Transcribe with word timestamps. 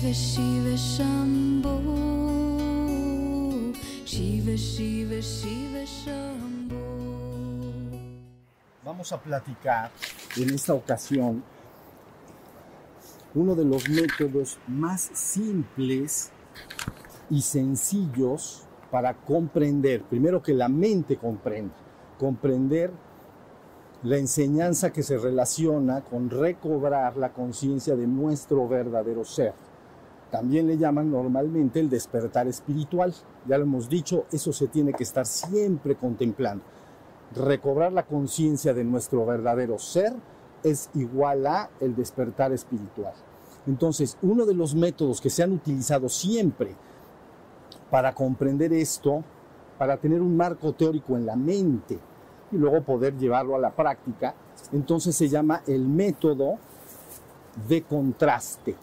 Shiva 0.00 0.14
Shiva 0.14 0.76
Shambho 0.76 1.78
Shiva 4.06 4.56
Shiva 4.56 5.20
Shiva 5.20 5.84
Shambho 5.84 6.76
Vamos 8.82 9.12
a 9.12 9.20
platicar 9.20 9.90
en 10.38 10.54
esta 10.54 10.72
ocasión 10.72 11.44
uno 13.34 13.54
de 13.54 13.66
los 13.66 13.90
métodos 13.90 14.58
más 14.66 15.02
simples 15.12 16.30
y 17.28 17.42
sencillos 17.42 18.62
para 18.90 19.12
comprender, 19.12 20.02
primero 20.04 20.42
que 20.42 20.54
la 20.54 20.70
mente 20.70 21.18
comprenda, 21.18 21.74
comprender 22.18 22.90
la 24.02 24.16
enseñanza 24.16 24.94
que 24.94 25.02
se 25.02 25.18
relaciona 25.18 26.00
con 26.00 26.30
recobrar 26.30 27.18
la 27.18 27.34
conciencia 27.34 27.96
de 27.96 28.06
nuestro 28.06 28.66
verdadero 28.66 29.26
ser. 29.26 29.52
También 30.30 30.66
le 30.68 30.78
llaman 30.78 31.10
normalmente 31.10 31.80
el 31.80 31.90
despertar 31.90 32.46
espiritual. 32.46 33.12
Ya 33.46 33.58
lo 33.58 33.64
hemos 33.64 33.88
dicho, 33.88 34.26
eso 34.30 34.52
se 34.52 34.68
tiene 34.68 34.92
que 34.92 35.02
estar 35.02 35.26
siempre 35.26 35.96
contemplando. 35.96 36.64
Recobrar 37.34 37.92
la 37.92 38.04
conciencia 38.04 38.72
de 38.72 38.84
nuestro 38.84 39.26
verdadero 39.26 39.78
ser 39.78 40.12
es 40.62 40.90
igual 40.94 41.46
a 41.46 41.70
el 41.80 41.96
despertar 41.96 42.52
espiritual. 42.52 43.14
Entonces, 43.66 44.16
uno 44.22 44.46
de 44.46 44.54
los 44.54 44.74
métodos 44.74 45.20
que 45.20 45.30
se 45.30 45.42
han 45.42 45.52
utilizado 45.52 46.08
siempre 46.08 46.74
para 47.90 48.14
comprender 48.14 48.72
esto, 48.72 49.24
para 49.78 49.96
tener 49.96 50.20
un 50.20 50.36
marco 50.36 50.72
teórico 50.72 51.16
en 51.16 51.26
la 51.26 51.36
mente 51.36 51.98
y 52.52 52.56
luego 52.56 52.82
poder 52.82 53.16
llevarlo 53.16 53.56
a 53.56 53.58
la 53.58 53.70
práctica, 53.70 54.34
entonces 54.72 55.16
se 55.16 55.28
llama 55.28 55.62
el 55.66 55.86
método 55.86 56.58
de 57.68 57.82
contraste. 57.82 58.76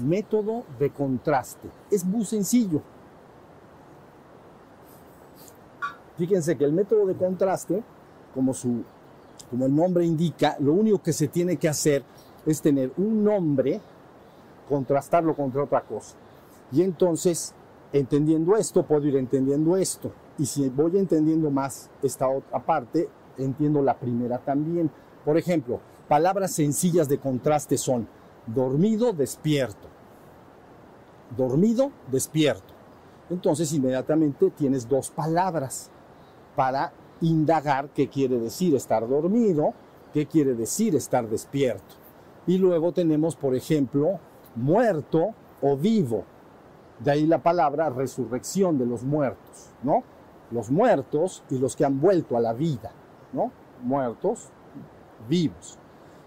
Método 0.00 0.64
de 0.78 0.90
contraste. 0.90 1.68
Es 1.90 2.04
muy 2.04 2.24
sencillo. 2.24 2.82
Fíjense 6.16 6.56
que 6.56 6.64
el 6.64 6.72
método 6.72 7.06
de 7.06 7.14
contraste, 7.14 7.82
como, 8.34 8.52
su, 8.52 8.82
como 9.50 9.66
el 9.66 9.74
nombre 9.74 10.04
indica, 10.04 10.56
lo 10.58 10.72
único 10.72 11.00
que 11.00 11.12
se 11.12 11.28
tiene 11.28 11.56
que 11.56 11.68
hacer 11.68 12.02
es 12.44 12.60
tener 12.60 12.92
un 12.96 13.22
nombre, 13.22 13.80
contrastarlo 14.68 15.36
contra 15.36 15.62
otra 15.62 15.82
cosa. 15.82 16.16
Y 16.72 16.82
entonces, 16.82 17.54
entendiendo 17.92 18.56
esto, 18.56 18.82
puedo 18.82 19.06
ir 19.06 19.16
entendiendo 19.16 19.76
esto. 19.76 20.10
Y 20.38 20.46
si 20.46 20.68
voy 20.68 20.98
entendiendo 20.98 21.50
más 21.50 21.88
esta 22.02 22.28
otra 22.28 22.58
parte, 22.58 23.08
entiendo 23.38 23.80
la 23.80 23.94
primera 23.94 24.38
también. 24.38 24.90
Por 25.24 25.38
ejemplo, 25.38 25.80
palabras 26.08 26.52
sencillas 26.52 27.08
de 27.08 27.18
contraste 27.18 27.76
son 27.76 28.08
dormido, 28.54 29.12
despierto. 29.12 29.88
Dormido, 31.36 31.92
despierto. 32.10 32.74
Entonces 33.30 33.72
inmediatamente 33.72 34.50
tienes 34.50 34.88
dos 34.88 35.10
palabras 35.10 35.90
para 36.56 36.92
indagar 37.20 37.90
qué 37.90 38.08
quiere 38.08 38.38
decir 38.38 38.74
estar 38.74 39.06
dormido, 39.06 39.74
qué 40.12 40.26
quiere 40.26 40.54
decir 40.54 40.94
estar 40.94 41.28
despierto. 41.28 41.94
Y 42.46 42.56
luego 42.58 42.92
tenemos, 42.92 43.36
por 43.36 43.54
ejemplo, 43.54 44.18
muerto 44.56 45.34
o 45.60 45.76
vivo. 45.76 46.24
De 47.00 47.10
ahí 47.10 47.26
la 47.26 47.42
palabra 47.42 47.90
resurrección 47.90 48.78
de 48.78 48.86
los 48.86 49.02
muertos, 49.04 49.70
¿no? 49.82 50.02
Los 50.50 50.70
muertos 50.70 51.44
y 51.50 51.58
los 51.58 51.76
que 51.76 51.84
han 51.84 52.00
vuelto 52.00 52.36
a 52.36 52.40
la 52.40 52.54
vida, 52.54 52.92
¿no? 53.32 53.52
Muertos, 53.82 54.48
vivos. 55.28 55.78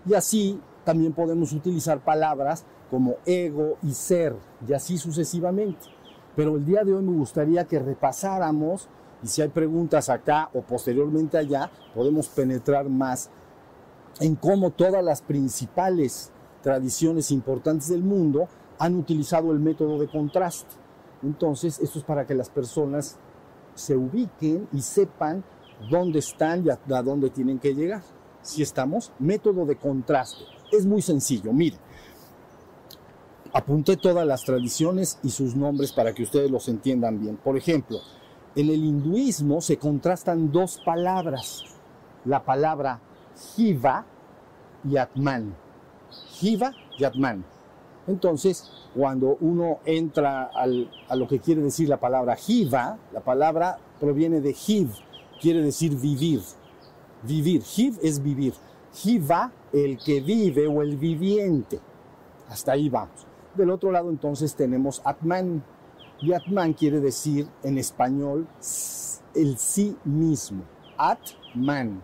Y 0.06 0.14
así 0.14 0.62
también 0.84 1.14
podemos 1.14 1.54
utilizar 1.54 2.00
palabras 2.00 2.66
como 2.90 3.16
ego 3.26 3.78
y 3.84 3.94
ser, 3.94 4.36
y 4.68 4.74
así 4.74 4.98
sucesivamente. 4.98 5.88
Pero 6.36 6.56
el 6.56 6.66
día 6.66 6.84
de 6.84 6.94
hoy 6.94 7.04
me 7.04 7.18
gustaría 7.18 7.66
que 7.66 7.80
repasáramos, 7.80 8.88
y 9.24 9.28
si 9.28 9.42
hay 9.42 9.50
preguntas 9.50 10.10
acá 10.10 10.50
o 10.54 10.62
posteriormente 10.62 11.38
allá, 11.38 11.70
podemos 11.94 12.28
penetrar 12.30 12.90
más 12.90 13.30
en 14.20 14.36
cómo 14.36 14.72
todas 14.72 15.04
las 15.04 15.22
principales 15.22 16.32
tradiciones 16.62 17.32
importantes 17.32 17.90
del 17.90 18.04
mundo 18.04 18.48
han 18.80 18.96
utilizado 18.96 19.52
el 19.52 19.60
método 19.60 20.00
de 20.00 20.08
contraste. 20.08 20.76
Entonces, 21.24 21.80
esto 21.80 22.00
es 22.00 22.06
para 22.06 22.26
que 22.26 22.34
las 22.34 22.50
personas 22.50 23.18
se 23.76 23.96
ubiquen 23.96 24.68
y 24.72 24.82
sepan 24.82 25.44
dónde 25.90 26.20
están 26.20 26.66
y 26.66 26.70
a, 26.70 27.02
dónde 27.02 27.30
tienen 27.30 27.60
que 27.60 27.74
llegar. 27.74 28.02
Si 28.42 28.62
estamos, 28.62 29.12
método 29.20 29.66
de 29.66 29.76
contraste. 29.76 30.44
Es 30.72 30.86
muy 30.86 31.02
sencillo, 31.02 31.52
mire. 31.52 31.78
Apunté 33.54 33.98
todas 33.98 34.26
las 34.26 34.44
tradiciones 34.46 35.20
y 35.24 35.30
sus 35.30 35.56
nombres 35.56 35.92
para 35.92 36.14
que 36.14 36.24
ustedes 36.24 36.50
los 36.50 36.70
entiendan 36.70 37.20
bien. 37.20 37.36
Por 37.36 37.58
ejemplo, 37.58 38.00
en 38.56 38.70
el 38.70 38.84
hinduismo 38.84 39.60
se 39.60 39.78
contrastan 39.78 40.52
dos 40.52 40.80
palabras. 40.86 41.64
La 42.24 42.44
palabra 42.44 43.02
Jiva 43.56 44.06
y 44.90 44.96
Atman. 44.96 45.54
Jiva 46.32 46.72
y 46.98 47.04
Atman. 47.04 47.44
Entonces, 48.08 48.72
cuando 48.96 49.38
uno 49.42 49.80
entra 49.86 50.44
al, 50.44 50.90
a 51.10 51.16
lo 51.16 51.28
que 51.28 51.40
quiere 51.40 51.62
decir 51.62 51.90
la 51.90 52.00
palabra 52.00 52.36
Jiva, 52.36 52.98
la 53.12 53.20
palabra 53.20 53.78
proviene 54.00 54.42
de 54.42 54.54
Jiv, 54.54 54.90
quiere 55.42 55.62
decir 55.62 55.96
vivir. 55.98 56.42
Vivir. 57.24 57.62
Jiv 57.64 58.00
es 58.02 58.24
vivir. 58.24 58.54
Jiva, 58.94 59.52
el 59.74 59.98
que 59.98 60.22
vive 60.22 60.68
o 60.68 60.82
el 60.82 60.98
viviente. 60.98 61.80
Hasta 62.50 62.74
ahí 62.74 62.90
vamos. 62.90 63.26
Del 63.56 63.70
otro 63.70 63.92
lado 63.92 64.10
entonces 64.10 64.56
tenemos 64.56 65.02
Atman. 65.06 65.64
Y 66.20 66.34
Atman 66.34 66.74
quiere 66.74 67.00
decir 67.00 67.48
en 67.64 67.78
español 67.78 68.48
el 69.34 69.58
sí 69.58 69.98
mismo. 70.04 70.64
Atman. 70.98 72.04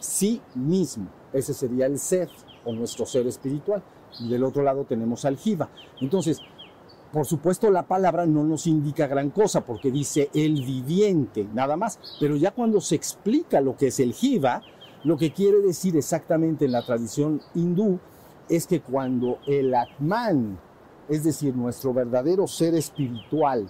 Sí 0.00 0.40
mismo. 0.54 1.08
Ese 1.32 1.54
sería 1.54 1.86
el 1.86 1.98
ser 1.98 2.28
o 2.64 2.72
nuestro 2.72 3.06
ser 3.06 3.26
espiritual. 3.26 3.82
Y 4.20 4.28
del 4.28 4.44
otro 4.44 4.62
lado 4.62 4.84
tenemos 4.84 5.24
al 5.24 5.36
Jiva. 5.36 5.70
Entonces, 6.00 6.40
por 7.12 7.26
supuesto, 7.26 7.70
la 7.70 7.86
palabra 7.86 8.26
no 8.26 8.44
nos 8.44 8.66
indica 8.66 9.06
gran 9.06 9.30
cosa 9.30 9.64
porque 9.64 9.90
dice 9.90 10.30
el 10.34 10.54
viviente, 10.64 11.46
nada 11.52 11.76
más. 11.76 11.98
Pero 12.20 12.36
ya 12.36 12.52
cuando 12.52 12.80
se 12.80 12.94
explica 12.94 13.60
lo 13.60 13.76
que 13.76 13.88
es 13.88 14.00
el 14.00 14.14
Jiva, 14.14 14.62
lo 15.04 15.16
que 15.16 15.32
quiere 15.32 15.60
decir 15.60 15.96
exactamente 15.96 16.64
en 16.64 16.72
la 16.72 16.82
tradición 16.82 17.40
hindú 17.54 17.98
es 18.48 18.66
que 18.66 18.80
cuando 18.80 19.38
el 19.46 19.74
Atman, 19.74 20.58
es 21.08 21.24
decir, 21.24 21.56
nuestro 21.56 21.92
verdadero 21.92 22.46
ser 22.46 22.74
espiritual, 22.74 23.68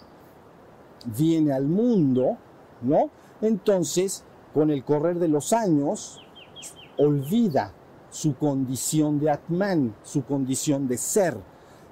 viene 1.16 1.53
al 1.53 1.66
mundo, 1.66 2.37
¿no? 2.82 3.10
Entonces, 3.41 4.25
con 4.53 4.70
el 4.70 4.84
correr 4.84 5.19
de 5.19 5.28
los 5.28 5.53
años, 5.53 6.20
olvida 6.98 7.72
su 8.10 8.37
condición 8.37 9.19
de 9.19 9.31
Atman, 9.31 9.94
su 10.03 10.25
condición 10.25 10.87
de 10.87 10.99
ser. 10.99 11.37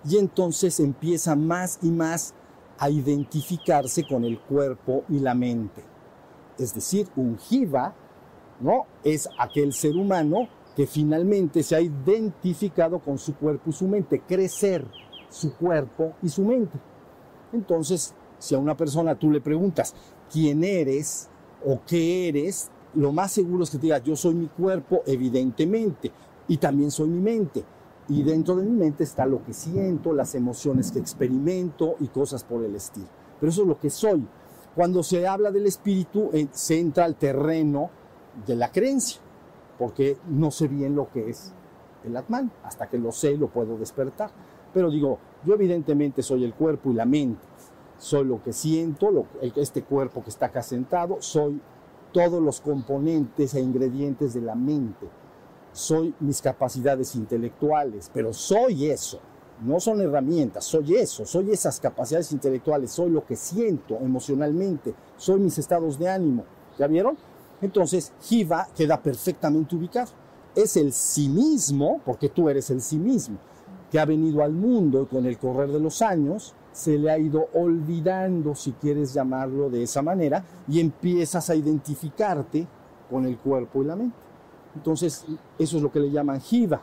Y 0.05 0.19
entonces 0.19 0.81
empieza 0.81 1.35
más 1.35 1.79
y 1.83 1.91
más 1.91 2.35
a 2.79 2.91
identificarse 2.91 4.07
con 4.07 4.25
el 4.25 4.39
cuerpo 4.41 5.05
y 5.09 5.19
la 5.19 5.35
mente. 5.35 5.83
Es 6.59 6.75
decir, 6.75 7.09
un 7.17 7.39
jiva, 7.39 7.95
¿no? 8.61 8.87
Es 9.03 9.29
aquel 9.39 9.73
ser 9.73 9.97
humano 9.97 10.49
que 10.77 10.87
finalmente 10.87 11.63
se 11.63 11.77
ha 11.77 11.81
identificado 11.81 12.99
con 13.01 13.19
su 13.19 13.35
cuerpo 13.35 13.71
y 13.71 13.73
su 13.73 13.89
mente, 13.89 14.21
crecer 14.21 14.87
su 15.29 15.55
cuerpo 15.55 16.15
y 16.23 16.29
su 16.29 16.45
mente. 16.45 16.79
Entonces, 17.53 18.15
si 18.39 18.55
a 18.55 18.59
una 18.59 18.77
persona 18.77 19.19
tú 19.19 19.31
le 19.31 19.41
preguntas 19.41 19.95
quién 20.33 20.65
eres 20.65 21.29
o 21.65 21.81
qué 21.87 22.29
eres, 22.29 22.71
lo 22.95 23.13
más 23.13 23.33
seguro 23.33 23.65
es 23.65 23.71
que 23.71 23.79
te 23.79 23.83
diga, 23.83 23.99
yo 23.99 24.17
soy 24.17 24.35
mi 24.35 24.47
cuerpo, 24.47 25.03
evidentemente, 25.07 26.11
y 26.49 26.57
también 26.57 26.91
soy 26.91 27.09
mi 27.09 27.21
mente. 27.21 27.65
Y 28.09 28.23
dentro 28.25 28.57
de 28.57 28.65
mi 28.65 28.73
mente 28.73 29.05
está 29.05 29.25
lo 29.25 29.45
que 29.45 29.53
siento, 29.53 30.13
las 30.13 30.35
emociones 30.35 30.91
que 30.91 30.99
experimento 30.99 31.95
y 32.01 32.09
cosas 32.09 32.43
por 32.43 32.65
el 32.65 32.75
estilo. 32.75 33.07
Pero 33.39 33.51
eso 33.51 33.63
es 33.63 33.69
lo 33.69 33.79
que 33.79 33.91
soy. 33.91 34.27
Cuando 34.75 35.03
se 35.03 35.27
habla 35.27 35.51
del 35.51 35.67
espíritu, 35.67 36.31
eh, 36.33 36.49
se 36.51 36.81
entra 36.81 37.05
al 37.05 37.17
terreno 37.17 37.91
de 38.47 38.57
la 38.57 38.71
creencia, 38.71 39.21
porque 39.79 40.17
no 40.29 40.51
sé 40.51 40.69
bien 40.69 40.95
lo 40.95 41.11
que 41.11 41.31
es 41.31 41.53
el 42.05 42.17
Atman. 42.17 42.51
Hasta 42.63 42.89
que 42.89 42.99
lo 42.99 43.13
sé, 43.13 43.37
lo 43.37 43.49
puedo 43.49 43.77
despertar. 43.77 44.31
Pero 44.73 44.91
digo, 44.91 45.19
yo 45.45 45.55
evidentemente 45.55 46.23
soy 46.23 46.45
el 46.45 46.55
cuerpo 46.55 46.91
y 46.91 46.95
la 46.95 47.05
mente. 47.07 47.47
Soy 47.99 48.25
lo 48.25 48.43
que 48.43 48.53
siento, 48.53 49.11
lo, 49.11 49.27
este 49.57 49.83
cuerpo 49.83 50.23
que 50.23 50.31
está 50.31 50.47
acá 50.47 50.63
sentado, 50.63 51.19
soy 51.21 51.61
todos 52.13 52.43
los 52.43 52.61
componentes 52.61 53.55
e 53.55 53.61
ingredientes 53.61 54.33
de 54.33 54.41
la 54.41 54.55
mente. 54.55 55.07
Soy 55.73 56.15
mis 56.21 56.41
capacidades 56.41 57.15
intelectuales, 57.15 58.11
pero 58.13 58.33
soy 58.33 58.91
eso. 58.91 59.21
No 59.63 59.79
son 59.79 60.01
herramientas, 60.01 60.65
soy 60.65 60.97
eso, 60.97 61.27
soy 61.27 61.51
esas 61.51 61.79
capacidades 61.79 62.33
intelectuales, 62.33 62.91
soy 62.93 63.11
lo 63.11 63.27
que 63.27 63.37
siento 63.37 63.99
emocionalmente, 64.01 64.95
soy 65.19 65.39
mis 65.39 65.59
estados 65.59 65.99
de 65.99 66.09
ánimo. 66.09 66.45
¿Ya 66.79 66.87
vieron? 66.87 67.19
Entonces, 67.63 68.13
Jiva 68.23 68.69
queda 68.77 69.01
perfectamente 69.01 69.77
ubicado. 69.77 70.11
Es 70.55 70.77
el 70.77 70.93
sí 70.93 71.29
mismo, 71.29 72.01
porque 72.05 72.29
tú 72.29 72.49
eres 72.49 72.71
el 72.71 72.81
sí 72.81 72.97
mismo. 72.99 73.39
que 73.91 73.99
ha 73.99 74.05
venido 74.05 74.43
al 74.43 74.53
mundo 74.53 75.03
y 75.03 75.07
con 75.07 75.27
el 75.27 75.37
correr 75.37 75.71
de 75.71 75.81
los 75.81 76.01
años 76.01 76.55
se 76.73 76.97
le 76.97 77.11
ha 77.11 77.19
ido 77.19 77.49
olvidando, 77.55 78.55
si 78.55 78.73
quieres 78.73 79.13
llamarlo 79.13 79.69
de 79.69 79.83
esa 79.83 80.03
manera, 80.03 80.45
y 80.69 80.79
empiezas 80.79 81.51
a 81.51 81.57
identificarte 81.57 82.67
con 83.11 83.27
el 83.27 83.37
cuerpo 83.37 83.83
y 83.83 83.87
la 83.87 83.97
mente. 83.97 84.17
Entonces, 84.77 85.25
eso 85.59 85.77
es 85.77 85.83
lo 85.83 85.91
que 85.91 85.99
le 85.99 86.11
llaman 86.11 86.41
jiva. 86.41 86.81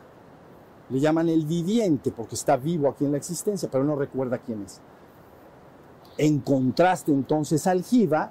Le 0.90 1.00
llaman 1.00 1.28
el 1.28 1.46
viviente 1.46 2.12
porque 2.12 2.34
está 2.34 2.56
vivo 2.56 2.88
aquí 2.88 3.04
en 3.04 3.12
la 3.12 3.18
existencia, 3.18 3.68
pero 3.70 3.84
no 3.84 3.96
recuerda 3.96 4.38
quién 4.38 4.62
es. 4.62 4.80
En 6.18 6.40
contraste 6.40 7.12
entonces 7.12 7.66
al 7.66 7.82
jiva, 7.82 8.30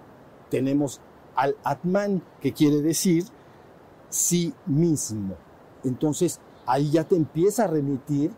tenemos 0.50 1.02
al 1.38 1.56
atman, 1.64 2.22
que 2.42 2.52
quiere 2.52 2.82
decir 2.82 3.24
sí 4.10 4.54
mismo. 4.66 5.36
Entonces, 5.84 6.42
ahí 6.66 6.92
ya 6.92 7.06
te 7.06 7.16
empieza 7.16 7.64
a 7.64 7.68
remitir 7.68 8.32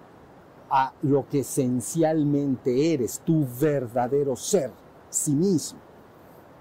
a 0.69 0.93
lo 1.01 1.27
que 1.27 1.39
esencialmente 1.39 2.93
eres, 2.93 3.21
tu 3.25 3.47
verdadero 3.59 4.35
ser, 4.35 4.71
sí 5.09 5.33
mismo. 5.33 5.79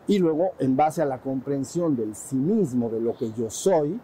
Y 0.07 0.19
luego, 0.19 0.53
en 0.59 0.77
base 0.77 1.03
a 1.03 1.07
la 1.07 1.21
comprensión 1.21 1.95
del 1.95 2.15
sí 2.15 2.37
mismo, 2.37 2.89
de 2.89 3.01
lo 3.01 3.15
que 3.15 3.33
yo 3.33 3.51
soy, 3.51 4.01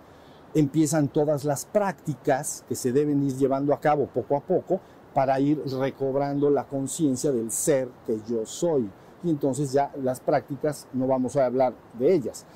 empiezan 0.54 1.08
todas 1.08 1.44
las 1.44 1.64
prácticas 1.64 2.64
que 2.68 2.74
se 2.74 2.92
deben 2.92 3.22
ir 3.22 3.36
llevando 3.36 3.72
a 3.72 3.80
cabo 3.80 4.06
poco 4.06 4.36
a 4.36 4.40
poco 4.40 4.80
para 5.14 5.38
ir 5.40 5.62
recobrando 5.80 6.50
la 6.50 6.64
conciencia 6.64 7.32
del 7.32 7.50
ser 7.50 7.88
que 8.06 8.18
yo 8.28 8.44
soy. 8.44 8.90
Y 9.24 9.30
entonces 9.30 9.72
ya 9.72 9.90
las 10.00 10.20
prácticas 10.20 10.86
no 10.92 11.06
vamos 11.06 11.36
a 11.36 11.46
hablar 11.46 11.74
de 11.98 12.14
ellas, 12.14 12.46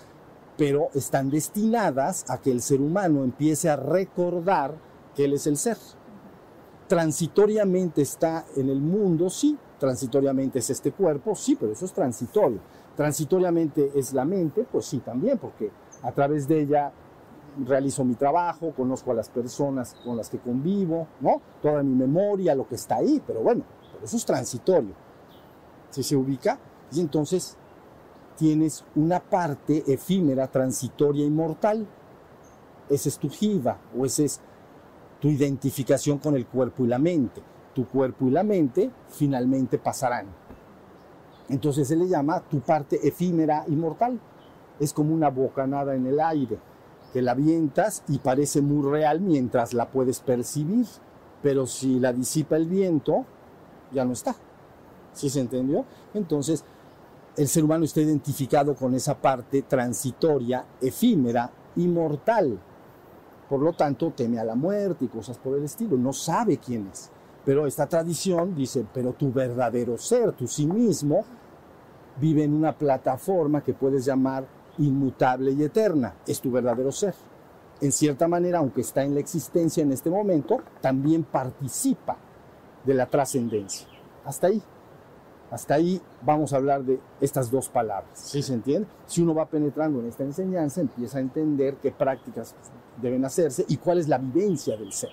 pero 0.57 0.91
están 0.95 1.31
destinadas 1.31 2.25
a 2.29 2.39
que 2.39 2.53
el 2.53 2.61
ser 2.61 2.81
humano 2.81 3.25
empiece 3.25 3.69
a 3.69 3.77
recordar 3.77 4.77
que 5.17 5.25
él 5.25 5.33
es 5.33 5.47
el 5.47 5.57
ser 5.57 5.79
transitoriamente 6.89 8.01
está 8.03 8.47
en 8.57 8.71
el 8.71 8.81
mundo, 8.81 9.29
sí, 9.29 9.57
transitoriamente 9.79 10.59
es 10.59 10.71
este 10.71 10.91
cuerpo, 10.91 11.37
sí, 11.37 11.55
pero 11.55 11.73
eso 11.73 11.85
es 11.85 11.93
transitorio. 11.93 12.61
Transitoriamente 12.97 13.93
es 13.95 14.13
la 14.13 14.25
mente, 14.25 14.67
pues 14.71 14.87
sí, 14.87 14.99
también, 14.99 15.39
porque 15.39 15.71
a 16.03 16.11
través 16.13 16.49
de 16.49 16.63
ella 16.63 16.91
realizo 17.65 18.05
mi 18.05 18.15
trabajo, 18.15 18.73
conozco 18.75 19.13
a 19.13 19.15
las 19.15 19.29
personas 19.29 19.95
con 20.05 20.17
las 20.17 20.31
que 20.31 20.39
convivo, 20.39 21.07
¿no? 21.21 21.41
Toda 21.63 21.83
mi 21.83 21.95
memoria, 21.95 22.55
lo 22.55 22.67
que 22.67 22.75
está 22.75 22.97
ahí, 22.97 23.23
pero 23.25 23.41
bueno, 23.43 23.65
pero 23.93 24.05
eso 24.05 24.17
es 24.17 24.25
transitorio. 24.25 24.95
Si 25.91 26.03
se 26.03 26.17
ubica, 26.17 26.59
y 26.93 27.01
entonces 27.01 27.57
tienes 28.37 28.85
una 28.95 29.21
parte 29.21 29.85
efímera, 29.93 30.47
transitoria 30.47 31.25
y 31.25 31.31
mortal. 31.31 31.87
Ese 32.89 33.09
es 33.09 33.19
tu 33.19 33.29
jiva, 33.29 33.79
o 33.97 34.07
ese 34.07 34.25
es 34.25 34.41
tu 35.21 35.29
identificación 35.29 36.19
con 36.19 36.37
el 36.37 36.47
cuerpo 36.47 36.85
y 36.85 36.89
la 36.89 36.99
mente. 36.99 37.43
Tu 37.75 37.87
cuerpo 37.87 38.27
y 38.27 38.31
la 38.31 38.43
mente 38.43 38.91
finalmente 39.09 39.79
pasarán. 39.79 40.27
Entonces 41.49 41.89
se 41.89 41.97
le 41.97 42.09
llama 42.09 42.41
tu 42.41 42.61
parte 42.61 43.07
efímera 43.07 43.65
y 43.67 43.73
mortal. 43.73 44.21
Es 44.79 44.93
como 44.93 45.15
una 45.15 45.31
bocanada 45.31 45.95
en 45.95 46.07
el 46.07 46.21
aire, 46.21 46.59
que 47.13 47.23
la 47.23 47.33
avientas 47.33 48.05
y 48.09 48.19
parece 48.19 48.61
muy 48.61 48.89
real 48.89 49.21
mientras 49.21 49.75
la 49.75 49.91
puedes 49.91 50.21
percibir, 50.21 50.87
pero 51.43 51.67
si 51.67 51.99
la 51.99 52.13
disipa 52.13 52.57
el 52.57 52.67
viento, 52.67 53.25
ya 53.93 54.05
no 54.05 54.13
está. 54.13 54.37
¿Sí 55.19 55.29
se 55.29 55.41
entendió? 55.41 55.85
Entonces, 56.15 56.65
el 57.37 57.49
ser 57.49 57.65
humano 57.65 57.85
está 57.85 58.01
identificado 58.01 58.77
con 58.77 58.95
esa 58.95 59.17
parte 59.21 59.63
transitoria, 59.63 60.65
efímera 60.81 61.51
y 61.75 61.89
mortal. 61.89 62.57
Por 63.49 63.61
lo 63.61 63.73
tanto, 63.73 64.13
teme 64.15 64.39
a 64.39 64.45
la 64.45 64.55
muerte 64.55 65.07
y 65.07 65.09
cosas 65.09 65.37
por 65.37 65.59
el 65.59 65.65
estilo. 65.65 65.97
No 65.97 66.13
sabe 66.13 66.59
quién 66.59 66.87
es. 66.93 67.11
Pero 67.45 67.67
esta 67.67 67.89
tradición 67.89 68.55
dice, 68.55 68.87
pero 68.95 69.13
tu 69.15 69.33
verdadero 69.33 69.99
ser, 69.99 70.35
tu 70.35 70.47
sí 70.47 70.69
mismo, 70.69 71.25
vive 72.21 72.45
en 72.45 72.55
una 72.55 72.79
plataforma 72.79 73.65
que 73.65 73.75
puedes 73.75 74.05
llamar 74.05 74.47
inmutable 74.79 75.51
y 75.51 75.65
eterna. 75.65 76.15
Es 76.29 76.41
tu 76.41 76.53
verdadero 76.53 76.93
ser. 76.93 77.15
En 77.81 77.91
cierta 77.91 78.29
manera, 78.29 78.61
aunque 78.61 78.83
está 78.83 79.03
en 79.03 79.15
la 79.15 79.21
existencia 79.21 79.83
en 79.83 79.91
este 79.91 80.11
momento, 80.11 80.61
también 80.81 81.25
participa 81.25 82.17
de 82.85 82.95
la 82.95 83.07
trascendencia. 83.07 83.89
Hasta 84.25 84.47
ahí. 84.47 84.63
Hasta 85.51 85.75
ahí 85.75 86.01
vamos 86.23 86.53
a 86.53 86.57
hablar 86.57 86.85
de 86.85 87.01
estas 87.21 87.51
dos 87.51 87.69
palabras. 87.69 88.11
¿Sí 88.15 88.43
se 88.43 88.53
entiende? 88.53 88.87
Si 89.07 89.23
uno 89.23 89.35
va 89.35 89.47
penetrando 89.47 90.01
en 90.01 90.07
esta 90.07 90.23
enseñanza, 90.23 90.81
empieza 90.81 91.19
a 91.19 91.21
entender 91.23 91.77
qué 91.77 91.91
prácticas 91.91 92.55
deben 93.01 93.25
hacerse 93.25 93.65
y 93.69 93.79
cuál 93.79 93.99
es 93.99 94.09
la 94.09 94.19
vivencia 94.19 94.77
del 94.77 94.93
ser, 94.93 95.11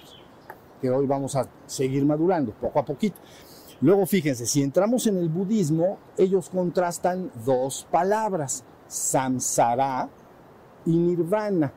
que 0.82 0.90
hoy 0.90 1.06
vamos 1.06 1.36
a 1.36 1.48
seguir 1.66 2.06
madurando 2.06 2.52
poco 2.52 2.80
a 2.80 2.86
poquito. 2.86 3.18
Luego 3.82 4.06
fíjense, 4.06 4.46
si 4.46 4.62
entramos 4.62 5.08
en 5.08 5.18
el 5.18 5.30
budismo, 5.30 5.98
ellos 6.18 6.50
contrastan 6.50 7.32
dos 7.46 7.88
palabras, 7.90 8.64
samsara 8.88 10.10
y 10.86 10.98
nirvana, 10.98 11.72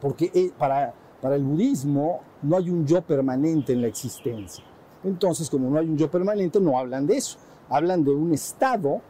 porque 0.00 0.30
eh, 0.34 0.52
para, 0.56 0.94
para 1.20 1.36
el 1.36 1.42
budismo 1.44 2.20
no 2.42 2.56
hay 2.56 2.70
un 2.70 2.86
yo 2.86 3.02
permanente 3.02 3.72
en 3.72 3.82
la 3.82 3.88
existencia. 3.88 4.64
Entonces, 5.04 5.50
como 5.50 5.68
no 5.68 5.78
hay 5.78 5.88
un 5.88 5.96
yo 5.96 6.10
permanente, 6.10 6.60
no 6.60 6.78
hablan 6.78 7.06
de 7.06 7.16
eso, 7.16 7.38
hablan 7.68 8.04
de 8.04 8.12
un 8.12 8.32
estado 8.32 9.00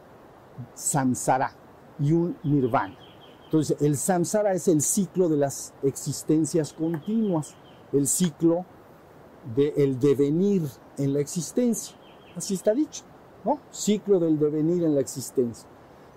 samsara 0.73 1.53
y 1.99 2.11
un 2.11 2.35
nirvana. 2.43 2.97
Entonces, 3.45 3.77
el 3.81 3.97
samsara 3.97 4.53
es 4.53 4.67
el 4.67 4.81
ciclo 4.81 5.29
de 5.29 5.37
las 5.37 5.73
existencias 5.83 6.73
continuas, 6.73 7.55
el 7.91 8.07
ciclo 8.07 8.65
del 9.55 9.99
devenir 9.99 10.63
en 10.97 11.13
la 11.13 11.19
existencia. 11.19 11.95
Así 12.35 12.55
está 12.55 12.73
dicho, 12.73 13.03
¿no? 13.45 13.59
Ciclo 13.71 14.19
del 14.19 14.39
devenir 14.39 14.83
en 14.83 14.95
la 14.95 15.01
existencia. 15.01 15.67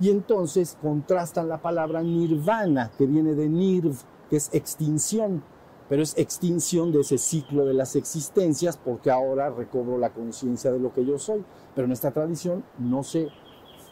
Y 0.00 0.10
entonces 0.10 0.76
contrastan 0.80 1.48
la 1.48 1.60
palabra 1.60 2.02
nirvana, 2.02 2.90
que 2.96 3.06
viene 3.06 3.34
de 3.34 3.48
nirv, 3.48 3.96
que 4.30 4.36
es 4.36 4.50
extinción, 4.52 5.42
pero 5.88 6.02
es 6.02 6.16
extinción 6.18 6.92
de 6.92 7.00
ese 7.00 7.18
ciclo 7.18 7.64
de 7.64 7.74
las 7.74 7.94
existencias 7.96 8.76
porque 8.76 9.10
ahora 9.10 9.50
recobro 9.50 9.98
la 9.98 10.12
conciencia 10.12 10.72
de 10.72 10.80
lo 10.80 10.92
que 10.92 11.04
yo 11.04 11.18
soy. 11.18 11.44
Pero 11.74 11.86
en 11.86 11.92
esta 11.92 12.10
tradición 12.10 12.64
no 12.78 13.02
se, 13.02 13.28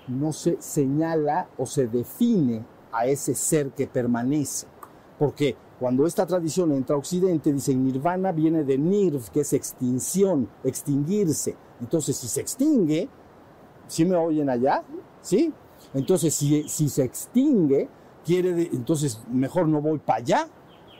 no 0.08 0.32
se 0.32 0.56
señala 0.60 1.48
o 1.56 1.66
se 1.66 1.86
define 1.86 2.64
a 2.92 3.06
ese 3.06 3.34
ser 3.34 3.70
que 3.70 3.86
permanece. 3.86 4.66
Porque 5.18 5.56
cuando 5.78 6.06
esta 6.06 6.26
tradición 6.26 6.72
entra 6.72 6.96
a 6.96 6.98
Occidente, 6.98 7.52
dice 7.52 7.74
nirvana 7.74 8.32
viene 8.32 8.64
de 8.64 8.78
nirv, 8.78 9.30
que 9.30 9.40
es 9.40 9.52
extinción, 9.52 10.48
extinguirse. 10.64 11.56
Entonces, 11.80 12.16
si 12.16 12.26
se 12.26 12.40
extingue, 12.40 13.08
¿sí 13.86 14.04
me 14.04 14.16
oyen 14.16 14.48
allá? 14.50 14.82
¿Sí? 15.20 15.52
Entonces, 15.92 16.34
si, 16.34 16.68
si 16.68 16.88
se 16.88 17.04
extingue, 17.04 17.88
quiere 18.24 18.70
entonces 18.72 19.20
mejor 19.30 19.68
no 19.68 19.80
voy 19.80 19.98
para 19.98 20.18
allá, 20.18 20.48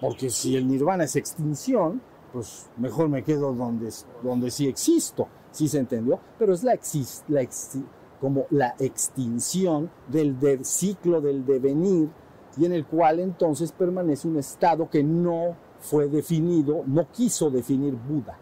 porque 0.05 0.29
si 0.29 0.55
el 0.55 0.69
nirvana 0.69 1.05
es 1.05 1.17
extinción, 1.17 2.03
pues 2.31 2.69
mejor 2.77 3.09
me 3.09 3.25
quedo 3.25 3.55
donde, 3.55 3.89
donde 4.23 4.51
sí 4.51 4.69
existo. 4.69 5.29
¿Sí 5.51 5.67
se 5.67 5.79
entendió? 5.79 6.21
Pero 6.39 6.53
es 6.53 6.63
la, 6.63 6.79
la, 7.29 7.49
como 8.21 8.45
la 8.51 8.75
extinción 8.79 9.91
del, 10.09 10.37
ciclo 10.63 11.23
del 11.23 11.47
devenir 11.47 12.11
y 12.59 12.67
en 12.67 12.75
el 12.75 12.85
cual 12.85 13.19
entonces 13.19 13.73
permanece 13.73 14.29
un 14.29 14.37
estado 14.37 14.91
que 14.91 15.03
no 15.03 15.57
fue 15.79 16.07
definido, 16.09 16.83
no 16.87 17.11
quiso 17.11 17.49
definir 17.49 17.95
Buda. 17.95 18.39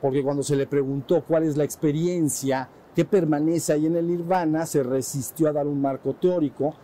Porque 0.00 0.22
cuando 0.22 0.44
se 0.44 0.54
le 0.54 0.68
preguntó 0.68 1.24
cuál 1.26 1.42
es 1.42 1.56
la 1.56 1.64
experiencia 1.64 2.68
que 2.94 3.04
permanece 3.04 3.72
ahí 3.72 3.86
en 3.86 3.96
el 3.96 4.06
nirvana, 4.06 4.66
se 4.66 4.84
resistió 4.84 5.48
a 5.48 5.52
dar 5.52 5.66
un 5.66 5.80
marco 5.80 6.14
teórico 6.14 6.74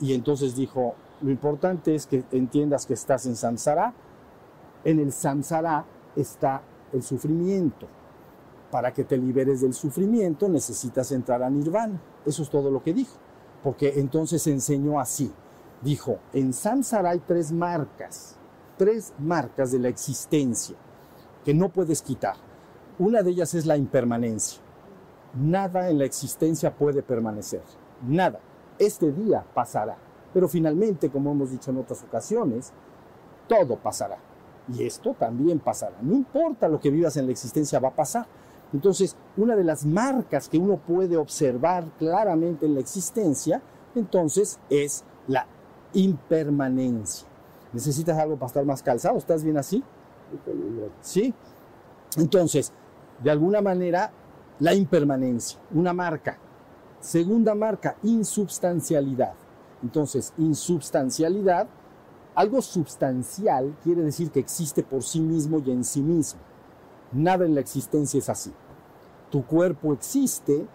y 0.00 0.12
entonces 0.12 0.56
dijo, 0.56 0.96
lo 1.20 1.30
importante 1.30 1.94
es 1.94 2.06
que 2.06 2.24
entiendas 2.32 2.86
que 2.86 2.94
estás 2.94 3.26
en 3.26 3.36
samsara. 3.36 3.92
En 4.84 5.00
el 5.00 5.12
samsara 5.12 5.84
está 6.16 6.62
el 6.92 7.02
sufrimiento 7.02 7.86
para 8.70 8.92
que 8.92 9.04
te 9.04 9.16
liberes 9.16 9.60
del 9.60 9.74
sufrimiento 9.74 10.48
necesitas 10.48 11.10
entrar 11.12 11.42
a 11.42 11.50
nirvana. 11.50 12.00
Eso 12.26 12.42
es 12.42 12.50
todo 12.50 12.70
lo 12.70 12.82
que 12.82 12.92
dijo. 12.92 13.16
Porque 13.62 13.94
entonces 13.96 14.46
enseñó 14.46 15.00
así. 15.00 15.32
Dijo, 15.82 16.18
en 16.32 16.52
samsara 16.52 17.10
hay 17.10 17.20
tres 17.20 17.52
marcas, 17.52 18.36
tres 18.76 19.12
marcas 19.18 19.72
de 19.72 19.78
la 19.78 19.88
existencia 19.88 20.76
que 21.44 21.54
no 21.54 21.68
puedes 21.68 22.02
quitar. 22.02 22.36
Una 22.98 23.22
de 23.22 23.30
ellas 23.30 23.54
es 23.54 23.64
la 23.64 23.76
impermanencia. 23.76 24.60
Nada 25.34 25.88
en 25.88 25.98
la 25.98 26.04
existencia 26.04 26.74
puede 26.76 27.02
permanecer. 27.02 27.62
Nada. 28.06 28.40
Este 28.78 29.12
día 29.12 29.44
pasará. 29.54 29.96
Pero 30.32 30.48
finalmente, 30.48 31.10
como 31.10 31.32
hemos 31.32 31.50
dicho 31.50 31.70
en 31.70 31.78
otras 31.78 32.02
ocasiones, 32.02 32.72
todo 33.46 33.76
pasará. 33.76 34.18
Y 34.72 34.84
esto 34.84 35.14
también 35.18 35.58
pasará. 35.58 35.96
No 36.02 36.14
importa 36.14 36.68
lo 36.68 36.78
que 36.78 36.90
vivas 36.90 37.16
en 37.16 37.26
la 37.26 37.32
existencia, 37.32 37.80
va 37.80 37.88
a 37.88 37.94
pasar. 37.94 38.26
Entonces, 38.72 39.16
una 39.36 39.56
de 39.56 39.64
las 39.64 39.86
marcas 39.86 40.48
que 40.48 40.58
uno 40.58 40.76
puede 40.76 41.16
observar 41.16 41.84
claramente 41.98 42.66
en 42.66 42.74
la 42.74 42.80
existencia, 42.80 43.62
entonces, 43.94 44.58
es 44.68 45.04
la 45.26 45.46
impermanencia. 45.94 47.26
¿Necesitas 47.72 48.18
algo 48.18 48.36
para 48.36 48.48
estar 48.48 48.64
más 48.64 48.82
calzado? 48.82 49.16
¿Estás 49.16 49.42
bien 49.42 49.56
así? 49.56 49.82
¿Sí? 51.00 51.32
Entonces, 52.18 52.72
de 53.22 53.30
alguna 53.30 53.62
manera, 53.62 54.10
la 54.58 54.74
impermanencia, 54.74 55.58
una 55.72 55.92
marca. 55.92 56.38
Segunda 57.00 57.54
marca, 57.54 57.96
insubstancialidad. 58.02 59.34
Entonces, 59.82 60.32
insubstancialidad, 60.38 61.68
algo 62.34 62.62
substancial 62.62 63.76
quiere 63.82 64.02
decir 64.02 64.30
que 64.30 64.40
existe 64.40 64.82
por 64.82 65.02
sí 65.02 65.20
mismo 65.20 65.60
y 65.64 65.70
en 65.70 65.84
sí 65.84 66.02
mismo. 66.02 66.40
Nada 67.12 67.44
en 67.46 67.54
la 67.54 67.60
existencia 67.60 68.18
es 68.18 68.28
así. 68.28 68.52
Tu 69.30 69.44
cuerpo 69.44 69.92
existe 69.92 70.66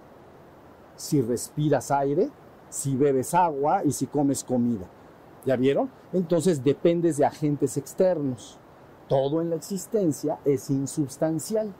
si 0.95 1.21
respiras 1.21 1.91
aire, 1.91 2.29
si 2.69 2.95
bebes 2.95 3.33
agua 3.33 3.83
y 3.83 3.91
si 3.91 4.07
comes 4.07 4.43
comida. 4.43 4.85
¿Ya 5.45 5.55
vieron? 5.55 5.89
Entonces 6.11 6.63
dependes 6.63 7.17
de 7.17 7.25
agentes 7.25 7.77
externos. 7.77 8.57
Todo 9.09 9.41
en 9.41 9.49
la 9.49 9.57
existencia 9.57 10.39
es 10.45 10.69
insubstancial 10.69 11.73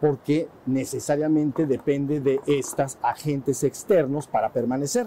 porque 0.00 0.48
necesariamente 0.66 1.66
depende 1.66 2.20
de 2.20 2.40
estos 2.46 2.98
agentes 3.00 3.64
externos 3.64 4.26
para 4.26 4.52
permanecer. 4.52 5.06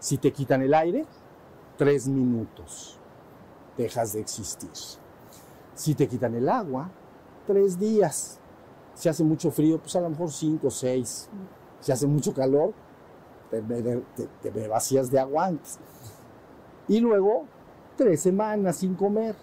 Si 0.00 0.18
te 0.18 0.32
quitan 0.32 0.62
el 0.62 0.74
aire, 0.74 1.04
tres 1.76 2.08
minutos, 2.08 2.98
dejas 3.76 4.12
de 4.12 4.20
existir. 4.20 4.70
Si 5.74 5.94
te 5.94 6.06
quitan 6.08 6.34
el 6.34 6.48
agua, 6.48 6.90
tres 7.46 7.78
días. 7.78 8.38
Si 8.94 9.08
hace 9.08 9.24
mucho 9.24 9.50
frío, 9.50 9.78
pues 9.78 9.94
a 9.96 10.00
lo 10.00 10.10
mejor 10.10 10.30
cinco 10.30 10.68
o 10.68 10.70
seis. 10.70 11.28
Si 11.80 11.92
hace 11.92 12.06
mucho 12.06 12.34
calor, 12.34 12.72
te, 13.50 13.62
te, 14.42 14.68
vacías 14.68 15.10
de 15.10 15.20
agua 15.20 15.46
antes. 15.46 15.78
Y 16.88 17.00
luego, 17.00 17.44
tres 17.96 18.20
semanas 18.20 18.76
sin 18.76 18.94
comer, 18.94 19.36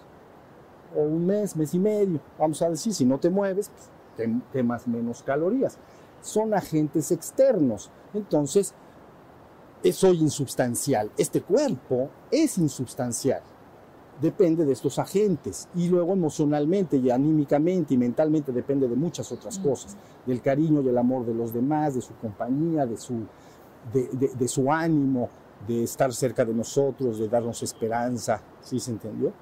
o 0.94 1.00
un 1.00 1.26
mes, 1.26 1.56
mes 1.56 1.74
y 1.74 1.78
medio. 1.78 2.20
Vamos 2.38 2.60
a 2.62 2.70
decir, 2.70 2.92
si 2.94 3.04
no 3.04 3.18
te 3.18 3.30
mueves, 3.30 3.70
pues, 3.70 3.90
te 4.16 4.40
quemas 4.52 4.86
menos 4.86 5.22
calorías. 5.22 5.78
Son 6.20 6.54
agentes 6.54 7.10
externos. 7.10 7.90
Entonces, 8.14 8.74
soy 9.92 10.20
insubstancial. 10.20 11.10
Este 11.16 11.42
cuerpo 11.42 12.10
es 12.30 12.58
insubstancial. 12.58 13.42
Depende 14.20 14.64
de 14.64 14.72
estos 14.72 14.98
agentes. 14.98 15.68
Y 15.74 15.88
luego 15.88 16.12
emocionalmente 16.12 16.96
y 16.96 17.10
anímicamente 17.10 17.94
y 17.94 17.98
mentalmente 17.98 18.52
depende 18.52 18.88
de 18.88 18.96
muchas 18.96 19.30
otras 19.30 19.58
cosas. 19.58 19.96
Del 20.24 20.40
cariño 20.40 20.82
y 20.82 20.88
el 20.88 20.98
amor 20.98 21.26
de 21.26 21.34
los 21.34 21.52
demás, 21.52 21.94
de 21.94 22.00
su 22.00 22.14
compañía, 22.14 22.86
de 22.86 22.96
su, 22.96 23.14
de, 23.92 24.08
de, 24.12 24.28
de 24.28 24.48
su 24.48 24.72
ánimo, 24.72 25.28
de 25.66 25.84
estar 25.84 26.12
cerca 26.12 26.44
de 26.44 26.54
nosotros, 26.54 27.18
de 27.18 27.28
darnos 27.28 27.62
esperanza. 27.62 28.40
¿Sí 28.62 28.80
se 28.80 28.90
entendió? 28.90 29.32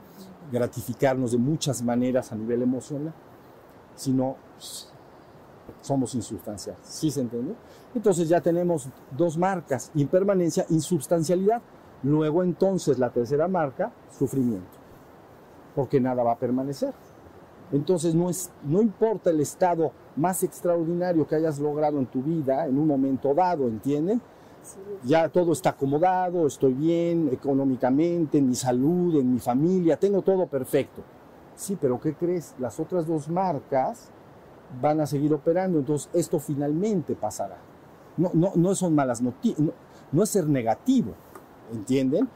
Gratificarnos 0.53 1.33
de 1.33 1.39
muchas 1.39 1.83
maneras 1.83 2.33
a 2.33 2.35
nivel 2.37 2.63
emocional. 2.63 3.15
Si 3.95 4.13
no, 4.13 4.37
somos 5.81 6.15
insubstanciales. 6.15 6.85
¿Sí 6.85 7.11
se 7.11 7.21
entiende? 7.21 7.55
Entonces 7.95 8.29
ya 8.29 8.41
tenemos 8.41 8.89
dos 9.17 9.37
marcas, 9.37 9.91
impermanencia, 9.95 10.67
insubstancialidad. 10.71 11.63
Luego 12.03 12.43
entonces 12.43 12.99
la 12.99 13.11
tercera 13.11 13.49
marca, 13.49 13.93
sufrimiento, 14.11 14.79
porque 15.75 16.01
nada 16.01 16.23
va 16.23 16.33
a 16.33 16.39
permanecer. 16.39 16.93
Entonces 17.73 18.15
no, 18.15 18.31
es, 18.31 18.51
no 18.63 18.83
importa 18.83 19.31
el 19.31 19.41
estado 19.41 19.93
más 20.17 20.43
extraordinario 20.43 21.27
que 21.27 21.35
hayas 21.35 21.59
logrado 21.59 21.99
en 21.99 22.07
tu 22.07 22.23
vida 22.23 22.67
en 22.67 22.79
un 22.79 22.87
momento 22.87 23.35
dado, 23.35 23.67
¿entienden? 23.67 24.21
Ya 25.03 25.29
todo 25.29 25.53
está 25.53 25.71
acomodado, 25.71 26.47
estoy 26.47 26.73
bien 26.73 27.29
económicamente, 27.33 28.39
en 28.39 28.49
mi 28.49 28.55
salud, 28.55 29.17
en 29.17 29.33
mi 29.33 29.39
familia, 29.39 29.99
tengo 29.99 30.23
todo 30.23 30.47
perfecto. 30.47 31.03
Sí, 31.55 31.77
pero 31.81 32.01
¿qué 32.01 32.15
crees? 32.15 32.55
Las 32.59 32.81
otras 32.81 33.07
dos 33.07 33.29
marcas 33.29 34.11
van 34.81 35.01
a 35.01 35.07
seguir 35.07 35.33
operando, 35.33 35.79
entonces 35.79 36.09
esto 36.13 36.39
finalmente 36.39 37.15
pasará. 37.15 37.57
No, 38.17 38.31
no, 38.33 38.53
no 38.55 38.75
son 38.75 38.95
malas 38.95 39.21
noticias, 39.21 39.69
no, 40.13 40.23
es 40.23 40.31
ser 40.31 40.49
negativo, 40.49 41.15
¿entienden? 41.73 42.29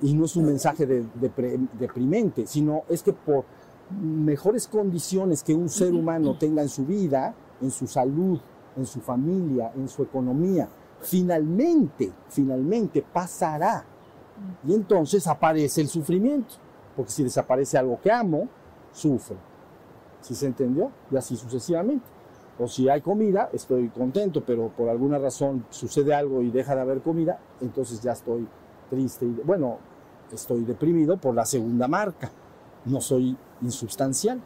Y 0.00 0.14
no 0.14 0.26
es 0.26 0.36
un 0.36 0.46
mensaje 0.46 0.86
de, 0.86 1.06
de, 1.14 1.68
deprimente, 1.78 2.46
sino 2.46 2.82
es 2.88 3.02
que 3.02 3.12
por 3.12 3.44
mejores 3.90 4.68
condiciones 4.68 5.42
que 5.42 5.54
un 5.54 5.68
ser 5.68 5.92
humano 5.94 6.36
tenga 6.38 6.62
en 6.62 6.68
su 6.68 6.84
vida, 6.84 7.34
en 7.60 7.70
su 7.70 7.86
salud, 7.86 8.38
en 8.76 8.86
su 8.86 9.00
familia, 9.00 9.72
en 9.74 9.88
su 9.88 10.02
economía, 10.02 10.68
finalmente, 11.00 12.12
finalmente 12.28 13.02
pasará. 13.02 13.84
Y 14.66 14.74
entonces 14.74 15.26
aparece 15.26 15.80
el 15.80 15.88
sufrimiento, 15.88 16.54
porque 16.96 17.10
si 17.10 17.24
desaparece 17.24 17.78
algo 17.78 17.98
que 18.00 18.10
amo, 18.10 18.48
sufro. 18.92 19.36
¿Sí 20.20 20.34
se 20.34 20.46
entendió? 20.46 20.90
Y 21.10 21.16
así 21.16 21.36
sucesivamente. 21.36 22.04
O 22.58 22.66
si 22.66 22.88
hay 22.88 23.00
comida, 23.00 23.50
estoy 23.52 23.88
contento, 23.88 24.42
pero 24.44 24.68
por 24.68 24.88
alguna 24.88 25.18
razón 25.18 25.64
sucede 25.70 26.12
algo 26.12 26.42
y 26.42 26.50
deja 26.50 26.74
de 26.74 26.80
haber 26.80 27.00
comida, 27.02 27.38
entonces 27.60 28.00
ya 28.00 28.12
estoy 28.12 28.48
triste. 28.90 29.26
Y, 29.26 29.40
bueno, 29.44 29.78
estoy 30.32 30.64
deprimido 30.64 31.16
por 31.16 31.34
la 31.34 31.44
segunda 31.44 31.86
marca. 31.86 32.30
No 32.84 33.00
soy 33.00 33.36
insubstancial. 33.62 34.40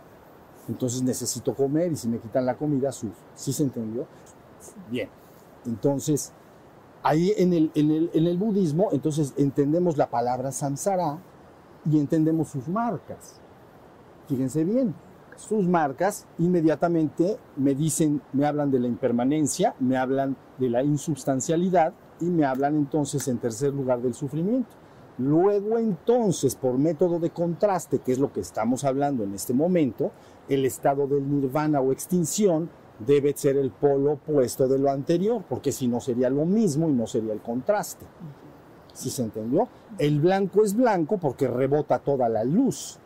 Entonces 0.69 1.03
necesito 1.03 1.55
comer 1.55 1.93
y 1.93 1.97
si 1.97 2.09
me 2.09 2.19
quitan 2.19 2.47
la 2.47 2.55
comida, 2.57 2.93
sufro. 2.93 3.17
¿Sí 3.35 3.53
se 3.53 3.63
entendió? 3.63 4.07
Bien. 4.91 5.09
Entonces, 5.65 6.33
ahí 7.03 7.33
en 7.37 7.53
el, 7.53 7.71
en 7.75 7.91
el, 7.91 8.11
en 8.13 8.27
el 8.27 8.37
budismo, 8.37 8.91
entonces 8.93 9.35
entendemos 9.37 9.97
la 9.97 10.11
palabra 10.11 10.53
samsara 10.53 11.19
y 11.91 11.99
entendemos 11.99 12.49
sus 12.49 12.69
marcas. 12.69 13.41
Fíjense 14.29 14.65
bien, 14.65 14.95
sus 15.43 15.67
marcas 15.67 16.27
inmediatamente 16.39 17.37
me 17.57 17.75
dicen, 17.75 18.23
me 18.33 18.47
hablan 18.47 18.71
de 18.71 18.79
la 18.79 18.87
impermanencia, 18.87 19.75
me 19.81 19.97
hablan 19.97 20.37
de 20.59 20.71
la 20.71 20.85
insubstancialidad 20.85 21.93
y 22.21 22.27
me 22.27 22.45
hablan 22.45 22.77
entonces 22.77 23.27
en 23.27 23.39
tercer 23.39 23.75
lugar 23.75 24.01
del 24.01 24.15
sufrimiento. 24.15 24.71
Luego 25.19 25.79
entonces, 25.79 26.55
por 26.55 26.79
método 26.79 27.19
de 27.19 27.31
contraste, 27.31 27.99
que 27.99 28.13
es 28.13 28.19
lo 28.19 28.33
que 28.33 28.41
estamos 28.41 28.85
hablando 28.85 29.25
en 29.25 29.35
este 29.35 29.53
momento, 29.53 30.13
el 30.49 30.65
estado 30.65 31.07
del 31.07 31.29
nirvana 31.29 31.81
o 31.81 31.93
extinción 31.93 32.71
debe 33.05 33.35
ser 33.37 33.57
el 33.57 33.73
polo 33.73 34.13
opuesto 34.13 34.69
de 34.69 34.79
lo 34.79 34.91
anterior, 34.91 35.43
porque 35.49 35.73
si 35.73 35.89
no 35.89 36.01
sería 36.01 36.31
lo 36.31 36.45
mismo 36.45 36.89
y 36.89 36.93
no 36.93 37.07
sería 37.07 37.33
el 37.33 37.41
contraste. 37.41 38.07
¿Sí 38.95 39.11
se 39.11 39.23
entendió? 39.23 39.69
El 39.99 40.21
blanco 40.21 40.63
es 40.65 40.75
blanco 40.77 41.19
porque 41.19 41.49
rebota 41.49 41.99
toda 41.99 42.29
la 42.29 42.45
luz. 42.45 42.99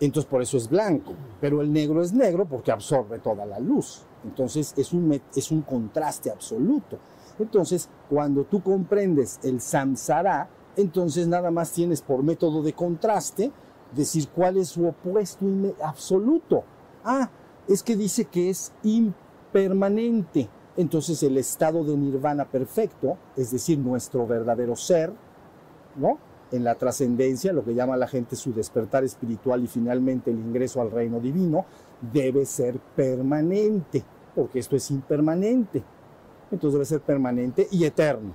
Entonces 0.00 0.30
por 0.30 0.42
eso 0.42 0.56
es 0.56 0.68
blanco. 0.68 1.12
Pero 1.40 1.60
el 1.60 1.72
negro 1.72 2.02
es 2.02 2.12
negro 2.12 2.46
porque 2.46 2.72
absorbe 2.72 3.18
toda 3.18 3.46
la 3.46 3.58
luz. 3.58 4.02
Entonces 4.24 4.74
es 4.76 4.92
un, 4.92 5.20
es 5.34 5.50
un 5.50 5.62
contraste 5.62 6.30
absoluto. 6.30 6.98
Entonces 7.38 7.88
cuando 8.08 8.44
tú 8.44 8.62
comprendes 8.62 9.38
el 9.42 9.60
samsara, 9.60 10.48
entonces 10.76 11.26
nada 11.26 11.50
más 11.50 11.72
tienes 11.72 12.02
por 12.02 12.22
método 12.22 12.62
de 12.62 12.72
contraste 12.72 13.52
decir 13.94 14.28
cuál 14.28 14.56
es 14.56 14.68
su 14.68 14.86
opuesto 14.86 15.46
absoluto. 15.82 16.62
Ah, 17.04 17.30
es 17.66 17.82
que 17.82 17.96
dice 17.96 18.24
que 18.26 18.50
es 18.50 18.72
impermanente. 18.82 20.48
Entonces 20.76 21.22
el 21.22 21.36
estado 21.36 21.82
de 21.82 21.96
nirvana 21.96 22.44
perfecto, 22.44 23.16
es 23.36 23.50
decir, 23.50 23.78
nuestro 23.78 24.26
verdadero 24.26 24.76
ser, 24.76 25.12
¿no? 25.96 26.18
En 26.50 26.64
la 26.64 26.76
trascendencia, 26.76 27.52
lo 27.52 27.64
que 27.64 27.74
llama 27.74 27.96
la 27.96 28.08
gente 28.08 28.36
su 28.36 28.52
despertar 28.52 29.04
espiritual 29.04 29.62
y 29.62 29.66
finalmente 29.66 30.30
el 30.30 30.38
ingreso 30.38 30.80
al 30.80 30.90
reino 30.90 31.20
divino, 31.20 31.66
debe 32.12 32.46
ser 32.46 32.78
permanente, 32.78 34.02
porque 34.34 34.58
esto 34.58 34.76
es 34.76 34.90
impermanente. 34.90 35.82
Entonces 36.50 36.72
debe 36.72 36.84
ser 36.86 37.00
permanente 37.00 37.68
y 37.70 37.84
eterno. 37.84 38.32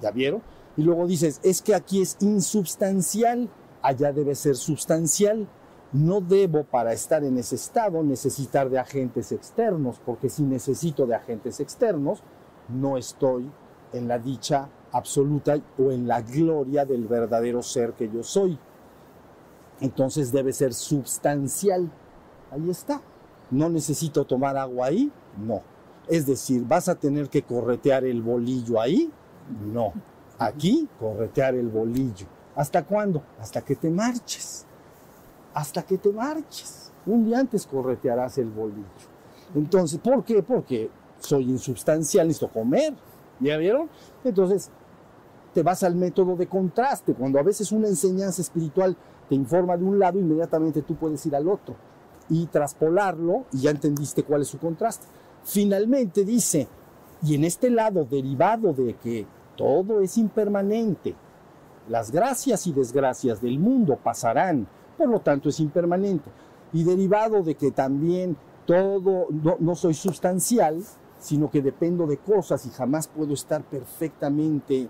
¿Ya 0.00 0.10
vieron? 0.10 0.42
Y 0.76 0.82
luego 0.82 1.06
dices, 1.06 1.40
es 1.42 1.60
que 1.60 1.74
aquí 1.74 2.00
es 2.00 2.16
insubstancial, 2.20 3.50
allá 3.82 4.12
debe 4.12 4.34
ser 4.34 4.56
sustancial 4.56 5.46
no 5.92 6.20
debo 6.20 6.64
para 6.64 6.92
estar 6.92 7.24
en 7.24 7.38
ese 7.38 7.54
estado 7.54 8.02
necesitar 8.02 8.68
de 8.68 8.78
agentes 8.78 9.32
externos, 9.32 10.00
porque 10.04 10.28
si 10.28 10.42
necesito 10.42 11.06
de 11.06 11.14
agentes 11.14 11.60
externos, 11.60 12.22
no 12.68 12.96
estoy 12.96 13.50
en 13.92 14.08
la 14.08 14.18
dicha 14.18 14.68
absoluta 14.96 15.58
o 15.78 15.90
en 15.90 16.06
la 16.06 16.22
gloria 16.22 16.84
del 16.84 17.06
verdadero 17.06 17.62
ser 17.62 17.92
que 17.92 18.10
yo 18.10 18.22
soy. 18.22 18.58
Entonces 19.80 20.32
debe 20.32 20.52
ser 20.52 20.72
substancial. 20.74 21.90
Ahí 22.50 22.70
está. 22.70 23.00
No 23.50 23.68
necesito 23.68 24.24
tomar 24.24 24.56
agua 24.56 24.86
ahí, 24.86 25.10
no. 25.38 25.62
Es 26.08 26.26
decir, 26.26 26.64
¿vas 26.66 26.88
a 26.88 26.94
tener 26.94 27.28
que 27.28 27.42
corretear 27.42 28.04
el 28.04 28.22
bolillo 28.22 28.80
ahí? 28.80 29.10
No. 29.72 29.92
Aquí, 30.38 30.88
corretear 30.98 31.54
el 31.54 31.68
bolillo. 31.68 32.26
¿Hasta 32.54 32.84
cuándo? 32.84 33.22
Hasta 33.38 33.60
que 33.62 33.76
te 33.76 33.90
marches 33.90 34.66
hasta 35.56 35.82
que 35.82 35.96
te 35.96 36.12
marches. 36.12 36.92
Un 37.06 37.24
día 37.24 37.38
antes 37.38 37.66
corretearás 37.66 38.36
el 38.36 38.50
bolillo. 38.50 38.84
Entonces, 39.54 39.98
¿por 39.98 40.22
qué? 40.22 40.42
Porque 40.42 40.90
soy 41.18 41.44
insubstancial, 41.44 42.26
necesito 42.26 42.52
comer. 42.52 42.92
¿Ya 43.40 43.56
vieron? 43.56 43.88
Entonces, 44.22 44.70
vas 45.62 45.82
al 45.82 45.94
método 45.94 46.36
de 46.36 46.46
contraste. 46.46 47.14
Cuando 47.14 47.38
a 47.38 47.42
veces 47.42 47.72
una 47.72 47.88
enseñanza 47.88 48.42
espiritual 48.42 48.96
te 49.28 49.34
informa 49.34 49.76
de 49.76 49.84
un 49.84 49.98
lado, 49.98 50.18
inmediatamente 50.18 50.82
tú 50.82 50.94
puedes 50.96 51.24
ir 51.26 51.34
al 51.36 51.48
otro. 51.48 51.74
y 52.28 52.46
traspolarlo 52.46 53.44
y 53.52 53.60
ya 53.60 53.70
entendiste 53.70 54.24
cuál 54.24 54.42
es 54.42 54.48
su 54.48 54.58
contraste. 54.58 55.06
Finalmente 55.44 56.24
dice, 56.24 56.66
y 57.22 57.36
en 57.36 57.44
este 57.44 57.70
lado 57.70 58.04
derivado 58.04 58.72
de 58.72 58.94
que 58.94 59.26
todo 59.56 60.00
es 60.00 60.18
impermanente, 60.18 61.14
las 61.88 62.10
gracias 62.10 62.66
y 62.66 62.72
desgracias 62.72 63.40
del 63.40 63.60
mundo 63.60 63.96
pasarán, 64.02 64.66
por 64.98 65.08
lo 65.08 65.20
tanto 65.20 65.48
es 65.48 65.60
impermanente. 65.60 66.30
Y 66.72 66.82
derivado 66.82 67.44
de 67.44 67.54
que 67.54 67.70
también 67.70 68.36
todo, 68.66 69.26
no, 69.30 69.56
no 69.60 69.76
soy 69.76 69.94
sustancial, 69.94 70.82
sino 71.20 71.50
que 71.50 71.62
dependo 71.62 72.06
de 72.06 72.18
cosas 72.18 72.66
y 72.66 72.70
jamás 72.70 73.06
puedo 73.06 73.34
estar 73.34 73.62
perfectamente 73.62 74.88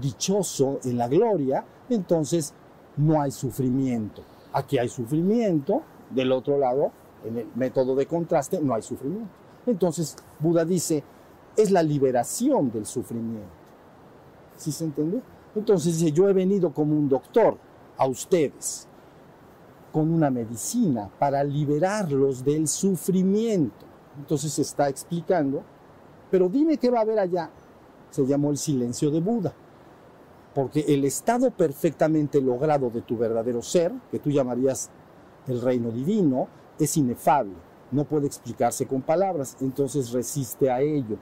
dichoso 0.00 0.80
en 0.84 0.98
la 0.98 1.08
gloria, 1.08 1.64
entonces 1.88 2.54
no 2.96 3.20
hay 3.20 3.30
sufrimiento. 3.30 4.22
Aquí 4.52 4.78
hay 4.78 4.88
sufrimiento, 4.88 5.82
del 6.10 6.32
otro 6.32 6.58
lado, 6.58 6.90
en 7.24 7.38
el 7.38 7.46
método 7.54 7.94
de 7.94 8.06
contraste, 8.06 8.60
no 8.60 8.74
hay 8.74 8.82
sufrimiento. 8.82 9.30
Entonces, 9.66 10.16
Buda 10.38 10.64
dice, 10.64 11.04
es 11.56 11.70
la 11.70 11.82
liberación 11.82 12.70
del 12.70 12.86
sufrimiento. 12.86 13.48
¿Sí 14.56 14.72
se 14.72 14.84
entiende? 14.84 15.20
Entonces 15.54 15.98
dice, 15.98 16.12
yo 16.12 16.28
he 16.28 16.32
venido 16.32 16.72
como 16.72 16.96
un 16.96 17.08
doctor 17.08 17.56
a 17.96 18.06
ustedes 18.06 18.86
con 19.92 20.12
una 20.12 20.30
medicina 20.30 21.10
para 21.18 21.42
liberarlos 21.42 22.44
del 22.44 22.68
sufrimiento. 22.68 23.86
Entonces 24.18 24.52
se 24.52 24.62
está 24.62 24.88
explicando, 24.88 25.62
pero 26.30 26.48
dime 26.48 26.76
qué 26.76 26.90
va 26.90 26.98
a 26.98 27.02
haber 27.02 27.18
allá. 27.18 27.50
Se 28.10 28.24
llamó 28.26 28.50
el 28.50 28.56
silencio 28.56 29.10
de 29.10 29.20
Buda, 29.20 29.52
porque 30.54 30.84
el 30.88 31.04
estado 31.04 31.50
perfectamente 31.50 32.40
logrado 32.40 32.90
de 32.90 33.02
tu 33.02 33.16
verdadero 33.16 33.62
ser, 33.62 33.92
que 34.10 34.18
tú 34.18 34.30
llamarías 34.30 34.90
el 35.46 35.60
reino 35.60 35.90
divino, 35.90 36.48
es 36.78 36.96
inefable, 36.96 37.54
no 37.90 38.04
puede 38.04 38.26
explicarse 38.26 38.86
con 38.86 39.02
palabras, 39.02 39.56
entonces 39.60 40.12
resiste 40.12 40.70
a 40.70 40.80
ello 40.80 41.16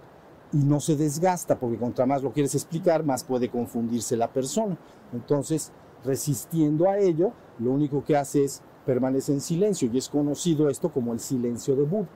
y 0.53 0.59
no 0.59 0.81
se 0.81 0.97
desgasta, 0.97 1.59
porque 1.59 1.79
contra 1.79 2.07
más 2.07 2.23
lo 2.23 2.33
quieres 2.33 2.55
explicar, 2.55 3.05
más 3.05 3.25
puede 3.25 3.51
confundirse 3.51 4.17
la 4.17 4.33
persona. 4.33 4.77
Entonces, 5.13 5.73
resistiendo 6.05 6.89
a 6.89 6.99
ello, 6.99 7.33
lo 7.59 7.73
único 7.73 8.05
que 8.05 8.17
hace 8.17 8.45
es 8.45 8.63
permanece 8.85 9.33
en 9.33 9.41
silencio 9.41 9.91
y 9.93 9.99
es 9.99 10.09
conocido 10.09 10.69
esto 10.69 10.91
como 10.91 11.13
el 11.13 11.21
silencio 11.21 11.75
de 11.75 11.83
Buda. 11.83 12.09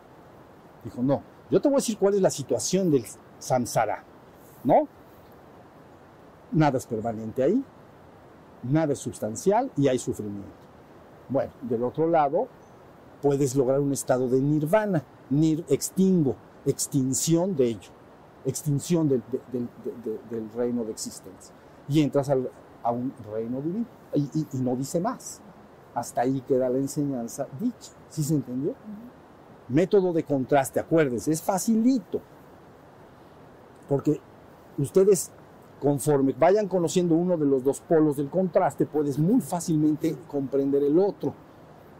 Dijo, 0.85 1.03
no, 1.03 1.23
yo 1.51 1.61
te 1.61 1.69
voy 1.69 1.77
a 1.77 1.79
decir 1.79 1.99
cuál 1.99 2.15
es 2.15 2.23
la 2.23 2.31
situación 2.31 2.91
del 2.91 3.05
samsara, 3.39 4.05
¿no? 4.65 4.89
Nada 6.53 6.79
es 6.79 6.87
permanente 6.87 7.43
ahí, 7.43 7.63
nada 8.65 8.93
es 8.93 8.99
sustancial 8.99 9.71
y 9.77 9.89
hay 9.89 9.99
sufrimiento. 9.99 10.49
Bueno, 11.29 11.53
del 11.63 11.85
otro 11.85 12.09
lado, 12.09 12.49
puedes 13.23 13.55
lograr 13.55 13.81
un 13.81 13.93
estado 13.93 14.29
de 14.29 14.41
nirvana, 14.41 15.03
nir, 15.31 15.65
extingo, 15.69 16.35
extinción 16.67 17.55
de 17.55 17.67
ello, 17.69 17.91
extinción 18.45 19.09
del, 19.09 19.23
del, 19.53 19.69
del, 20.03 20.21
del 20.29 20.53
reino 20.53 20.85
de 20.85 20.91
existencia. 20.93 21.55
Y 21.89 22.03
entras 22.03 22.29
al, 22.31 22.51
a 22.83 22.91
un 22.91 23.13
reino 23.33 23.61
divino 23.61 23.87
y, 24.15 24.23
y, 24.35 24.47
y, 24.53 24.59
no 24.59 24.75
dice 24.77 25.01
más. 25.01 25.41
Hasta 25.95 26.23
ahí 26.23 26.41
queda 26.47 26.69
la 26.69 26.79
enseñanza 26.79 27.47
dicha. 27.61 27.93
¿Sí 28.09 28.23
se 28.25 28.35
entendió? 28.35 28.71
Uh 28.71 28.75
-huh. 28.75 29.75
Método 29.75 30.13
de 30.13 30.25
contraste, 30.25 30.81
acuérdense, 30.81 31.31
es 31.31 31.43
facilito. 31.43 32.21
Porque 33.89 34.21
ustedes, 34.79 35.31
conforme 35.81 36.35
vayan 36.39 36.69
conociendo 36.69 37.15
uno 37.15 37.37
de 37.37 37.47
los 37.47 37.65
dos 37.65 37.81
polos 37.81 38.17
del 38.19 38.29
contraste, 38.29 38.87
puedes 38.87 39.19
muy 39.19 39.41
fácilmente 39.41 40.15
comprender 40.29 40.83
el 40.83 40.99
otro, 40.99 41.33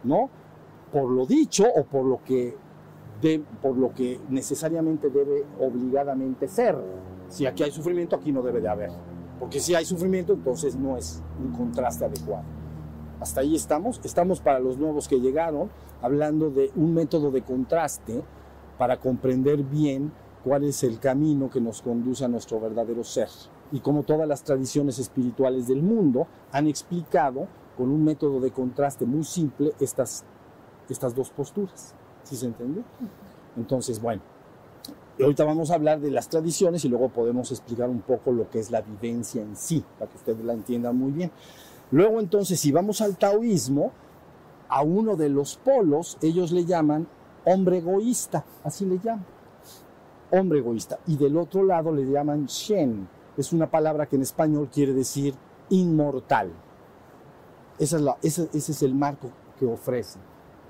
¿no? 0.03 0.29
Por 0.93 1.09
lo 1.09 1.25
dicho 1.25 1.65
o 1.75 1.83
por 1.83 2.05
lo 2.05 2.23
que, 2.23 2.55
por 3.61 3.75
lo 3.75 3.93
que 3.93 4.19
necesariamente 4.29 5.09
debe 5.09 5.43
obligadamente 5.59 6.47
ser. 6.47 6.77
Si 7.27 7.45
aquí 7.45 7.63
hay 7.63 7.71
sufrimiento, 7.71 8.15
aquí 8.15 8.31
no 8.31 8.41
debe 8.41 8.61
de 8.61 8.69
haber. 8.69 8.91
Porque 9.39 9.59
si 9.59 9.73
hay 9.73 9.85
sufrimiento, 9.85 10.33
entonces 10.33 10.75
no 10.75 10.97
es 10.97 11.23
un 11.43 11.51
contraste 11.51 12.05
adecuado. 12.05 12.43
Hasta 13.19 13.41
ahí 13.41 13.55
estamos. 13.55 13.99
Estamos 14.03 14.41
para 14.41 14.59
los 14.59 14.77
nuevos 14.77 15.07
que 15.07 15.19
llegaron, 15.19 15.69
hablando 16.01 16.51
de 16.51 16.71
un 16.75 16.93
método 16.93 17.31
de 17.31 17.41
contraste 17.41 18.21
para 18.77 18.97
comprender 18.97 19.63
bien 19.63 20.11
cuál 20.43 20.65
es 20.65 20.83
el 20.83 20.99
camino 20.99 21.49
que 21.49 21.61
nos 21.61 21.81
conduce 21.81 22.25
a 22.25 22.27
nuestro 22.27 22.59
verdadero 22.59 23.03
ser. 23.03 23.29
Y 23.71 23.79
como 23.79 24.03
todas 24.03 24.27
las 24.27 24.43
tradiciones 24.43 24.99
espirituales 24.99 25.67
del 25.67 25.81
mundo 25.81 26.27
han 26.51 26.67
explicado 26.67 27.47
con 27.77 27.89
un 27.89 28.03
método 28.03 28.39
de 28.39 28.51
contraste 28.51 29.05
muy 29.05 29.23
simple 29.23 29.71
estas, 29.79 30.25
estas 30.89 31.15
dos 31.15 31.29
posturas. 31.29 31.95
¿Sí 32.23 32.35
se 32.35 32.47
entiende? 32.47 32.83
Entonces, 33.55 34.01
bueno, 34.01 34.21
ahorita 35.19 35.43
vamos 35.43 35.71
a 35.71 35.75
hablar 35.75 35.99
de 35.99 36.11
las 36.11 36.29
tradiciones 36.29 36.83
y 36.85 36.89
luego 36.89 37.09
podemos 37.09 37.51
explicar 37.51 37.89
un 37.89 38.01
poco 38.01 38.31
lo 38.31 38.49
que 38.49 38.59
es 38.59 38.71
la 38.71 38.81
vivencia 38.81 39.41
en 39.41 39.55
sí, 39.55 39.83
para 39.97 40.11
que 40.11 40.17
ustedes 40.17 40.43
la 40.43 40.53
entiendan 40.53 40.97
muy 40.97 41.11
bien. 41.11 41.31
Luego 41.91 42.19
entonces, 42.19 42.59
si 42.59 42.71
vamos 42.71 43.01
al 43.01 43.17
taoísmo, 43.17 43.91
a 44.69 44.83
uno 44.83 45.17
de 45.17 45.29
los 45.29 45.57
polos, 45.57 46.17
ellos 46.21 46.51
le 46.51 46.63
llaman 46.63 47.07
hombre 47.45 47.79
egoísta, 47.79 48.45
así 48.63 48.85
le 48.85 48.99
llaman, 48.99 49.25
hombre 50.31 50.59
egoísta. 50.59 50.99
Y 51.07 51.17
del 51.17 51.35
otro 51.37 51.63
lado 51.63 51.91
le 51.91 52.05
llaman 52.05 52.45
shen, 52.45 53.07
es 53.37 53.53
una 53.53 53.69
palabra 53.69 54.05
que 54.05 54.15
en 54.15 54.21
español 54.21 54.69
quiere 54.71 54.93
decir 54.93 55.35
inmortal. 55.69 56.51
Esa 57.79 57.97
es 58.21 58.39
ese 58.39 58.71
es 58.71 58.83
el 58.83 58.93
marco 58.93 59.29
que 59.57 59.65
ofrece. 59.65 60.19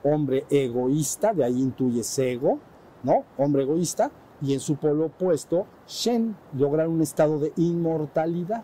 Hombre 0.04 0.46
egoísta, 0.50 1.34
de 1.34 1.44
ahí 1.44 1.62
intuyes 1.62 2.18
ego, 2.20 2.60
¿no? 3.04 3.24
Hombre 3.38 3.64
egoísta, 3.64 4.12
y 4.42 4.54
en 4.54 4.60
su 4.60 4.76
polo 4.76 5.06
opuesto, 5.06 5.68
Shen, 5.88 6.36
lograr 6.58 6.88
un 6.88 7.02
estado 7.02 7.40
de 7.40 7.54
inmortalidad. 7.58 8.64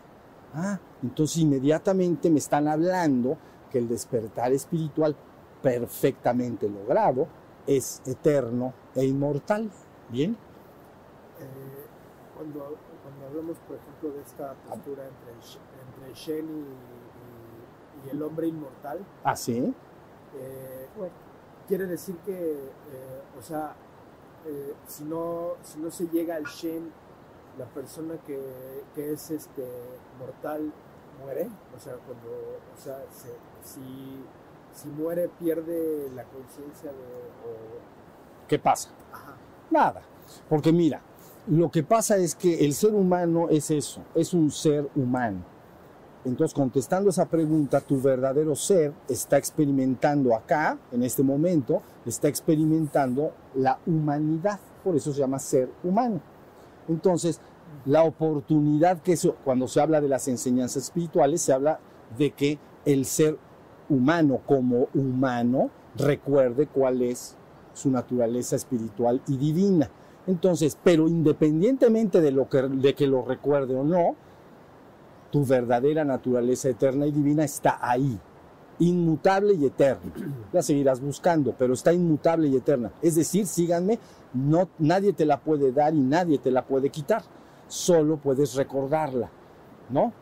Ah, 0.53 0.79
entonces 1.03 1.37
inmediatamente 1.37 2.29
me 2.29 2.39
están 2.39 2.67
hablando 2.67 3.37
que 3.71 3.77
el 3.77 3.87
despertar 3.87 4.51
espiritual 4.53 5.15
perfectamente 5.61 6.69
logrado 6.69 7.27
es 7.67 8.01
eterno 8.05 8.73
e 8.95 9.05
inmortal. 9.05 9.69
¿Bien? 10.09 10.31
Eh, 11.39 11.86
cuando, 12.37 12.77
cuando, 13.03 13.25
hablamos, 13.27 13.57
por 13.59 13.77
ejemplo, 13.77 14.11
de 14.11 14.21
esta 14.21 14.53
postura 14.53 15.03
entre, 15.07 15.33
entre 15.33 16.13
Shen 16.13 16.45
y, 16.45 18.05
y, 18.05 18.07
y, 18.07 18.09
el 18.11 18.21
hombre 18.21 18.47
inmortal. 18.47 18.99
¿Ah, 19.23 19.35
sí? 19.35 19.73
Eh, 20.35 20.87
quiere 21.67 21.87
decir 21.87 22.15
que, 22.19 22.33
eh, 22.33 23.21
o 23.37 23.41
sea, 23.41 23.75
eh, 24.45 24.73
si, 24.85 25.03
no, 25.03 25.55
si 25.63 25.79
no 25.79 25.91
se 25.91 26.07
llega 26.07 26.35
al 26.35 26.45
Shen, 26.45 26.91
la 27.57 27.65
persona 27.65 28.17
que, 28.25 28.39
que, 28.93 29.13
es 29.13 29.31
este 29.31 29.67
mortal 30.19 30.71
muere, 31.19 31.49
o 31.75 31.79
sea, 31.79 31.95
cuando, 31.95 32.29
o 32.29 32.79
sea, 32.79 33.03
se, 33.11 33.33
si, 33.63 34.23
si 34.71 34.87
muere 34.89 35.27
pierde 35.27 36.09
la 36.13 36.23
conciencia 36.25 36.91
de... 36.91 36.97
O... 36.97 38.47
¿Qué 38.47 38.59
pasa? 38.59 38.91
Ajá. 39.11 39.35
Nada, 39.71 40.03
porque 40.47 40.71
mira, 40.71 41.01
lo 41.47 41.71
que 41.71 41.83
pasa 41.83 42.17
es 42.17 42.35
que 42.35 42.65
el 42.65 42.73
ser 42.73 42.93
humano 42.93 43.47
es 43.49 43.71
eso, 43.71 44.01
es 44.15 44.33
un 44.33 44.51
ser 44.51 44.89
humano. 44.95 45.43
Entonces, 46.25 46.53
contestando 46.53 47.09
esa 47.09 47.25
pregunta, 47.25 47.79
tu 47.79 48.01
verdadero 48.01 48.53
ser 48.53 48.93
está 49.07 49.37
experimentando 49.37 50.35
acá, 50.35 50.77
en 50.91 51.03
este 51.03 51.23
momento, 51.23 51.81
está 52.05 52.27
experimentando 52.27 53.31
la 53.55 53.79
humanidad. 53.85 54.59
Por 54.83 54.97
eso 54.97 55.13
se 55.13 55.19
llama 55.19 55.39
ser 55.39 55.69
humano. 55.83 56.19
Entonces, 56.89 57.39
la 57.85 58.03
oportunidad 58.03 59.01
que 59.01 59.13
eso, 59.13 59.37
cuando 59.45 59.69
se 59.69 59.79
habla 59.79 60.01
de 60.01 60.09
las 60.09 60.27
enseñanzas 60.27 60.83
espirituales, 60.83 61.41
se 61.41 61.53
habla 61.53 61.79
de 62.17 62.31
que 62.31 62.59
el 62.83 63.05
ser 63.05 63.37
humano 63.87 64.41
como 64.45 64.89
humano 64.93 65.69
recuerde 65.95 66.67
cuál 66.67 67.01
es 67.01 67.37
su 67.73 67.89
naturaleza 67.89 68.57
espiritual 68.57 69.21
y 69.27 69.37
divina. 69.37 69.89
Entonces, 70.27 70.77
pero 70.83 71.07
independientemente 71.07 72.21
de, 72.21 72.31
lo 72.31 72.49
que, 72.49 72.61
de 72.61 72.93
que 72.93 73.07
lo 73.07 73.23
recuerde 73.23 73.75
o 73.75 73.83
no, 73.83 74.15
tu 75.31 75.45
verdadera 75.45 76.03
naturaleza 76.03 76.69
eterna 76.69 77.07
y 77.07 77.11
divina 77.11 77.45
está 77.45 77.79
ahí, 77.81 78.19
inmutable 78.79 79.53
y 79.53 79.65
eterna. 79.65 80.11
La 80.51 80.61
seguirás 80.61 80.99
buscando, 80.99 81.55
pero 81.57 81.73
está 81.73 81.93
inmutable 81.93 82.49
y 82.49 82.57
eterna. 82.57 82.91
Es 83.01 83.15
decir, 83.15 83.47
síganme, 83.47 83.99
no, 84.33 84.67
nadie 84.79 85.13
te 85.13 85.25
la 85.25 85.39
puede 85.39 85.71
dar 85.71 85.93
y 85.93 86.01
nadie 86.01 86.37
te 86.39 86.51
la 86.51 86.65
puede 86.65 86.89
quitar. 86.89 87.23
Solo 87.67 88.17
puedes 88.17 88.55
recordarla, 88.55 89.29
¿no? 89.89 90.13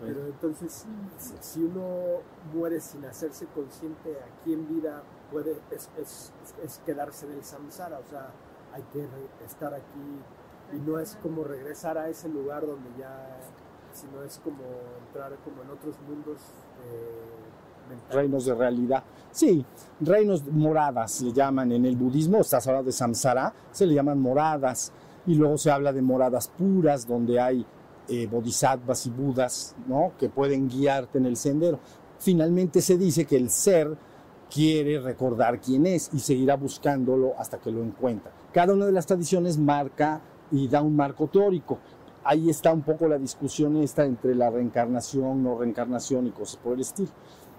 Pero 0.00 0.26
entonces, 0.26 0.84
si 1.40 1.62
uno 1.62 2.20
muere 2.52 2.80
sin 2.80 3.04
hacerse 3.04 3.46
consciente 3.54 4.16
aquí 4.20 4.52
en 4.52 4.66
vida, 4.68 5.02
puede 5.30 5.56
es, 5.70 5.88
es, 6.00 6.32
es 6.64 6.80
quedarse 6.84 7.26
en 7.26 7.32
el 7.32 7.44
samsara, 7.44 8.00
o 8.00 8.10
sea, 8.10 8.32
hay 8.76 8.82
que 8.92 9.08
estar 9.44 9.72
aquí 9.72 10.20
y 10.72 10.76
no 10.88 10.98
es 10.98 11.16
como 11.22 11.44
regresar 11.44 11.96
a 11.96 12.08
ese 12.08 12.28
lugar 12.28 12.66
donde 12.66 12.90
ya 12.98 13.38
sino 13.92 14.22
es 14.22 14.38
como 14.44 14.62
entrar 15.06 15.32
como 15.42 15.62
en 15.62 15.70
otros 15.70 15.96
mundos 16.06 16.38
eh, 16.84 17.88
mental. 17.88 18.16
reinos 18.16 18.44
de 18.44 18.54
realidad. 18.54 19.02
Sí, 19.30 19.64
reinos 20.00 20.46
moradas 20.50 21.12
se 21.12 21.32
llaman 21.32 21.72
en 21.72 21.86
el 21.86 21.96
budismo, 21.96 22.38
estás 22.38 22.66
hablando 22.66 22.86
de 22.86 22.92
samsara, 22.92 23.54
se 23.72 23.86
le 23.86 23.94
llaman 23.94 24.20
moradas. 24.20 24.92
Y 25.26 25.34
luego 25.34 25.58
se 25.58 25.70
habla 25.72 25.92
de 25.92 26.02
moradas 26.02 26.48
puras, 26.56 27.06
donde 27.06 27.40
hay 27.40 27.66
eh, 28.08 28.28
bodhisattvas 28.28 29.06
y 29.06 29.10
budas, 29.10 29.74
¿no? 29.88 30.12
Que 30.18 30.28
pueden 30.28 30.68
guiarte 30.68 31.18
en 31.18 31.26
el 31.26 31.36
sendero. 31.36 31.80
Finalmente 32.18 32.80
se 32.80 32.96
dice 32.96 33.24
que 33.24 33.36
el 33.36 33.50
ser 33.50 33.96
quiere 34.48 35.00
recordar 35.00 35.60
quién 35.60 35.86
es 35.86 36.10
y 36.12 36.20
seguirá 36.20 36.56
buscándolo 36.56 37.32
hasta 37.38 37.58
que 37.58 37.72
lo 37.72 37.82
encuentra. 37.82 38.30
Cada 38.56 38.72
una 38.72 38.86
de 38.86 38.92
las 38.92 39.04
tradiciones 39.04 39.58
marca 39.58 40.22
y 40.50 40.66
da 40.66 40.80
un 40.80 40.96
marco 40.96 41.26
teórico. 41.26 41.78
Ahí 42.24 42.48
está 42.48 42.72
un 42.72 42.80
poco 42.80 43.06
la 43.06 43.18
discusión 43.18 43.76
esta 43.76 44.06
entre 44.06 44.34
la 44.34 44.48
reencarnación, 44.48 45.42
no 45.42 45.58
reencarnación 45.58 46.26
y 46.26 46.30
cosas 46.30 46.56
por 46.56 46.72
el 46.72 46.80
estilo. 46.80 47.10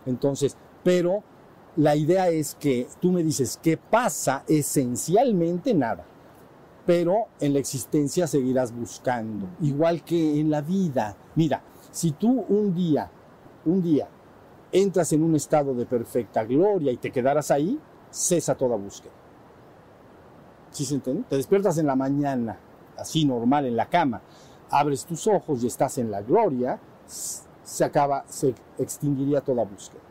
Entonces, 0.07 0.57
pero 0.83 1.21
la 1.75 1.95
idea 1.95 2.29
es 2.29 2.55
que 2.55 2.88
tú 2.99 3.12
me 3.12 3.21
dices, 3.21 3.60
¿qué 3.62 3.77
pasa? 3.77 4.43
Esencialmente 4.47 5.75
nada. 5.75 6.03
Pero 6.88 7.27
en 7.39 7.53
la 7.53 7.60
existencia 7.60 8.25
seguirás 8.25 8.75
buscando, 8.75 9.49
igual 9.62 10.03
que 10.03 10.39
en 10.39 10.49
la 10.49 10.62
vida. 10.62 11.15
Mira, 11.36 11.62
si 11.91 12.13
tú 12.13 12.43
un 12.49 12.73
día, 12.73 13.12
un 13.65 13.83
día, 13.83 14.10
entras 14.71 15.13
en 15.13 15.21
un 15.21 15.36
estado 15.36 15.75
de 15.75 15.86
perfecta 15.86 16.43
gloria 16.43 16.91
y 16.91 16.97
te 16.97 17.12
quedaras 17.12 17.51
ahí, 17.51 17.79
cesa 18.10 18.55
toda 18.55 18.75
búsqueda. 18.77 19.16
¿Sí 20.77 20.85
se 20.85 20.93
entiende? 20.93 21.23
Te 21.27 21.37
despiertas 21.37 21.79
en 21.79 21.87
la 21.87 21.95
mañana, 21.95 22.59
así 22.99 23.25
normal, 23.25 23.65
en 23.65 23.75
la 23.75 23.89
cama, 23.89 24.21
abres 24.69 25.05
tus 25.05 25.25
ojos 25.25 25.63
y 25.63 25.65
estás 25.65 25.97
en 25.97 26.11
la 26.11 26.21
gloria, 26.21 26.79
se 27.07 27.83
acaba, 27.83 28.23
se 28.27 28.53
extinguiría 28.77 29.41
toda 29.41 29.63
búsqueda. 29.63 30.01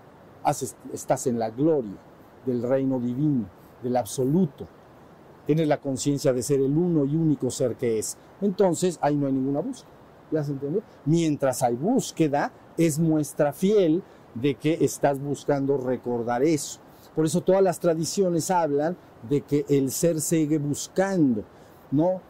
Estás 0.92 1.28
en 1.28 1.38
la 1.38 1.50
gloria 1.50 1.94
del 2.44 2.64
reino 2.64 2.98
divino, 2.98 3.46
del 3.80 3.96
absoluto. 3.96 4.66
Tienes 5.46 5.68
la 5.68 5.80
conciencia 5.80 6.32
de 6.32 6.42
ser 6.42 6.58
el 6.58 6.76
uno 6.76 7.04
y 7.04 7.14
único 7.14 7.48
ser 7.48 7.76
que 7.76 8.00
es. 8.00 8.16
Entonces 8.40 8.98
ahí 9.02 9.14
no 9.14 9.28
hay 9.28 9.34
ninguna 9.34 9.60
búsqueda. 9.60 9.92
¿Ya 10.32 10.42
se 10.42 10.50
entendió? 10.50 10.82
Mientras 11.04 11.62
hay 11.62 11.76
búsqueda, 11.76 12.50
es 12.76 12.98
muestra 12.98 13.52
fiel 13.52 14.02
de 14.34 14.56
que 14.56 14.78
estás 14.80 15.20
buscando 15.20 15.76
recordar 15.76 16.42
eso. 16.42 16.80
Por 17.16 17.24
eso 17.24 17.40
todas 17.40 17.62
las 17.62 17.80
tradiciones 17.80 18.50
hablan 18.50 18.94
de 19.26 19.40
que 19.40 19.64
el 19.70 19.90
ser 19.90 20.20
sigue 20.20 20.58
buscando, 20.58 21.44
¿no? 21.90 22.20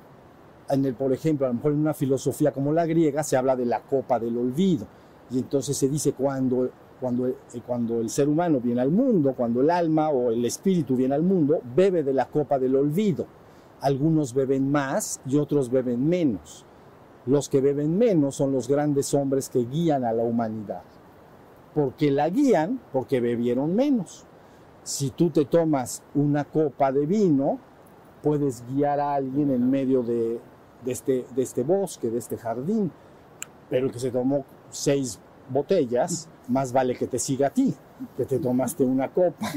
En 0.71 0.85
el, 0.85 0.95
por 0.95 1.13
ejemplo, 1.13 1.45
a 1.45 1.49
lo 1.49 1.57
mejor 1.57 1.73
en 1.73 1.81
una 1.81 1.93
filosofía 1.93 2.53
como 2.53 2.73
la 2.73 2.87
griega 2.87 3.25
se 3.25 3.37
habla 3.37 3.57
de 3.57 3.67
la 3.67 3.81
copa 3.81 4.21
del 4.21 4.39
olvido. 4.39 4.87
Y 5.29 5.41
entonces 5.41 5.77
se 5.77 5.89
dice 5.89 6.13
cuando, 6.13 6.71
cuando, 7.01 7.27
eh, 7.27 7.37
cuando 7.67 8.01
el 8.01 8.09
ser 8.11 8.29
humano 8.29 8.61
viene 8.61 8.81
al 8.81 8.93
mundo, 8.93 9.35
cuando 9.37 9.61
el 9.61 9.71
alma 9.71 10.11
o 10.11 10.31
el 10.31 10.45
espíritu 10.45 10.95
viene 10.95 11.17
al 11.17 11.25
mundo, 11.25 11.61
bebe 11.75 12.05
de 12.05 12.15
la 12.15 12.27
copa 12.27 12.57
del 12.61 12.77
olvido. 12.77 13.27
Algunos 13.81 14.35
beben 14.35 14.71
más 14.71 15.21
y 15.27 15.37
otros 15.37 15.69
beben 15.69 16.09
menos. 16.09 16.65
Los 17.27 17.49
que 17.49 17.61
beben 17.61 17.99
menos 17.99 18.37
son 18.37 18.53
los 18.53 18.69
grandes 18.69 19.13
hombres 19.15 19.49
que 19.49 19.65
guían 19.65 20.05
a 20.05 20.13
la 20.13 20.23
humanidad. 20.23 20.83
Porque 21.75 22.13
la 22.13 22.31
guían 22.31 22.81
porque 22.93 23.21
bebieron 23.21 23.75
menos. 23.75 24.26
Si 24.87 25.11
tú 25.11 25.31
te 25.31 25.45
tomas 25.45 26.01
una 26.15 26.45
copa 26.45 26.93
de 26.93 27.07
vino, 27.07 27.59
puedes 28.23 28.63
guiar 28.69 29.01
a 29.01 29.15
alguien 29.15 29.51
en 29.51 29.69
medio 29.69 30.05
este, 30.87 31.27
de 31.35 31.43
este 31.43 31.65
bosque, 31.65 32.09
de 32.09 32.19
este 32.19 32.39
jardín. 32.39 32.93
Pero 33.69 33.87
el 33.87 33.93
que 33.93 33.99
se 33.99 34.13
tomó 34.13 34.45
seis 34.71 35.19
botellas, 35.51 36.29
más 36.47 36.73
vale 36.73 36.95
que 36.95 37.09
te 37.09 37.19
siga 37.19 37.49
a 37.49 37.51
ti, 37.51 37.75
que 38.17 38.27
te 38.27 38.39
tomaste 38.39 38.85
una 38.85 39.09
copa. 39.09 39.51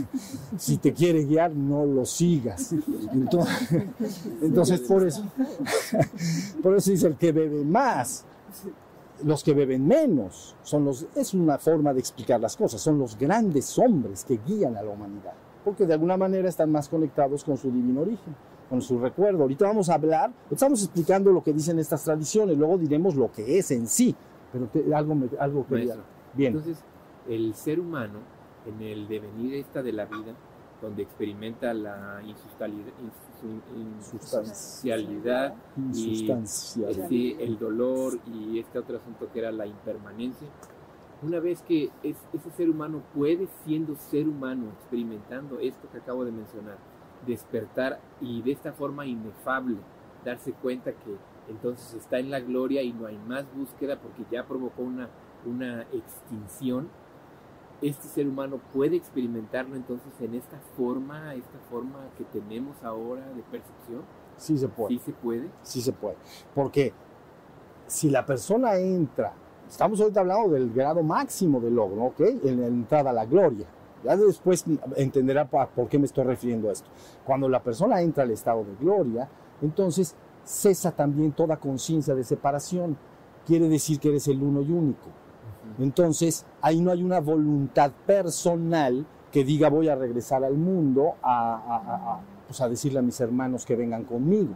Si 0.57 0.77
te 0.77 0.93
quiere 0.93 1.23
guiar, 1.25 1.51
no 1.51 1.85
lo 1.85 2.05
sigas. 2.05 2.73
Entonces, 3.13 3.85
entonces 4.41 4.79
por 4.79 5.05
eso, 5.05 5.23
por 6.63 6.75
eso 6.75 6.89
dice 6.89 7.05
el 7.05 7.17
que 7.17 7.31
bebe 7.31 7.63
más. 7.63 8.25
Los 9.23 9.43
que 9.43 9.53
beben 9.53 9.85
menos 9.87 10.55
son 10.63 10.85
los, 10.85 11.05
es 11.15 11.33
una 11.33 11.57
forma 11.57 11.93
de 11.93 11.99
explicar 11.99 12.39
las 12.39 12.55
cosas, 12.55 12.79
son 12.81 12.97
los 12.99 13.17
grandes 13.17 13.77
hombres 13.77 14.23
que 14.23 14.39
guían 14.45 14.77
a 14.77 14.81
la 14.81 14.91
humanidad, 14.91 15.33
porque 15.65 15.85
de 15.85 15.93
alguna 15.93 16.15
manera 16.17 16.47
están 16.47 16.71
más 16.71 16.87
conectados 16.87 17.43
con 17.43 17.57
su 17.57 17.69
divino 17.71 18.01
origen, 18.01 18.35
con 18.69 18.81
su 18.81 18.97
recuerdo. 18.99 19.41
Ahorita 19.41 19.65
vamos 19.67 19.89
a 19.89 19.95
hablar, 19.95 20.31
estamos 20.49 20.81
explicando 20.83 21.31
lo 21.31 21.43
que 21.43 21.51
dicen 21.53 21.79
estas 21.79 22.03
tradiciones, 22.03 22.57
luego 22.57 22.77
diremos 22.77 23.15
lo 23.15 23.31
que 23.31 23.57
es 23.57 23.71
en 23.71 23.87
sí, 23.87 24.15
pero 24.53 24.67
te- 24.67 24.93
algo, 24.95 25.15
me- 25.15 25.29
algo 25.39 25.65
quería. 25.67 25.95
Bien, 26.33 26.53
Entonces, 26.55 26.83
el 27.27 27.53
ser 27.55 27.79
humano, 27.79 28.19
en 28.65 28.81
el 28.81 29.07
devenir 29.07 29.55
esta 29.55 29.81
de 29.83 29.91
la 29.91 30.05
vida, 30.05 30.33
donde 30.81 31.03
experimenta 31.03 31.73
la 31.73 32.21
insustancialidad, 32.25 32.93
insustancialidad 33.75 35.53
y 35.93 36.25
este, 36.87 37.43
el 37.43 37.57
dolor 37.59 38.19
y 38.27 38.59
este 38.59 38.79
otro 38.79 38.97
asunto 38.97 39.27
que 39.31 39.39
era 39.39 39.51
la 39.51 39.65
impermanencia, 39.65 40.47
una 41.21 41.39
vez 41.39 41.61
que 41.63 41.89
es- 42.03 42.17
ese 42.33 42.49
ser 42.51 42.69
humano 42.69 43.01
puede, 43.13 43.47
siendo 43.65 43.95
ser 43.95 44.27
humano, 44.27 44.67
experimentando 44.79 45.59
esto 45.59 45.87
que 45.91 45.97
acabo 45.97 46.23
de 46.25 46.31
mencionar, 46.31 46.77
despertar 47.25 47.99
y 48.21 48.41
de 48.41 48.51
esta 48.51 48.71
forma 48.73 49.05
inefable 49.05 49.77
darse 50.23 50.53
cuenta 50.53 50.91
que 50.91 51.15
entonces 51.49 51.93
está 51.95 52.19
en 52.19 52.29
la 52.29 52.39
gloria 52.39 52.81
y 52.83 52.93
no 52.93 53.07
hay 53.07 53.17
más 53.27 53.45
búsqueda 53.55 53.97
porque 53.99 54.23
ya 54.31 54.45
provocó 54.45 54.83
una, 54.83 55.09
una 55.45 55.81
extinción, 55.93 56.87
este 57.81 58.07
ser 58.07 58.27
humano 58.27 58.59
puede 58.73 58.95
experimentarlo 58.97 59.75
entonces 59.75 60.11
en 60.19 60.35
esta 60.35 60.59
forma, 60.77 61.33
esta 61.35 61.57
forma 61.69 61.99
que 62.17 62.23
tenemos 62.25 62.83
ahora 62.83 63.27
de 63.29 63.41
percepción, 63.43 64.01
Sí 64.37 64.57
se 64.57 64.67
puede. 64.67 64.89
sí 64.95 64.99
se 65.05 65.11
puede. 65.11 65.49
sí 65.63 65.81
se 65.81 65.91
puede. 65.93 66.15
Porque 66.55 66.93
si 67.87 68.09
la 68.09 68.25
persona 68.25 68.75
entra, 68.77 69.33
estamos 69.67 69.99
ahorita 69.99 70.21
hablando 70.21 70.49
del 70.49 70.71
grado 70.71 71.03
máximo 71.03 71.59
del 71.59 71.75
logro, 71.75 72.03
¿ok? 72.05 72.19
En 72.43 72.61
la 72.61 72.67
entrada 72.67 73.09
a 73.09 73.13
la 73.13 73.25
gloria. 73.25 73.67
Ya 74.03 74.15
después 74.15 74.63
entenderá 74.95 75.45
por 75.49 75.89
qué 75.89 75.99
me 75.99 76.05
estoy 76.05 76.23
refiriendo 76.23 76.69
a 76.69 76.71
esto. 76.71 76.89
Cuando 77.25 77.49
la 77.49 77.61
persona 77.61 78.01
entra 78.01 78.23
al 78.23 78.31
estado 78.31 78.63
de 78.63 78.73
gloria, 78.79 79.27
entonces 79.61 80.15
cesa 80.45 80.91
también 80.91 81.33
toda 81.33 81.57
conciencia 81.57 82.15
de 82.15 82.23
separación. 82.23 82.97
Quiere 83.45 83.67
decir 83.67 83.99
que 83.99 84.09
eres 84.09 84.27
el 84.29 84.41
uno 84.41 84.61
y 84.61 84.71
único. 84.71 85.07
Entonces, 85.77 86.45
ahí 86.61 86.81
no 86.81 86.91
hay 86.91 87.03
una 87.03 87.19
voluntad 87.19 87.91
personal 88.05 89.05
que 89.31 89.43
diga 89.43 89.69
voy 89.69 89.87
a 89.89 89.95
regresar 89.95 90.43
al 90.43 90.55
mundo 90.55 91.13
a, 91.21 91.53
a- 91.55 92.19
pues, 92.47 92.61
a 92.61 92.67
decirle 92.69 92.99
a 92.99 93.03
mis 93.03 93.19
hermanos 93.21 93.65
que 93.65 93.75
vengan 93.75 94.03
conmigo. 94.03 94.55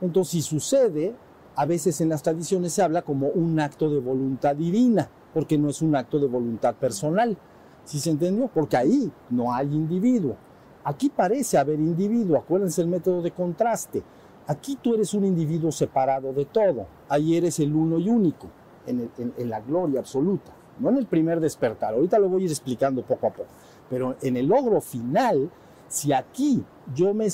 Entonces, 0.00 0.32
si 0.32 0.42
sucede, 0.42 1.14
a 1.56 1.66
veces 1.66 2.00
en 2.00 2.08
las 2.08 2.22
tradiciones 2.22 2.72
se 2.72 2.82
habla 2.82 3.02
como 3.02 3.28
un 3.28 3.58
acto 3.60 3.90
de 3.90 4.00
voluntad 4.00 4.54
divina, 4.56 5.08
porque 5.34 5.58
no 5.58 5.68
es 5.68 5.82
un 5.82 5.96
acto 5.96 6.18
de 6.18 6.26
voluntad 6.26 6.74
personal. 6.74 7.36
¿Sí 7.84 7.98
se 7.98 8.10
entendió? 8.10 8.48
Porque 8.48 8.76
ahí 8.76 9.10
no 9.30 9.52
hay 9.52 9.66
individuo. 9.74 10.36
Aquí 10.84 11.10
parece 11.10 11.58
haber 11.58 11.78
individuo, 11.78 12.36
acuérdense 12.38 12.80
el 12.80 12.88
método 12.88 13.22
de 13.22 13.30
contraste. 13.32 14.02
Aquí 14.46 14.76
tú 14.80 14.94
eres 14.94 15.14
un 15.14 15.24
individuo 15.24 15.70
separado 15.70 16.32
de 16.32 16.44
todo, 16.44 16.86
ahí 17.08 17.36
eres 17.36 17.60
el 17.60 17.74
uno 17.74 17.98
y 17.98 18.08
único, 18.08 18.48
en, 18.86 19.48
la 19.48 19.60
gloria 19.60 20.00
absoluta, 20.00 20.52
no 20.78 20.90
en 20.90 20.98
el 20.98 21.06
primer 21.06 21.40
despertar. 21.40 21.94
Ahorita 21.94 22.18
lo 22.18 22.28
voy 22.28 22.42
a 22.42 22.44
ir 22.46 22.50
explicando 22.50 23.02
poco 23.02 23.26
a 23.26 23.30
poco. 23.30 23.48
Pero 23.88 24.16
en 24.22 24.36
el 24.36 24.46
logro 24.46 24.80
final, 24.80 25.50
si 25.88 26.12
aquí 26.12 26.64
yo 26.94 27.12
me, 27.14 27.28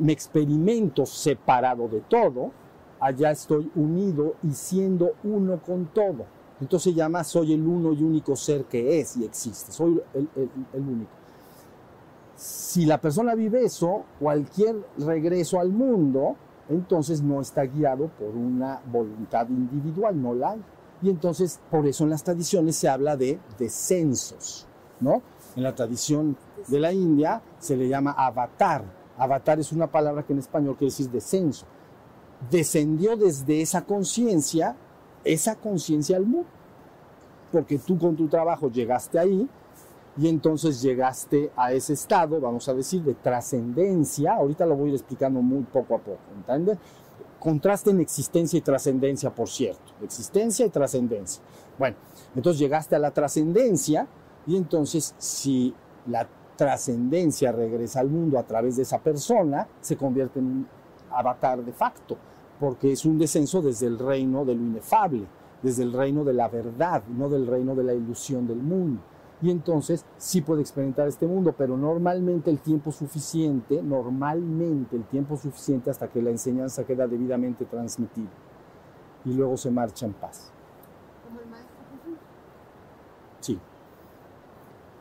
me 0.00 0.12
experimento 0.12 1.06
separado 1.06 1.88
de 1.88 2.00
todo, 2.02 2.52
allá 3.00 3.30
estoy 3.30 3.70
unido 3.74 4.34
y 4.42 4.52
siendo 4.52 5.12
uno 5.24 5.60
con 5.60 5.86
todo. 5.86 6.24
Entonces 6.60 6.92
se 6.92 6.96
llama 6.96 7.24
soy 7.24 7.52
el 7.52 7.66
uno 7.66 7.92
y 7.92 8.02
único 8.02 8.36
ser 8.36 8.64
que 8.64 9.00
es 9.00 9.16
y 9.16 9.24
existe, 9.24 9.72
soy 9.72 10.00
el 10.14 10.80
único. 10.80 11.10
Si 12.36 12.84
la 12.84 13.00
persona 13.00 13.34
vive 13.34 13.64
eso, 13.64 14.04
cualquier 14.18 14.76
regreso 14.98 15.60
al 15.60 15.70
mundo, 15.70 16.36
entonces 16.68 17.22
no 17.22 17.40
está 17.40 17.64
guiado 17.64 18.08
por 18.08 18.30
una 18.30 18.80
voluntad 18.90 19.48
individual, 19.48 20.20
no 20.20 20.34
la 20.34 20.50
hay. 20.52 20.62
Y 21.04 21.10
entonces, 21.10 21.60
por 21.70 21.86
eso 21.86 22.04
en 22.04 22.10
las 22.10 22.24
tradiciones 22.24 22.76
se 22.76 22.88
habla 22.88 23.14
de 23.14 23.38
descensos, 23.58 24.66
¿no? 25.00 25.20
En 25.54 25.62
la 25.62 25.74
tradición 25.74 26.34
de 26.66 26.80
la 26.80 26.94
India 26.94 27.42
se 27.58 27.76
le 27.76 27.88
llama 27.88 28.12
avatar. 28.12 28.82
Avatar 29.18 29.60
es 29.60 29.70
una 29.70 29.86
palabra 29.86 30.22
que 30.22 30.32
en 30.32 30.38
español 30.38 30.76
quiere 30.78 30.90
decir 30.90 31.10
descenso. 31.10 31.66
Descendió 32.50 33.18
desde 33.18 33.60
esa 33.60 33.84
conciencia, 33.84 34.76
esa 35.24 35.56
conciencia 35.56 36.16
al 36.16 36.24
mundo. 36.24 36.48
Porque 37.52 37.78
tú 37.78 37.98
con 37.98 38.16
tu 38.16 38.26
trabajo 38.26 38.70
llegaste 38.70 39.18
ahí 39.18 39.46
y 40.16 40.28
entonces 40.28 40.80
llegaste 40.80 41.52
a 41.54 41.72
ese 41.74 41.92
estado, 41.92 42.40
vamos 42.40 42.66
a 42.66 42.72
decir, 42.72 43.02
de 43.02 43.12
trascendencia. 43.12 44.36
Ahorita 44.36 44.64
lo 44.64 44.74
voy 44.74 44.92
explicando 44.92 45.42
muy 45.42 45.64
poco 45.64 45.96
a 45.96 45.98
poco, 45.98 46.18
¿entienden? 46.34 46.78
Contraste 47.44 47.90
en 47.90 48.00
existencia 48.00 48.56
y 48.56 48.62
trascendencia, 48.62 49.28
por 49.28 49.50
cierto. 49.50 49.92
Existencia 50.02 50.64
y 50.64 50.70
trascendencia. 50.70 51.42
Bueno, 51.78 51.94
entonces 52.34 52.58
llegaste 52.58 52.96
a 52.96 52.98
la 52.98 53.10
trascendencia 53.10 54.08
Y 54.46 54.56
entonces, 54.56 55.14
si 55.18 55.74
la 56.06 56.26
trascendencia 56.56 57.52
regresa 57.52 58.00
al 58.00 58.08
mundo 58.08 58.38
a 58.38 58.44
través 58.44 58.76
de 58.76 58.82
esa 58.82 58.98
persona, 58.98 59.68
se 59.82 59.94
convierte 59.94 60.38
en 60.38 60.46
un 60.46 60.66
avatar 61.10 61.62
de 61.62 61.72
facto, 61.74 62.16
porque 62.58 62.92
es 62.92 63.04
un 63.04 63.18
descenso 63.18 63.60
desde 63.60 63.88
el 63.88 63.98
reino 63.98 64.46
de 64.46 64.54
lo 64.54 64.62
inefable, 64.62 65.26
desde 65.62 65.82
el 65.82 65.92
reino 65.92 66.24
de 66.24 66.32
la 66.32 66.48
verdad, 66.48 67.02
no 67.08 67.28
del 67.28 67.46
reino 67.46 67.74
de 67.74 67.84
la 67.84 67.92
ilusión 67.92 68.46
del 68.46 68.62
mundo. 68.62 69.02
Y 69.44 69.50
entonces 69.50 70.06
sí 70.16 70.40
puede 70.40 70.62
experimentar 70.62 71.06
este 71.06 71.26
mundo, 71.26 71.54
pero 71.54 71.76
normalmente 71.76 72.50
el 72.50 72.60
tiempo 72.60 72.90
suficiente, 72.90 73.82
normalmente 73.82 74.96
el 74.96 75.04
tiempo 75.04 75.36
suficiente 75.36 75.90
hasta 75.90 76.08
que 76.08 76.22
la 76.22 76.30
enseñanza 76.30 76.84
queda 76.84 77.06
debidamente 77.06 77.66
transmitida. 77.66 78.30
Y 79.22 79.34
luego 79.34 79.58
se 79.58 79.70
marcha 79.70 80.06
en 80.06 80.14
paz. 80.14 80.50
Como 81.26 81.40
el 81.40 81.46
maestro 81.48 81.76
Jesús. 81.92 82.18
Sí. 83.40 83.58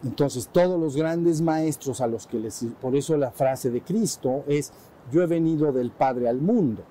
Entonces, 0.03 0.49
todos 0.49 0.77
los 0.77 0.97
grandes 0.97 1.41
maestros 1.41 2.01
a 2.01 2.07
los 2.07 2.27
que 2.27 2.37
les... 2.37 2.65
Por 2.81 2.97
eso 2.97 3.15
la 3.15 3.31
frase 3.31 3.69
de 3.69 3.81
Cristo 3.81 4.43
es, 4.45 4.73
yo 5.09 5.21
he 5.21 5.27
venido 5.27 5.71
del 5.71 5.91
Padre 5.91 6.27
al 6.27 6.41
mundo, 6.41 6.83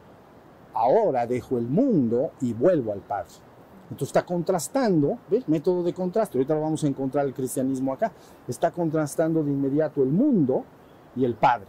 ahora 0.73 1.27
dejo 1.27 1.59
el 1.59 1.67
mundo 1.67 2.31
y 2.41 2.55
vuelvo 2.55 2.93
al 2.93 3.01
Padre. 3.01 3.35
Entonces 3.93 4.09
está 4.09 4.25
contrastando. 4.27 5.19
Método 5.47 5.83
de 5.83 5.93
contraste, 5.95 6.39
ahorita 6.39 6.55
lo 6.55 6.63
vamos 6.63 6.83
a 6.85 6.87
encontrar 6.89 7.27
el 7.27 7.35
cristianismo 7.35 7.93
acá, 7.93 8.11
está 8.49 8.71
contrastando 8.71 9.43
de 9.45 9.53
inmediato 9.53 10.03
el 10.03 10.09
mundo 10.11 10.65
y 11.15 11.25
el 11.25 11.35
Padre. 11.35 11.69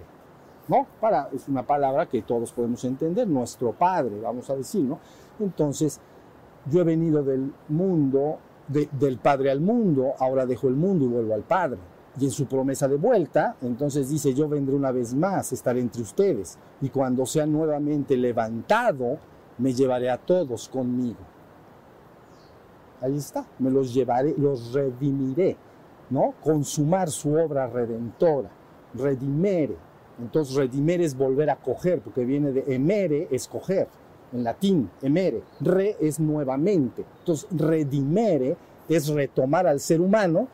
¿No? 0.69 0.87
Para, 1.01 1.27
es 1.33 1.49
una 1.49 1.63
palabra 1.63 2.05
que 2.07 2.21
todos 2.21 2.53
podemos 2.53 2.83
entender, 2.85 3.27
nuestro 3.27 3.73
Padre, 3.73 4.21
vamos 4.21 4.49
a 4.49 4.55
decir, 4.55 4.81
¿no? 4.85 4.97
Entonces, 5.39 5.99
yo 6.71 6.79
he 6.79 6.83
venido 6.85 7.21
del 7.21 7.51
mundo, 7.67 8.37
de- 8.69 8.87
del 8.97 9.17
Padre 9.17 9.51
al 9.51 9.59
mundo, 9.59 10.13
ahora 10.19 10.45
dejo 10.45 10.69
el 10.69 10.75
mundo 10.75 11.03
y 11.03 11.09
vuelvo 11.09 11.33
al 11.33 11.41
Padre. 11.43 11.79
Y 12.17 12.23
en 12.25 12.31
su 12.31 12.45
promesa 12.45 12.87
de 12.87 12.95
vuelta, 12.95 13.57
entonces 13.61 14.07
dice, 14.09 14.33
yo 14.33 14.47
vendré 14.47 14.73
una 14.73 14.91
vez 14.91 15.13
más, 15.13 15.51
estaré 15.51 15.81
entre 15.81 16.01
ustedes, 16.01 16.57
y 16.79 16.87
cuando 16.87 17.25
sea 17.25 17.45
nuevamente 17.45 18.15
levantado, 18.15 19.17
me 19.57 19.73
llevaré 19.73 20.09
a 20.09 20.17
todos 20.17 20.69
conmigo. 20.69 21.17
Ahí 23.03 23.17
está, 23.17 23.45
me 23.59 23.69
los 23.69 23.93
llevaré, 23.93 24.33
los 24.37 24.71
redimiré, 24.71 25.57
¿no? 26.09 26.33
Consumar 26.41 27.11
su 27.11 27.35
obra 27.35 27.67
redentora, 27.67 28.49
redimere. 28.93 29.75
Entonces, 30.21 30.55
redimere 30.55 31.03
es 31.03 31.17
volver 31.17 31.49
a 31.49 31.57
coger, 31.57 31.99
porque 31.99 32.23
viene 32.23 32.53
de 32.53 32.73
emere, 32.73 33.27
es 33.29 33.49
coger, 33.49 33.89
en 34.31 34.45
latín, 34.45 34.89
emere. 35.01 35.43
Re 35.59 35.97
es 35.99 36.17
nuevamente. 36.17 37.03
Entonces, 37.19 37.45
redimere 37.51 38.55
es 38.87 39.09
retomar 39.09 39.67
al 39.67 39.81
ser 39.81 39.99
humano 39.99 40.47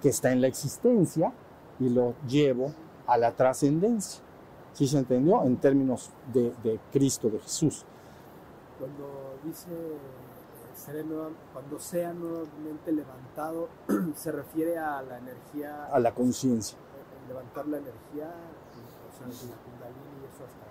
que 0.00 0.08
está 0.08 0.32
en 0.32 0.40
la 0.40 0.46
existencia 0.46 1.34
y 1.78 1.90
lo 1.90 2.14
llevo 2.26 2.72
a 3.06 3.18
la 3.18 3.32
trascendencia. 3.32 4.22
¿Sí 4.72 4.86
se 4.86 4.96
entendió? 4.96 5.44
En 5.44 5.58
términos 5.58 6.10
de, 6.32 6.80
Cristo, 6.90 7.28
de 7.28 7.40
Jesús. 7.40 7.84
Cuando 8.78 9.36
dice 9.44 9.68
seré 10.84 11.04
nueva- 11.04 11.30
cuando 11.52 11.78
sea 11.78 12.12
nuevamente 12.12 12.92
levantado, 12.92 13.68
se 14.16 14.32
refiere 14.32 14.78
a 14.78 15.02
la 15.02 15.18
energía, 15.18 15.86
a 15.86 15.98
la 15.98 16.12
conciencia. 16.14 16.76
eh, 16.78 17.28
levantar 17.28 17.66
la 17.68 17.76
energía, 17.78 18.28
o 18.28 19.18
sea, 19.18 19.26
la 19.26 19.56
kundalini 19.62 20.22
y 20.22 20.34
eso 20.34 20.44
hasta... 20.44 20.66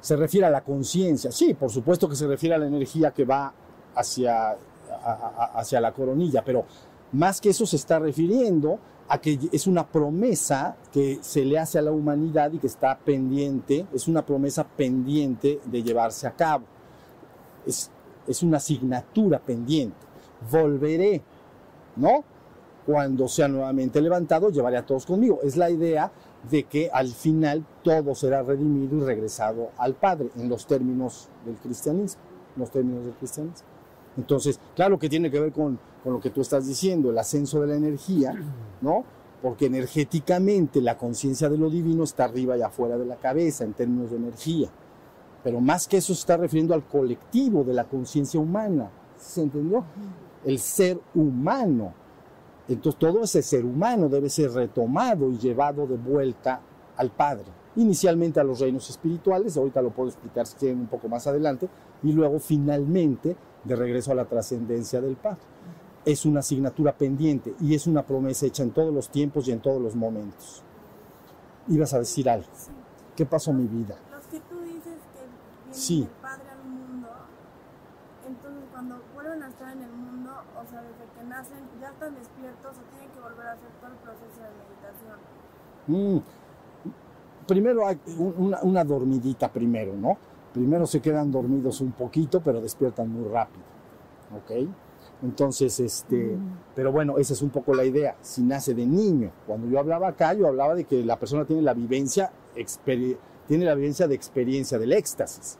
Se 0.00 0.16
refiere 0.16 0.46
a 0.46 0.50
la 0.50 0.60
conciencia. 0.62 1.32
Sí, 1.32 1.54
por 1.54 1.70
supuesto 1.70 2.08
que 2.08 2.14
se 2.16 2.26
refiere 2.26 2.54
a 2.54 2.58
la 2.58 2.66
energía 2.66 3.10
que 3.10 3.24
va 3.24 3.52
hacia, 3.94 4.50
a- 4.50 4.56
a- 4.94 5.52
hacia 5.58 5.80
la 5.80 5.92
coronilla, 5.92 6.42
pero 6.44 6.64
más 7.12 7.40
que 7.40 7.50
eso 7.50 7.66
se 7.66 7.76
está 7.76 7.98
refiriendo 7.98 8.78
a 9.08 9.18
que 9.20 9.38
es 9.52 9.66
una 9.66 9.86
promesa 9.86 10.76
que 10.92 11.18
se 11.22 11.44
le 11.44 11.58
hace 11.58 11.78
a 11.78 11.82
la 11.82 11.92
humanidad 11.92 12.52
y 12.52 12.58
que 12.58 12.66
está 12.66 12.96
pendiente, 12.98 13.86
es 13.92 14.08
una 14.08 14.24
promesa 14.24 14.64
pendiente 14.64 15.60
de 15.64 15.82
llevarse 15.82 16.26
a 16.26 16.32
cabo. 16.32 16.64
Es, 17.66 17.90
es 18.26 18.42
una 18.42 18.58
asignatura 18.58 19.38
pendiente. 19.38 19.96
Volveré, 20.50 21.22
¿no? 21.96 22.24
Cuando 22.84 23.26
sea 23.28 23.48
nuevamente 23.48 24.00
levantado, 24.00 24.50
llevaré 24.50 24.76
a 24.76 24.86
todos 24.86 25.06
conmigo. 25.06 25.40
Es 25.42 25.56
la 25.56 25.70
idea 25.70 26.12
de 26.50 26.64
que 26.64 26.88
al 26.92 27.08
final 27.08 27.64
todo 27.82 28.14
será 28.14 28.42
redimido 28.42 28.98
y 28.98 29.00
regresado 29.00 29.70
al 29.78 29.94
Padre, 29.94 30.30
en 30.36 30.48
los 30.48 30.66
términos 30.66 31.28
del 31.44 31.56
cristianismo, 31.56 32.22
en 32.54 32.60
los 32.60 32.70
términos 32.70 33.04
del 33.04 33.14
cristianismo. 33.14 33.66
Entonces, 34.16 34.60
claro 34.74 34.98
que 34.98 35.08
tiene 35.08 35.30
que 35.30 35.40
ver 35.40 35.52
con, 35.52 35.78
con 36.02 36.12
lo 36.14 36.20
que 36.20 36.30
tú 36.30 36.40
estás 36.40 36.66
diciendo, 36.66 37.10
el 37.10 37.18
ascenso 37.18 37.60
de 37.60 37.66
la 37.66 37.74
energía, 37.74 38.34
¿no? 38.80 39.04
Porque 39.42 39.66
energéticamente 39.66 40.80
la 40.80 40.96
conciencia 40.96 41.48
de 41.48 41.58
lo 41.58 41.68
divino 41.68 42.04
está 42.04 42.24
arriba 42.24 42.56
y 42.56 42.62
afuera 42.62 42.96
de 42.96 43.04
la 43.04 43.16
cabeza 43.16 43.64
en 43.64 43.74
términos 43.74 44.10
de 44.10 44.16
energía. 44.16 44.70
Pero 45.46 45.60
más 45.60 45.86
que 45.86 45.98
eso 45.98 46.12
se 46.12 46.18
está 46.18 46.36
refiriendo 46.36 46.74
al 46.74 46.82
colectivo 46.88 47.62
de 47.62 47.72
la 47.72 47.84
conciencia 47.84 48.40
humana. 48.40 48.90
¿Se 49.16 49.42
entendió? 49.42 49.84
El 50.44 50.58
ser 50.58 50.98
humano. 51.14 51.94
Entonces 52.66 52.98
todo 52.98 53.22
ese 53.22 53.42
ser 53.42 53.64
humano 53.64 54.08
debe 54.08 54.28
ser 54.28 54.50
retomado 54.50 55.30
y 55.30 55.38
llevado 55.38 55.86
de 55.86 55.98
vuelta 55.98 56.60
al 56.96 57.10
Padre. 57.12 57.44
Inicialmente 57.76 58.40
a 58.40 58.42
los 58.42 58.58
reinos 58.58 58.90
espirituales, 58.90 59.56
ahorita 59.56 59.80
lo 59.82 59.90
puedo 59.90 60.08
explicar 60.08 60.48
si 60.48 60.56
quieren 60.56 60.80
un 60.80 60.88
poco 60.88 61.08
más 61.08 61.28
adelante, 61.28 61.68
y 62.02 62.10
luego 62.10 62.40
finalmente 62.40 63.36
de 63.62 63.76
regreso 63.76 64.10
a 64.10 64.16
la 64.16 64.24
trascendencia 64.24 65.00
del 65.00 65.14
Padre. 65.14 65.42
Es 66.04 66.26
una 66.26 66.40
asignatura 66.40 66.98
pendiente 66.98 67.54
y 67.60 67.76
es 67.76 67.86
una 67.86 68.04
promesa 68.04 68.46
hecha 68.46 68.64
en 68.64 68.72
todos 68.72 68.92
los 68.92 69.10
tiempos 69.10 69.46
y 69.46 69.52
en 69.52 69.60
todos 69.60 69.80
los 69.80 69.94
momentos. 69.94 70.64
Ibas 71.68 71.94
a 71.94 72.00
decir 72.00 72.28
algo. 72.28 72.48
¿Qué 73.14 73.24
pasó 73.24 73.52
mi 73.52 73.68
vida? 73.68 73.96
Los 74.12 74.26
que 74.26 74.40
tú 74.40 74.60
dices 74.60 74.92
que 75.14 75.20
vienen 75.64 75.65
Sí. 75.76 76.08
Padre 76.22 76.48
al 76.50 76.64
mundo, 76.68 77.08
entonces 78.26 78.64
cuando 78.72 79.00
vuelven 79.14 79.42
a 79.42 79.48
estar 79.48 79.72
en 79.72 79.82
el 79.82 79.90
mundo, 79.92 80.30
o 80.32 80.70
sea, 80.70 80.80
desde 80.82 81.04
que 81.16 81.24
nacen, 81.28 81.58
ya 81.80 81.88
están 81.88 82.14
despiertos 82.14 82.72
o 82.78 82.82
tienen 82.90 83.10
que 83.10 83.20
volver 83.20 83.46
a 83.46 83.52
hacer 83.52 83.68
todo 83.80 83.90
el 83.90 83.96
proceso 83.98 84.40
de 84.40 84.48
meditación. 84.56 85.18
Mm. 85.86 87.46
Primero 87.46 87.86
hay 87.86 88.00
un- 88.18 88.34
una, 88.38 88.62
una 88.62 88.84
dormidita 88.84 89.52
primero, 89.52 89.92
¿no? 89.94 90.16
Primero 90.52 90.86
se 90.86 91.00
quedan 91.00 91.30
dormidos 91.30 91.80
un 91.80 91.92
poquito, 91.92 92.40
pero 92.40 92.60
despiertan 92.60 93.08
muy 93.10 93.28
rápido, 93.28 93.62
¿ok? 94.36 94.68
Entonces, 95.22 95.78
este, 95.80 96.36
pero 96.74 96.90
bueno, 96.92 97.18
esa 97.18 97.32
es 97.34 97.42
un 97.42 97.50
poco 97.50 97.72
la 97.74 97.84
idea. 97.84 98.16
Si 98.22 98.42
nace 98.42 98.74
de 98.74 98.84
niño, 98.86 99.30
cuando 99.46 99.66
yo 99.68 99.78
hablaba 99.78 100.08
acá, 100.08 100.32
yo 100.34 100.46
hablaba 100.48 100.74
de 100.74 100.84
que 100.84 101.04
la 101.04 101.18
persona 101.18 101.44
tiene 101.44 101.62
la 101.62 101.72
vivencia, 101.74 102.30
tiene 103.46 103.64
la 103.64 103.74
vivencia 103.74 104.08
de 104.08 104.14
experiencia 104.14 104.78
del 104.78 104.92
éxtasis. 104.92 105.58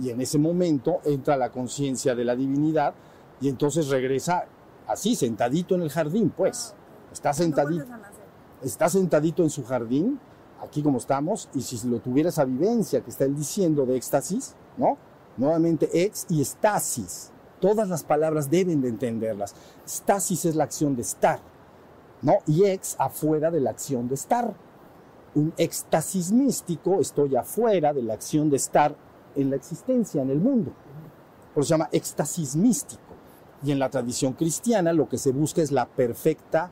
Y 0.00 0.10
en 0.10 0.20
ese 0.20 0.38
momento 0.38 1.00
entra 1.04 1.36
la 1.36 1.50
conciencia 1.50 2.14
de 2.14 2.24
la 2.24 2.34
divinidad 2.34 2.94
y 3.40 3.48
entonces 3.48 3.88
regresa 3.88 4.46
así, 4.86 5.14
sentadito 5.14 5.74
en 5.74 5.82
el 5.82 5.90
jardín, 5.90 6.30
pues. 6.30 6.74
Está 7.12 7.32
sentadito 7.32 7.84
está 8.64 8.88
sentadito 8.88 9.42
en 9.42 9.50
su 9.50 9.64
jardín, 9.64 10.18
aquí 10.60 10.82
como 10.82 10.98
estamos, 10.98 11.48
y 11.54 11.60
si 11.60 11.86
lo 11.86 12.00
tuviera 12.00 12.30
esa 12.30 12.44
vivencia 12.44 13.02
que 13.02 13.10
está 13.10 13.24
él 13.24 13.36
diciendo 13.36 13.84
de 13.86 13.96
éxtasis, 13.96 14.54
¿no? 14.76 14.96
Nuevamente 15.36 15.88
ex 15.92 16.26
y 16.30 16.40
estasis. 16.40 17.30
Todas 17.60 17.88
las 17.88 18.04
palabras 18.04 18.50
deben 18.50 18.80
de 18.80 18.88
entenderlas. 18.88 19.54
Stasis 19.86 20.46
es 20.46 20.54
la 20.54 20.64
acción 20.64 20.96
de 20.96 21.02
estar, 21.02 21.40
¿no? 22.22 22.38
Y 22.46 22.64
ex 22.64 22.96
afuera 22.98 23.50
de 23.50 23.60
la 23.60 23.70
acción 23.70 24.08
de 24.08 24.14
estar. 24.14 24.54
Un 25.34 25.52
éxtasis 25.56 26.32
místico, 26.32 27.00
estoy 27.00 27.36
afuera 27.36 27.92
de 27.92 28.02
la 28.02 28.14
acción 28.14 28.50
de 28.50 28.56
estar 28.56 28.96
en 29.36 29.50
la 29.50 29.56
existencia, 29.56 30.22
en 30.22 30.30
el 30.30 30.40
mundo. 30.40 30.72
Por 31.52 31.62
eso 31.62 31.68
se 31.68 31.74
llama 31.74 31.88
éxtasis 31.92 32.56
místico. 32.56 33.02
Y 33.62 33.72
en 33.72 33.78
la 33.78 33.88
tradición 33.88 34.34
cristiana 34.34 34.92
lo 34.92 35.08
que 35.08 35.18
se 35.18 35.32
busca 35.32 35.62
es 35.62 35.72
la 35.72 35.86
perfecta 35.86 36.70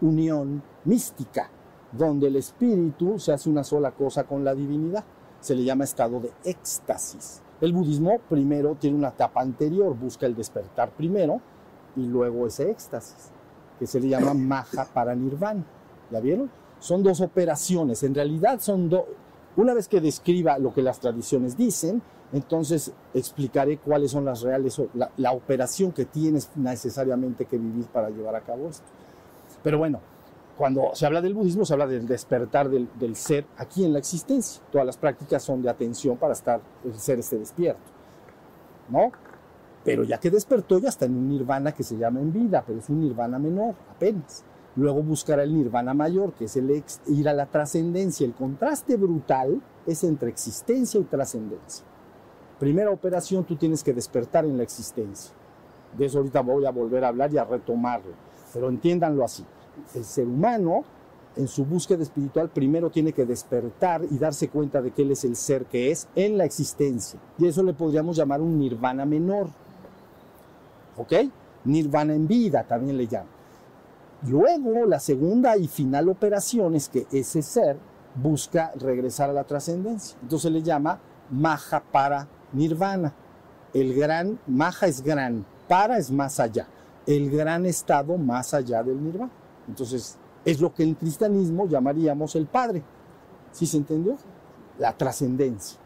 unión 0.00 0.62
mística, 0.84 1.50
donde 1.92 2.28
el 2.28 2.36
espíritu 2.36 3.18
se 3.18 3.32
hace 3.32 3.48
una 3.48 3.62
sola 3.62 3.92
cosa 3.92 4.24
con 4.24 4.44
la 4.44 4.54
divinidad. 4.54 5.04
Se 5.40 5.54
le 5.54 5.64
llama 5.64 5.84
estado 5.84 6.20
de 6.20 6.32
éxtasis. 6.44 7.42
El 7.60 7.72
budismo 7.72 8.18
primero 8.28 8.74
tiene 8.74 8.96
una 8.96 9.10
etapa 9.10 9.40
anterior, 9.40 9.96
busca 9.96 10.26
el 10.26 10.34
despertar 10.34 10.90
primero 10.90 11.40
y 11.94 12.06
luego 12.06 12.46
ese 12.46 12.70
éxtasis, 12.70 13.30
que 13.78 13.86
se 13.86 14.00
le 14.00 14.08
llama 14.08 14.34
maha 14.34 14.88
para 14.92 15.14
nirvana. 15.14 15.64
¿Ya 16.10 16.20
vieron? 16.20 16.50
Son 16.80 17.02
dos 17.02 17.20
operaciones, 17.20 18.02
en 18.02 18.14
realidad 18.14 18.58
son 18.60 18.88
dos. 18.88 19.04
Una 19.56 19.74
vez 19.74 19.88
que 19.88 20.00
describa 20.00 20.58
lo 20.58 20.72
que 20.72 20.82
las 20.82 21.00
tradiciones 21.00 21.56
dicen, 21.56 22.02
entonces 22.32 22.92
explicaré 23.12 23.78
cuáles 23.78 24.10
son 24.10 24.24
las 24.24 24.40
reales, 24.40 24.80
la, 24.94 25.10
la 25.18 25.32
operación 25.32 25.92
que 25.92 26.06
tienes 26.06 26.50
necesariamente 26.56 27.44
que 27.44 27.58
vivir 27.58 27.86
para 27.86 28.08
llevar 28.08 28.34
a 28.34 28.40
cabo 28.40 28.68
esto. 28.68 28.86
Pero 29.62 29.78
bueno, 29.78 30.00
cuando 30.56 30.90
se 30.94 31.06
habla 31.06 31.20
del 31.20 31.34
budismo, 31.34 31.64
se 31.64 31.72
habla 31.72 31.86
del 31.86 32.06
despertar 32.06 32.68
del, 32.68 33.16
ser 33.16 33.46
aquí 33.56 33.84
en 33.84 33.92
la 33.92 33.98
existencia. 33.98 34.62
Todas 34.70 34.86
las 34.86 34.96
prácticas 34.96 35.42
son 35.42 35.62
de 35.62 35.70
atención 35.70 36.16
para 36.16 36.34
estar, 36.34 36.60
el 36.84 36.94
ser 36.98 37.18
esté 37.18 37.38
despierto. 37.38 37.80
¿No? 38.88 39.10
Pero 39.84 40.04
ya 40.04 40.18
que 40.18 40.30
despertó, 40.30 40.78
ya 40.78 40.90
está 40.90 41.06
en 41.06 41.16
un 41.16 41.28
nirvana 41.28 41.72
que 41.72 41.82
se 41.82 41.96
llama 41.96 42.20
en 42.20 42.32
vida, 42.32 42.62
pero 42.66 42.78
es 42.78 42.88
un 42.88 43.00
nirvana 43.00 43.38
menor, 43.38 43.74
apenas. 43.90 44.44
Luego 44.76 45.02
buscará 45.02 45.42
el 45.42 45.54
nirvana 45.54 45.94
mayor, 45.94 46.32
que 46.32 46.46
es 46.46 46.56
el 46.56 46.82
ir 47.06 47.28
a 47.28 47.32
la 47.32 47.46
trascendencia. 47.46 48.26
El 48.26 48.34
contraste 48.34 48.96
brutal 48.96 49.60
es 49.86 50.04
entre 50.04 50.30
existencia 50.30 51.00
y 51.00 51.04
trascendencia. 51.04 51.84
Primera 52.58 52.90
operación, 52.90 53.44
tú 53.44 53.56
tienes 53.56 53.82
que 53.82 53.92
despertar 53.92 54.44
en 54.44 54.56
la 54.56 54.62
existencia. 54.62 55.32
De 55.96 56.06
eso 56.06 56.18
ahorita 56.18 56.40
voy 56.40 56.64
a 56.64 56.70
volver 56.70 57.04
a 57.04 57.08
hablar 57.08 57.32
y 57.32 57.38
a 57.38 57.44
retomarlo. 57.44 58.12
Pero 58.52 58.68
entiéndanlo 58.68 59.24
así. 59.24 59.44
El 59.94 60.04
ser 60.04 60.26
humano, 60.26 60.84
en 61.36 61.48
su 61.48 61.64
búsqueda 61.64 62.02
espiritual, 62.02 62.50
primero 62.50 62.90
tiene 62.90 63.12
que 63.12 63.26
despertar 63.26 64.02
y 64.10 64.18
darse 64.18 64.48
cuenta 64.48 64.80
de 64.80 64.90
que 64.90 65.02
él 65.02 65.10
es 65.10 65.24
el 65.24 65.36
ser 65.36 65.64
que 65.66 65.90
es 65.90 66.08
en 66.14 66.38
la 66.38 66.44
existencia. 66.44 67.18
Y 67.38 67.46
eso 67.46 67.62
le 67.62 67.74
podríamos 67.74 68.16
llamar 68.16 68.40
un 68.40 68.58
nirvana 68.58 69.04
menor. 69.04 69.48
¿Ok? 70.96 71.12
Nirvana 71.64 72.14
en 72.14 72.26
vida 72.26 72.64
también 72.64 72.96
le 72.96 73.06
llaman. 73.06 73.41
Luego, 74.26 74.86
la 74.86 75.00
segunda 75.00 75.56
y 75.56 75.66
final 75.66 76.08
operación 76.08 76.74
es 76.74 76.88
que 76.88 77.06
ese 77.10 77.42
ser 77.42 77.76
busca 78.14 78.72
regresar 78.76 79.30
a 79.30 79.32
la 79.32 79.44
trascendencia. 79.44 80.16
Entonces 80.22 80.52
le 80.52 80.62
llama 80.62 81.00
Maha 81.30 81.82
para 81.90 82.28
Nirvana. 82.52 83.12
El 83.74 83.94
gran, 83.94 84.38
Maha 84.46 84.86
es 84.86 85.02
gran, 85.02 85.44
para 85.68 85.98
es 85.98 86.10
más 86.10 86.38
allá. 86.38 86.68
El 87.06 87.30
gran 87.30 87.66
estado 87.66 88.16
más 88.16 88.54
allá 88.54 88.82
del 88.82 89.02
Nirvana. 89.02 89.32
Entonces, 89.66 90.18
es 90.44 90.60
lo 90.60 90.72
que 90.72 90.82
en 90.82 90.94
cristianismo 90.94 91.66
llamaríamos 91.66 92.36
el 92.36 92.46
Padre. 92.46 92.82
¿Sí 93.50 93.66
se 93.66 93.76
entendió? 93.76 94.16
La 94.78 94.96
trascendencia. 94.96 95.78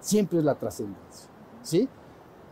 Siempre 0.00 0.38
es 0.38 0.44
la 0.44 0.54
trascendencia. 0.54 1.28
¿Sí? 1.62 1.88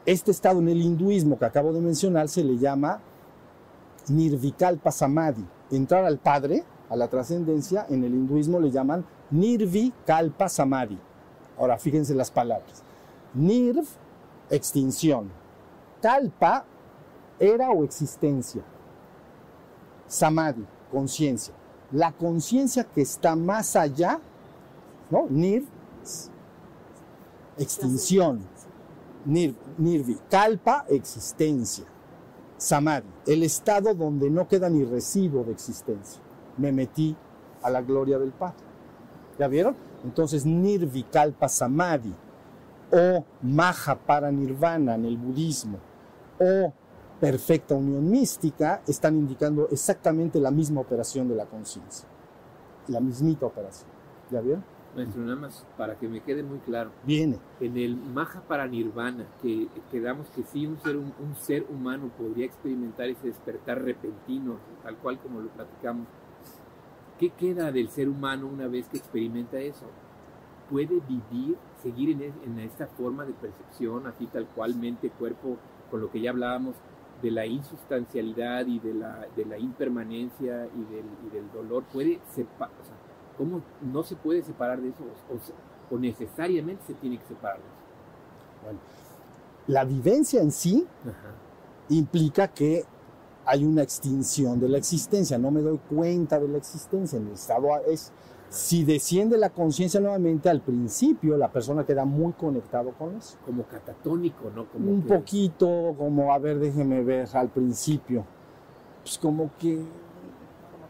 Este 0.07 0.31
estado 0.31 0.59
en 0.59 0.69
el 0.69 0.83
hinduismo 0.83 1.39
que 1.39 1.45
acabo 1.45 1.73
de 1.73 1.81
mencionar 1.81 2.29
se 2.29 2.43
le 2.43 2.59
llama 2.59 3.01
Nirvikalpa 4.09 4.91
Samadhi. 4.91 5.45
Entrar 5.71 6.05
al 6.05 6.19
Padre, 6.19 6.65
a 6.89 6.97
la 6.97 7.09
trascendencia, 7.09 7.87
en 7.89 8.05
el 8.05 8.15
hinduismo 8.15 8.61
le 8.61 8.71
llaman 8.71 9.05
Nirvikalpa 9.31 10.49
Samadhi. 10.49 10.99
Ahora 11.59 11.79
fíjense 11.79 12.15
las 12.15 12.31
palabras. 12.31 12.83
Nirv, 13.35 13.87
extinción. 14.51 15.31
Kalpa, 16.03 16.65
era 17.39 17.71
o 17.71 17.85
existencia. 17.85 18.63
Samadhi, 20.07 20.67
conciencia. 20.91 21.55
La 21.93 22.13
conciencia 22.13 22.85
que 22.85 23.03
está 23.03 23.37
más 23.37 23.77
allá, 23.77 24.21
¿no? 25.11 25.27
Nirv, 25.29 25.65
extinción. 27.59 28.41
Nir, 29.25 29.57
nirvi, 29.79 30.19
kalpa, 30.29 30.85
existencia. 30.89 31.87
Samadhi, 32.65 33.11
el 33.27 33.43
estado 33.43 33.93
donde 33.93 34.31
no 34.31 34.49
queda 34.49 34.71
ni 34.71 34.85
residuo 34.85 35.45
de 35.45 35.53
existencia. 35.53 36.23
Me 36.57 36.73
metí 36.73 37.15
a 37.63 37.69
la 37.69 37.83
gloria 37.83 38.19
del 38.19 38.33
Padre. 38.33 38.57
¿Ya 39.39 39.49
vieron? 39.49 39.77
Entonces, 40.03 40.47
Nirvikalpa 40.47 41.47
Samadhi 41.47 42.15
o 42.91 43.23
Maha 43.43 43.97
para 43.97 44.33
Nirvana 44.33 44.95
en 44.95 45.05
el 45.05 45.19
budismo 45.19 45.79
o 46.41 46.73
perfecta 47.21 47.75
unión 47.75 48.09
mística 48.11 48.81
están 48.87 49.17
indicando 49.17 49.69
exactamente 49.71 50.41
la 50.41 50.51
misma 50.51 50.81
operación 50.81 51.29
de 51.29 51.35
la 51.35 51.45
conciencia. 51.45 52.09
La 52.89 53.01
mismita 53.01 53.45
operación. 53.45 53.91
¿Ya 54.31 54.41
vieron? 54.41 54.65
Maestro, 54.95 55.23
nada 55.23 55.37
más 55.37 55.67
para 55.77 55.97
que 55.99 56.09
me 56.09 56.21
quede 56.21 56.43
muy 56.43 56.59
claro. 56.59 56.91
Viene. 57.05 57.39
En 57.61 57.77
el 57.77 57.97
Maha 57.97 58.43
para 58.47 58.67
Nirvana, 58.69 59.27
que 59.43 59.69
quedamos 59.91 60.29
que 60.31 60.43
sí, 60.45 60.67
un 60.67 60.79
ser, 60.79 60.97
un, 60.97 61.13
un 61.21 61.35
ser 61.37 61.67
humano 61.69 62.11
podría 62.17 62.47
experimentar 62.47 63.09
ese 63.09 63.27
despertar 63.29 63.83
repentino, 63.83 64.57
tal 64.83 64.97
cual 64.99 65.19
como 65.19 65.41
lo 65.41 65.49
platicamos. 65.49 66.07
¿Qué 67.19 67.31
queda 67.31 67.73
del 67.73 67.89
ser 67.91 68.09
humano 68.09 68.47
una 68.47 68.67
vez 68.69 68.89
que 68.89 68.99
experimenta 68.99 69.59
eso? 69.59 69.87
¿Puede 70.71 71.01
vivir, 71.09 71.57
seguir 71.83 72.11
en, 72.11 72.23
es- 72.23 72.35
en 72.45 72.59
esta 72.61 72.87
forma 72.87 73.25
de 73.25 73.33
percepción, 73.35 74.07
así 74.07 74.27
tal 74.27 74.47
cual, 74.47 74.75
mente, 74.77 75.11
cuerpo, 75.11 75.57
con 75.91 76.01
lo 76.01 76.11
que 76.11 76.21
ya 76.21 76.31
hablábamos, 76.31 76.75
de 77.23 77.31
la 77.31 77.47
insustancialidad 77.47 78.67
y 78.67 78.79
de 78.81 78.95
la, 78.95 79.27
de 79.37 79.45
la 79.45 79.59
impermanencia 79.59 80.67
y 80.67 80.95
del, 80.95 81.07
y 81.27 81.31
del 81.35 81.51
dolor? 81.53 81.85
¿Puede 81.93 82.21
separar? 82.31 82.73
¿Cómo 83.39 83.61
no 83.83 84.03
se 84.03 84.17
puede 84.17 84.43
separar 84.43 84.81
de 84.81 84.89
eso? 84.89 85.03
O, 85.31 85.35
o- 85.35 85.97
o 85.97 85.99
necesariamente 85.99 86.83
se 86.87 86.95
tiene 86.95 87.19
que 87.19 87.27
separar 87.27 87.59
de 87.59 87.65
eso. 87.65 88.79
La 89.67 89.85
vivencia 89.85 90.41
en 90.41 90.51
sí 90.53 90.87
implica 91.89 92.49
que 92.49 92.85
hay 93.47 93.65
una 93.65 93.83
extinción 93.83 94.59
de 94.61 94.69
la 94.69 94.79
existencia, 94.79 95.37
no 95.39 95.51
me 95.51 95.61
doy 95.61 95.79
cuenta 95.79 96.39
de 96.41 96.49
la 96.49 96.59
existencia, 96.59 97.19
en 97.19 97.27
el 97.27 97.33
estado 97.35 97.69
es 97.87 98.11
si 98.49 98.85
desciende 98.85 99.37
la 99.37 99.51
conciencia 99.51 100.01
nuevamente 100.01 100.49
al 100.49 100.61
principio, 100.61 101.37
la 101.37 101.51
persona 101.51 101.85
queda 101.85 102.05
muy 102.05 102.33
conectado 102.35 102.93
con 102.93 103.17
eso. 103.17 103.37
Como 103.45 103.65
catatónico, 103.65 104.51
¿no? 104.55 104.67
Como 104.71 104.91
Un 104.91 105.03
que- 105.03 105.09
poquito 105.09 105.95
como, 105.99 106.33
a 106.33 106.39
ver, 106.39 106.59
déjeme 106.61 107.03
ver 107.03 107.29
al 107.35 107.49
principio. 107.49 108.25
Pues 109.03 109.19
como 109.19 109.51
que, 109.59 109.75
Como 109.77 109.85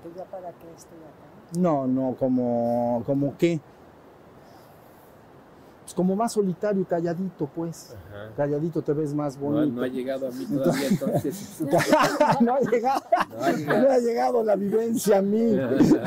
que 0.02 0.18
ya 0.18 0.24
para 0.26 0.50
qué 0.52 0.66
estoy 0.76 0.98
acá. 0.98 1.23
No, 1.58 1.86
no, 1.86 2.16
como, 2.18 3.02
como 3.06 3.36
que, 3.36 3.60
pues 5.82 5.92
como 5.94 6.16
más 6.16 6.32
solitario 6.32 6.80
y 6.80 6.84
calladito, 6.86 7.46
pues. 7.54 7.94
Ajá. 8.08 8.30
Calladito 8.36 8.80
te 8.80 8.94
ves 8.94 9.12
más 9.12 9.36
No, 9.36 9.50
bonito. 9.50 9.76
no 9.76 9.82
ha 9.82 9.86
llegado 9.88 10.28
a 10.28 10.30
mí 10.30 10.46
todavía, 10.46 10.88
entonces. 10.88 11.60
no 12.40 12.54
ha 12.54 12.60
llegado. 12.60 13.02
No 13.36 13.44
ha 13.44 13.50
No 13.52 13.56
llegado. 13.58 13.90
ha 13.90 13.98
llegado 13.98 14.44
la 14.44 14.56
vivencia 14.56 15.18
a 15.18 15.22
mí. 15.22 15.58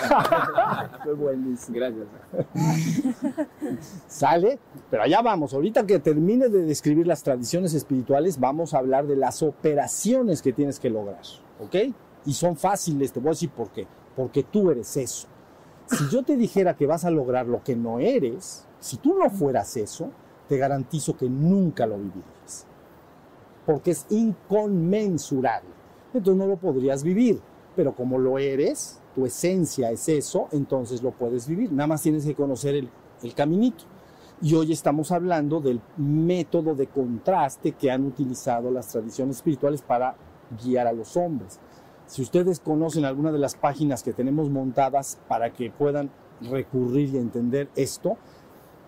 Fue 1.03 1.13
buenísimo. 1.13 1.77
Gracias. 1.77 2.07
¿Sale? 4.07 4.57
Pero 4.89 5.03
allá 5.03 5.21
vamos. 5.21 5.53
Ahorita 5.53 5.85
que 5.85 5.99
termine 5.99 6.49
de 6.49 6.63
describir 6.63 7.05
las 7.05 7.21
tradiciones 7.21 7.73
espirituales, 7.75 8.39
vamos 8.39 8.73
a 8.73 8.79
hablar 8.79 9.05
de 9.05 9.15
las 9.15 9.43
operaciones 9.43 10.41
que 10.41 10.53
tienes 10.53 10.79
que 10.79 10.89
lograr. 10.89 11.21
¿Ok? 11.59 11.75
Y 12.25 12.33
son 12.33 12.55
fáciles, 12.57 13.13
te 13.13 13.19
voy 13.19 13.29
a 13.29 13.31
decir 13.31 13.49
por 13.51 13.69
qué. 13.69 13.85
Porque 14.15 14.41
tú 14.43 14.71
eres 14.71 14.97
eso. 14.97 15.27
Si 15.87 16.09
yo 16.09 16.23
te 16.23 16.35
dijera 16.35 16.75
que 16.75 16.85
vas 16.85 17.05
a 17.05 17.11
lograr 17.11 17.47
lo 17.47 17.63
que 17.63 17.75
no 17.75 17.99
eres, 17.99 18.65
si 18.79 18.97
tú 18.97 19.17
no 19.17 19.29
fueras 19.29 19.77
eso, 19.77 20.11
te 20.47 20.57
garantizo 20.57 21.15
que 21.15 21.29
nunca 21.29 21.85
lo 21.85 21.97
vivirías. 21.97 22.65
Porque 23.65 23.91
es 23.91 24.05
inconmensurable. 24.09 25.69
Entonces 26.13 26.37
no 26.37 26.47
lo 26.47 26.57
podrías 26.57 27.03
vivir. 27.03 27.39
Pero 27.75 27.95
como 27.95 28.17
lo 28.17 28.39
eres, 28.39 28.99
tu 29.13 29.25
esencia 29.25 29.91
es 29.91 30.09
eso, 30.09 30.47
entonces 30.51 31.03
lo 31.03 31.11
puedes 31.11 31.47
vivir. 31.47 31.71
Nada 31.71 31.87
más 31.87 32.01
tienes 32.01 32.25
que 32.25 32.33
conocer 32.33 32.75
el, 32.75 32.89
el 33.21 33.33
caminito. 33.33 33.83
Y 34.41 34.53
hoy 34.55 34.71
estamos 34.71 35.11
hablando 35.11 35.59
del 35.59 35.81
método 35.97 36.75
de 36.75 36.87
contraste 36.87 37.71
que 37.71 37.89
han 37.89 38.05
utilizado 38.05 38.71
las 38.71 38.87
tradiciones 38.87 39.37
espirituales 39.37 39.81
para 39.81 40.15
guiar 40.63 40.87
a 40.87 40.93
los 40.93 41.17
hombres. 41.17 41.59
Si 42.07 42.21
ustedes 42.21 42.61
conocen 42.61 43.03
alguna 43.03 43.33
de 43.33 43.37
las 43.37 43.55
páginas 43.55 44.01
que 44.01 44.13
tenemos 44.13 44.49
montadas 44.49 45.19
para 45.27 45.51
que 45.51 45.69
puedan 45.69 46.09
recurrir 46.41 47.13
y 47.13 47.17
entender 47.17 47.69
esto, 47.75 48.17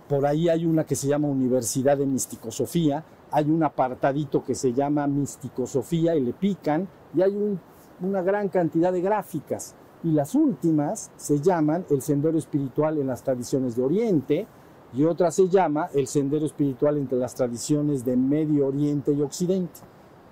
por 0.07 0.25
ahí 0.25 0.47
hay 0.47 0.65
una 0.65 0.85
que 0.85 0.95
se 0.95 1.07
llama 1.07 1.27
Universidad 1.27 1.97
de 1.97 2.05
Misticosofía, 2.05 3.03
hay 3.31 3.51
un 3.51 3.61
apartadito 3.61 4.43
que 4.43 4.55
se 4.55 4.73
llama 4.73 5.05
Misticosofía 5.05 6.15
y 6.15 6.21
le 6.21 6.33
pican, 6.33 6.87
y 7.13 7.21
hay 7.21 7.35
un- 7.35 7.59
una 8.01 8.21
gran 8.21 8.47
cantidad 8.47 8.93
de 8.93 9.01
gráficas. 9.01 9.75
Y 10.01 10.11
las 10.11 10.33
últimas 10.33 11.11
se 11.17 11.41
llaman 11.41 11.85
El 11.89 12.01
Sendero 12.01 12.37
Espiritual 12.37 12.97
en 12.97 13.07
las 13.07 13.21
Tradiciones 13.21 13.75
de 13.75 13.83
Oriente, 13.83 14.47
y 14.93 15.03
otra 15.03 15.29
se 15.29 15.49
llama 15.49 15.89
El 15.93 16.07
Sendero 16.07 16.45
Espiritual 16.45 16.97
entre 16.97 17.19
las 17.19 17.35
Tradiciones 17.35 18.05
de 18.05 18.15
Medio 18.15 18.67
Oriente 18.67 19.11
y 19.11 19.21
Occidente. 19.21 19.81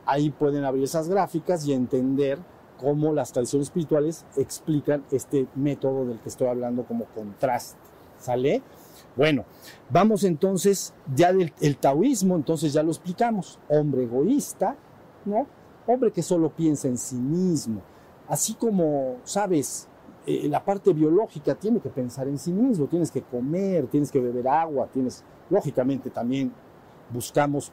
Ahí 0.05 0.29
pueden 0.29 0.63
abrir 0.63 0.85
esas 0.85 1.09
gráficas 1.09 1.67
y 1.67 1.73
entender 1.73 2.39
cómo 2.80 3.13
las 3.13 3.32
tradiciones 3.32 3.67
espirituales 3.67 4.25
explican 4.36 5.03
este 5.11 5.47
método 5.55 6.05
del 6.05 6.19
que 6.19 6.30
estoy 6.30 6.47
hablando 6.47 6.86
como 6.86 7.05
contraste. 7.05 7.78
¿Sale? 8.19 8.63
Bueno, 9.15 9.45
vamos 9.89 10.23
entonces 10.23 10.93
ya 11.13 11.32
del 11.34 11.53
el 11.61 11.78
taoísmo, 11.78 12.36
entonces 12.36 12.73
ya 12.73 12.84
lo 12.84 12.89
explicamos. 12.89 13.59
Hombre 13.69 14.03
egoísta, 14.03 14.75
¿no? 15.25 15.47
Hombre 15.86 16.11
que 16.11 16.23
solo 16.23 16.49
piensa 16.49 16.88
en 16.88 16.97
sí 16.97 17.15
mismo. 17.15 17.82
Así 18.28 18.55
como, 18.55 19.17
sabes, 19.23 19.88
eh, 20.25 20.47
la 20.49 20.63
parte 20.63 20.91
biológica 20.91 21.55
tiene 21.55 21.80
que 21.80 21.89
pensar 21.89 22.28
en 22.28 22.38
sí 22.38 22.51
mismo, 22.51 22.88
tienes 22.88 23.09
que 23.09 23.21
comer, 23.21 23.88
tienes 23.88 24.11
que 24.11 24.19
beber 24.19 24.47
agua, 24.47 24.88
tienes, 24.91 25.23
lógicamente 25.49 26.09
también 26.09 26.51
buscamos 27.09 27.71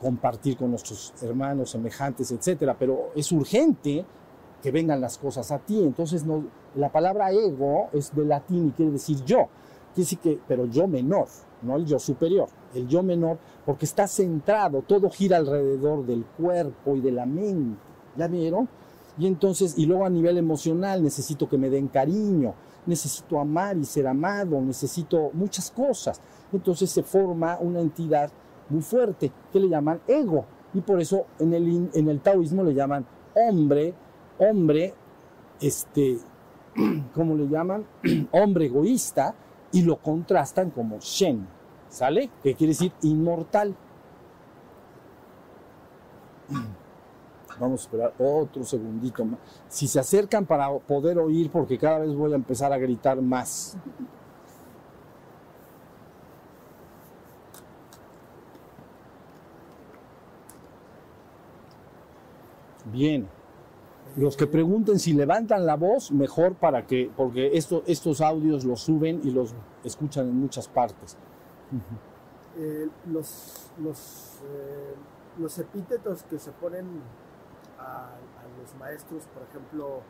compartir 0.00 0.56
con 0.56 0.70
nuestros 0.70 1.14
hermanos, 1.22 1.70
semejantes, 1.70 2.30
etcétera, 2.32 2.76
pero 2.78 3.10
es 3.14 3.30
urgente 3.32 4.04
que 4.62 4.70
vengan 4.70 5.00
las 5.00 5.18
cosas 5.18 5.50
a 5.52 5.58
ti. 5.58 5.78
Entonces, 5.82 6.24
no, 6.24 6.44
la 6.74 6.90
palabra 6.90 7.32
ego 7.32 7.88
es 7.92 8.14
de 8.14 8.24
latín 8.24 8.68
y 8.68 8.70
quiere 8.72 8.92
decir 8.92 9.24
yo. 9.24 9.48
Quiere 9.94 10.04
decir 10.04 10.18
que, 10.18 10.40
pero 10.46 10.66
yo 10.66 10.86
menor, 10.86 11.28
no 11.62 11.76
el 11.76 11.86
yo 11.86 11.98
superior, 11.98 12.48
el 12.74 12.86
yo 12.86 13.02
menor, 13.02 13.38
porque 13.64 13.86
está 13.86 14.06
centrado, 14.06 14.82
todo 14.82 15.08
gira 15.08 15.38
alrededor 15.38 16.04
del 16.04 16.24
cuerpo 16.24 16.96
y 16.96 17.00
de 17.00 17.12
la 17.12 17.26
mente. 17.26 17.80
¿Ya 18.16 18.28
vieron? 18.28 18.68
Y 19.18 19.26
entonces, 19.26 19.78
y 19.78 19.86
luego 19.86 20.04
a 20.04 20.10
nivel 20.10 20.36
emocional, 20.36 21.02
necesito 21.02 21.48
que 21.48 21.56
me 21.56 21.70
den 21.70 21.88
cariño, 21.88 22.54
necesito 22.84 23.40
amar 23.40 23.76
y 23.76 23.84
ser 23.84 24.06
amado, 24.06 24.60
necesito 24.60 25.30
muchas 25.32 25.70
cosas. 25.70 26.20
Entonces 26.52 26.90
se 26.90 27.02
forma 27.02 27.58
una 27.60 27.80
entidad 27.80 28.30
muy 28.68 28.82
fuerte 28.82 29.32
que 29.52 29.60
le 29.60 29.68
llaman 29.68 30.00
ego. 30.06 30.44
Y 30.74 30.80
por 30.80 31.00
eso 31.00 31.26
en 31.38 31.54
el, 31.54 31.90
en 31.94 32.08
el 32.08 32.20
taoísmo 32.20 32.62
le 32.62 32.74
llaman 32.74 33.06
hombre, 33.34 33.94
hombre, 34.38 34.94
este, 35.60 36.18
¿cómo 37.14 37.34
le 37.34 37.48
llaman? 37.48 37.86
hombre 38.32 38.66
egoísta 38.66 39.34
y 39.72 39.82
lo 39.82 39.96
contrastan 39.96 40.70
como 40.70 40.98
Shen, 41.00 41.46
¿sale? 41.88 42.30
Que 42.42 42.54
quiere 42.54 42.72
decir 42.72 42.92
inmortal. 43.02 43.74
Vamos 47.58 47.80
a 47.80 47.84
esperar 47.84 48.12
otro 48.18 48.64
segundito 48.64 49.24
más. 49.24 49.40
Si 49.68 49.88
se 49.88 49.98
acercan 49.98 50.44
para 50.44 50.70
poder 50.78 51.18
oír, 51.18 51.50
porque 51.50 51.78
cada 51.78 52.00
vez 52.00 52.14
voy 52.14 52.32
a 52.32 52.36
empezar 52.36 52.70
a 52.72 52.78
gritar 52.78 53.20
más. 53.22 53.78
Bien. 62.92 63.35
Los 64.16 64.36
que 64.36 64.46
pregunten 64.46 64.98
si 64.98 65.12
levantan 65.12 65.66
la 65.66 65.76
voz, 65.76 66.10
mejor 66.10 66.54
para 66.54 66.86
que, 66.86 67.10
porque 67.14 67.50
esto, 67.56 67.82
estos 67.86 68.22
audios 68.22 68.64
los 68.64 68.80
suben 68.80 69.20
y 69.22 69.30
los 69.30 69.54
escuchan 69.84 70.28
en 70.28 70.36
muchas 70.36 70.68
partes. 70.68 71.18
Eh, 72.58 72.88
los, 73.12 73.70
los, 73.78 74.40
eh, 74.44 74.94
los 75.38 75.58
epítetos 75.58 76.22
que 76.22 76.38
se 76.38 76.50
ponen 76.52 76.86
a, 77.78 78.06
a 78.06 78.60
los 78.60 78.74
maestros, 78.80 79.24
por 79.34 79.42
ejemplo, 79.42 80.00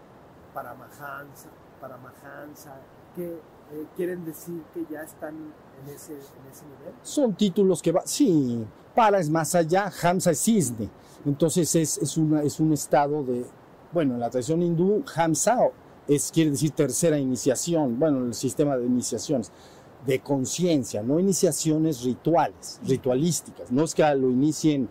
Paramahansa, 0.54 1.48
Paramahansa, 1.80 2.76
que 3.16 3.40
eh, 3.72 3.86
quieren 3.96 4.24
decir 4.24 4.62
que 4.72 4.86
ya 4.88 5.02
están 5.02 5.34
en 5.34 5.92
ese, 5.92 6.12
en 6.12 6.46
ese 6.52 6.64
nivel. 6.66 6.94
Son 7.02 7.34
títulos 7.34 7.82
que 7.82 7.90
va, 7.90 8.02
sí, 8.04 8.64
para 8.94 9.18
es 9.18 9.28
más 9.28 9.54
allá, 9.56 9.90
Hamsa 10.02 10.30
es 10.30 10.40
cisne. 10.40 10.88
Entonces 11.24 11.74
es, 11.74 11.98
es, 11.98 12.16
una, 12.16 12.42
es 12.42 12.60
un 12.60 12.72
estado 12.72 13.24
de, 13.24 13.44
bueno, 13.96 14.12
en 14.12 14.20
la 14.20 14.28
tradición 14.28 14.60
hindú, 14.60 15.02
Hamsa 15.14 15.70
es, 16.06 16.30
quiere 16.30 16.50
decir 16.50 16.72
tercera 16.72 17.18
iniciación, 17.18 17.98
bueno, 17.98 18.26
el 18.26 18.34
sistema 18.34 18.76
de 18.76 18.84
iniciaciones, 18.84 19.50
de 20.04 20.20
conciencia, 20.20 21.02
no 21.02 21.18
iniciaciones 21.18 22.04
rituales, 22.04 22.78
ritualísticas. 22.86 23.72
No 23.72 23.84
es 23.84 23.94
que 23.94 24.02
lo 24.14 24.28
inicien 24.28 24.90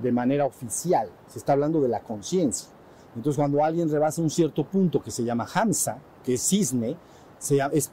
de 0.00 0.12
manera 0.12 0.46
oficial, 0.46 1.08
se 1.26 1.40
está 1.40 1.54
hablando 1.54 1.80
de 1.80 1.88
la 1.88 1.98
conciencia. 1.98 2.68
Entonces, 3.16 3.36
cuando 3.36 3.64
alguien 3.64 3.90
rebasa 3.90 4.22
un 4.22 4.30
cierto 4.30 4.62
punto 4.62 5.02
que 5.02 5.10
se 5.10 5.24
llama 5.24 5.48
Hamsa, 5.52 5.98
que 6.22 6.34
es 6.34 6.48
cisne, 6.48 6.96
se 7.40 7.58
es 7.72 7.90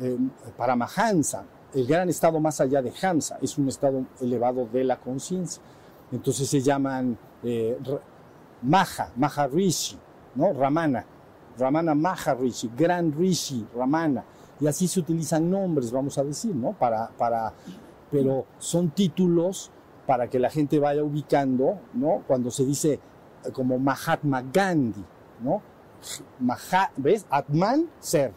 eh, 0.00 0.16
Paramahansa, 0.56 1.44
el 1.74 1.86
gran 1.86 2.08
estado 2.08 2.40
más 2.40 2.62
allá 2.62 2.80
de 2.80 2.94
Hamsa, 3.02 3.38
es 3.42 3.58
un 3.58 3.68
estado 3.68 4.06
elevado 4.22 4.66
de 4.72 4.84
la 4.84 4.98
conciencia. 4.98 5.62
Entonces 6.10 6.48
se 6.48 6.62
llaman 6.62 7.18
eh, 7.42 7.76
Maha, 8.62 9.10
Maharishi, 9.16 9.98
¿no? 10.34 10.52
Ramana, 10.52 11.04
Ramana 11.58 11.94
Maharishi, 11.94 12.70
Gran 12.76 13.12
Rishi, 13.12 13.66
Ramana. 13.74 14.24
Y 14.60 14.66
así 14.66 14.88
se 14.88 15.00
utilizan 15.00 15.50
nombres, 15.50 15.92
vamos 15.92 16.18
a 16.18 16.24
decir, 16.24 16.54
¿no? 16.54 16.72
Para, 16.72 17.08
para, 17.16 17.52
pero 18.10 18.46
son 18.58 18.90
títulos 18.90 19.70
para 20.06 20.28
que 20.28 20.38
la 20.38 20.50
gente 20.50 20.78
vaya 20.78 21.04
ubicando, 21.04 21.78
¿no? 21.92 22.22
Cuando 22.26 22.50
se 22.50 22.64
dice 22.64 22.94
eh, 23.44 23.52
como 23.52 23.78
Mahatma 23.78 24.42
Gandhi, 24.42 25.04
¿no? 25.42 25.62
Maha, 26.38 26.90
¿Ves? 26.96 27.26
Atman, 27.28 27.88
ser. 28.00 28.32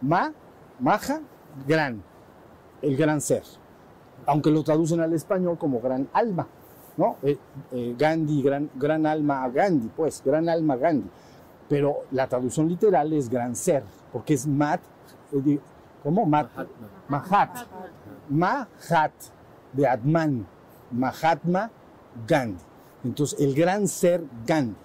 Ma, 0.00 0.32
Maha, 0.80 1.20
gran. 1.66 2.02
El 2.80 2.96
gran 2.96 3.20
ser. 3.20 3.42
Aunque 4.26 4.50
lo 4.50 4.62
traducen 4.62 5.00
al 5.00 5.12
español 5.12 5.58
como 5.58 5.80
gran 5.80 6.08
alma, 6.12 6.46
¿no? 6.96 7.16
Eh, 7.22 7.38
eh, 7.72 7.94
Gandhi, 7.98 8.42
gran, 8.42 8.70
gran 8.74 9.06
alma 9.06 9.48
Gandhi, 9.48 9.88
pues, 9.96 10.22
gran 10.24 10.48
alma 10.48 10.76
Gandhi. 10.76 11.08
Pero 11.68 12.04
la 12.10 12.26
traducción 12.26 12.68
literal 12.68 13.12
es 13.12 13.28
gran 13.28 13.56
ser, 13.56 13.82
porque 14.12 14.34
es 14.34 14.46
Mat, 14.46 14.80
eh, 15.32 15.58
¿cómo? 16.02 16.26
Mat, 16.26 16.48
Mahatma. 17.08 17.66
Mahat. 18.28 18.68
Mahat, 18.88 19.12
de 19.72 19.88
Atman. 19.88 20.46
Mahatma 20.90 21.70
Gandhi. 22.26 22.62
Entonces, 23.04 23.40
el 23.40 23.54
gran 23.54 23.88
ser 23.88 24.22
Gandhi. 24.46 24.76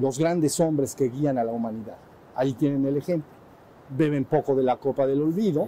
Los 0.00 0.18
grandes 0.18 0.58
hombres 0.60 0.94
que 0.94 1.08
guían 1.08 1.38
a 1.38 1.44
la 1.44 1.52
humanidad. 1.52 1.96
Ahí 2.34 2.52
tienen 2.54 2.84
el 2.86 2.96
ejemplo. 2.96 3.33
Beben 3.96 4.24
poco 4.24 4.54
de 4.54 4.62
la 4.62 4.76
copa 4.76 5.06
del 5.06 5.22
olvido. 5.22 5.66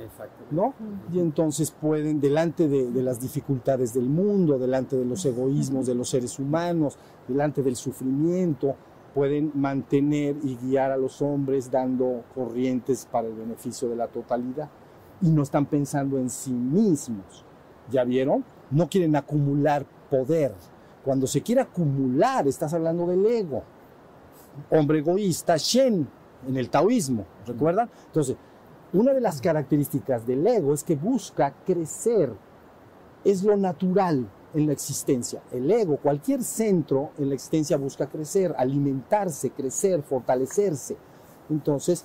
¿no? 0.50 0.74
Y 1.12 1.20
entonces 1.20 1.70
pueden, 1.70 2.20
delante 2.20 2.68
de, 2.68 2.90
de 2.90 3.02
las 3.02 3.20
dificultades 3.20 3.94
del 3.94 4.08
mundo, 4.08 4.58
delante 4.58 4.96
de 4.96 5.04
los 5.04 5.24
egoísmos 5.24 5.86
de 5.86 5.94
los 5.94 6.08
seres 6.08 6.38
humanos, 6.38 6.98
delante 7.28 7.62
del 7.62 7.76
sufrimiento, 7.76 8.74
pueden 9.16 9.50
mantener 9.54 10.36
y 10.42 10.56
guiar 10.56 10.90
a 10.90 10.96
los 10.98 11.22
hombres 11.22 11.70
dando 11.70 12.22
corrientes 12.34 13.08
para 13.10 13.26
el 13.26 13.34
beneficio 13.34 13.88
de 13.88 13.96
la 13.96 14.08
totalidad. 14.08 14.68
Y 15.22 15.30
no 15.30 15.42
están 15.42 15.64
pensando 15.64 16.18
en 16.18 16.28
sí 16.28 16.52
mismos. 16.52 17.42
¿Ya 17.90 18.04
vieron? 18.04 18.44
No 18.70 18.90
quieren 18.90 19.16
acumular 19.16 19.86
poder. 20.10 20.52
Cuando 21.02 21.26
se 21.26 21.40
quiere 21.40 21.62
acumular, 21.62 22.46
estás 22.46 22.74
hablando 22.74 23.06
del 23.06 23.24
ego. 23.24 23.62
Hombre 24.70 24.98
egoísta, 24.98 25.56
Shen, 25.56 26.06
en 26.46 26.56
el 26.56 26.70
taoísmo, 26.70 27.24
¿recuerdan? 27.46 27.90
Entonces, 28.06 28.36
una 28.92 29.12
de 29.12 29.20
las 29.20 29.40
características 29.40 30.26
del 30.26 30.46
ego 30.46 30.72
es 30.72 30.84
que 30.84 30.96
busca 30.96 31.52
crecer. 31.64 32.32
Es 33.24 33.42
lo 33.42 33.56
natural 33.56 34.28
en 34.54 34.66
la 34.66 34.72
existencia. 34.72 35.42
El 35.50 35.70
ego, 35.70 35.96
cualquier 35.96 36.42
centro 36.42 37.10
en 37.18 37.28
la 37.28 37.34
existencia 37.34 37.76
busca 37.76 38.06
crecer, 38.06 38.54
alimentarse, 38.56 39.50
crecer, 39.50 40.02
fortalecerse. 40.02 40.96
Entonces, 41.50 42.04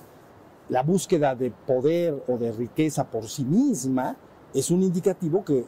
la 0.68 0.82
búsqueda 0.82 1.34
de 1.34 1.50
poder 1.50 2.24
o 2.26 2.36
de 2.36 2.52
riqueza 2.52 3.10
por 3.10 3.28
sí 3.28 3.44
misma 3.44 4.16
es 4.52 4.70
un 4.70 4.82
indicativo 4.82 5.44
que 5.44 5.64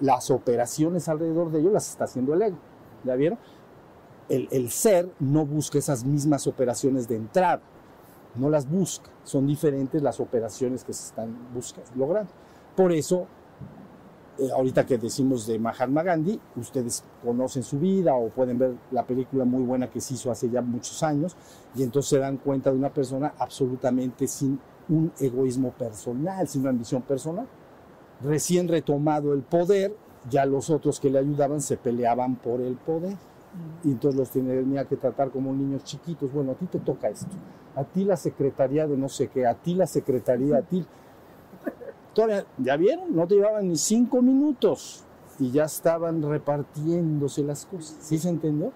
las 0.00 0.30
operaciones 0.30 1.08
alrededor 1.08 1.50
de 1.50 1.60
ello 1.60 1.70
las 1.70 1.88
está 1.90 2.04
haciendo 2.04 2.34
el 2.34 2.42
ego. 2.42 2.58
¿Ya 3.04 3.14
vieron? 3.14 3.38
El, 4.28 4.48
el 4.50 4.70
ser 4.70 5.10
no 5.20 5.46
busca 5.46 5.78
esas 5.78 6.04
mismas 6.04 6.46
operaciones 6.46 7.08
de 7.08 7.16
entrada 7.16 7.62
no 8.34 8.48
las 8.48 8.68
busca. 8.68 9.10
Son 9.24 9.46
diferentes 9.46 10.02
las 10.02 10.20
operaciones 10.20 10.84
que 10.84 10.92
se 10.92 11.08
están 11.08 11.36
buscando, 11.54 11.90
logrando. 11.96 12.32
Por 12.76 12.92
eso, 12.92 13.26
eh, 14.38 14.48
ahorita 14.54 14.86
que 14.86 14.98
decimos 14.98 15.46
de 15.46 15.58
Mahatma 15.58 16.02
Gandhi, 16.02 16.40
ustedes 16.56 17.04
conocen 17.24 17.62
su 17.62 17.78
vida 17.78 18.14
o 18.14 18.28
pueden 18.28 18.58
ver 18.58 18.74
la 18.90 19.04
película 19.04 19.44
muy 19.44 19.62
buena 19.62 19.90
que 19.90 20.00
se 20.00 20.14
hizo 20.14 20.30
hace 20.30 20.48
ya 20.48 20.62
muchos 20.62 21.02
años 21.02 21.36
y 21.74 21.82
entonces 21.82 22.10
se 22.10 22.18
dan 22.18 22.38
cuenta 22.38 22.70
de 22.70 22.78
una 22.78 22.90
persona 22.90 23.34
absolutamente 23.38 24.26
sin 24.26 24.58
un 24.88 25.12
egoísmo 25.20 25.70
personal, 25.72 26.46
sin 26.48 26.62
una 26.62 26.70
ambición 26.70 27.02
personal. 27.02 27.46
Recién 28.22 28.68
retomado 28.68 29.32
el 29.32 29.42
poder, 29.42 29.96
ya 30.28 30.44
los 30.44 30.68
otros 30.70 31.00
que 31.00 31.10
le 31.10 31.18
ayudaban 31.18 31.60
se 31.60 31.76
peleaban 31.76 32.36
por 32.36 32.60
el 32.60 32.76
poder 32.76 33.16
y 33.82 33.92
entonces 33.92 34.18
los 34.18 34.30
tenía 34.30 34.84
que 34.84 34.96
tratar 34.96 35.30
como 35.30 35.52
niños 35.52 35.84
chiquitos. 35.84 36.32
Bueno, 36.32 36.52
a 36.52 36.54
ti 36.54 36.66
te 36.66 36.78
toca 36.78 37.08
esto, 37.08 37.34
a 37.74 37.84
ti 37.84 38.04
la 38.04 38.16
secretaría 38.16 38.86
de 38.86 38.96
no 38.96 39.08
sé 39.08 39.28
qué, 39.28 39.46
a 39.46 39.54
ti 39.54 39.74
la 39.74 39.86
secretaría, 39.86 40.58
a 40.58 40.62
ti. 40.62 40.84
Todavía, 42.14 42.44
¿Ya 42.58 42.76
vieron? 42.76 43.14
No 43.14 43.26
te 43.26 43.36
llevaban 43.36 43.68
ni 43.68 43.76
cinco 43.76 44.20
minutos 44.20 45.04
y 45.38 45.50
ya 45.50 45.64
estaban 45.64 46.22
repartiéndose 46.22 47.42
las 47.42 47.66
cosas. 47.66 47.96
¿Sí 48.00 48.18
se 48.18 48.28
entendió? 48.28 48.72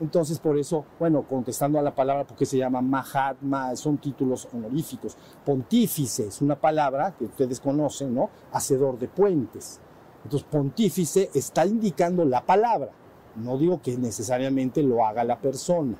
Entonces, 0.00 0.38
por 0.38 0.58
eso, 0.58 0.84
bueno, 0.98 1.22
contestando 1.22 1.78
a 1.78 1.82
la 1.82 1.94
palabra, 1.94 2.24
porque 2.24 2.44
se 2.44 2.58
llama 2.58 2.82
Mahatma, 2.82 3.74
son 3.76 3.96
títulos 3.96 4.46
honoríficos. 4.52 5.16
Pontífice 5.44 6.26
es 6.26 6.42
una 6.42 6.54
palabra 6.54 7.14
que 7.18 7.24
ustedes 7.24 7.60
conocen, 7.60 8.14
¿no? 8.14 8.28
Hacedor 8.52 8.98
de 8.98 9.08
puentes. 9.08 9.80
Entonces, 10.22 10.46
pontífice 10.50 11.30
está 11.34 11.64
indicando 11.64 12.24
la 12.24 12.44
palabra. 12.44 12.90
No 13.36 13.58
digo 13.58 13.80
que 13.82 13.96
necesariamente 13.96 14.82
lo 14.82 15.04
haga 15.04 15.24
la 15.24 15.38
persona. 15.38 15.96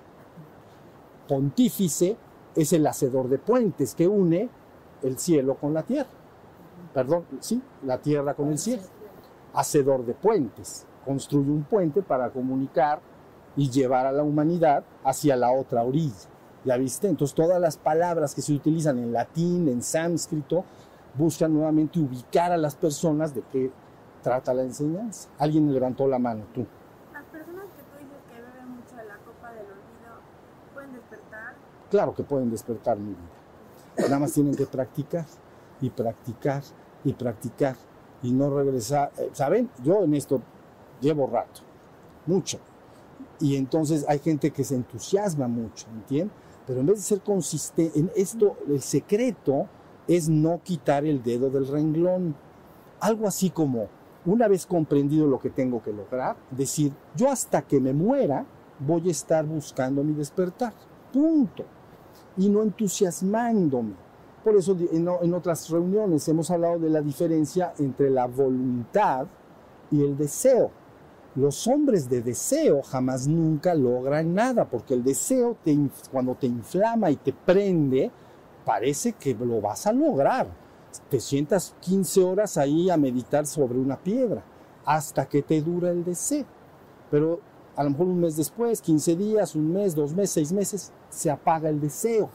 Pontífice 1.28 2.16
es 2.54 2.72
el 2.72 2.86
hacedor 2.86 3.28
de 3.28 3.38
puentes 3.38 3.94
que 3.94 4.08
une 4.08 4.48
el 5.02 5.18
cielo 5.18 5.56
con 5.56 5.74
la 5.74 5.82
tierra. 5.82 6.08
Perdón, 6.94 7.24
sí, 7.40 7.62
la 7.82 7.98
tierra 7.98 8.34
con 8.34 8.48
el 8.48 8.58
cielo. 8.58 8.82
Hacedor 9.52 10.04
de 10.06 10.14
puentes. 10.14 10.86
Construye 11.04 11.50
un 11.50 11.64
puente 11.64 12.02
para 12.02 12.30
comunicar 12.30 13.00
y 13.56 13.70
llevar 13.70 14.06
a 14.06 14.12
la 14.12 14.22
humanidad 14.22 14.84
hacia 15.04 15.36
la 15.36 15.50
otra 15.50 15.82
orilla. 15.82 16.28
¿Ya 16.64 16.76
viste? 16.76 17.08
Entonces 17.08 17.34
todas 17.34 17.60
las 17.60 17.76
palabras 17.76 18.34
que 18.34 18.42
se 18.42 18.52
utilizan 18.52 18.98
en 18.98 19.12
latín, 19.12 19.68
en 19.68 19.82
sánscrito, 19.82 20.64
buscan 21.14 21.52
nuevamente 21.52 21.98
ubicar 21.98 22.52
a 22.52 22.56
las 22.56 22.74
personas 22.74 23.34
de 23.34 23.42
qué 23.52 23.70
trata 24.22 24.52
la 24.52 24.62
enseñanza. 24.62 25.28
Alguien 25.38 25.72
levantó 25.72 26.06
la 26.08 26.18
mano, 26.18 26.44
tú. 26.52 26.66
Las 27.12 27.24
personas 27.24 27.66
que 27.76 27.82
tú 27.82 27.96
dices 27.98 28.18
que 28.28 28.34
beben 28.34 28.70
mucho 28.74 28.96
de 28.96 29.04
la 29.04 29.16
copa 29.18 29.52
del 29.52 29.66
olvido, 29.66 30.18
pueden 30.74 30.92
despertar. 30.94 31.54
Claro 31.90 32.14
que 32.14 32.22
pueden 32.22 32.50
despertar 32.50 32.98
mi 32.98 33.10
vida. 33.10 34.06
Nada 34.08 34.18
más 34.18 34.32
tienen 34.32 34.54
que 34.54 34.66
practicar 34.66 35.26
y 35.80 35.90
practicar 35.90 36.62
y 37.04 37.12
practicar 37.12 37.76
y 38.22 38.32
no 38.32 38.50
regresar. 38.50 39.12
Eh, 39.18 39.30
¿Saben? 39.32 39.70
Yo 39.82 40.04
en 40.04 40.14
esto 40.14 40.40
llevo 41.00 41.26
rato, 41.26 41.60
mucho. 42.26 42.58
Y 43.40 43.56
entonces 43.56 44.04
hay 44.08 44.18
gente 44.18 44.50
que 44.50 44.64
se 44.64 44.74
entusiasma 44.74 45.46
mucho, 45.46 45.86
¿entienden? 45.94 46.30
Pero 46.66 46.80
en 46.80 46.86
vez 46.86 46.96
de 46.96 47.02
ser 47.02 47.20
consistente, 47.20 47.98
en 47.98 48.10
esto, 48.16 48.56
el 48.68 48.82
secreto 48.82 49.66
es 50.08 50.28
no 50.28 50.60
quitar 50.62 51.04
el 51.04 51.22
dedo 51.22 51.48
del 51.48 51.68
renglón. 51.68 52.34
Algo 53.00 53.28
así 53.28 53.50
como, 53.50 53.86
una 54.24 54.48
vez 54.48 54.66
comprendido 54.66 55.26
lo 55.26 55.38
que 55.38 55.50
tengo 55.50 55.82
que 55.82 55.92
lograr, 55.92 56.36
decir, 56.50 56.92
yo 57.14 57.30
hasta 57.30 57.62
que 57.62 57.80
me 57.80 57.92
muera 57.92 58.46
voy 58.80 59.08
a 59.08 59.12
estar 59.12 59.46
buscando 59.46 60.02
mi 60.02 60.12
despertar. 60.14 60.72
Punto. 61.12 61.64
Y 62.36 62.48
no 62.48 62.62
entusiasmándome. 62.62 63.94
Por 64.46 64.54
eso 64.54 64.76
en, 64.92 65.34
otras 65.34 65.68
reuniones 65.70 66.28
hemos 66.28 66.50
hablado 66.52 66.78
de 66.78 66.88
la 66.88 67.00
diferencia 67.00 67.74
entre 67.78 68.10
la 68.10 68.26
voluntad 68.26 69.26
y 69.90 70.02
el 70.02 70.16
deseo. 70.16 70.70
Los 71.34 71.66
hombres 71.66 72.08
de 72.08 72.22
deseo 72.22 72.80
jamás 72.82 73.26
nunca 73.26 73.74
logran 73.74 74.34
nada, 74.34 74.64
porque 74.64 74.94
el 74.94 75.02
deseo 75.02 75.56
te, 75.64 75.76
cuando 76.12 76.36
te 76.36 76.46
inflama 76.46 77.10
y 77.10 77.16
te 77.16 77.32
prende, 77.32 78.12
parece 78.64 79.14
que 79.14 79.34
lo 79.34 79.60
vas 79.60 79.86
a 79.88 79.92
lograr. 79.92 80.46
Te 81.10 81.18
sientas 81.18 81.74
15 81.80 82.22
horas 82.22 82.56
ahí 82.56 82.88
a 82.88 82.96
meditar 82.96 83.46
sobre 83.46 83.78
una 83.78 83.96
piedra, 83.96 84.44
hasta 84.84 85.26
que 85.26 85.42
te 85.42 85.60
dura 85.60 85.90
el 85.90 86.04
deseo. 86.04 86.46
Pero 87.10 87.40
a 87.76 87.84
lo 87.84 87.90
mejor 87.90 88.06
un 88.06 88.20
mes 88.20 88.36
después, 88.36 88.80
15 88.80 89.16
días, 89.16 89.54
un 89.54 89.72
mes, 89.72 89.94
dos 89.94 90.14
meses, 90.14 90.30
seis 90.30 90.52
meses, 90.52 90.92
se 91.10 91.30
apaga 91.30 91.68
el 91.68 91.78
deseo. 91.78 92.30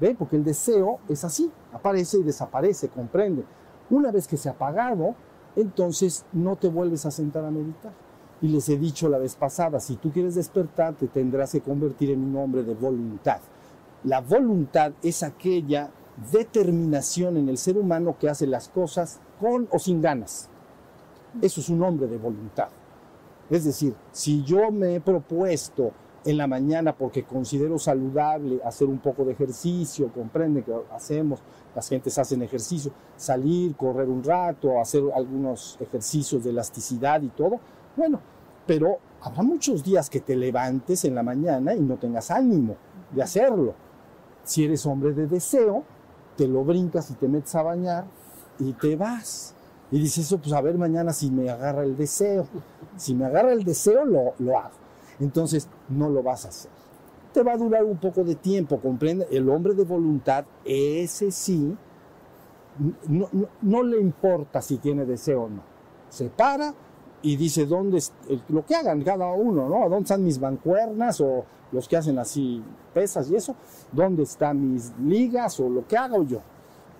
¿Ve? 0.00 0.16
Porque 0.18 0.36
el 0.36 0.44
deseo 0.44 0.98
es 1.08 1.22
así, 1.22 1.50
aparece 1.72 2.18
y 2.18 2.22
desaparece, 2.22 2.88
comprende. 2.88 3.44
Una 3.90 4.10
vez 4.10 4.26
que 4.26 4.38
se 4.38 4.48
ha 4.48 4.52
apagado, 4.52 5.14
entonces 5.54 6.24
no 6.32 6.56
te 6.56 6.68
vuelves 6.68 7.04
a 7.04 7.10
sentar 7.10 7.44
a 7.44 7.50
meditar. 7.50 7.92
Y 8.40 8.48
les 8.48 8.70
he 8.70 8.78
dicho 8.78 9.10
la 9.10 9.18
vez 9.18 9.36
pasada, 9.36 9.80
si 9.80 9.96
tú 9.96 10.10
quieres 10.10 10.34
despertar, 10.34 10.94
te 10.94 11.08
tendrás 11.08 11.52
que 11.52 11.60
convertir 11.60 12.10
en 12.10 12.24
un 12.24 12.36
hombre 12.36 12.62
de 12.62 12.74
voluntad. 12.74 13.40
La 14.04 14.22
voluntad 14.22 14.92
es 15.02 15.22
aquella 15.22 15.90
determinación 16.32 17.36
en 17.36 17.50
el 17.50 17.58
ser 17.58 17.76
humano 17.76 18.16
que 18.18 18.30
hace 18.30 18.46
las 18.46 18.70
cosas 18.70 19.20
con 19.38 19.68
o 19.70 19.78
sin 19.78 20.00
ganas. 20.00 20.48
Eso 21.42 21.60
es 21.60 21.68
un 21.68 21.82
hombre 21.82 22.06
de 22.06 22.16
voluntad. 22.16 22.68
Es 23.50 23.64
decir, 23.64 23.94
si 24.12 24.42
yo 24.44 24.70
me 24.70 24.94
he 24.94 25.00
propuesto 25.00 25.90
en 26.24 26.36
la 26.36 26.46
mañana 26.46 26.94
porque 26.94 27.24
considero 27.24 27.78
saludable 27.78 28.60
hacer 28.64 28.86
un 28.88 28.98
poco 28.98 29.24
de 29.24 29.32
ejercicio, 29.32 30.12
comprende 30.12 30.62
que 30.62 30.72
hacemos, 30.92 31.40
las 31.74 31.88
gentes 31.88 32.16
hacen 32.18 32.42
ejercicio, 32.42 32.92
salir, 33.16 33.74
correr 33.74 34.08
un 34.08 34.22
rato, 34.22 34.80
hacer 34.80 35.02
algunos 35.14 35.76
ejercicios 35.80 36.44
de 36.44 36.50
elasticidad 36.50 37.22
y 37.22 37.28
todo, 37.28 37.58
bueno, 37.96 38.20
pero 38.66 38.98
habrá 39.20 39.42
muchos 39.42 39.82
días 39.82 40.08
que 40.08 40.20
te 40.20 40.36
levantes 40.36 41.04
en 41.04 41.14
la 41.14 41.22
mañana 41.22 41.74
y 41.74 41.80
no 41.80 41.96
tengas 41.96 42.30
ánimo 42.30 42.76
de 43.10 43.22
hacerlo. 43.22 43.74
Si 44.44 44.64
eres 44.64 44.86
hombre 44.86 45.12
de 45.12 45.26
deseo, 45.26 45.84
te 46.36 46.46
lo 46.46 46.64
brincas 46.64 47.10
y 47.10 47.14
te 47.14 47.28
metes 47.28 47.54
a 47.54 47.62
bañar 47.62 48.04
y 48.58 48.72
te 48.74 48.96
vas. 48.96 49.54
Y 49.90 49.98
dices 49.98 50.26
eso, 50.26 50.38
pues 50.38 50.52
a 50.52 50.60
ver 50.60 50.78
mañana 50.78 51.12
si 51.12 51.30
me 51.30 51.50
agarra 51.50 51.82
el 51.82 51.96
deseo. 51.96 52.46
Si 52.96 53.14
me 53.14 53.26
agarra 53.26 53.52
el 53.52 53.64
deseo, 53.64 54.04
lo, 54.04 54.34
lo 54.38 54.58
hago. 54.58 54.74
Entonces, 55.18 55.68
no 55.88 56.08
lo 56.08 56.22
vas 56.22 56.44
a 56.44 56.48
hacer. 56.48 56.70
Te 57.32 57.42
va 57.42 57.52
a 57.52 57.56
durar 57.56 57.84
un 57.84 57.98
poco 57.98 58.24
de 58.24 58.34
tiempo, 58.34 58.78
comprende. 58.80 59.26
El 59.30 59.48
hombre 59.48 59.74
de 59.74 59.84
voluntad, 59.84 60.44
ese 60.64 61.30
sí, 61.30 61.76
no, 63.08 63.28
no, 63.32 63.48
no 63.62 63.82
le 63.82 64.00
importa 64.00 64.62
si 64.62 64.78
tiene 64.78 65.04
deseo 65.04 65.42
o 65.44 65.48
no. 65.48 65.62
Se 66.08 66.28
para, 66.28 66.74
y 67.22 67.36
dice 67.36 67.66
dónde 67.66 68.02
lo 68.48 68.64
que 68.64 68.74
hagan 68.74 69.02
cada 69.02 69.32
uno, 69.32 69.68
¿no? 69.68 69.88
¿Dónde 69.88 70.02
están 70.02 70.24
mis 70.24 70.38
bancuernas 70.38 71.20
o 71.20 71.44
los 71.72 71.88
que 71.88 71.96
hacen 71.96 72.18
así 72.18 72.62
pesas 72.94 73.30
y 73.30 73.36
eso? 73.36 73.54
¿Dónde 73.92 74.22
están 74.22 74.72
mis 74.72 74.92
ligas 74.98 75.60
o 75.60 75.68
lo 75.68 75.86
que 75.86 75.96
hago 75.96 76.22
yo? 76.24 76.40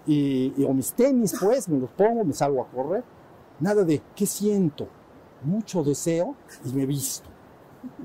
Y, 0.07 0.55
y, 0.57 0.65
o 0.65 0.73
mis 0.73 0.93
tenis, 0.93 1.35
pues, 1.41 1.69
me 1.69 1.79
los 1.79 1.91
pongo, 1.91 2.25
me 2.25 2.33
salgo 2.33 2.63
a 2.63 2.69
correr. 2.69 3.05
Nada 3.61 3.85
de 3.85 4.01
qué 4.15 4.27
siento, 4.27 4.89
mucho 5.43 5.83
deseo 5.83 6.35
y 6.65 6.73
me 6.73 6.87
visto. 6.87 7.29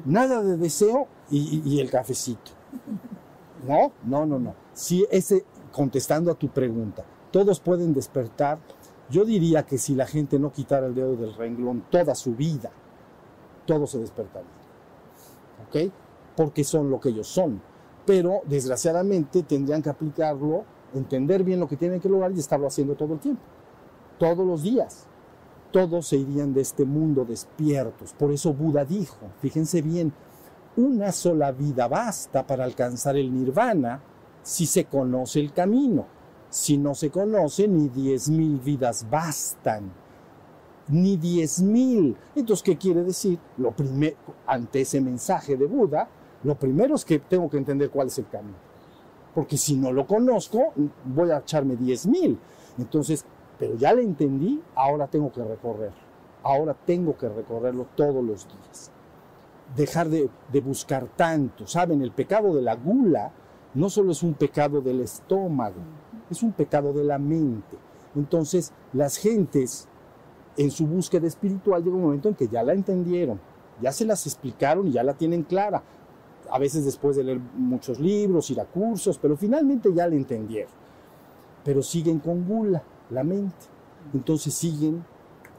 Nada 0.05 0.43
de 0.43 0.57
deseo 0.57 1.07
y, 1.29 1.61
y, 1.65 1.75
y 1.75 1.79
el 1.79 1.89
cafecito. 1.89 2.51
No, 3.65 3.91
no, 4.03 4.25
no, 4.25 4.37
no. 4.37 4.53
Si 4.73 5.05
ese, 5.09 5.45
contestando 5.71 6.31
a 6.31 6.35
tu 6.35 6.49
pregunta, 6.49 7.03
todos 7.31 7.59
pueden 7.59 7.93
despertar 7.93 8.59
yo 9.09 9.23
diría 9.23 9.63
que 9.63 9.77
si 9.77 9.93
la 9.93 10.07
gente 10.07 10.39
no 10.39 10.51
quitara 10.51 10.87
el 10.87 10.95
dedo 10.95 11.15
del 11.15 11.35
renglón 11.35 11.85
toda 11.91 12.15
su 12.15 12.35
vida, 12.35 12.71
todo 13.65 13.85
se 13.85 13.99
despertaría. 13.99 14.49
¿Ok? 15.67 15.91
Porque 16.35 16.63
son 16.63 16.89
lo 16.89 16.99
que 16.99 17.09
ellos 17.09 17.27
son. 17.27 17.61
Pero 18.05 18.41
desgraciadamente 18.45 19.43
tendrían 19.43 19.81
que 19.81 19.89
aplicarlo, 19.89 20.63
entender 20.99 21.43
bien 21.43 21.59
lo 21.59 21.67
que 21.67 21.77
tienen 21.77 21.99
que 21.99 22.09
lograr 22.09 22.31
y 22.31 22.39
estarlo 22.39 22.67
haciendo 22.67 22.95
todo 22.95 23.13
el 23.13 23.19
tiempo. 23.19 23.41
Todos 24.17 24.45
los 24.45 24.63
días. 24.63 25.07
Todos 25.71 26.07
se 26.07 26.17
irían 26.17 26.53
de 26.53 26.61
este 26.61 26.85
mundo 26.85 27.25
despiertos. 27.25 28.13
Por 28.13 28.31
eso 28.31 28.53
Buda 28.53 28.85
dijo, 28.85 29.27
fíjense 29.41 29.81
bien, 29.81 30.13
una 30.77 31.11
sola 31.11 31.51
vida 31.51 31.87
basta 31.87 32.45
para 32.45 32.63
alcanzar 32.63 33.17
el 33.17 33.33
nirvana 33.33 34.01
si 34.41 34.65
se 34.65 34.85
conoce 34.85 35.39
el 35.39 35.53
camino. 35.53 36.05
Si 36.49 36.77
no 36.77 36.95
se 36.95 37.09
conoce, 37.09 37.67
ni 37.67 37.89
diez 37.89 38.29
mil 38.29 38.59
vidas 38.59 39.05
bastan. 39.09 39.91
Ni 40.87 41.17
diez 41.17 41.61
mil. 41.61 42.15
Entonces, 42.35 42.63
¿qué 42.63 42.77
quiere 42.77 43.03
decir? 43.03 43.39
Lo 43.57 43.71
primero, 43.71 44.15
ante 44.45 44.81
ese 44.81 45.01
mensaje 45.01 45.57
de 45.57 45.65
Buda, 45.65 46.07
lo 46.43 46.55
primero 46.55 46.95
es 46.95 47.03
que 47.03 47.19
tengo 47.19 47.49
que 47.49 47.57
entender 47.57 47.89
cuál 47.89 48.07
es 48.07 48.19
el 48.19 48.29
camino. 48.29 48.64
Porque 49.35 49.57
si 49.57 49.75
no 49.75 49.91
lo 49.91 50.07
conozco, 50.07 50.73
voy 51.03 51.29
a 51.29 51.39
echarme 51.39 51.75
diez 51.75 52.07
mil. 52.07 52.39
Entonces, 52.79 53.25
pero 53.59 53.75
ya 53.75 53.93
lo 53.93 54.01
entendí, 54.01 54.61
ahora 54.73 55.07
tengo 55.07 55.31
que 55.31 55.43
recorrer. 55.43 55.91
Ahora 56.41 56.75
tengo 56.85 57.17
que 57.17 57.29
recorrerlo 57.29 57.85
todos 57.95 58.23
los 58.23 58.47
días. 58.47 58.91
Dejar 59.75 60.09
de, 60.09 60.29
de 60.51 60.61
buscar 60.61 61.07
tanto. 61.15 61.67
¿Saben? 61.67 62.01
El 62.01 62.11
pecado 62.11 62.55
de 62.55 62.61
la 62.61 62.75
gula 62.75 63.31
no 63.75 63.89
solo 63.89 64.13
es 64.13 64.23
un 64.23 64.33
pecado 64.33 64.81
del 64.81 65.01
estómago, 65.01 65.75
es 66.29 66.41
un 66.41 66.53
pecado 66.53 66.93
de 66.93 67.03
la 67.03 67.19
mente. 67.19 67.77
Entonces, 68.15 68.71
las 68.93 69.17
gentes 69.17 69.87
en 70.57 70.71
su 70.71 70.87
búsqueda 70.87 71.27
espiritual 71.27 71.83
llega 71.83 71.95
un 71.97 72.03
momento 72.03 72.29
en 72.29 72.35
que 72.35 72.47
ya 72.47 72.63
la 72.63 72.73
entendieron, 72.73 73.39
ya 73.81 73.91
se 73.91 74.05
las 74.05 74.25
explicaron 74.25 74.87
y 74.87 74.93
ya 74.93 75.03
la 75.03 75.13
tienen 75.13 75.43
clara. 75.43 75.83
A 76.49 76.59
veces 76.59 76.85
después 76.85 77.15
de 77.15 77.23
leer 77.23 77.39
muchos 77.57 77.99
libros, 77.99 78.49
ir 78.49 78.59
a 78.59 78.65
cursos, 78.65 79.17
pero 79.17 79.35
finalmente 79.35 79.93
ya 79.93 80.07
la 80.07 80.15
entendieron. 80.15 80.71
Pero 81.63 81.81
siguen 81.81 82.19
con 82.19 82.45
gula, 82.47 82.83
la 83.09 83.23
mente. 83.23 83.65
Entonces 84.13 84.53
siguen 84.53 85.03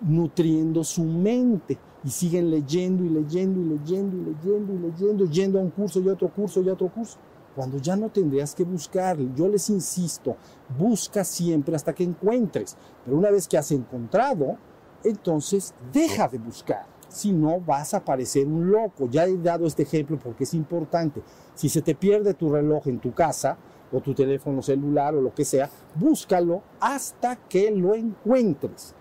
nutriendo 0.01 0.85
su 0.85 1.03
mente 1.03 1.79
y 2.05 2.11
siguen 2.11 2.51
leyendo 2.51 3.05
y 3.05 3.09
leyendo 3.09 3.61
y 3.61 3.65
leyendo 3.65 4.17
y 4.17 4.21
leyendo 4.21 4.73
y 4.75 4.79
leyendo, 4.79 5.25
yendo 5.27 5.59
a 5.59 5.63
un 5.63 5.71
curso 5.71 6.01
y 6.01 6.09
otro 6.09 6.29
curso 6.29 6.61
y 6.61 6.69
otro 6.69 6.89
curso 6.89 7.19
cuando 7.57 7.79
ya 7.79 7.97
no 7.97 8.11
tendrías 8.11 8.55
que 8.55 8.65
buscar. 8.65 9.17
Yo 9.35 9.49
les 9.49 9.71
insisto, 9.71 10.37
busca 10.79 11.25
siempre 11.25 11.75
hasta 11.75 11.95
que 11.95 12.05
encuentres. 12.05 12.77
Pero 13.03 13.17
una 13.17 13.31
vez 13.31 13.49
que 13.49 13.57
has 13.57 13.73
encontrado, 13.73 14.59
entonces 15.03 15.75
deja 15.91 16.29
de 16.29 16.39
buscar. 16.39 16.85
Si 17.09 17.33
no, 17.33 17.61
vas 17.61 17.95
a 17.95 18.05
parecer 18.05 18.47
un 18.47 18.71
loco. 18.71 19.09
Ya 19.11 19.25
he 19.25 19.37
dado 19.37 19.67
este 19.67 19.85
ejemplo 19.85 20.19
porque 20.23 20.45
es 20.45 20.55
importante. 20.55 21.23
Si 21.55 21.69
se 21.69 21.83
te 21.83 21.95
pierde 21.95 22.35
tu 22.35 22.51
reloj 22.51 22.87
en 22.89 22.99
tu 22.99 23.13
casa, 23.13 23.57
o 23.93 24.01
tu 24.01 24.15
teléfono 24.15 24.63
celular, 24.63 25.15
o 25.15 25.21
lo 25.21 25.33
que 25.33 25.45
sea, 25.45 25.71
búscalo 25.95 26.63
hasta 26.81 27.37
que 27.37 27.71
lo 27.71 27.95
encuentres. 27.95 28.95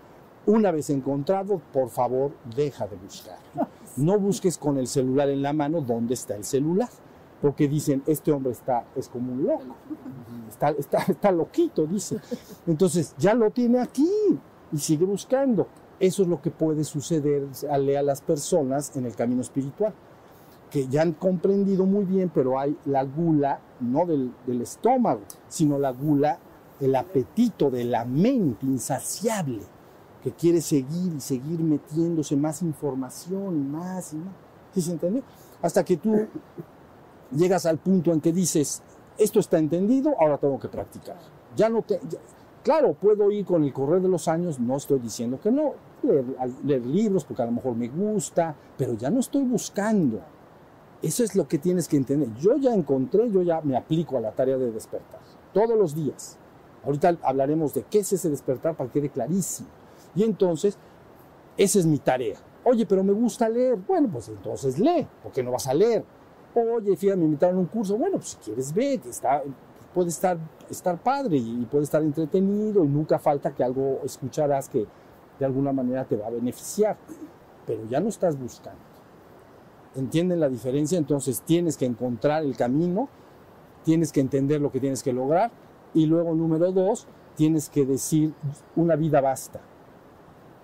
Una 0.46 0.70
vez 0.70 0.90
encontrado, 0.90 1.60
por 1.72 1.90
favor, 1.90 2.32
deja 2.54 2.86
de 2.86 2.96
buscar. 2.96 3.38
No 3.96 4.18
busques 4.18 4.58
con 4.58 4.78
el 4.78 4.86
celular 4.86 5.28
en 5.28 5.42
la 5.42 5.52
mano 5.52 5.80
dónde 5.80 6.14
está 6.14 6.36
el 6.36 6.44
celular 6.44 6.88
porque 7.40 7.68
dicen, 7.68 8.02
este 8.06 8.32
hombre 8.32 8.52
está, 8.52 8.86
es 8.96 9.08
como 9.08 9.32
un 9.32 9.44
loco, 9.44 9.76
está, 10.48 10.70
está, 10.70 10.98
está 11.08 11.30
loquito, 11.30 11.86
dice. 11.86 12.18
Entonces, 12.66 13.14
ya 13.18 13.34
lo 13.34 13.50
tiene 13.50 13.80
aquí 13.80 14.08
y 14.72 14.78
sigue 14.78 15.04
buscando. 15.04 15.66
Eso 15.98 16.22
es 16.22 16.28
lo 16.28 16.42
que 16.42 16.50
puede 16.50 16.84
suceder 16.84 17.46
a 17.70 17.78
las 17.78 18.20
personas 18.20 18.94
en 18.96 19.06
el 19.06 19.14
camino 19.14 19.40
espiritual, 19.40 19.94
que 20.70 20.88
ya 20.88 21.02
han 21.02 21.12
comprendido 21.12 21.86
muy 21.86 22.04
bien, 22.04 22.30
pero 22.34 22.58
hay 22.58 22.76
la 22.84 23.04
gula, 23.04 23.60
no 23.80 24.04
del, 24.04 24.32
del 24.46 24.60
estómago, 24.60 25.22
sino 25.48 25.78
la 25.78 25.90
gula, 25.92 26.38
el 26.80 26.94
apetito 26.94 27.70
de 27.70 27.84
la 27.84 28.04
mente 28.04 28.66
insaciable, 28.66 29.62
que 30.22 30.32
quiere 30.32 30.60
seguir 30.60 31.14
y 31.14 31.20
seguir 31.20 31.60
metiéndose 31.60 32.36
más 32.36 32.60
información, 32.60 33.70
más 33.70 34.12
y 34.12 34.16
más. 34.16 34.34
¿Sí 34.74 34.82
se 34.82 34.92
entendió? 34.92 35.22
Hasta 35.62 35.84
que 35.84 35.96
tú 35.96 36.26
llegas 37.30 37.64
al 37.64 37.78
punto 37.78 38.12
en 38.12 38.20
que 38.20 38.32
dices, 38.32 38.82
esto 39.16 39.40
está 39.40 39.58
entendido, 39.58 40.14
ahora 40.20 40.36
tengo 40.36 40.58
que 40.58 40.68
practicar. 40.68 41.16
Ya 41.56 41.68
no 41.68 41.82
te, 41.82 41.98
claro, 42.62 42.94
puedo 42.94 43.30
ir 43.30 43.46
con 43.46 43.64
el 43.64 43.72
correr 43.72 44.02
de 44.02 44.08
los 44.08 44.28
años, 44.28 44.58
no 44.58 44.76
estoy 44.76 44.98
diciendo 44.98 45.38
que 45.40 45.50
no, 45.50 45.74
leer, 46.06 46.24
leer 46.64 46.86
libros 46.86 47.24
porque 47.24 47.42
a 47.42 47.46
lo 47.46 47.52
mejor 47.52 47.74
me 47.74 47.88
gusta, 47.88 48.54
pero 48.76 48.94
ya 48.94 49.10
no 49.10 49.20
estoy 49.20 49.42
buscando. 49.44 50.20
Eso 51.02 51.22
es 51.22 51.36
lo 51.36 51.46
que 51.46 51.58
tienes 51.58 51.88
que 51.88 51.96
entender. 51.96 52.32
Yo 52.34 52.56
ya 52.56 52.72
encontré, 52.72 53.30
yo 53.30 53.42
ya 53.42 53.60
me 53.60 53.76
aplico 53.76 54.16
a 54.16 54.20
la 54.20 54.32
tarea 54.32 54.56
de 54.56 54.72
despertar, 54.72 55.20
todos 55.52 55.76
los 55.76 55.94
días. 55.94 56.38
Ahorita 56.84 57.16
hablaremos 57.22 57.74
de 57.74 57.82
qué 57.82 57.98
es 57.98 58.12
ese 58.12 58.30
despertar 58.30 58.76
para 58.76 58.90
que 58.90 59.00
quede 59.00 59.10
clarísimo. 59.10 59.68
Y 60.14 60.22
entonces, 60.22 60.78
esa 61.56 61.78
es 61.78 61.86
mi 61.86 61.98
tarea. 61.98 62.38
Oye, 62.64 62.86
pero 62.86 63.04
me 63.04 63.12
gusta 63.12 63.48
leer. 63.48 63.76
Bueno, 63.76 64.08
pues 64.10 64.28
entonces 64.28 64.78
lee, 64.78 65.06
porque 65.22 65.42
no 65.42 65.52
vas 65.52 65.66
a 65.66 65.74
leer. 65.74 66.04
Oye, 66.54 66.96
fíjate, 66.96 67.18
me 67.18 67.26
invitaron 67.26 67.56
a 67.56 67.60
un 67.60 67.66
curso. 67.66 67.98
Bueno, 67.98 68.16
pues 68.16 68.30
si 68.30 68.36
quieres 68.38 68.72
ve, 68.72 69.00
está, 69.08 69.42
puede 69.92 70.08
estar, 70.08 70.38
estar 70.70 71.02
padre 71.02 71.36
y 71.36 71.66
puede 71.70 71.84
estar 71.84 72.02
entretenido 72.02 72.84
y 72.84 72.88
nunca 72.88 73.18
falta 73.18 73.54
que 73.54 73.62
algo 73.62 74.00
escucharás 74.04 74.68
que 74.68 74.86
de 75.38 75.44
alguna 75.44 75.72
manera 75.72 76.04
te 76.04 76.16
va 76.16 76.26
a 76.26 76.30
beneficiar. 76.30 76.96
Pero 77.66 77.84
ya 77.88 78.00
no 78.00 78.08
estás 78.08 78.38
buscando. 78.38 78.80
¿Entienden 79.96 80.40
la 80.40 80.48
diferencia? 80.48 80.98
Entonces 80.98 81.42
tienes 81.42 81.76
que 81.76 81.86
encontrar 81.86 82.42
el 82.42 82.56
camino, 82.56 83.08
tienes 83.84 84.12
que 84.12 84.20
entender 84.20 84.60
lo 84.60 84.70
que 84.70 84.80
tienes 84.80 85.02
que 85.02 85.12
lograr 85.12 85.50
y 85.94 86.06
luego, 86.06 86.34
número 86.34 86.72
dos, 86.72 87.06
tienes 87.36 87.70
que 87.70 87.86
decir 87.86 88.34
una 88.76 88.96
vida 88.96 89.20
basta 89.20 89.60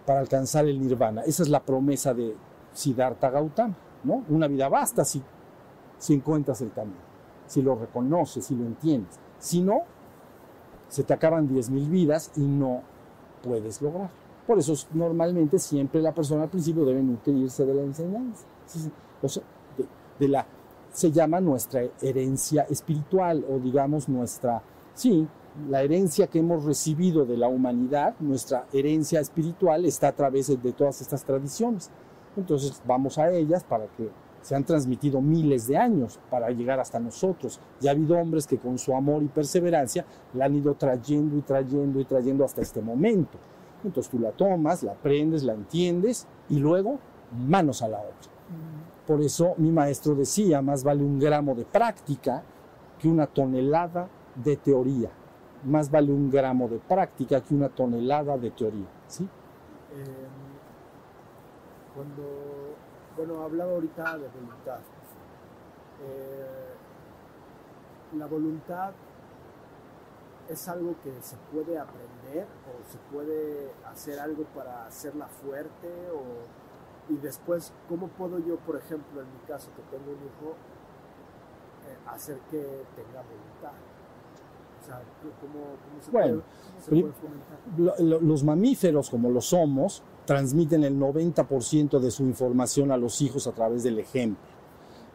para 0.04 0.20
alcanzar 0.20 0.66
el 0.66 0.80
nirvana. 0.80 1.22
Esa 1.22 1.42
es 1.42 1.48
la 1.48 1.60
promesa 1.60 2.12
de 2.12 2.36
Siddhartha 2.72 3.30
Gautama, 3.30 3.74
¿no? 4.04 4.24
Una 4.28 4.48
vida 4.48 4.68
basta 4.68 5.04
si, 5.04 5.22
si 5.98 6.14
encuentras 6.14 6.60
el 6.60 6.72
camino, 6.72 7.00
si 7.46 7.62
lo 7.62 7.76
reconoces, 7.76 8.44
si 8.44 8.54
lo 8.54 8.64
entiendes. 8.64 9.18
Si 9.38 9.62
no, 9.62 9.82
se 10.88 11.04
te 11.04 11.14
acaban 11.14 11.48
10.000 11.48 11.88
vidas 11.88 12.32
y 12.36 12.42
no 12.42 12.82
puedes 13.42 13.80
lograr. 13.80 14.10
Por 14.46 14.58
eso 14.58 14.74
normalmente 14.92 15.58
siempre 15.58 16.00
la 16.00 16.12
persona 16.12 16.44
al 16.44 16.48
principio 16.48 16.84
debe 16.84 17.02
nutrirse 17.02 17.64
de 17.64 17.74
la 17.74 17.82
enseñanza. 17.82 18.44
O 19.22 19.28
sea, 19.28 19.42
de, 20.18 20.28
la, 20.28 20.46
se 20.92 21.10
llama 21.12 21.40
nuestra 21.40 21.82
herencia 22.00 22.62
espiritual 22.62 23.44
o 23.48 23.58
digamos 23.58 24.08
nuestra, 24.08 24.62
sí, 24.94 25.26
la 25.68 25.82
herencia 25.82 26.26
que 26.26 26.38
hemos 26.38 26.64
recibido 26.64 27.24
de 27.24 27.36
la 27.36 27.48
humanidad, 27.48 28.14
nuestra 28.20 28.66
herencia 28.72 29.20
espiritual 29.20 29.84
está 29.84 30.08
a 30.08 30.12
través 30.12 30.48
de 30.48 30.72
todas 30.72 31.00
estas 31.00 31.24
tradiciones. 31.24 31.90
Entonces 32.36 32.82
vamos 32.86 33.18
a 33.18 33.30
ellas 33.30 33.62
para 33.62 33.86
que 33.86 34.08
se 34.40 34.56
han 34.56 34.64
transmitido 34.64 35.20
miles 35.20 35.66
de 35.68 35.76
años 35.76 36.18
para 36.30 36.50
llegar 36.50 36.80
hasta 36.80 36.98
nosotros. 36.98 37.60
Ya 37.80 37.90
ha 37.90 37.94
habido 37.94 38.18
hombres 38.18 38.46
que 38.46 38.58
con 38.58 38.78
su 38.78 38.94
amor 38.94 39.22
y 39.22 39.28
perseverancia 39.28 40.04
la 40.34 40.46
han 40.46 40.56
ido 40.56 40.74
trayendo 40.74 41.36
y 41.36 41.42
trayendo 41.42 42.00
y 42.00 42.04
trayendo 42.04 42.44
hasta 42.44 42.60
este 42.60 42.80
momento. 42.80 43.38
Entonces 43.84 44.10
tú 44.10 44.18
la 44.18 44.32
tomas, 44.32 44.82
la 44.82 44.92
aprendes, 44.92 45.42
la 45.42 45.54
entiendes 45.54 46.26
y 46.48 46.58
luego 46.58 46.98
manos 47.46 47.82
a 47.82 47.88
la 47.88 47.98
obra. 47.98 48.14
Por 49.06 49.20
eso 49.20 49.54
mi 49.56 49.70
maestro 49.70 50.14
decía, 50.14 50.62
más 50.62 50.84
vale 50.84 51.02
un 51.02 51.18
gramo 51.18 51.54
de 51.54 51.64
práctica 51.64 52.42
que 52.98 53.08
una 53.08 53.26
tonelada 53.26 54.08
de 54.36 54.56
teoría. 54.56 55.10
Más 55.64 55.90
vale 55.90 56.12
un 56.12 56.30
gramo 56.30 56.68
de 56.68 56.78
práctica 56.78 57.40
que 57.40 57.54
una 57.54 57.68
tonelada 57.68 58.36
de 58.36 58.50
teoría. 58.50 58.86
¿sí? 59.08 59.24
Eh, 59.24 60.28
cuando, 61.94 62.22
bueno, 63.16 63.42
hablaba 63.42 63.72
ahorita 63.72 64.18
de 64.18 64.28
voluntad. 64.28 64.78
Eh, 66.04 66.72
la 68.18 68.26
voluntad 68.26 68.92
es 70.48 70.68
algo 70.68 70.94
que 71.02 71.12
se 71.20 71.36
puede 71.52 71.78
aprender 71.78 72.21
o 72.40 72.90
se 72.90 72.98
puede 73.12 73.70
hacer 73.86 74.18
algo 74.20 74.44
para 74.54 74.86
hacerla 74.86 75.26
fuerte 75.28 75.88
o, 76.14 77.12
y 77.12 77.16
después, 77.16 77.72
¿cómo 77.88 78.08
puedo 78.08 78.38
yo, 78.38 78.56
por 78.58 78.76
ejemplo, 78.76 79.20
en 79.20 79.26
mi 79.32 79.38
caso 79.46 79.68
que 79.76 79.82
tengo 79.96 80.10
un 80.12 80.18
hijo, 80.18 80.54
eh, 81.88 81.96
hacer 82.06 82.38
que 82.50 82.58
tenga 82.58 83.22
voluntad? 83.22 83.72
O 84.80 84.84
sea, 84.84 85.00
¿cómo, 85.40 85.52
cómo 85.84 86.02
se 86.02 86.10
Bueno, 86.10 86.42
puede, 86.42 86.64
cómo 86.64 86.80
se 86.80 86.90
puede? 87.20 87.36
Lo- 87.76 87.94
lo- 87.98 88.20
los 88.20 88.44
mamíferos, 88.44 89.10
como 89.10 89.30
lo 89.30 89.40
somos, 89.40 90.02
transmiten 90.26 90.84
el 90.84 90.98
90% 90.98 92.00
de 92.00 92.10
su 92.10 92.24
información 92.24 92.90
a 92.92 92.96
los 92.96 93.20
hijos 93.22 93.46
a 93.46 93.52
través 93.52 93.82
del 93.82 93.98
ejemplo. 93.98 94.42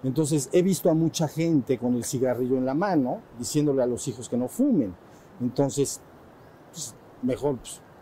Entonces, 0.04 0.50
he 0.54 0.62
visto 0.62 0.90
a 0.90 0.94
mucha 0.94 1.28
gente 1.28 1.78
con 1.80 1.96
el 1.96 2.04
cigarrillo 2.04 2.58
en 2.58 2.66
la 2.66 2.74
mano 2.76 3.22
diciéndole 3.40 3.82
a 3.82 3.88
los 3.88 4.08
hijos 4.08 4.30
que 4.30 4.38
no 4.38 4.48
fumen. 4.48 4.96
Entonces, 5.42 6.02
mejor 7.22 7.58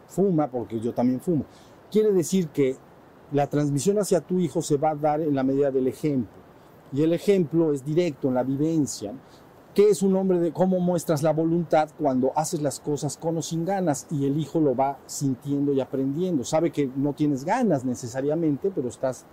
fuma 0.07 0.47
porque 0.47 0.79
yo 0.79 0.93
también 0.93 1.19
fumo. 1.19 1.45
Quiere 1.91 2.11
decir 2.11 2.47
que 2.49 2.75
la 3.31 3.47
transmisión 3.47 3.97
hacia 3.99 4.21
tu 4.21 4.39
hijo 4.39 4.61
se 4.61 4.77
va 4.77 4.91
a 4.91 4.95
dar 4.95 5.21
en 5.21 5.35
la 5.35 5.43
medida 5.43 5.71
del 5.71 5.87
ejemplo. 5.87 6.45
Y 6.91 7.01
el 7.01 7.13
ejemplo 7.13 7.73
es 7.73 7.83
directo 7.83 8.27
en 8.27 8.35
la 8.35 8.43
vivencia. 8.43 9.13
¿Qué 9.73 9.89
es 9.89 10.01
un 10.01 10.15
hombre 10.15 10.39
de 10.39 10.53
cómo 10.53 10.79
muestras 10.79 11.21
la 11.21 11.33
voluntad 11.33 11.89
cuando 11.99 12.31
haces 12.35 12.61
las 12.61 12.79
cosas 12.79 13.17
con 13.17 13.37
o 13.37 13.41
sin 13.41 13.65
ganas 13.65 14.07
y 14.09 14.25
el 14.25 14.39
hijo 14.39 14.61
lo 14.61 14.73
va 14.73 14.97
sintiendo 15.05 15.73
y 15.73 15.81
aprendiendo? 15.81 16.45
Sabe 16.45 16.71
que 16.71 16.89
no 16.95 17.11
tienes 17.11 17.43
ganas 17.43 17.83
necesariamente, 17.83 18.71
pero 18.73 18.87
estás 18.87 19.25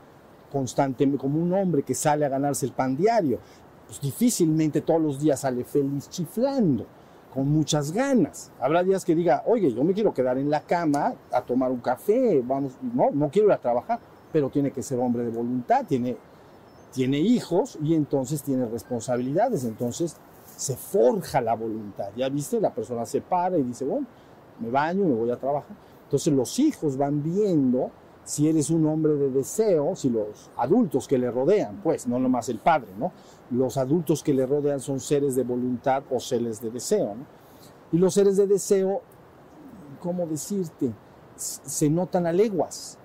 constantemente 0.50 1.20
como 1.20 1.40
un 1.40 1.52
hombre 1.52 1.84
que 1.84 1.94
sale 1.94 2.24
a 2.24 2.28
ganarse 2.28 2.66
el 2.66 2.72
pan 2.72 2.96
diario. 2.96 3.38
Pues 3.86 4.00
difícilmente 4.00 4.80
todos 4.80 5.00
los 5.00 5.20
días 5.20 5.40
sale 5.40 5.62
feliz 5.62 6.08
chiflando, 6.08 6.86
con 7.32 7.48
muchas 7.50 7.92
ganas. 7.92 8.50
Habrá 8.60 8.82
días 8.82 9.04
que 9.04 9.14
diga, 9.14 9.42
oye, 9.46 9.72
yo 9.72 9.82
me 9.84 9.94
quiero 9.94 10.12
quedar 10.12 10.38
en 10.38 10.50
la 10.50 10.60
cama 10.60 11.14
a 11.30 11.40
tomar 11.42 11.70
un 11.70 11.80
café, 11.80 12.42
vamos, 12.44 12.74
no, 12.94 13.10
no 13.10 13.30
quiero 13.30 13.48
ir 13.48 13.54
a 13.54 13.58
trabajar, 13.58 13.98
pero 14.32 14.50
tiene 14.50 14.70
que 14.70 14.82
ser 14.82 14.98
hombre 14.98 15.24
de 15.24 15.30
voluntad, 15.30 15.84
tiene, 15.86 16.16
tiene 16.92 17.18
hijos 17.18 17.78
y 17.82 17.94
entonces 17.94 18.42
tiene 18.42 18.66
responsabilidades, 18.66 19.64
entonces 19.64 20.16
se 20.56 20.76
forja 20.76 21.40
la 21.40 21.54
voluntad. 21.54 22.10
Ya 22.16 22.28
viste, 22.28 22.60
la 22.60 22.72
persona 22.72 23.06
se 23.06 23.20
para 23.20 23.56
y 23.56 23.62
dice, 23.62 23.84
bueno, 23.84 24.06
me 24.60 24.70
baño 24.70 25.04
me 25.04 25.14
voy 25.14 25.30
a 25.30 25.36
trabajar. 25.36 25.76
Entonces 26.04 26.32
los 26.32 26.58
hijos 26.58 26.96
van 26.96 27.22
viendo 27.22 27.90
si 28.24 28.48
eres 28.48 28.70
un 28.70 28.86
hombre 28.86 29.14
de 29.14 29.30
deseo, 29.30 29.96
si 29.96 30.08
los 30.08 30.50
adultos 30.56 31.08
que 31.08 31.18
le 31.18 31.30
rodean, 31.30 31.80
pues 31.82 32.06
no 32.06 32.18
nomás 32.18 32.48
el 32.48 32.58
padre, 32.58 32.88
¿no? 32.98 33.12
Los 33.50 33.76
adultos 33.76 34.22
que 34.22 34.32
le 34.32 34.46
rodean 34.46 34.80
son 34.80 35.00
seres 35.00 35.34
de 35.34 35.42
voluntad 35.42 36.04
o 36.10 36.20
seres 36.20 36.60
de 36.60 36.70
deseo, 36.70 37.14
¿no? 37.16 37.26
Y 37.90 37.98
los 37.98 38.14
seres 38.14 38.36
de 38.36 38.46
deseo, 38.46 39.02
¿cómo 40.00 40.26
decirte? 40.26 40.92
Se 41.36 41.90
notan 41.90 42.26
a 42.26 42.32
leguas, 42.32 42.96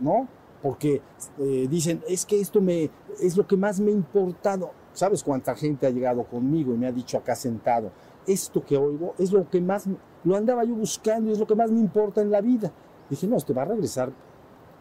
¿no? 0.00 0.26
Porque 0.62 1.02
eh, 1.38 1.66
dicen, 1.70 2.02
es 2.08 2.24
que 2.24 2.40
esto 2.40 2.60
me, 2.60 2.90
es 3.20 3.36
lo 3.36 3.46
que 3.46 3.56
más 3.56 3.78
me 3.78 3.90
ha 3.90 3.94
importado. 3.94 4.70
¿Sabes 4.92 5.22
cuánta 5.22 5.54
gente 5.54 5.86
ha 5.86 5.90
llegado 5.90 6.24
conmigo 6.24 6.74
y 6.74 6.78
me 6.78 6.88
ha 6.88 6.92
dicho 6.92 7.18
acá 7.18 7.36
sentado, 7.36 7.92
esto 8.26 8.64
que 8.64 8.76
oigo 8.76 9.14
es 9.18 9.30
lo 9.30 9.48
que 9.48 9.60
más, 9.60 9.84
lo 10.24 10.36
andaba 10.36 10.64
yo 10.64 10.74
buscando 10.74 11.30
y 11.30 11.34
es 11.34 11.38
lo 11.38 11.46
que 11.46 11.54
más 11.54 11.70
me 11.70 11.78
importa 11.78 12.20
en 12.20 12.30
la 12.30 12.40
vida? 12.40 12.72
Dije, 13.08 13.26
no, 13.26 13.36
te 13.36 13.52
va 13.52 13.62
a 13.62 13.66
regresar 13.66 14.10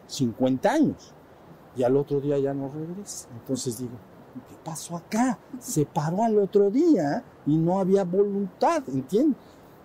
50 0.07 0.71
años. 0.71 1.13
Y 1.75 1.83
al 1.83 1.95
otro 1.95 2.19
día 2.19 2.39
ya 2.39 2.53
no 2.53 2.69
regresa. 2.69 3.27
Entonces 3.39 3.77
digo, 3.77 3.93
¿qué 4.49 4.55
pasó 4.63 4.97
acá? 4.97 5.37
Se 5.59 5.85
paró 5.85 6.23
al 6.23 6.39
otro 6.39 6.71
día 6.71 7.23
y 7.45 7.55
no 7.55 7.79
había 7.79 8.03
voluntad, 8.03 8.83
¿entiendes? 8.87 9.37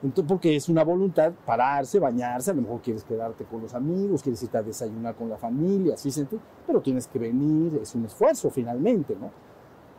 Entonces, 0.03 0.29
porque 0.29 0.57
es 0.57 0.69
una 0.69 0.83
voluntad 0.83 1.33
pararse, 1.47 2.01
bañarse, 2.01 2.51
a 2.51 2.55
lo 2.55 2.63
mejor 2.63 2.81
quieres 2.81 3.05
quedarte 3.05 3.45
con 3.45 3.63
los 3.63 3.73
amigos, 3.73 4.23
quieres 4.23 4.43
irte 4.43 4.59
a 4.59 4.63
desayunar 4.63 5.15
con 5.15 5.29
la 5.29 5.37
familia, 5.37 5.95
así 5.95 6.11
se 6.11 6.27
pero 6.67 6.81
tienes 6.83 7.07
que 7.07 7.21
venir, 7.21 7.79
es 7.81 7.95
un 7.95 8.07
esfuerzo 8.07 8.51
finalmente, 8.51 9.15
¿no? 9.15 9.31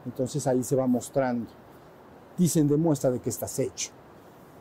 Entonces 0.05 0.45
ahí 0.45 0.61
se 0.61 0.75
va 0.75 0.87
mostrando. 0.87 1.49
Dicen, 2.37 2.67
demuestra 2.67 3.11
de 3.11 3.19
que 3.19 3.29
estás 3.29 3.57
hecho. 3.59 3.91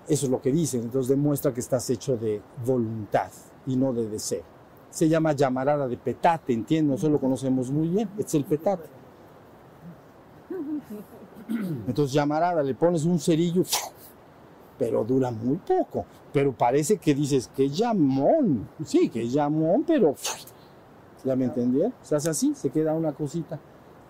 Eso 0.06 0.26
es 0.26 0.30
lo 0.30 0.40
que 0.40 0.52
dicen, 0.52 0.82
entonces 0.82 1.08
demuestra 1.08 1.52
que 1.52 1.60
estás 1.60 1.90
hecho 1.90 2.16
de 2.16 2.40
voluntad 2.64 3.30
y 3.66 3.76
no 3.76 3.92
de 3.92 4.08
deseo. 4.08 4.44
Se 4.92 5.08
llama 5.08 5.32
llamarada 5.32 5.88
de 5.88 5.96
petate, 5.96 6.52
¿entiendes? 6.52 6.90
Nosotros 6.90 7.12
lo 7.12 7.20
conocemos 7.20 7.70
muy 7.70 7.88
bien, 7.88 8.10
es 8.18 8.34
el 8.34 8.44
petate. 8.44 8.88
Entonces 11.86 12.12
llamarada, 12.12 12.62
le 12.62 12.74
pones 12.74 13.06
un 13.06 13.18
cerillo, 13.18 13.62
pero 14.78 15.02
dura 15.02 15.30
muy 15.30 15.56
poco. 15.56 16.04
Pero 16.30 16.52
parece 16.52 16.98
que 16.98 17.14
dices 17.14 17.48
que 17.48 17.70
llamón, 17.70 18.68
sí, 18.84 19.08
que 19.08 19.26
llamón, 19.26 19.84
pero 19.86 20.14
¿ya 21.24 21.36
me 21.36 21.46
entendieron? 21.46 21.94
Se 22.02 22.14
hace 22.14 22.28
así, 22.28 22.54
se 22.54 22.68
queda 22.68 22.92
una 22.92 23.12
cosita, 23.12 23.58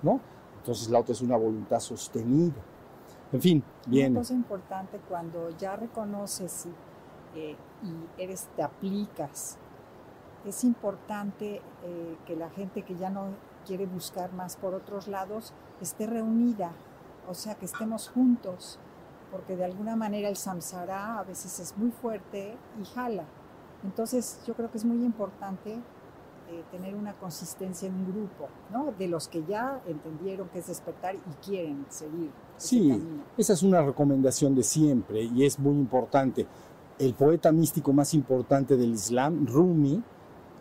¿no? 0.03 0.21
Entonces 0.59 0.91
la 0.91 0.99
otra 0.99 1.13
es 1.13 1.23
una 1.23 1.37
voluntad 1.37 1.79
sostenida. 1.79 2.61
En 3.33 3.41
fin, 3.41 3.63
bien. 3.87 4.13
Una 4.13 4.21
cosa 4.21 4.35
importante 4.35 5.01
cuando 5.09 5.49
ya 5.59 5.77
reconoces 5.77 6.67
y, 6.67 7.39
eh, 7.39 7.57
y 7.85 8.23
eres, 8.23 8.49
te 8.57 8.63
aplicas, 8.63 9.59
es 10.45 10.65
importante 10.65 11.63
eh, 11.85 12.17
que 12.27 12.37
la 12.37 12.51
gente 12.51 12.83
que 12.83 12.97
ya 12.97 13.11
no 13.11 13.29
quiere 13.67 13.87
buscar 13.87 14.33
más 14.33 14.57
por 14.57 14.75
otros 14.75 15.09
lados 15.09 15.53
esté 15.81 16.07
reunida 16.07 16.73
o 17.29 17.35
sea, 17.35 17.55
que 17.55 17.67
estemos 17.67 18.09
juntos, 18.09 18.79
porque 19.31 19.57
de 19.57 19.65
alguna 19.65 19.97
manera 19.97 20.29
el 20.29 20.37
samsara 20.37 21.19
a 21.19 21.25
veces 21.25 21.59
es 21.61 21.77
muy 21.77 21.91
fuerte 21.91 22.57
y 22.81 22.85
jala. 22.85 23.25
Entonces 23.85 24.41
yo 24.47 24.55
creo 24.55 24.71
que 24.71 24.79
es 24.79 24.85
muy 24.85 25.05
importante 25.05 25.73
eh, 25.73 26.65
tener 26.71 26.95
una 26.95 27.15
consistencia 27.15 27.89
en 27.89 27.95
un 27.95 28.07
grupo, 28.13 28.49
¿no? 28.71 28.93
De 28.99 29.09
los 29.09 29.29
que 29.29 29.45
ya 29.45 29.81
entendieron 29.87 30.49
que 30.49 30.59
es 30.59 30.67
despertar 30.67 31.15
y 31.15 31.45
quieren 31.45 31.87
seguir. 31.89 32.31
Sí, 32.57 32.91
camino. 32.91 33.25
esa 33.37 33.53
es 33.53 33.63
una 33.63 33.83
recomendación 33.83 34.55
de 34.55 34.63
siempre 34.63 35.23
y 35.23 35.45
es 35.45 35.59
muy 35.59 35.75
importante. 35.75 36.47
El 36.99 37.15
poeta 37.15 37.51
místico 37.51 37.93
más 37.93 38.15
importante 38.15 38.77
del 38.77 38.93
Islam, 38.93 39.47
Rumi, 39.47 40.03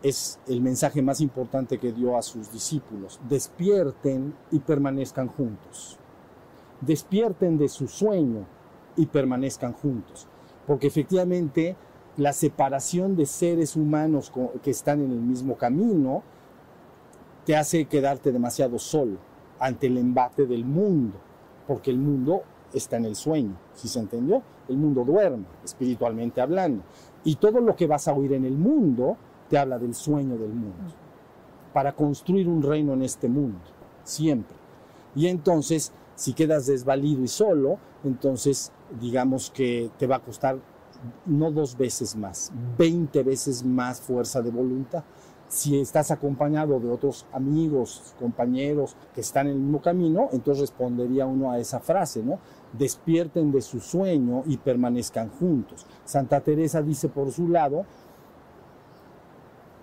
es 0.03 0.39
el 0.47 0.61
mensaje 0.61 1.01
más 1.01 1.21
importante 1.21 1.77
que 1.77 1.91
dio 1.91 2.17
a 2.17 2.21
sus 2.21 2.51
discípulos. 2.51 3.19
Despierten 3.29 4.33
y 4.51 4.59
permanezcan 4.59 5.27
juntos. 5.27 5.97
Despierten 6.81 7.57
de 7.57 7.69
su 7.69 7.87
sueño 7.87 8.45
y 8.95 9.05
permanezcan 9.05 9.73
juntos. 9.73 10.27
Porque 10.65 10.87
efectivamente 10.87 11.75
la 12.17 12.33
separación 12.33 13.15
de 13.15 13.25
seres 13.25 13.75
humanos 13.75 14.31
que 14.63 14.71
están 14.71 15.01
en 15.01 15.11
el 15.11 15.21
mismo 15.21 15.55
camino 15.57 16.23
te 17.45 17.55
hace 17.55 17.85
quedarte 17.85 18.31
demasiado 18.31 18.79
solo 18.79 19.17
ante 19.59 19.87
el 19.87 19.97
embate 19.97 20.45
del 20.45 20.65
mundo 20.65 21.17
porque 21.71 21.91
el 21.91 21.99
mundo 21.99 22.43
está 22.73 22.97
en 22.97 23.05
el 23.05 23.15
sueño, 23.15 23.55
¿sí 23.73 23.87
se 23.87 23.99
entendió? 23.99 24.41
El 24.67 24.75
mundo 24.75 25.05
duerme, 25.05 25.45
espiritualmente 25.63 26.41
hablando. 26.41 26.83
Y 27.23 27.35
todo 27.35 27.61
lo 27.61 27.77
que 27.77 27.87
vas 27.87 28.09
a 28.09 28.13
oír 28.13 28.33
en 28.33 28.43
el 28.43 28.57
mundo 28.57 29.15
te 29.51 29.57
habla 29.57 29.77
del 29.77 29.93
sueño 29.93 30.37
del 30.37 30.53
mundo, 30.53 30.95
para 31.73 31.93
construir 31.93 32.47
un 32.47 32.63
reino 32.63 32.93
en 32.93 33.01
este 33.01 33.27
mundo, 33.27 33.59
siempre. 34.05 34.55
Y 35.13 35.27
entonces, 35.27 35.91
si 36.15 36.31
quedas 36.31 36.67
desvalido 36.67 37.21
y 37.21 37.27
solo, 37.27 37.77
entonces 38.05 38.71
digamos 39.01 39.51
que 39.51 39.91
te 39.99 40.07
va 40.07 40.15
a 40.15 40.21
costar 40.21 40.57
no 41.25 41.51
dos 41.51 41.77
veces 41.77 42.15
más, 42.15 42.53
20 42.77 43.23
veces 43.23 43.65
más 43.65 43.99
fuerza 43.99 44.41
de 44.41 44.51
voluntad. 44.51 45.03
Si 45.49 45.77
estás 45.77 46.11
acompañado 46.11 46.79
de 46.79 46.89
otros 46.89 47.25
amigos, 47.33 48.13
compañeros 48.17 48.95
que 49.13 49.19
están 49.19 49.47
en 49.47 49.53
el 49.53 49.59
mismo 49.59 49.81
camino, 49.81 50.29
entonces 50.31 50.61
respondería 50.61 51.25
uno 51.25 51.51
a 51.51 51.59
esa 51.59 51.81
frase, 51.81 52.23
¿no? 52.23 52.39
Despierten 52.71 53.51
de 53.51 53.59
su 53.59 53.81
sueño 53.81 54.43
y 54.45 54.55
permanezcan 54.55 55.29
juntos. 55.29 55.85
Santa 56.05 56.39
Teresa 56.39 56.81
dice 56.81 57.09
por 57.09 57.31
su 57.31 57.49
lado, 57.49 57.85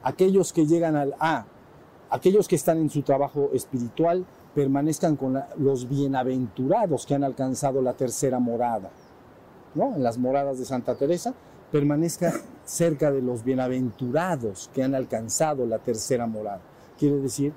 aquellos 0.09 0.53
que 0.53 0.67
llegan 0.67 0.97
al 0.97 1.15
A, 1.21 1.45
aquellos 2.11 2.49
que 2.49 2.57
están 2.57 2.79
en 2.79 2.91
su 2.91 3.03
trabajo 3.03 3.51
espiritual, 3.53 4.25
permanezcan 4.55 5.17
con 5.17 5.41
los 5.59 5.89
bienaventurados 5.89 7.05
que 7.07 7.15
han 7.15 7.25
alcanzado 7.25 7.83
la 7.83 7.93
tercera 7.93 8.39
morada, 8.39 8.91
¿no? 9.75 9.95
En 9.95 10.03
las 10.03 10.17
moradas 10.19 10.59
de 10.59 10.65
Santa 10.65 10.95
Teresa, 10.95 11.35
permanezca 11.71 12.33
cerca 12.65 13.11
de 13.13 13.21
los 13.21 13.45
bienaventurados 13.45 14.71
que 14.75 14.83
han 14.83 14.95
alcanzado 14.95 15.67
la 15.67 15.79
tercera 15.79 16.27
morada. 16.27 16.61
Quiere 16.99 17.17
decir, 17.19 17.53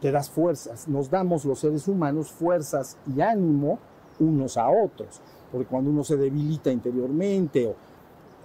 te 0.00 0.12
das 0.12 0.28
fuerzas, 0.30 0.86
nos 0.86 1.08
damos 1.10 1.44
los 1.44 1.58
seres 1.58 1.88
humanos 1.88 2.30
fuerzas 2.30 2.96
y 3.16 3.20
ánimo 3.22 3.78
unos 4.20 4.56
a 4.58 4.68
otros, 4.68 5.20
porque 5.50 5.66
cuando 5.66 5.90
uno 5.90 6.04
se 6.04 6.16
debilita 6.16 6.70
interiormente 6.70 7.66
o, 7.66 7.74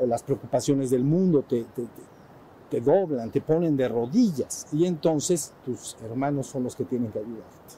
o 0.01 0.07
las 0.07 0.23
preocupaciones 0.23 0.89
del 0.89 1.03
mundo 1.03 1.43
te- 1.43 1.65
te- 2.73 2.81
doblan, 2.81 3.29
te 3.29 3.41
ponen 3.41 3.77
de 3.77 3.87
rodillas 3.87 4.65
y 4.71 4.85
entonces 4.85 5.53
tus 5.63 5.95
hermanos 6.03 6.47
son 6.47 6.63
los 6.63 6.75
que 6.75 6.83
tienen 6.85 7.11
que 7.11 7.19
ayudarte. 7.19 7.75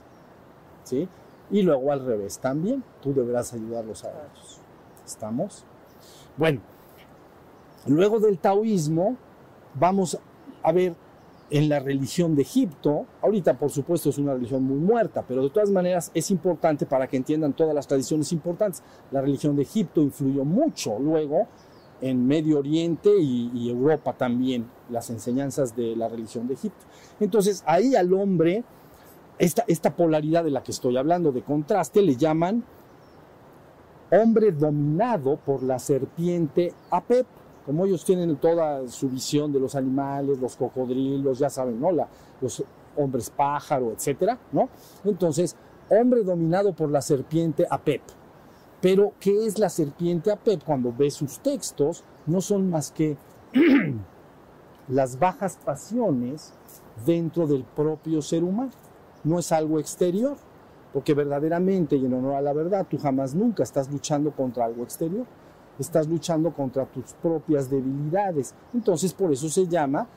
¿Sí? 0.83 1.07
Y 1.51 1.61
luego 1.63 1.91
al 1.91 2.05
revés 2.05 2.39
también, 2.39 2.83
tú 3.01 3.13
deberás 3.13 3.53
ayudarlos 3.53 4.03
a 4.05 4.09
ellos. 4.09 4.59
¿Estamos? 5.05 5.63
Bueno, 6.37 6.61
luego 7.87 8.19
del 8.19 8.37
taoísmo 8.39 9.17
vamos 9.77 10.17
a 10.63 10.71
ver 10.71 10.95
en 11.51 11.69
la 11.69 11.79
religión 11.79 12.35
de 12.35 12.41
Egipto, 12.41 13.05
ahorita 13.21 13.57
por 13.57 13.69
supuesto 13.69 14.09
es 14.09 14.17
una 14.17 14.33
religión 14.33 14.63
muy 14.63 14.77
muerta, 14.79 15.23
pero 15.27 15.43
de 15.43 15.49
todas 15.51 15.69
maneras 15.69 16.09
es 16.13 16.31
importante 16.31 16.85
para 16.85 17.07
que 17.07 17.17
entiendan 17.17 17.53
todas 17.53 17.75
las 17.75 17.85
tradiciones 17.85 18.31
importantes. 18.31 18.81
La 19.11 19.21
religión 19.21 19.55
de 19.55 19.61
Egipto 19.63 20.01
influyó 20.01 20.43
mucho 20.43 20.97
luego 20.99 21.47
en 22.01 22.25
Medio 22.25 22.59
Oriente 22.59 23.11
y 23.19 23.69
Europa 23.69 24.13
también, 24.13 24.65
las 24.89 25.09
enseñanzas 25.09 25.75
de 25.75 25.95
la 25.95 26.07
religión 26.07 26.47
de 26.47 26.53
Egipto. 26.55 26.85
Entonces 27.19 27.63
ahí 27.65 27.95
al 27.95 28.13
hombre, 28.13 28.63
esta, 29.39 29.63
esta 29.67 29.95
polaridad 29.95 30.43
de 30.43 30.51
la 30.51 30.63
que 30.63 30.71
estoy 30.71 30.97
hablando, 30.97 31.31
de 31.31 31.41
contraste, 31.43 32.01
le 32.01 32.15
llaman 32.15 32.63
hombre 34.11 34.51
dominado 34.51 35.37
por 35.37 35.63
la 35.63 35.79
serpiente 35.79 36.73
Apep. 36.91 37.25
Como 37.65 37.85
ellos 37.85 38.05
tienen 38.05 38.35
toda 38.37 38.87
su 38.87 39.09
visión 39.09 39.51
de 39.51 39.59
los 39.59 39.75
animales, 39.75 40.37
los 40.39 40.55
cocodrilos, 40.55 41.39
ya 41.39 41.49
saben, 41.49 41.79
¿no? 41.79 41.91
La- 41.91 42.07
los 42.39 42.63
hombres 42.95 43.29
pájaro, 43.31 43.91
etcétera, 43.91 44.37
¿no? 44.51 44.69
Entonces, 45.03 45.55
hombre 45.89 46.23
dominado 46.23 46.73
por 46.73 46.89
la 46.91 47.01
serpiente 47.01 47.65
Apep. 47.69 48.01
Pero, 48.81 49.13
¿qué 49.19 49.47
es 49.47 49.57
la 49.57 49.69
serpiente 49.69 50.31
Apep? 50.31 50.63
Cuando 50.63 50.93
ves 50.95 51.15
sus 51.15 51.39
textos, 51.39 52.03
no 52.27 52.39
son 52.39 52.69
más 52.69 52.91
que 52.91 53.17
las 54.87 55.19
bajas 55.19 55.57
pasiones 55.63 56.53
dentro 57.05 57.47
del 57.47 57.63
propio 57.63 58.21
ser 58.21 58.43
humano. 58.43 58.71
No 59.23 59.39
es 59.39 59.51
algo 59.51 59.79
exterior, 59.79 60.37
porque 60.93 61.13
verdaderamente, 61.13 61.95
y 61.95 62.05
en 62.05 62.13
honor 62.13 62.35
a 62.35 62.41
la 62.41 62.53
verdad, 62.53 62.85
tú 62.89 62.97
jamás 62.97 63.33
nunca 63.33 63.63
estás 63.63 63.91
luchando 63.91 64.31
contra 64.31 64.65
algo 64.65 64.83
exterior. 64.83 65.25
Estás 65.79 66.07
luchando 66.07 66.53
contra 66.53 66.85
tus 66.85 67.13
propias 67.13 67.69
debilidades. 67.69 68.53
Entonces, 68.73 69.13
por 69.13 69.31
eso 69.31 69.49
se 69.49 69.67
llama 69.67 70.07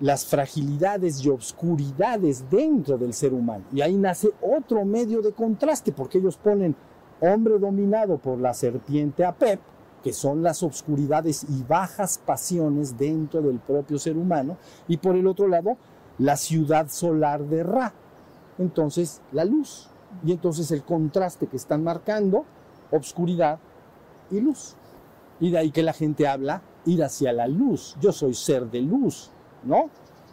las 0.00 0.26
fragilidades 0.26 1.24
y 1.24 1.28
obscuridades 1.28 2.44
dentro 2.50 2.98
del 2.98 3.14
ser 3.14 3.32
humano. 3.32 3.64
Y 3.72 3.80
ahí 3.80 3.96
nace 3.96 4.30
otro 4.42 4.84
medio 4.84 5.22
de 5.22 5.32
contraste, 5.32 5.92
porque 5.92 6.18
ellos 6.18 6.36
ponen 6.36 6.74
hombre 7.20 7.58
dominado 7.58 8.18
por 8.18 8.38
la 8.38 8.52
serpiente 8.52 9.24
Apep, 9.24 9.60
que 10.02 10.12
son 10.12 10.42
las 10.42 10.62
obscuridades 10.62 11.44
y 11.48 11.62
bajas 11.62 12.18
pasiones 12.18 12.98
dentro 12.98 13.40
del 13.40 13.58
propio 13.58 13.98
ser 13.98 14.16
humano, 14.16 14.56
y 14.88 14.96
por 14.96 15.16
el 15.16 15.26
otro 15.26 15.48
lado, 15.48 15.76
la 16.18 16.36
ciudad 16.36 16.88
solar 16.88 17.44
de 17.44 17.62
Ra. 17.62 17.92
Entonces, 18.58 19.20
la 19.32 19.44
luz. 19.44 19.88
Y 20.24 20.32
entonces 20.32 20.70
el 20.70 20.82
contraste 20.82 21.46
que 21.46 21.56
están 21.56 21.82
marcando, 21.82 22.44
obscuridad 22.90 23.58
y 24.30 24.40
luz. 24.40 24.74
Y 25.40 25.50
de 25.50 25.58
ahí 25.58 25.70
que 25.70 25.82
la 25.82 25.92
gente 25.92 26.28
habla 26.28 26.62
ir 26.84 27.02
hacia 27.02 27.32
la 27.32 27.48
luz. 27.48 27.96
Yo 28.00 28.12
soy 28.12 28.34
ser 28.34 28.70
de 28.70 28.82
luz, 28.82 29.30
¿no? 29.64 29.88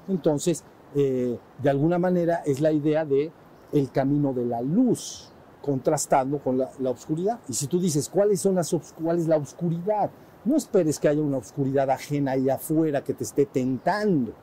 Entonces, 0.08 0.64
eh, 0.96 1.40
de 1.62 1.70
alguna 1.70 1.98
manera 1.98 2.42
es 2.46 2.60
la 2.60 2.72
idea 2.72 3.06
de 3.06 3.32
el 3.72 3.92
camino 3.92 4.34
de 4.34 4.46
la 4.46 4.62
luz, 4.62 5.29
contrastando 5.70 6.40
con 6.40 6.58
la, 6.58 6.72
la 6.80 6.90
oscuridad. 6.90 7.40
Y 7.48 7.54
si 7.54 7.68
tú 7.68 7.80
dices, 7.80 8.10
¿cuáles 8.10 8.42
son 8.42 8.56
las 8.56 8.76
¿cuál 9.00 9.20
es 9.20 9.28
la 9.28 9.38
oscuridad? 9.38 10.10
No 10.44 10.58
esperes 10.58 10.98
que 10.98 11.08
haya 11.08 11.22
una 11.22 11.38
oscuridad 11.38 11.88
ajena 11.92 12.32
ahí 12.32 12.50
afuera 12.50 13.04
que 13.04 13.14
te 13.14 13.24
esté 13.24 13.46
tentando. 13.46 14.34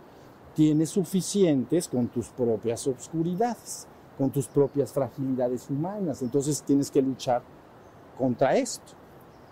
Tienes 0.55 0.91
suficientes 0.91 1.89
con 1.89 2.07
tus 2.07 2.29
propias 2.29 2.87
obscuridades, 2.87 3.89
con 4.17 4.31
tus 4.31 4.47
propias 4.47 4.93
fragilidades 4.93 5.69
humanas. 5.69 6.23
Entonces 6.23 6.63
tienes 6.63 6.93
que 6.93 7.03
luchar 7.03 7.43
contra 8.17 8.55
esto, 8.55 8.93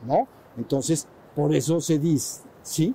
¿no? 0.07 0.29
Entonces, 0.57 1.09
por 1.35 1.53
eso 1.53 1.81
se 1.81 1.99
dice, 1.99 2.43
¿sí? 2.63 2.95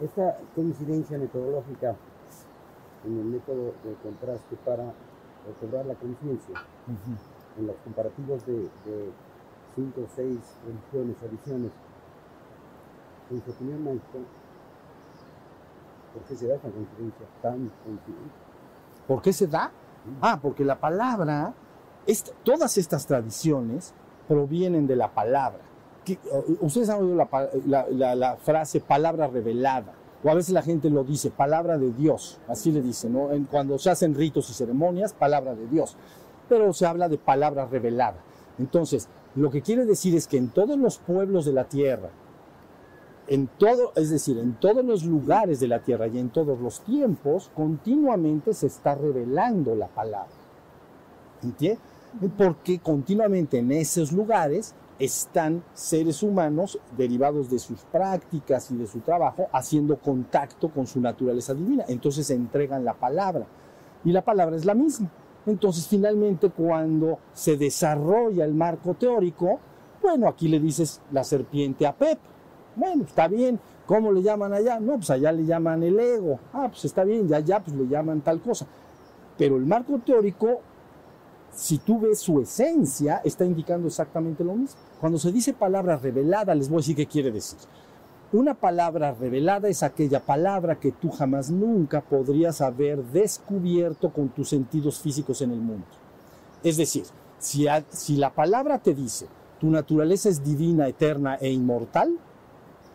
Esta 0.00 0.36
coincidencia 0.52 1.16
metodológica 1.16 1.94
en 3.04 3.18
el 3.20 3.24
método 3.26 3.72
de 3.84 3.94
contraste 4.02 4.56
para 4.64 4.92
recobrar 5.46 5.86
la 5.86 5.94
conciencia 5.94 6.56
en 7.58 7.66
los 7.66 7.76
comparativos 7.84 8.44
de, 8.46 8.54
de 8.54 9.10
cinco 9.74 10.02
o 10.02 10.06
seis 10.14 10.38
religiones 10.64 11.16
o 11.24 11.28
visiones, 11.30 11.70
en 13.30 13.42
su 13.44 13.50
opinión, 13.50 13.84
maestro, 13.84 14.20
¿por 16.14 16.22
qué 16.24 16.36
se 16.36 16.46
da 16.46 16.54
esta 16.56 16.68
coincidencia 16.70 17.26
tan 17.42 17.52
coincidente? 17.84 18.36
¿Por 19.06 19.22
qué 19.22 19.32
se 19.32 19.46
da? 19.46 19.70
Ah, 20.20 20.38
porque 20.40 20.64
la 20.64 20.78
palabra, 20.78 21.52
esta- 22.06 22.32
todas 22.44 22.78
estas 22.78 23.06
tradiciones 23.06 23.92
provienen 24.28 24.86
de 24.86 24.96
la 24.96 25.08
palabra. 25.12 25.60
Que, 26.04 26.18
Ustedes 26.60 26.88
han 26.88 27.02
oído 27.02 27.16
la, 27.16 27.28
la- 27.66 27.86
la- 27.90 28.14
la 28.14 28.36
frase 28.36 28.80
palabra 28.80 29.26
revelada, 29.26 29.92
o 30.24 30.30
a 30.30 30.34
veces 30.34 30.52
la 30.54 30.62
gente 30.62 30.88
lo 30.88 31.02
dice, 31.04 31.30
palabra 31.30 31.78
de 31.78 31.92
Dios, 31.92 32.38
así 32.48 32.70
le 32.72 32.80
dicen, 32.80 33.12
¿no? 33.12 33.32
En- 33.32 33.44
cuando 33.44 33.78
se 33.78 33.90
hacen 33.90 34.14
ritos 34.14 34.48
y 34.50 34.54
ceremonias, 34.54 35.12
palabra 35.12 35.54
de 35.54 35.66
Dios, 35.66 35.96
pero 36.48 36.72
se 36.72 36.86
habla 36.86 37.08
de 37.08 37.18
palabra 37.18 37.66
revelada. 37.66 38.16
Entonces, 38.58 39.08
lo 39.34 39.50
que 39.50 39.62
quiere 39.62 39.84
decir 39.84 40.14
es 40.14 40.26
que 40.26 40.38
en 40.38 40.48
todos 40.48 40.78
los 40.78 40.98
pueblos 40.98 41.44
de 41.44 41.52
la 41.52 41.64
tierra, 41.64 42.10
en 43.28 43.48
todo, 43.58 43.92
es 43.96 44.10
decir, 44.10 44.38
en 44.38 44.54
todos 44.54 44.84
los 44.84 45.04
lugares 45.04 45.60
de 45.60 45.68
la 45.68 45.80
tierra 45.80 46.06
y 46.06 46.18
en 46.18 46.30
todos 46.30 46.60
los 46.60 46.80
tiempos, 46.80 47.50
continuamente 47.54 48.54
se 48.54 48.68
está 48.68 48.94
revelando 48.94 49.74
la 49.74 49.88
palabra. 49.88 50.30
¿Entiendes? 51.42 51.80
Porque 52.38 52.78
continuamente 52.78 53.58
en 53.58 53.72
esos 53.72 54.12
lugares 54.12 54.74
están 54.98 55.62
seres 55.74 56.22
humanos 56.22 56.78
derivados 56.96 57.50
de 57.50 57.58
sus 57.58 57.82
prácticas 57.82 58.70
y 58.70 58.76
de 58.76 58.86
su 58.86 59.00
trabajo 59.00 59.48
haciendo 59.52 59.96
contacto 59.96 60.70
con 60.70 60.86
su 60.86 61.00
naturaleza 61.00 61.52
divina. 61.52 61.84
Entonces 61.88 62.30
entregan 62.30 62.84
la 62.84 62.94
palabra 62.94 63.46
y 64.04 64.12
la 64.12 64.22
palabra 64.22 64.56
es 64.56 64.64
la 64.64 64.74
misma. 64.74 65.10
Entonces 65.46 65.86
finalmente 65.86 66.50
cuando 66.50 67.18
se 67.32 67.56
desarrolla 67.56 68.44
el 68.44 68.54
marco 68.54 68.94
teórico, 68.94 69.60
bueno, 70.02 70.28
aquí 70.28 70.48
le 70.48 70.60
dices 70.60 71.00
la 71.12 71.24
serpiente 71.24 71.86
a 71.86 71.94
Pep. 71.94 72.18
Bueno, 72.74 73.04
está 73.04 73.28
bien. 73.28 73.58
¿Cómo 73.86 74.10
le 74.12 74.22
llaman 74.22 74.52
allá? 74.52 74.80
No, 74.80 74.96
pues 74.96 75.10
allá 75.10 75.30
le 75.30 75.44
llaman 75.44 75.82
el 75.84 75.98
ego. 75.98 76.40
Ah, 76.52 76.66
pues 76.68 76.84
está 76.84 77.04
bien, 77.04 77.28
ya 77.28 77.36
allá 77.36 77.60
pues 77.60 77.76
le 77.76 77.86
llaman 77.86 78.20
tal 78.20 78.40
cosa. 78.40 78.66
Pero 79.38 79.56
el 79.56 79.64
marco 79.64 79.98
teórico, 80.04 80.60
si 81.52 81.78
tú 81.78 82.00
ves 82.00 82.18
su 82.18 82.40
esencia, 82.40 83.20
está 83.24 83.44
indicando 83.44 83.86
exactamente 83.86 84.42
lo 84.42 84.54
mismo. 84.54 84.80
Cuando 85.00 85.18
se 85.18 85.30
dice 85.30 85.52
palabra 85.52 85.96
revelada, 85.96 86.54
les 86.54 86.68
voy 86.68 86.78
a 86.78 86.80
decir 86.80 86.96
qué 86.96 87.06
quiere 87.06 87.30
decir. 87.30 87.58
Una 88.32 88.54
palabra 88.54 89.12
revelada 89.12 89.68
es 89.68 89.84
aquella 89.84 90.18
palabra 90.18 90.80
que 90.80 90.90
tú 90.90 91.10
jamás 91.10 91.48
nunca 91.50 92.00
podrías 92.00 92.60
haber 92.60 93.04
descubierto 93.04 94.12
con 94.12 94.30
tus 94.30 94.48
sentidos 94.48 94.98
físicos 94.98 95.42
en 95.42 95.52
el 95.52 95.60
mundo. 95.60 95.86
Es 96.64 96.76
decir, 96.76 97.04
si, 97.38 98.16
la 98.16 98.34
palabra 98.34 98.80
te 98.80 98.94
dice, 98.94 99.28
tu 99.60 99.70
naturaleza 99.70 100.28
es 100.28 100.42
divina, 100.42 100.88
eterna 100.88 101.36
e 101.36 101.50
inmortal, 101.50 102.18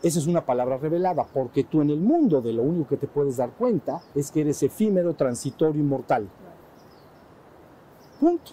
esa 0.03 0.19
es 0.19 0.27
una 0.27 0.45
palabra 0.45 0.77
revelada, 0.77 1.25
porque 1.31 1.63
tú 1.63 1.81
en 1.81 1.91
el 1.91 2.01
mundo 2.01 2.41
de 2.41 2.51
lo 2.51 2.63
único 2.63 2.89
que 2.89 2.97
te 2.97 3.07
puedes 3.07 3.37
dar 3.37 3.51
cuenta 3.51 4.01
es 4.13 4.31
que 4.31 4.41
eres 4.41 4.61
efímero, 4.63 5.13
transitorio, 5.13 5.81
inmortal. 5.81 6.27
Punto. 8.19 8.51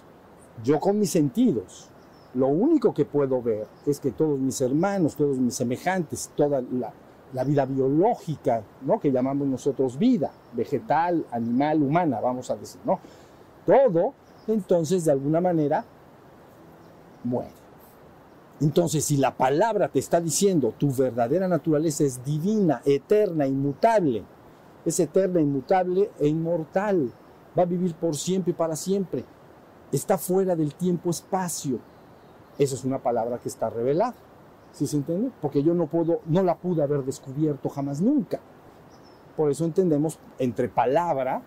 Yo 0.63 0.79
con 0.79 0.99
mis 0.99 1.11
sentidos, 1.11 1.89
lo 2.35 2.49
único 2.49 2.93
que 2.93 3.05
puedo 3.05 3.41
ver 3.43 3.67
es 3.87 4.01
que 4.01 4.11
todos 4.11 4.39
mis 4.39 4.61
hermanos, 4.61 5.17
todos 5.17 5.39
mis 5.39 5.55
semejantes, 5.55 6.31
toda 6.37 6.63
la, 6.63 7.45
vida 7.45 7.65
biológica, 7.67 8.63
¿no? 8.83 8.99
que 9.01 9.11
llamamos 9.11 9.47
nosotros 9.49 9.99
vida, 9.99 10.31
vegetal, 10.53 11.25
animal, 11.31 11.83
humana, 11.83 12.21
vamos 12.21 12.51
a 12.51 12.57
decir, 12.57 12.81
¿no? 12.85 13.01
Todo, 13.67 14.15
entonces, 14.47 15.05
de 15.05 15.13
alguna 15.13 15.41
manera, 15.41 15.85
muere. 17.25 17.59
Entonces, 18.61 19.05
si 19.05 19.17
la 19.17 19.37
palabra 19.37 19.89
te 19.89 19.99
está 19.99 20.21
diciendo 20.21 20.75
tu 20.77 20.93
verdadera 20.93 21.47
naturaleza 21.47 22.05
es 22.05 22.25
divina, 22.25 22.83
eterna, 22.85 23.47
inmutable, 23.47 24.25
es 24.85 24.99
eterna, 24.99 25.41
inmutable 25.41 26.11
e 26.19 26.27
inmortal, 26.27 27.13
va 27.57 27.63
a 27.63 27.67
vivir 27.67 27.95
por 27.95 28.17
siempre 28.17 28.51
y 28.51 28.55
para 28.55 28.75
siempre, 28.75 29.25
está 29.93 30.19
fuera 30.19 30.57
del 30.57 30.75
tiempo-espacio. 30.75 31.79
Esa 32.59 32.75
es 32.75 32.85
una 32.85 32.99
palabra 32.99 33.39
que 33.39 33.49
está 33.49 33.71
revelada. 33.71 34.15
¿Sí 34.73 34.87
se 34.87 34.97
entiende? 34.97 35.31
Porque 35.41 35.63
yo 35.63 35.75
no 35.75 35.87
puedo, 35.87 36.21
no 36.27 36.43
la 36.43 36.57
pude 36.57 36.83
haber 36.83 37.05
descubierto 37.05 37.69
jamás 37.69 38.01
nunca. 38.01 38.41
Por 39.37 39.51
eso 39.51 39.65
entendemos 39.65 40.19
entre 40.39 40.69
palabra 40.69 41.43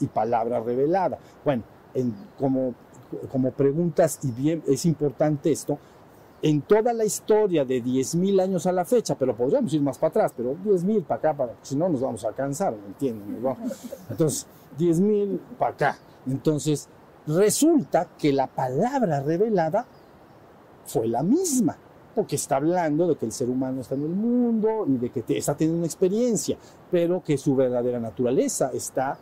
y 0.00 0.06
palabra 0.06 0.60
revelada. 0.60 1.18
Bueno, 1.44 1.62
como, 2.38 2.74
como 3.30 3.52
preguntas, 3.52 4.18
y 4.22 4.32
bien 4.32 4.62
es 4.66 4.86
importante 4.86 5.52
esto, 5.52 5.78
en 6.42 6.60
toda 6.62 6.92
la 6.92 7.04
historia 7.04 7.64
de 7.64 7.82
10.000 7.82 8.42
años 8.42 8.66
a 8.66 8.72
la 8.72 8.84
fecha, 8.84 9.14
pero 9.14 9.34
podríamos 9.34 9.72
ir 9.72 9.80
más 9.80 9.96
para 9.96 10.10
atrás, 10.10 10.32
pero 10.36 10.54
10.000 10.54 11.04
para 11.04 11.18
acá, 11.18 11.34
para, 11.34 11.54
si 11.62 11.74
no 11.74 11.88
nos 11.88 12.02
vamos 12.02 12.24
a 12.24 12.32
cansar, 12.32 12.74
¿me 12.76 12.86
entienden? 12.88 13.42
Entonces, 14.10 14.46
10.000 14.78 15.38
para 15.58 15.72
acá. 15.72 15.98
Entonces, 16.26 16.88
resulta 17.26 18.08
que 18.18 18.32
la 18.32 18.46
palabra 18.46 19.22
revelada 19.22 19.86
fue 20.84 21.08
la 21.08 21.22
misma, 21.22 21.76
porque 22.14 22.36
está 22.36 22.56
hablando 22.56 23.08
de 23.08 23.16
que 23.16 23.26
el 23.26 23.32
ser 23.32 23.48
humano 23.50 23.80
está 23.80 23.94
en 23.94 24.02
el 24.02 24.10
mundo 24.10 24.84
y 24.86 24.96
de 24.98 25.10
que 25.10 25.24
está 25.36 25.56
teniendo 25.56 25.78
una 25.78 25.86
experiencia, 25.86 26.56
pero 26.90 27.22
que 27.22 27.36
su 27.36 27.56
verdadera 27.56 27.98
naturaleza 27.98 28.70
está 28.72 29.18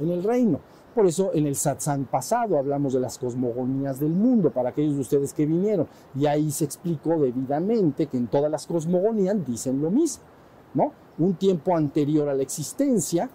en 0.00 0.10
el 0.10 0.22
reino. 0.22 0.60
Por 0.94 1.06
eso 1.06 1.30
en 1.34 1.46
el 1.46 1.56
satsang 1.56 2.06
pasado 2.06 2.58
hablamos 2.58 2.94
de 2.94 3.00
las 3.00 3.18
cosmogonías 3.18 4.00
del 4.00 4.12
mundo, 4.12 4.50
para 4.50 4.70
aquellos 4.70 4.94
de 4.94 5.00
ustedes 5.02 5.34
que 5.34 5.44
vinieron. 5.44 5.86
Y 6.14 6.24
ahí 6.24 6.50
se 6.50 6.64
explicó 6.64 7.18
debidamente 7.18 8.06
que 8.06 8.16
en 8.16 8.28
todas 8.28 8.50
las 8.50 8.66
cosmogonías 8.66 9.46
dicen 9.46 9.82
lo 9.82 9.90
mismo, 9.90 10.24
¿no? 10.72 10.92
Un 11.18 11.34
tiempo 11.34 11.76
anterior 11.76 12.30
a 12.30 12.34
la 12.34 12.42
existencia, 12.42 13.28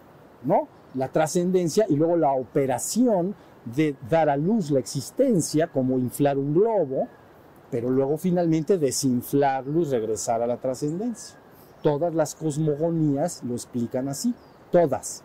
¿no? 0.44 0.68
La 0.96 1.10
trascendencia 1.10 1.86
y 1.88 1.98
luego 1.98 2.18
la 2.18 2.34
operación 2.34 3.36
de 3.76 3.96
dar 4.10 4.30
a 4.30 4.38
luz 4.38 4.72
la 4.72 4.80
existencia, 4.80 5.68
como 5.68 6.00
inflar 6.00 6.40
un 6.40 6.56
globo, 6.56 7.08
pero 7.72 7.90
luego 7.90 8.18
finalmente 8.18 8.78
desinflarlo 8.78 9.82
y 9.82 9.86
regresar 9.86 10.42
a 10.42 10.48
la 10.48 10.58
trascendencia. 10.58 11.38
Todas 11.82 12.14
las 12.14 12.36
cosmogonías 12.36 13.44
lo 13.44 13.54
explican 13.54 14.10
así, 14.10 14.36
todas 14.72 15.24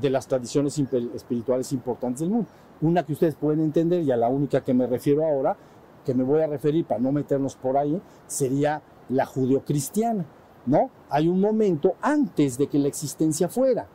de 0.00 0.10
las 0.10 0.26
tradiciones 0.26 0.78
espirituales 1.14 1.72
importantes 1.72 2.20
del 2.20 2.30
mundo. 2.30 2.48
Una 2.80 3.04
que 3.04 3.12
ustedes 3.12 3.34
pueden 3.34 3.60
entender 3.60 4.02
y 4.02 4.10
a 4.10 4.16
la 4.16 4.28
única 4.28 4.64
que 4.64 4.72
me 4.72 4.86
refiero 4.86 5.24
ahora, 5.24 5.56
que 6.04 6.14
me 6.14 6.24
voy 6.24 6.40
a 6.40 6.46
referir 6.46 6.86
para 6.86 7.00
no 7.00 7.12
meternos 7.12 7.54
por 7.56 7.76
ahí, 7.76 8.00
sería 8.26 8.82
la 9.10 9.26
judeocristiana, 9.26 10.24
¿no? 10.64 10.90
Hay 11.10 11.28
un 11.28 11.40
momento 11.40 11.94
antes 12.00 12.56
de 12.56 12.68
que 12.68 12.78
la 12.78 12.88
existencia 12.88 13.48
fuera. 13.48 13.86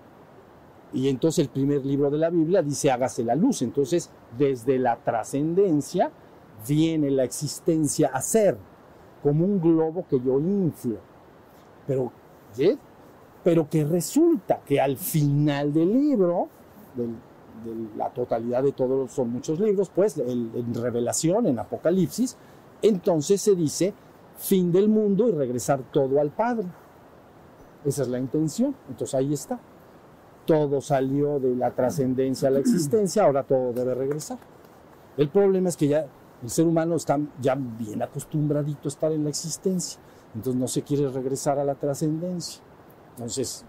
Y 0.94 1.10
entonces 1.10 1.46
el 1.46 1.50
primer 1.50 1.86
libro 1.86 2.12
de 2.12 2.20
la 2.20 2.30
Biblia 2.30 2.62
dice 2.62 2.92
hágase 2.92 3.24
la 3.24 3.36
luz. 3.36 3.64
Entonces, 3.64 4.12
desde 4.38 4.78
la 4.78 4.98
trascendencia 4.98 6.12
viene 6.68 7.12
la 7.12 7.24
existencia 7.24 8.10
a 8.14 8.22
ser, 8.22 8.58
como 9.24 9.46
un 9.46 9.60
globo 9.60 10.06
que 10.10 10.20
yo 10.20 10.40
inflo. 10.40 10.98
Pero, 11.88 12.12
¿sí? 12.54 12.78
pero 13.44 13.70
que 13.70 13.84
resulta 13.84 14.62
que 14.66 14.80
al 14.80 14.98
final 14.98 15.74
del 15.74 15.92
libro, 15.92 16.48
de 16.96 17.08
la 17.98 18.10
totalidad 18.10 18.64
de 18.64 18.72
todos, 18.72 19.12
son 19.12 19.32
muchos 19.32 19.60
libros, 19.60 19.90
pues 19.94 20.18
en 20.18 20.74
Revelación, 20.74 21.48
en 21.48 21.60
Apocalipsis, 21.60 22.38
entonces 22.82 23.42
se 23.42 23.56
dice 23.56 23.94
fin 24.38 24.72
del 24.72 24.90
mundo 24.90 25.28
y 25.28 25.32
regresar 25.32 25.82
todo 25.92 26.20
al 26.20 26.32
Padre. 26.32 26.68
Esa 27.86 28.02
es 28.02 28.08
la 28.08 28.20
intención. 28.20 28.76
Entonces 28.90 29.16
ahí 29.16 29.34
está. 29.34 29.60
Todo 30.46 30.82
salió 30.82 31.40
de 31.40 31.56
la 31.56 31.72
trascendencia 31.72 32.50
a 32.50 32.52
la 32.52 32.60
existencia, 32.60 33.24
ahora 33.24 33.44
todo 33.44 33.74
debe 33.74 33.96
regresar. 33.96 34.38
El 35.18 35.30
problema 35.30 35.70
es 35.70 35.78
que 35.78 35.88
ya 35.88 36.06
el 36.46 36.52
ser 36.52 36.68
humano 36.68 36.96
está 36.96 37.20
ya 37.42 37.56
bien 37.56 38.04
acostumbradito 38.04 38.82
a 38.86 38.90
estar 38.90 39.12
en 39.12 39.24
la 39.24 39.32
existencia, 39.32 40.00
entonces 40.36 40.62
no 40.62 40.68
se 40.68 40.84
quiere 40.84 41.10
regresar 41.10 41.58
a 41.58 41.64
la 41.64 41.74
trascendencia. 41.74 42.62
Entonces, 43.16 43.66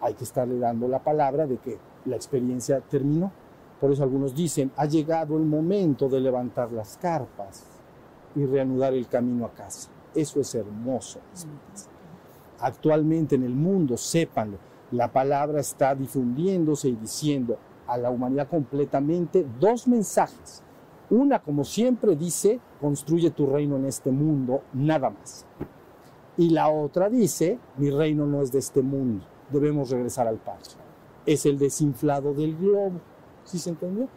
hay 0.00 0.14
que 0.14 0.24
estarle 0.24 0.58
dando 0.58 0.88
la 0.88 1.04
palabra 1.04 1.46
de 1.46 1.58
que 1.58 1.78
la 2.06 2.16
experiencia 2.16 2.80
terminó. 2.80 3.30
Por 3.78 3.92
eso 3.92 4.02
algunos 4.02 4.34
dicen, 4.34 4.72
ha 4.78 4.86
llegado 4.86 5.36
el 5.36 5.44
momento 5.44 6.08
de 6.08 6.20
levantar 6.20 6.72
las 6.72 6.96
carpas 6.96 7.64
y 8.34 8.46
reanudar 8.46 8.94
el 8.94 9.06
camino 9.06 9.44
a 9.44 9.52
casa. 9.52 9.90
Eso 10.14 10.40
es 10.40 10.54
hermoso. 10.54 11.20
Actualmente 12.60 13.34
en 13.34 13.42
el 13.42 13.54
mundo, 13.54 13.98
sépanlo, 13.98 14.56
la 14.92 15.12
palabra 15.12 15.60
está 15.60 15.94
difundiéndose 15.94 16.88
y 16.88 16.96
diciendo 16.96 17.58
a 17.86 17.98
la 17.98 18.08
humanidad 18.08 18.48
completamente 18.48 19.46
dos 19.60 19.86
mensajes. 19.86 20.62
Una, 21.10 21.40
como 21.40 21.64
siempre, 21.64 22.14
dice, 22.14 22.60
construye 22.80 23.30
tu 23.30 23.46
reino 23.46 23.76
en 23.76 23.86
este 23.86 24.10
mundo, 24.10 24.62
nada 24.72 25.10
más. 25.10 25.44
Y 26.36 26.50
la 26.50 26.68
otra 26.68 27.10
dice, 27.10 27.58
mi 27.76 27.90
reino 27.90 28.26
no 28.26 28.42
es 28.42 28.52
de 28.52 28.60
este 28.60 28.80
mundo, 28.80 29.24
debemos 29.50 29.90
regresar 29.90 30.28
al 30.28 30.38
Padre. 30.38 30.70
Es 31.26 31.44
el 31.46 31.58
desinflado 31.58 32.32
del 32.32 32.56
globo. 32.56 33.00
¿Sí 33.44 33.58
se 33.58 33.70
entendió? 33.70 34.08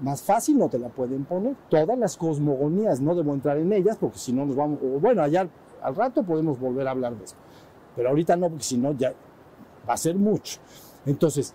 Más 0.00 0.22
fácil 0.22 0.58
no 0.58 0.68
te 0.68 0.78
la 0.78 0.88
pueden 0.88 1.24
poner. 1.24 1.56
Todas 1.68 1.98
las 1.98 2.16
cosmogonías, 2.16 3.00
no 3.00 3.14
debo 3.14 3.32
entrar 3.32 3.58
en 3.58 3.72
ellas 3.72 3.96
porque 3.98 4.18
si 4.18 4.32
no 4.32 4.46
nos 4.46 4.54
vamos, 4.54 4.78
bueno, 5.00 5.22
allá 5.22 5.48
al 5.82 5.94
rato 5.94 6.22
podemos 6.22 6.60
volver 6.60 6.86
a 6.86 6.92
hablar 6.92 7.16
de 7.16 7.24
eso. 7.24 7.36
Pero 7.96 8.10
ahorita 8.10 8.36
no, 8.36 8.50
porque 8.50 8.64
si 8.64 8.78
no 8.78 8.92
ya 8.92 9.14
va 9.88 9.94
a 9.94 9.96
ser 9.96 10.16
mucho. 10.16 10.60
Entonces, 11.06 11.54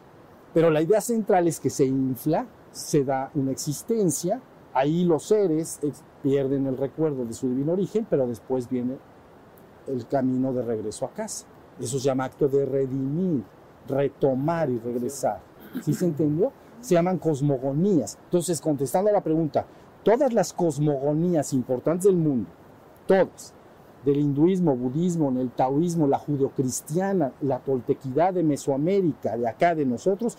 pero 0.54 0.70
la 0.70 0.82
idea 0.82 1.00
central 1.00 1.48
es 1.48 1.60
que 1.60 1.70
se 1.70 1.86
infla, 1.86 2.48
se 2.72 3.04
da 3.04 3.32
una 3.36 3.52
existencia, 3.52 4.42
ahí 4.74 5.06
los 5.06 5.24
seres 5.24 5.80
pierden 6.22 6.68
el 6.68 6.78
recuerdo 6.78 7.26
de 7.26 7.34
su 7.34 7.48
divino 7.50 7.74
origen, 7.74 8.06
pero 8.10 8.28
después 8.28 8.70
viene 8.70 8.98
el 9.88 10.08
camino 10.08 10.54
de 10.54 10.62
regreso 10.64 11.06
a 11.06 11.10
casa. 11.10 11.46
Eso 11.80 12.00
se 12.00 12.06
llama 12.06 12.26
acto 12.26 12.48
de 12.48 12.66
redimir, 12.66 13.44
retomar 13.88 14.70
y 14.70 14.80
regresar. 14.80 15.42
¿Sí 15.82 15.94
se 15.94 16.06
entendió? 16.06 16.52
Se 16.80 16.96
llaman 16.96 17.18
cosmogonías. 17.18 18.18
Entonces, 18.26 18.62
contestando 18.62 19.10
a 19.10 19.14
la 19.14 19.24
pregunta, 19.24 19.66
todas 20.04 20.34
las 20.34 20.54
cosmogonías 20.54 21.54
importantes 21.54 22.06
del 22.06 22.18
mundo, 22.18 22.50
todas, 23.08 23.54
del 24.06 24.18
hinduismo, 24.18 24.76
budismo, 24.76 25.32
el 25.40 25.52
taoísmo, 25.52 26.08
la 26.08 26.20
judeocristiana, 26.20 27.32
la 27.42 27.60
toltequidad 27.60 28.34
de 28.34 28.44
Mesoamérica, 28.44 29.38
de 29.38 29.48
acá 29.48 29.74
de 29.76 29.86
nosotros, 29.86 30.38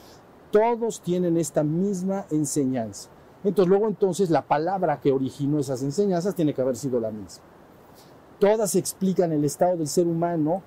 todos 0.51 1.01
tienen 1.01 1.37
esta 1.37 1.65
misma 1.65 2.27
enseñanza. 2.31 3.09
Entonces 3.45 3.69
luego 3.69 3.89
entonces 3.89 4.31
la 4.31 4.43
palabra 4.43 5.01
que 5.01 5.13
originó 5.13 5.59
esas 5.59 5.83
enseñanzas 5.83 6.35
tiene 6.35 6.55
que 6.55 6.63
haber 6.63 6.77
sido 6.77 6.99
la 6.99 7.11
misma. 7.11 7.45
Todas 8.41 8.75
explican 8.75 9.33
el 9.33 9.45
estado 9.45 9.77
del 9.77 9.87
ser 9.87 10.07
humano 10.07 10.63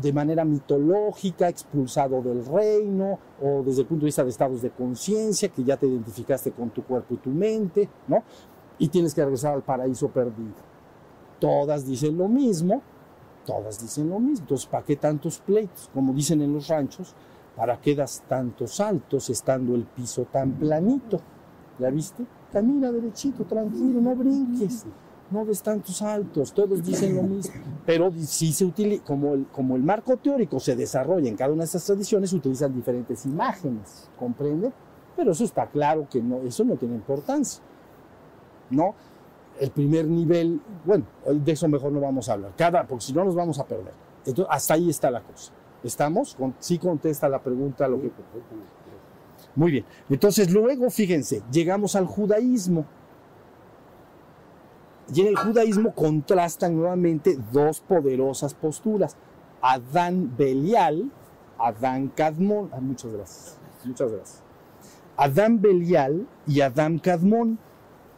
de 0.00 0.12
manera 0.12 0.44
mitológica, 0.44 1.48
expulsado 1.48 2.22
del 2.22 2.46
reino, 2.46 3.18
o 3.42 3.62
desde 3.64 3.82
el 3.82 3.86
punto 3.88 4.02
de 4.02 4.06
vista 4.06 4.22
de 4.22 4.30
estados 4.30 4.62
de 4.62 4.70
conciencia, 4.70 5.48
que 5.48 5.64
ya 5.64 5.76
te 5.76 5.86
identificaste 5.86 6.52
con 6.52 6.70
tu 6.70 6.84
cuerpo 6.84 7.14
y 7.14 7.16
tu 7.18 7.30
mente, 7.30 7.88
¿no? 8.06 8.22
Y 8.78 8.88
tienes 8.88 9.12
que 9.12 9.24
regresar 9.24 9.54
al 9.54 9.62
paraíso 9.62 10.08
perdido. 10.08 10.54
Todas 11.40 11.84
dicen 11.84 12.16
lo 12.16 12.28
mismo, 12.28 12.80
todas 13.44 13.80
dicen 13.80 14.08
lo 14.08 14.20
mismo. 14.20 14.44
Entonces, 14.44 14.66
¿para 14.66 14.84
qué 14.84 14.96
tantos 14.96 15.38
pleitos? 15.40 15.90
Como 15.92 16.12
dicen 16.12 16.42
en 16.42 16.52
los 16.52 16.68
ranchos, 16.68 17.14
¿para 17.56 17.80
qué 17.80 17.96
das 17.96 18.22
tantos 18.28 18.76
saltos 18.76 19.30
estando 19.30 19.74
el 19.74 19.84
piso 19.84 20.26
tan 20.30 20.52
planito? 20.52 21.20
¿Ya 21.78 21.90
viste? 21.90 22.24
Camina 22.52 22.90
derechito, 22.90 23.44
tranquilo, 23.44 24.00
no 24.00 24.16
brinques 24.16 24.86
no 25.30 25.44
des 25.44 25.62
tantos 25.62 25.96
saltos, 25.96 26.52
todos 26.52 26.82
dicen 26.82 27.16
lo 27.16 27.22
mismo, 27.22 27.52
pero 27.84 28.10
si 28.12 28.52
se 28.52 28.64
utiliza, 28.64 29.04
como 29.04 29.34
el, 29.34 29.46
como 29.48 29.76
el 29.76 29.82
marco 29.82 30.16
teórico 30.16 30.58
se 30.58 30.74
desarrolla 30.74 31.28
en 31.28 31.36
cada 31.36 31.52
una 31.52 31.60
de 31.60 31.66
estas 31.66 31.84
tradiciones, 31.84 32.32
utilizan 32.32 32.74
diferentes 32.74 33.26
imágenes, 33.26 34.08
¿comprende? 34.18 34.72
Pero 35.16 35.32
eso 35.32 35.44
está 35.44 35.66
claro 35.66 36.06
que 36.08 36.22
no, 36.22 36.38
eso 36.38 36.64
no 36.64 36.76
tiene 36.76 36.94
importancia, 36.94 37.62
¿no? 38.70 38.94
El 39.60 39.70
primer 39.70 40.06
nivel, 40.06 40.60
bueno, 40.84 41.04
de 41.26 41.52
eso 41.52 41.68
mejor 41.68 41.92
no 41.92 42.00
vamos 42.00 42.28
a 42.28 42.34
hablar, 42.34 42.52
cada, 42.56 42.86
porque 42.86 43.04
si 43.04 43.12
no 43.12 43.24
nos 43.24 43.34
vamos 43.34 43.58
a 43.58 43.66
perder. 43.66 43.92
Entonces, 44.24 44.46
hasta 44.50 44.74
ahí 44.74 44.88
está 44.88 45.10
la 45.10 45.22
cosa. 45.22 45.52
¿Estamos? 45.82 46.36
Sí 46.58 46.78
contesta 46.78 47.28
la 47.28 47.40
pregunta 47.40 47.88
lo 47.88 48.00
que... 48.00 48.10
Muy 49.54 49.70
bien. 49.72 49.84
Entonces, 50.08 50.50
luego, 50.50 50.90
fíjense, 50.90 51.42
llegamos 51.50 51.96
al 51.96 52.06
judaísmo. 52.06 52.86
Y 55.12 55.22
en 55.22 55.28
el 55.28 55.36
judaísmo 55.36 55.94
contrastan 55.94 56.76
nuevamente 56.76 57.38
dos 57.52 57.80
poderosas 57.80 58.54
posturas. 58.54 59.16
Adán 59.62 60.36
Belial, 60.36 61.10
Adán 61.58 62.08
Cadmón. 62.08 62.70
Ah, 62.72 62.80
muchas 62.80 63.12
gracias. 63.12 63.58
Muchas 63.84 64.12
gracias. 64.12 64.42
Adán 65.16 65.60
Belial 65.60 66.26
y 66.46 66.60
Adán 66.60 66.98
Cadmón. 66.98 67.58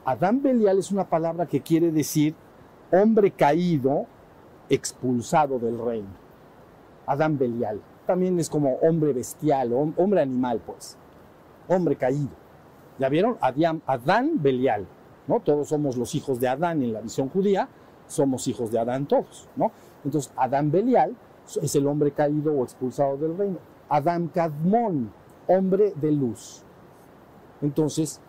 Adán 0.05 0.43
Belial 0.43 0.79
es 0.79 0.91
una 0.91 1.09
palabra 1.09 1.47
que 1.47 1.61
quiere 1.61 1.93
decir 1.93 2.35
hombre 2.91 3.31
caído, 3.31 4.07
expulsado 4.69 5.59
del 5.59 5.79
reino. 5.79 6.09
Adán 7.07 7.39
Belial. 7.39 7.81
También 8.07 8.39
es 8.41 8.51
como 8.51 8.75
hombre 8.83 9.13
bestial, 9.13 9.73
hombre 9.73 10.21
animal, 10.21 10.61
pues. 10.65 10.97
Hombre 11.71 11.95
caído. 11.95 12.31
¿Ya 12.99 13.09
vieron? 13.09 13.39
Adán 13.87 14.43
Belial. 14.43 14.87
Todos 15.45 15.69
somos 15.69 15.97
los 15.97 16.13
hijos 16.17 16.41
de 16.41 16.49
Adán 16.49 16.83
en 16.83 16.93
la 16.93 17.01
visión 17.01 17.29
judía, 17.29 17.69
somos 18.09 18.49
hijos 18.49 18.73
de 18.73 18.81
Adán 18.81 19.07
todos, 19.07 19.49
¿no? 19.55 19.71
Entonces, 20.05 20.33
Adán 20.35 20.73
Belial 20.73 21.15
es 21.63 21.77
el 21.77 21.87
hombre 21.87 22.11
caído 22.11 22.53
o 22.53 22.65
expulsado 22.65 23.17
del 23.17 23.39
reino. 23.39 23.59
Adán 23.89 24.27
Cadmón, 24.35 25.13
hombre 25.47 25.95
de 25.95 26.11
luz. 26.11 26.65
Entonces, 27.63 28.21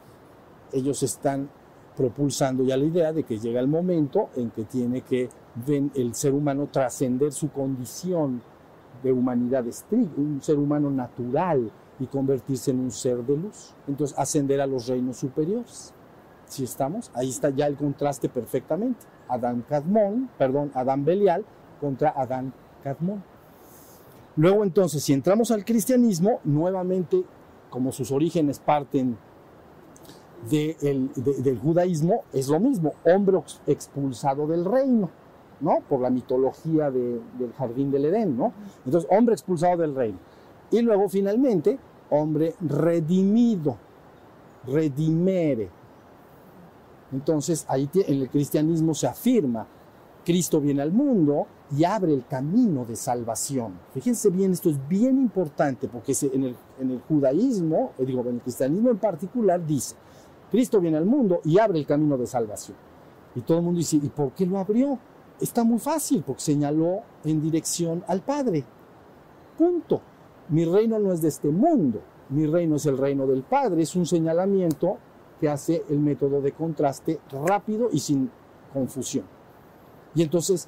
ellos 0.71 1.01
están 1.01 1.49
propulsando 1.97 2.63
ya 2.63 2.77
la 2.77 2.85
idea 2.85 3.11
de 3.11 3.23
que 3.23 3.39
llega 3.39 3.59
el 3.59 3.67
momento 3.67 4.29
en 4.35 4.51
que 4.51 4.65
tiene 4.65 5.01
que 5.01 5.29
el 5.67 6.13
ser 6.13 6.33
humano 6.33 6.69
trascender 6.71 7.31
su 7.31 7.49
condición 7.51 8.43
de 9.01 9.11
humanidad 9.11 9.65
estricta, 9.65 10.21
un 10.21 10.39
ser 10.41 10.59
humano 10.59 10.91
natural 10.91 11.71
y 12.02 12.08
convertirse 12.08 12.72
en 12.72 12.80
un 12.80 12.89
ser 12.89 13.18
de 13.20 13.38
luz. 13.38 13.76
Entonces, 13.88 14.18
ascender 14.18 14.60
a 14.60 14.66
los 14.66 14.88
reinos 14.88 15.18
superiores. 15.18 15.93
Si 16.47 16.64
estamos, 16.64 17.12
ahí 17.14 17.30
está 17.30 17.52
ya 17.52 17.68
el 17.68 17.78
contraste 17.78 18.28
perfectamente. 18.28 19.06
Adán 19.30 19.64
Cadmón, 19.70 20.30
perdón, 20.38 20.72
Adán 20.74 21.06
Belial 21.06 21.45
contra 21.80 22.10
Adán 22.10 22.54
Cadmón. 22.84 23.24
Luego 24.36 24.64
entonces, 24.64 25.04
si 25.04 25.14
entramos 25.14 25.52
al 25.52 25.64
cristianismo, 25.64 26.39
nuevamente, 26.43 27.24
como 27.70 27.91
sus 27.91 28.12
orígenes 28.12 28.58
parten 28.60 29.16
del 30.49 31.60
judaísmo, 31.62 32.24
es 32.34 32.47
lo 32.47 32.60
mismo, 32.60 32.93
hombre 33.06 33.38
expulsado 33.68 34.47
del 34.47 34.66
reino, 34.66 35.12
¿no? 35.60 35.82
Por 35.88 36.02
la 36.02 36.10
mitología 36.10 36.89
del 36.89 37.54
jardín 37.58 37.91
del 37.91 38.06
Edén, 38.06 38.36
¿no? 38.36 38.54
Entonces, 38.86 39.08
hombre 39.12 39.36
expulsado 39.36 39.78
del 39.78 39.93
reino. 39.93 40.18
Y 40.72 40.82
luego, 40.82 41.10
finalmente, 41.10 41.78
hombre 42.12 42.53
redimido, 42.62 43.78
redimere, 44.68 45.70
entonces 47.12 47.66
ahí 47.68 47.89
en 47.93 48.22
el 48.22 48.30
cristianismo 48.30 48.93
se 48.93 49.07
afirma, 49.07 49.68
Cristo 50.24 50.62
viene 50.62 50.82
al 50.82 50.91
mundo 50.91 51.47
y 51.76 51.84
abre 51.84 52.14
el 52.14 52.26
camino 52.26 52.86
de 52.86 52.95
salvación. 52.95 53.74
Fíjense 53.93 54.30
bien, 54.30 54.51
esto 54.51 54.70
es 54.70 54.88
bien 54.88 55.18
importante 55.18 55.88
porque 55.88 56.16
en 56.22 56.43
el, 56.43 57.01
judaísmo, 57.07 57.93
eh, 57.97 58.05
digo, 58.05 58.22
en 58.22 58.36
el 58.36 58.41
cristianismo 58.41 58.91
en 58.91 58.97
particular, 58.97 59.66
dice, 59.66 59.95
Cristo 60.51 60.80
viene 60.80 60.97
al 60.97 61.05
mundo 61.05 61.41
y 61.43 61.57
abre 61.57 61.80
el 61.80 61.86
camino 61.86 62.18
de 62.18 62.28
salvación. 62.28 62.78
Y 63.36 63.41
todo 63.41 63.57
el 63.59 63.64
mundo 63.64 63.80
dice, 63.80 63.97
¿y 63.97 64.09
por 64.09 64.32
qué 64.34 64.45
lo 64.45 64.59
abrió? 64.59 64.99
Está 65.39 65.64
muy 65.64 65.80
fácil, 65.80 66.24
porque 66.26 66.41
señaló 66.41 67.01
en 67.24 67.41
dirección 67.41 68.03
al 68.07 68.22
Padre. 68.22 68.64
Punto. 69.57 70.01
Mi 70.52 70.66
reino 70.66 70.99
no 70.99 71.14
es 71.14 71.22
de 71.22 71.30
este 71.30 71.47
mundo, 71.47 72.02
mi 72.28 72.45
reino 72.45 72.76
es 72.76 72.86
el 72.86 72.97
reino 72.97 73.26
del 73.26 73.41
Padre, 73.41 73.84
es 73.84 73.95
un 73.95 74.06
señalamiento 74.06 74.97
que 75.39 75.47
hace 75.47 75.86
el 75.89 75.99
método 75.99 76.41
de 76.41 76.52
contraste 76.52 77.22
rápido 77.32 77.88
y 77.89 77.99
sin 77.99 78.30
confusión. 78.74 79.24
Y 80.14 80.22
entonces 80.22 80.68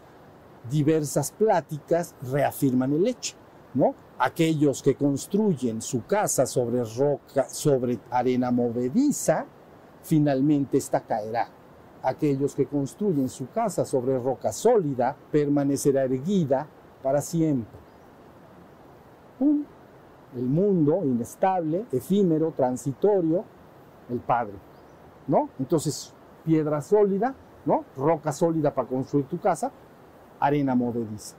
diversas 0.71 1.33
pláticas 1.33 2.15
reafirman 2.31 2.93
el 2.93 3.05
hecho, 3.07 3.35
¿no? 3.73 3.93
Aquellos 4.19 4.81
que 4.81 4.95
construyen 4.95 5.81
su 5.81 6.05
casa 6.05 6.45
sobre 6.45 6.81
roca, 6.85 7.49
sobre 7.49 7.99
arena 8.09 8.51
movediza, 8.51 9.45
finalmente 10.01 10.77
esta 10.77 11.01
caerá. 11.01 11.49
Aquellos 12.03 12.55
que 12.55 12.67
construyen 12.67 13.27
su 13.27 13.49
casa 13.49 13.83
sobre 13.83 14.17
roca 14.17 14.53
sólida, 14.53 15.13
permanecerá 15.29 16.03
erguida 16.03 16.67
para 17.01 17.19
siempre. 17.19 17.83
El 20.35 20.45
mundo 20.45 21.01
inestable, 21.03 21.85
efímero, 21.91 22.51
transitorio, 22.55 23.43
el 24.09 24.19
Padre, 24.19 24.53
¿no? 25.27 25.49
Entonces, 25.59 26.13
piedra 26.43 26.81
sólida, 26.81 27.35
¿no? 27.65 27.85
Roca 27.95 28.31
sólida 28.31 28.73
para 28.73 28.87
construir 28.87 29.27
tu 29.27 29.39
casa, 29.39 29.71
arena 30.39 30.75
movediza, 30.75 31.35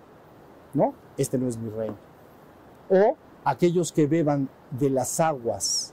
¿no? 0.73 0.95
Este 1.17 1.39
no 1.39 1.49
es 1.49 1.59
mi 1.59 1.71
reino. 1.71 1.97
O 2.89 3.17
aquellos 3.45 3.93
que 3.93 4.07
beban 4.07 4.49
de 4.71 4.91
las 4.91 5.21
aguas 5.21 5.93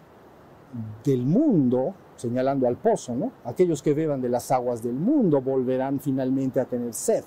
del 1.03 1.25
mundo, 1.25 1.93
señalando 2.15 2.67
al 2.67 2.77
pozo, 2.77 3.15
¿no? 3.15 3.31
Aquellos 3.43 3.81
que 3.81 3.93
beban 3.93 4.21
de 4.21 4.29
las 4.29 4.51
aguas 4.51 4.81
del 4.81 4.93
mundo 4.93 5.41
volverán 5.41 5.99
finalmente 5.99 6.59
a 6.59 6.65
tener 6.65 6.93
sed, 6.93 7.23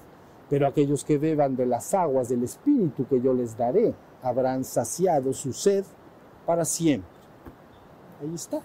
pero 0.48 0.66
aquellos 0.66 1.04
que 1.04 1.18
beban 1.18 1.56
de 1.56 1.66
las 1.66 1.92
aguas 1.94 2.28
del 2.28 2.44
Espíritu 2.44 3.06
que 3.06 3.20
yo 3.20 3.34
les 3.34 3.56
daré, 3.56 3.94
habrán 4.24 4.64
saciado 4.64 5.32
su 5.32 5.52
sed 5.52 5.84
para 6.44 6.64
siempre. 6.64 7.08
Ahí 8.20 8.34
está 8.34 8.60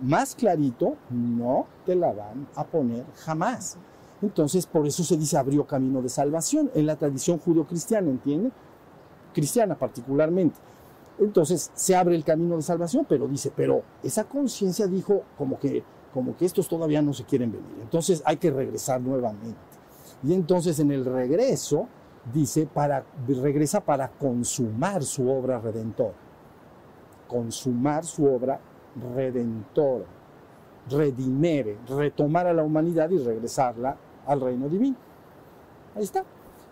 más 0.00 0.34
clarito 0.34 0.96
no 1.10 1.66
te 1.84 1.94
la 1.94 2.12
van 2.12 2.46
a 2.54 2.64
poner 2.64 3.04
jamás. 3.16 3.76
Entonces, 4.22 4.66
por 4.66 4.86
eso 4.86 5.04
se 5.04 5.16
dice 5.16 5.36
abrió 5.36 5.66
camino 5.66 6.02
de 6.02 6.08
salvación 6.08 6.70
en 6.74 6.86
la 6.86 6.96
tradición 6.96 7.38
judío-cristiana, 7.38 8.10
¿entiende? 8.10 8.50
Cristiana 9.32 9.76
particularmente. 9.76 10.56
Entonces, 11.18 11.70
se 11.74 11.96
abre 11.96 12.14
el 12.14 12.24
camino 12.24 12.56
de 12.56 12.62
salvación, 12.62 13.06
pero 13.08 13.26
dice, 13.26 13.52
pero 13.54 13.82
esa 14.02 14.24
conciencia 14.24 14.86
dijo 14.86 15.22
como 15.36 15.58
que, 15.58 15.82
como 16.12 16.36
que 16.36 16.46
estos 16.46 16.68
todavía 16.68 17.02
no 17.02 17.12
se 17.12 17.24
quieren 17.24 17.52
venir. 17.52 17.76
Entonces, 17.80 18.22
hay 18.24 18.36
que 18.36 18.50
regresar 18.50 19.00
nuevamente. 19.00 19.58
Y 20.22 20.32
entonces, 20.32 20.78
en 20.80 20.90
el 20.90 21.04
regreso, 21.04 21.88
dice, 22.32 22.66
para, 22.66 23.04
regresa 23.26 23.80
para 23.80 24.08
consumar 24.08 25.02
su 25.02 25.28
obra 25.30 25.58
redentora. 25.58 26.16
Consumar 27.26 28.04
su 28.04 28.26
obra 28.26 28.60
redentor, 29.14 30.04
redimere, 30.88 31.78
retomar 31.88 32.46
a 32.46 32.52
la 32.52 32.62
humanidad 32.62 33.10
y 33.10 33.18
regresarla 33.18 33.96
al 34.26 34.40
reino 34.40 34.68
divino. 34.68 34.96
Ahí 35.94 36.04
está. 36.04 36.24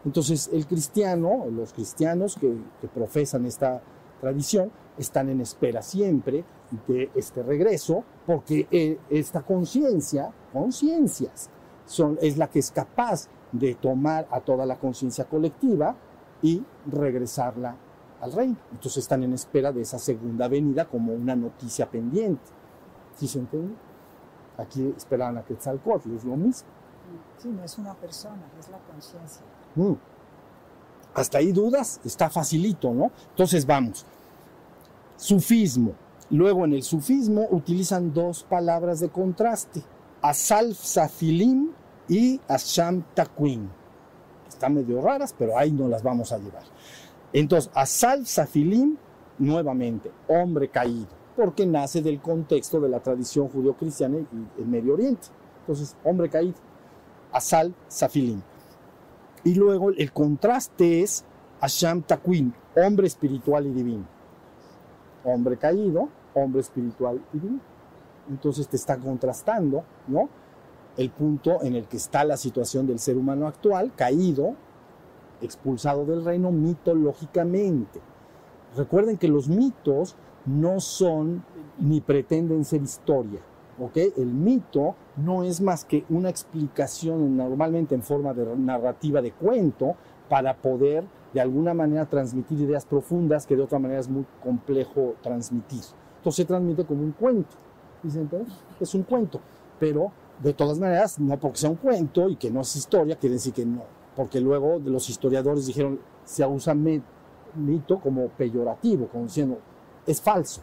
Entonces 0.04 0.48
el 0.52 0.66
cristiano, 0.66 1.46
los 1.50 1.72
cristianos 1.72 2.36
que, 2.36 2.56
profesan 2.94 3.44
esta 3.44 3.82
tradición, 4.20 4.70
están 4.96 5.28
en 5.28 5.40
espera 5.40 5.82
siempre 5.82 6.44
de 6.86 7.10
este 7.14 7.42
regreso, 7.42 8.04
porque 8.24 8.66
eh, 8.70 8.98
esta 9.10 9.42
conciencia, 9.42 10.30
conciencias, 10.52 11.50
son, 11.84 12.18
es 12.20 12.36
la 12.38 12.48
que 12.48 12.60
es 12.60 12.70
capaz 12.70 13.28
de 13.58 13.74
tomar 13.74 14.26
a 14.30 14.40
toda 14.40 14.66
la 14.66 14.78
conciencia 14.78 15.24
colectiva 15.24 15.94
y 16.42 16.62
regresarla 16.86 17.76
al 18.20 18.32
reino. 18.32 18.56
Entonces 18.72 18.98
están 19.04 19.22
en 19.22 19.32
espera 19.32 19.72
de 19.72 19.82
esa 19.82 19.98
segunda 19.98 20.48
venida 20.48 20.86
como 20.86 21.12
una 21.12 21.36
noticia 21.36 21.90
pendiente. 21.90 22.50
¿Sí 23.16 23.28
se 23.28 23.38
entiende? 23.38 23.74
Aquí 24.58 24.92
esperan 24.96 25.36
a 25.38 25.44
Quetzalcóatl, 25.44 26.14
es 26.14 26.24
lo 26.24 26.36
mismo. 26.36 26.68
Sí, 27.38 27.48
no 27.48 27.62
es 27.62 27.78
una 27.78 27.94
persona, 27.94 28.42
es 28.58 28.68
la 28.68 28.78
conciencia. 28.78 29.42
Mm. 29.74 29.94
Hasta 31.14 31.38
ahí 31.38 31.52
dudas, 31.52 32.00
está 32.04 32.28
facilito, 32.28 32.92
¿no? 32.92 33.10
Entonces 33.30 33.64
vamos. 33.66 34.04
Sufismo. 35.16 35.92
Luego 36.30 36.64
en 36.64 36.72
el 36.72 36.82
sufismo 36.82 37.46
utilizan 37.50 38.12
dos 38.12 38.42
palabras 38.42 39.00
de 39.00 39.08
contraste, 39.08 39.82
Asalf 40.20 40.78
Safilim 40.78 41.70
y 42.08 42.40
Asham 42.48 43.02
Taquin. 43.14 43.70
Están 44.48 44.74
medio 44.74 45.00
raras, 45.00 45.34
pero 45.36 45.58
ahí 45.58 45.72
no 45.72 45.88
las 45.88 46.02
vamos 46.02 46.32
a 46.32 46.38
llevar. 46.38 46.62
Entonces, 47.32 47.70
Asalf 47.74 48.26
Safilim, 48.26 48.96
nuevamente, 49.38 50.10
hombre 50.28 50.68
caído, 50.68 51.08
porque 51.36 51.66
nace 51.66 52.00
del 52.00 52.20
contexto 52.20 52.80
de 52.80 52.88
la 52.88 53.00
tradición 53.00 53.48
judío-cristiana 53.48 54.18
y 54.18 54.60
el 54.60 54.66
Medio 54.66 54.94
Oriente. 54.94 55.28
Entonces, 55.60 55.96
hombre 56.04 56.30
caído, 56.30 56.54
Asal 57.32 57.74
Safilim. 57.88 58.40
Y 59.44 59.54
luego 59.54 59.90
el 59.90 60.12
contraste 60.12 61.02
es 61.02 61.24
Asham 61.60 62.02
Taquin, 62.02 62.54
hombre 62.76 63.06
espiritual 63.06 63.66
y 63.66 63.70
divino. 63.70 64.06
Hombre 65.24 65.56
caído, 65.56 66.08
hombre 66.34 66.60
espiritual 66.60 67.20
y 67.32 67.38
divino. 67.38 67.60
Entonces 68.28 68.68
te 68.68 68.76
está 68.76 68.96
contrastando, 68.96 69.84
¿no? 70.08 70.28
El 70.96 71.10
punto 71.10 71.62
en 71.62 71.74
el 71.74 71.86
que 71.86 71.96
está 71.96 72.24
la 72.24 72.36
situación 72.36 72.86
del 72.86 72.98
ser 72.98 73.16
humano 73.16 73.46
actual, 73.46 73.92
caído, 73.94 74.54
expulsado 75.42 76.06
del 76.06 76.24
reino 76.24 76.50
mitológicamente. 76.52 78.00
Recuerden 78.76 79.18
que 79.18 79.28
los 79.28 79.48
mitos 79.48 80.16
no 80.46 80.80
son 80.80 81.44
ni 81.78 82.00
pretenden 82.00 82.64
ser 82.64 82.82
historia. 82.82 83.40
¿ok? 83.78 83.96
El 84.16 84.26
mito 84.26 84.94
no 85.16 85.44
es 85.44 85.60
más 85.60 85.84
que 85.84 86.04
una 86.08 86.30
explicación 86.30 87.36
normalmente 87.36 87.94
en 87.94 88.02
forma 88.02 88.32
de 88.32 88.56
narrativa 88.56 89.20
de 89.20 89.32
cuento 89.32 89.96
para 90.28 90.56
poder 90.56 91.04
de 91.32 91.40
alguna 91.40 91.74
manera 91.74 92.06
transmitir 92.06 92.60
ideas 92.60 92.86
profundas 92.86 93.46
que 93.46 93.56
de 93.56 93.62
otra 93.62 93.78
manera 93.78 94.00
es 94.00 94.08
muy 94.08 94.24
complejo 94.42 95.14
transmitir. 95.22 95.82
Entonces 96.18 96.36
se 96.36 96.44
transmite 96.44 96.84
como 96.84 97.02
un 97.02 97.12
cuento. 97.12 97.56
¿Dicen? 98.02 98.28
Es 98.80 98.94
un 98.94 99.02
cuento, 99.02 99.40
pero 99.78 100.12
de 100.42 100.52
todas 100.52 100.78
maneras, 100.78 101.18
no 101.18 101.38
porque 101.38 101.58
sea 101.58 101.70
un 101.70 101.76
cuento 101.76 102.28
y 102.28 102.36
que 102.36 102.50
no 102.50 102.60
es 102.60 102.76
historia, 102.76 103.16
quiere 103.16 103.34
decir 103.34 103.52
que 103.52 103.64
no, 103.64 103.82
porque 104.14 104.40
luego 104.40 104.78
los 104.84 105.08
historiadores 105.08 105.66
dijeron, 105.66 106.00
se 106.24 106.44
usa 106.46 106.74
mito 106.74 108.00
como 108.00 108.28
peyorativo, 108.28 109.08
como 109.08 109.24
diciendo, 109.24 109.58
es 110.06 110.20
falso, 110.20 110.60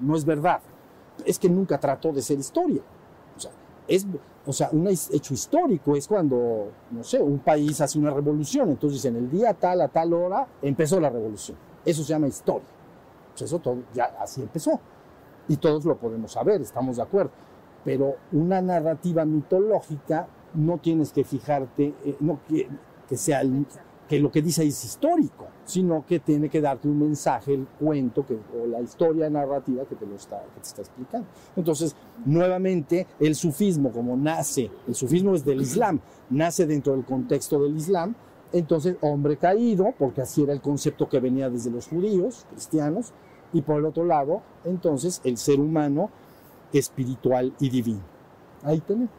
no 0.00 0.16
es 0.16 0.24
verdad 0.24 0.60
es 1.24 1.38
que 1.38 1.48
nunca 1.48 1.78
trató 1.78 2.12
de 2.12 2.22
ser 2.22 2.38
historia. 2.38 2.82
O 3.36 3.40
sea, 3.40 3.50
es, 3.86 4.06
o 4.46 4.52
sea, 4.52 4.70
un 4.72 4.88
hecho 4.88 5.34
histórico 5.34 5.96
es 5.96 6.08
cuando, 6.08 6.70
no 6.90 7.04
sé, 7.04 7.20
un 7.22 7.38
país 7.38 7.80
hace 7.80 7.98
una 7.98 8.10
revolución, 8.10 8.70
entonces 8.70 9.04
en 9.04 9.16
el 9.16 9.30
día 9.30 9.54
tal 9.54 9.80
a 9.80 9.88
tal 9.88 10.12
hora 10.12 10.46
empezó 10.62 11.00
la 11.00 11.10
revolución. 11.10 11.56
Eso 11.84 12.02
se 12.02 12.12
llama 12.12 12.28
historia. 12.28 12.66
Pues 13.30 13.42
eso 13.42 13.58
todo, 13.58 13.82
ya 13.92 14.16
así 14.20 14.42
empezó. 14.42 14.80
Y 15.48 15.56
todos 15.56 15.84
lo 15.84 15.96
podemos 15.96 16.32
saber, 16.32 16.62
estamos 16.62 16.96
de 16.96 17.02
acuerdo. 17.02 17.32
Pero 17.84 18.16
una 18.32 18.60
narrativa 18.60 19.24
mitológica 19.24 20.26
no 20.54 20.78
tienes 20.78 21.12
que 21.12 21.24
fijarte, 21.24 21.94
eh, 22.04 22.16
no 22.20 22.40
que, 22.48 22.68
que 23.08 23.16
sea 23.16 23.40
el, 23.40 23.66
que 24.08 24.18
lo 24.18 24.30
que 24.30 24.42
dice 24.42 24.64
es 24.64 24.84
histórico, 24.84 25.46
sino 25.64 26.04
que 26.06 26.20
tiene 26.20 26.48
que 26.48 26.60
darte 26.60 26.88
un 26.88 26.98
mensaje, 26.98 27.54
el 27.54 27.66
cuento 27.66 28.24
que, 28.26 28.34
o 28.34 28.66
la 28.66 28.80
historia 28.80 29.30
narrativa 29.30 29.84
que 29.84 29.94
te 29.94 30.06
lo 30.06 30.16
está, 30.16 30.42
que 30.54 30.60
te 30.60 30.66
está 30.68 30.82
explicando. 30.82 31.26
Entonces, 31.56 31.96
nuevamente, 32.24 33.06
el 33.18 33.34
sufismo, 33.34 33.90
como 33.90 34.16
nace, 34.16 34.70
el 34.86 34.94
sufismo 34.94 35.34
es 35.34 35.44
del 35.44 35.62
Islam, 35.62 36.00
nace 36.30 36.66
dentro 36.66 36.92
del 36.94 37.04
contexto 37.04 37.62
del 37.62 37.76
Islam, 37.76 38.14
entonces, 38.52 38.96
hombre 39.00 39.36
caído, 39.36 39.94
porque 39.98 40.20
así 40.20 40.42
era 40.42 40.52
el 40.52 40.60
concepto 40.60 41.08
que 41.08 41.18
venía 41.18 41.50
desde 41.50 41.70
los 41.70 41.88
judíos, 41.88 42.46
cristianos, 42.50 43.12
y 43.52 43.62
por 43.62 43.78
el 43.78 43.86
otro 43.86 44.04
lado, 44.04 44.42
entonces, 44.64 45.20
el 45.24 45.38
ser 45.38 45.60
humano 45.60 46.10
espiritual 46.78 47.54
y 47.60 47.70
divino. 47.70 48.02
Ahí 48.62 48.80
tenemos. 48.80 49.10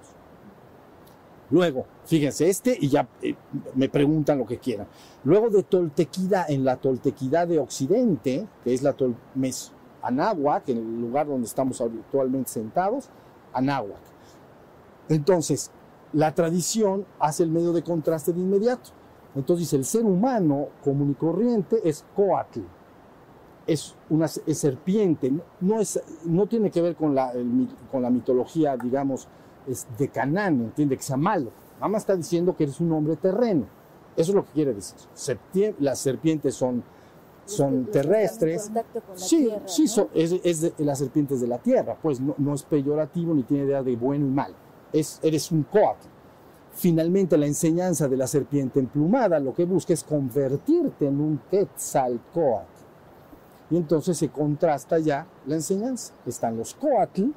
Luego, 1.52 1.86
fíjense, 2.06 2.50
este 2.50 2.76
y 2.80 2.90
ya 2.90 3.08
eh, 3.22 3.36
me 3.76 3.88
preguntan 3.88 4.40
lo 4.40 4.46
que 4.46 4.58
quieran. 4.58 4.88
Luego 5.24 5.50
de 5.50 5.64
Toltequida, 5.64 6.46
en 6.50 6.66
la 6.66 6.78
Toltequidad 6.78 7.48
de 7.48 7.60
Occidente, 7.60 8.48
que 8.64 8.74
es 8.74 8.82
la 8.82 8.94
Tol 8.94 9.16
Anáhuac, 10.02 10.70
en 10.70 10.78
el 10.78 11.02
lugar 11.02 11.28
donde 11.28 11.46
estamos 11.46 11.82
actualmente 11.82 12.50
sentados, 12.50 13.10
Anáhuac. 13.54 14.02
Entonces, 15.10 15.72
la 16.14 16.34
tradición 16.34 17.06
hace 17.20 17.44
el 17.44 17.52
medio 17.52 17.74
de 17.74 17.84
contraste 17.84 18.34
de 18.34 18.40
inmediato. 18.40 18.90
Entonces, 19.36 19.72
el 19.74 19.86
ser 19.86 20.04
humano 20.06 20.70
común 20.84 21.12
y 21.12 21.16
corriente 21.16 21.88
es 21.88 22.06
Coatl, 22.16 22.62
es 23.68 23.96
una 24.10 24.28
serpiente, 24.28 25.32
no, 25.62 25.80
es, 25.80 26.00
no 26.26 26.46
tiene 26.46 26.70
que 26.70 26.82
ver 26.82 26.96
con 26.96 27.16
la, 27.16 27.34
con 27.92 28.02
la 28.02 28.10
mitología, 28.10 28.78
digamos, 28.78 29.28
es 29.68 29.88
de 29.98 30.08
Canaán, 30.10 30.62
entiende 30.62 30.98
que 30.98 31.04
sea 31.04 31.18
malo. 31.18 31.52
Nada 31.76 31.88
más 31.88 32.04
está 32.04 32.16
diciendo 32.16 32.56
que 32.56 32.64
eres 32.64 32.80
un 32.80 32.92
hombre 32.92 33.16
terreno. 33.16 33.66
Eso 34.16 34.32
es 34.32 34.36
lo 34.36 34.46
que 34.46 34.52
quiere 34.52 34.74
decir. 34.74 34.96
las 35.80 36.00
serpientes 36.00 36.56
son, 36.56 36.84
son 37.46 37.86
terrestres. 37.88 38.72
sí, 39.16 39.50
sí, 39.66 39.86
es, 40.14 40.62
de, 40.62 40.74
las 40.78 41.00
serpientes 41.00 41.42
de 41.42 41.48
la 41.48 41.58
tierra. 41.58 41.98
Pues 42.02 42.20
no, 42.22 42.54
es 42.54 42.64
peyorativo 42.64 43.34
ni 43.34 43.44
tiene 43.44 43.66
idea 43.66 43.84
de 43.84 43.96
bueno 43.96 44.26
y 44.26 44.30
mal. 44.30 44.56
Es, 44.94 45.20
eres 45.22 45.52
un 45.52 45.64
coatl. 45.64 46.08
Finalmente, 46.72 47.38
la 47.38 47.46
enseñanza 47.46 48.08
de 48.08 48.18
la 48.18 48.28
serpiente 48.28 48.80
emplumada 48.80 49.40
lo 49.40 49.54
que 49.54 49.66
busca 49.66 49.94
es 49.94 50.04
convertirte 50.04 51.08
en 51.08 51.20
un 51.20 51.42
quetzalcoatl. 51.50 52.75
Y 53.70 53.78
entonces 53.78 54.18
se 54.18 54.30
contrasta 54.30 55.00
ya 55.00 55.26
la 55.46 55.56
enseñanza. 55.56 56.14
Están 56.26 56.58
los 56.58 56.74
coatl, 56.76 57.30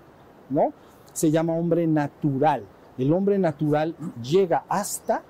¿no? 0.50 0.72
se 1.18 1.30
llama 1.32 1.54
hombre 1.54 1.86
natural. 1.86 2.64
El 2.96 3.12
hombre 3.12 3.38
natural 3.38 3.96
llega 4.22 4.64
hasta 4.68 5.22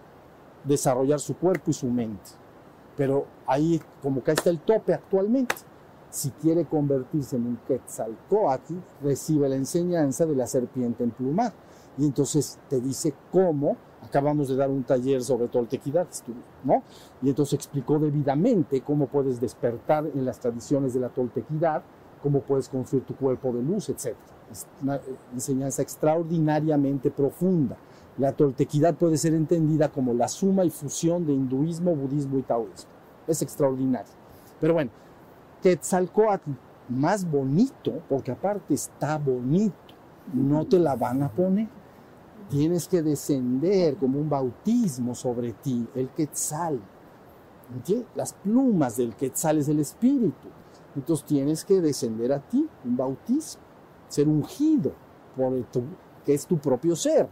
desarrollar 0.64 1.18
su 1.18 1.36
cuerpo 1.36 1.70
y 1.70 1.74
su 1.74 1.86
mente. 1.86 2.30
Pero 2.96 3.26
ahí 3.46 3.80
como 4.02 4.22
que 4.22 4.32
está 4.32 4.50
el 4.50 4.60
tope 4.60 4.92
actualmente. 4.92 5.54
Si 6.10 6.30
quiere 6.30 6.66
convertirse 6.66 7.36
en 7.36 7.46
un 7.46 7.58
Quetzalcoatl, 7.66 8.74
recibe 9.02 9.48
la 9.48 9.56
enseñanza 9.56 10.26
de 10.26 10.36
la 10.36 10.46
serpiente 10.46 11.04
emplumada. 11.04 11.54
Y 11.96 12.04
entonces 12.04 12.58
te 12.68 12.80
dice 12.80 13.14
cómo, 13.30 13.76
acabamos 14.02 14.48
de 14.48 14.56
dar 14.56 14.70
un 14.70 14.84
taller 14.84 15.22
sobre 15.22 15.48
toltequidad, 15.48 16.06
¿no? 16.64 16.82
Y 17.22 17.28
entonces 17.28 17.54
explicó 17.54 17.98
debidamente 17.98 18.80
cómo 18.80 19.06
puedes 19.06 19.40
despertar 19.40 20.06
en 20.14 20.24
las 20.24 20.38
tradiciones 20.38 20.94
de 20.94 21.00
la 21.00 21.08
toltequidad, 21.08 21.82
cómo 22.22 22.40
puedes 22.40 22.68
construir 22.68 23.04
tu 23.04 23.14
cuerpo 23.14 23.52
de 23.52 23.62
luz, 23.62 23.88
etc. 23.88 24.16
Es 24.50 24.66
una 24.82 25.00
enseñanza 25.32 25.82
extraordinariamente 25.82 27.10
profunda. 27.10 27.76
La 28.18 28.32
toltequidad 28.32 28.94
puede 28.94 29.16
ser 29.16 29.34
entendida 29.34 29.90
como 29.90 30.12
la 30.12 30.28
suma 30.28 30.64
y 30.64 30.70
fusión 30.70 31.24
de 31.26 31.32
hinduismo, 31.32 31.94
budismo 31.94 32.38
y 32.38 32.42
taoísmo. 32.42 32.90
Es 33.26 33.42
extraordinario. 33.42 34.12
Pero 34.60 34.74
bueno, 34.74 34.90
Quetzalcoatl, 35.62 36.50
más 36.88 37.30
bonito, 37.30 38.02
porque 38.08 38.32
aparte 38.32 38.74
está 38.74 39.18
bonito, 39.18 39.74
no 40.32 40.66
te 40.66 40.78
la 40.78 40.96
van 40.96 41.22
a 41.22 41.28
poner. 41.28 41.68
Tienes 42.48 42.88
que 42.88 43.02
descender 43.02 43.96
como 43.96 44.18
un 44.18 44.30
bautismo 44.30 45.14
sobre 45.14 45.52
ti, 45.52 45.86
el 45.94 46.08
Quetzal. 46.10 46.80
¿Entiendes? 47.74 48.08
Las 48.14 48.32
plumas 48.32 48.96
del 48.96 49.14
Quetzal 49.14 49.58
es 49.58 49.68
el 49.68 49.80
espíritu. 49.80 50.48
Entonces 50.96 51.26
tienes 51.26 51.64
que 51.64 51.80
descender 51.80 52.32
a 52.32 52.40
ti, 52.40 52.66
un 52.84 52.96
bautismo 52.96 53.62
ser 54.08 54.26
ungido 54.26 54.92
por 55.36 55.52
el 55.52 55.66
que 56.24 56.34
es 56.34 56.46
tu 56.46 56.58
propio 56.58 56.96
ser, 56.96 57.28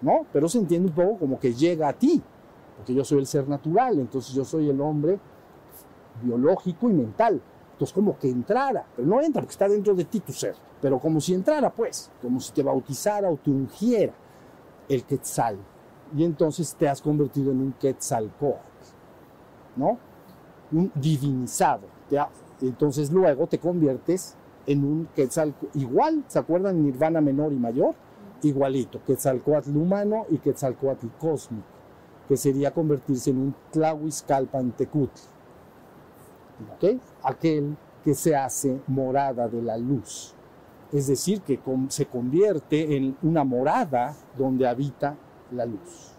¿no? 0.00 0.24
Pero 0.32 0.48
se 0.48 0.58
entiende 0.58 0.88
un 0.88 0.94
poco 0.94 1.18
como 1.18 1.38
que 1.38 1.52
llega 1.52 1.88
a 1.88 1.92
ti, 1.92 2.22
porque 2.76 2.94
yo 2.94 3.04
soy 3.04 3.18
el 3.18 3.26
ser 3.26 3.48
natural, 3.48 3.98
entonces 3.98 4.32
yo 4.32 4.44
soy 4.44 4.70
el 4.70 4.80
hombre 4.80 5.18
biológico 6.22 6.88
y 6.88 6.92
mental. 6.92 7.40
Entonces 7.72 7.92
como 7.92 8.16
que 8.16 8.30
entrara, 8.30 8.86
pero 8.94 9.08
no 9.08 9.20
entra 9.20 9.42
porque 9.42 9.52
está 9.52 9.68
dentro 9.68 9.94
de 9.94 10.04
ti 10.04 10.20
tu 10.20 10.32
ser, 10.32 10.54
pero 10.80 11.00
como 11.00 11.20
si 11.20 11.34
entrara 11.34 11.70
pues, 11.70 12.10
como 12.22 12.38
si 12.38 12.52
te 12.52 12.62
bautizara 12.62 13.28
o 13.28 13.36
te 13.36 13.50
ungiera 13.50 14.14
el 14.88 15.04
quetzal. 15.04 15.58
Y 16.16 16.24
entonces 16.24 16.74
te 16.74 16.88
has 16.88 17.00
convertido 17.00 17.50
en 17.50 17.60
un 17.60 17.72
quetzalcoatl, 17.72 18.58
¿no? 19.76 19.98
Un 20.72 20.90
divinizado. 20.94 21.82
entonces 22.60 23.10
luego 23.10 23.46
te 23.46 23.58
conviertes 23.58 24.36
en 24.66 24.84
un 24.84 25.08
Quetzalcoatl 25.14 25.78
igual, 25.78 26.24
¿se 26.28 26.38
acuerdan? 26.38 26.82
Nirvana 26.82 27.20
menor 27.20 27.52
y 27.52 27.56
mayor, 27.56 27.94
igualito, 28.42 29.00
Quetzalcoatl 29.04 29.76
humano 29.76 30.26
y 30.30 30.38
Quetzalcoatl 30.38 31.06
cósmico, 31.18 31.66
que 32.28 32.36
sería 32.36 32.72
convertirse 32.72 33.30
en 33.30 33.38
un 33.38 33.54
Tlahuizcalpantecutl, 33.70 35.20
¿ok? 36.76 37.00
Aquel 37.22 37.76
que 38.02 38.14
se 38.14 38.36
hace 38.36 38.80
morada 38.86 39.48
de 39.48 39.62
la 39.62 39.76
luz, 39.76 40.34
Es 40.92 41.06
decir, 41.06 41.40
que 41.40 41.58
se 41.88 42.06
convierte 42.06 42.96
en 42.96 43.16
una 43.22 43.42
morada 43.44 44.14
donde 44.38 44.66
habita 44.66 45.16
la 45.50 45.66
luz. 45.66 46.12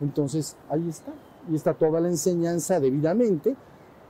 Entonces, 0.00 0.56
ahí 0.68 0.88
está. 0.88 1.12
Y 1.50 1.54
está 1.54 1.74
toda 1.74 2.00
la 2.00 2.08
enseñanza 2.08 2.80
debidamente 2.80 3.56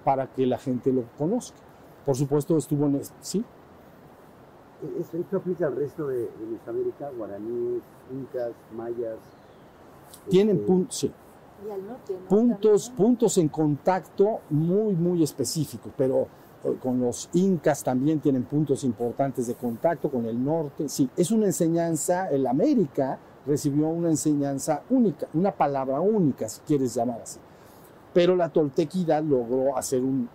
para 0.04 0.26
que 0.26 0.46
la 0.46 0.58
gente 0.58 0.92
lo 0.92 1.04
conozca. 1.18 1.58
Por 2.06 2.16
supuesto, 2.16 2.56
estuvo 2.56 2.86
en... 2.86 2.96
es- 2.96 3.12
¿Sí? 3.20 3.44
Esto, 4.98 5.18
esto 5.18 5.36
aplica 5.36 5.66
al 5.66 5.76
resto 5.76 6.06
de, 6.06 6.20
de 6.20 6.46
Mesoamérica, 6.50 7.10
guaraníes, 7.16 7.82
incas, 8.12 8.52
mayas. 8.74 9.18
Tienen 10.28 10.56
este, 10.56 10.66
puntos... 10.66 10.96
Sí. 10.98 11.12
Y 11.66 11.70
al 11.70 11.86
norte, 11.86 12.14
¿no? 12.14 12.28
puntos, 12.28 12.88
puntos 12.90 13.36
en 13.36 13.48
contacto 13.48 14.40
muy, 14.48 14.94
muy 14.94 15.22
específicos, 15.22 15.92
pero 15.94 16.22
eh, 16.22 16.26
con 16.82 17.00
los 17.00 17.30
incas 17.32 17.82
también 17.82 18.20
tienen 18.20 18.44
puntos 18.44 18.84
importantes 18.84 19.46
de 19.46 19.54
contacto, 19.54 20.10
con 20.10 20.26
el 20.26 20.42
norte, 20.42 20.88
sí, 20.88 21.08
es 21.16 21.30
una 21.30 21.46
enseñanza, 21.46 22.28
el 22.28 22.46
América 22.46 23.18
recibió 23.46 23.88
una 23.88 24.10
enseñanza 24.10 24.82
única, 24.90 25.26
una 25.34 25.52
palabra 25.52 26.00
única, 26.00 26.48
si 26.48 26.60
quieres 26.60 26.94
llamar 26.94 27.22
así, 27.22 27.38
pero 28.12 28.36
la 28.36 28.50
toltequidad 28.50 29.22
logró 29.22 29.76
hacer 29.76 30.02
un, 30.02 30.28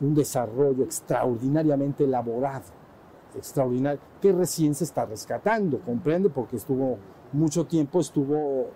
desarrollo 0.00 0.84
extraordinariamente 0.84 2.04
elaborado, 2.04 2.64
extraordinario, 3.36 4.00
que 4.20 4.32
recién 4.32 4.74
se 4.74 4.84
está 4.84 5.04
rescatando, 5.04 5.78
comprende, 5.80 6.30
porque 6.30 6.56
estuvo 6.56 6.96
mucho 7.32 7.66
tiempo, 7.66 8.00
estuvo 8.00 8.68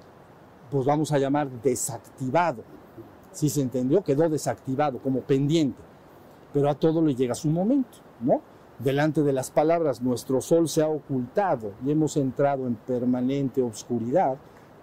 pues 0.71 0.85
vamos 0.87 1.13
a 1.13 1.19
llamar 1.19 1.49
desactivado. 1.63 2.63
Si 3.33 3.49
se 3.49 3.63
entendió, 3.63 4.03
quedó 4.03 4.29
desactivado 4.29 4.99
como 4.99 5.21
pendiente. 5.21 5.81
Pero 6.55 6.71
a 6.71 6.75
todo 6.75 7.03
le 7.03 7.15
llega 7.15 7.35
su 7.35 7.51
momento, 7.51 7.99
¿no? 8.21 8.41
Delante 8.79 9.23
de 9.23 9.33
las 9.33 9.51
palabras, 9.51 10.01
nuestro 10.01 10.41
sol 10.41 10.69
se 10.69 10.83
ha 10.83 10.89
ocultado 10.89 11.73
y 11.85 11.91
hemos 11.91 12.17
entrado 12.17 12.67
en 12.67 12.77
permanente 12.77 13.61
obscuridad, 13.61 14.37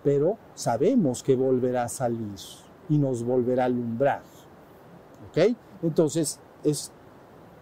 pero 0.03 0.37
sabemos 0.53 1.23
que 1.23 1.35
volverá 1.35 1.83
a 1.83 1.89
salir 1.89 2.35
y 2.89 2.97
nos 2.97 3.23
volverá 3.23 3.63
a 3.63 3.65
alumbrar. 3.67 4.21
¿Ok? 5.29 5.55
Entonces, 5.81 6.39
es, 6.63 6.91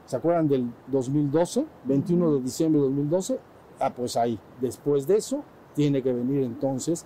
¿se 0.05 0.15
acuerdan 0.15 0.47
del 0.47 0.71
2012? 0.87 1.65
21 1.85 2.33
de 2.33 2.41
diciembre 2.41 2.81
de 2.81 2.87
2012. 2.87 3.39
Ah, 3.79 3.93
pues 3.95 4.17
ahí, 4.17 4.39
después 4.59 5.07
de 5.07 5.17
eso, 5.17 5.43
tiene 5.75 6.01
que 6.01 6.11
venir 6.11 6.43
entonces 6.43 7.05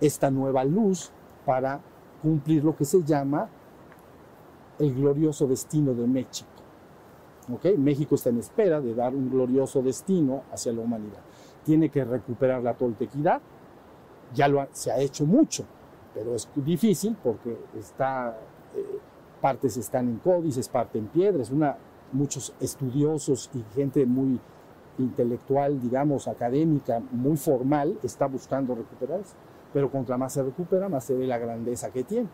esta 0.00 0.30
nueva 0.30 0.64
luz 0.64 1.10
para 1.46 1.80
cumplir 2.22 2.64
lo 2.64 2.76
que 2.76 2.84
se 2.84 3.02
llama 3.02 3.48
el 4.78 4.94
glorioso 4.94 5.46
destino 5.46 5.94
de 5.94 6.06
México. 6.06 6.50
¿Ok? 7.52 7.76
México 7.78 8.14
está 8.14 8.30
en 8.30 8.38
espera 8.38 8.80
de 8.80 8.94
dar 8.94 9.14
un 9.14 9.30
glorioso 9.30 9.82
destino 9.82 10.42
hacia 10.52 10.72
la 10.72 10.82
humanidad. 10.82 11.20
Tiene 11.64 11.88
que 11.88 12.04
recuperar 12.04 12.62
la 12.62 12.74
toltequidad. 12.74 13.40
Ya 14.34 14.48
lo 14.48 14.66
se 14.72 14.92
ha 14.92 14.98
hecho 14.98 15.24
mucho, 15.24 15.64
pero 16.14 16.34
es 16.34 16.48
difícil 16.56 17.16
porque 17.22 17.56
está, 17.78 18.38
eh, 18.76 18.98
partes 19.40 19.76
están 19.78 20.08
en 20.08 20.18
códices, 20.18 20.68
parte 20.68 20.98
en 20.98 21.06
piedras. 21.06 21.50
Una, 21.50 21.76
muchos 22.12 22.52
estudiosos 22.60 23.50
y 23.54 23.64
gente 23.74 24.04
muy 24.04 24.38
intelectual, 24.98 25.80
digamos, 25.80 26.28
académica, 26.28 27.00
muy 27.12 27.36
formal, 27.36 27.98
está 28.02 28.26
buscando 28.26 28.74
recuperar 28.74 29.20
pero 29.72 29.90
contra 29.90 30.16
más 30.16 30.32
se 30.32 30.42
recupera, 30.42 30.88
más 30.88 31.04
se 31.04 31.14
ve 31.14 31.26
la 31.26 31.38
grandeza 31.38 31.90
que 31.90 32.04
tiene. 32.04 32.28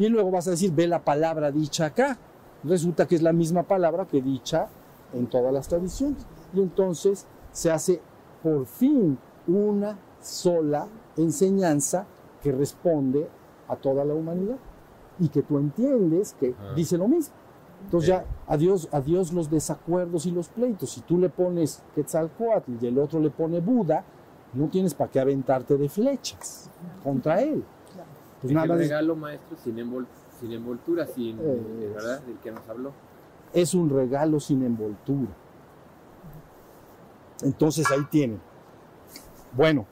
Y 0.00 0.08
luego 0.08 0.30
vas 0.30 0.48
a 0.48 0.52
decir, 0.52 0.72
ve 0.72 0.86
la 0.88 1.04
palabra 1.04 1.50
dicha 1.52 1.84
acá. 1.86 2.16
Resulta 2.64 3.06
que 3.06 3.16
es 3.16 3.22
la 3.22 3.34
misma 3.34 3.62
palabra 3.64 4.06
que 4.06 4.22
dicha 4.22 4.66
en 5.12 5.26
todas 5.26 5.52
las 5.52 5.68
tradiciones. 5.68 6.26
Y 6.54 6.60
entonces 6.60 7.26
se 7.52 7.70
hace 7.70 8.00
por 8.42 8.64
fin 8.64 9.18
una 9.46 9.98
sola 10.20 10.88
enseñanza 11.18 12.06
que 12.42 12.50
responde 12.50 13.28
a 13.68 13.76
toda 13.76 14.04
la 14.06 14.14
humanidad 14.14 14.56
y 15.18 15.28
que 15.28 15.42
tú 15.42 15.58
entiendes 15.58 16.34
que 16.40 16.54
Ah. 16.58 16.72
dice 16.74 16.96
lo 16.96 17.06
mismo. 17.06 17.34
Entonces 17.84 18.08
ya, 18.08 18.24
adiós, 18.46 18.88
adiós 18.92 19.32
los 19.34 19.50
desacuerdos 19.50 20.24
y 20.24 20.30
los 20.30 20.48
pleitos. 20.48 20.90
Si 20.92 21.02
tú 21.02 21.18
le 21.18 21.28
pones 21.28 21.82
Quetzalcoatl 21.94 22.72
y 22.80 22.86
el 22.86 22.98
otro 22.98 23.20
le 23.20 23.28
pone 23.30 23.60
Buda, 23.60 24.04
no 24.54 24.68
tienes 24.68 24.94
para 24.94 25.10
qué 25.10 25.20
aventarte 25.20 25.76
de 25.76 25.88
flechas 25.90 26.70
contra 27.04 27.42
él. 27.42 27.62
Pues 28.40 28.50
Es 28.50 28.54
nada 28.54 28.64
el 28.64 28.70
más 28.70 28.78
regalo, 28.78 29.16
maestro, 29.16 29.56
sin, 29.62 29.76
envol- 29.76 30.06
sin 30.40 30.52
envoltura, 30.52 31.06
sin, 31.06 31.38
Eh, 31.38 31.92
¿verdad? 31.94 32.20
Del 32.22 32.36
que 32.38 32.50
nos 32.50 32.66
habló. 32.68 32.92
es 33.52 33.74
un 33.74 33.90
regalo 33.90 34.40
sin 34.40 34.62
envoltura. 34.64 35.28
Entonces 37.42 37.90
ahí 37.90 38.04
tienen. 38.10 38.40
Bueno, 39.52 39.86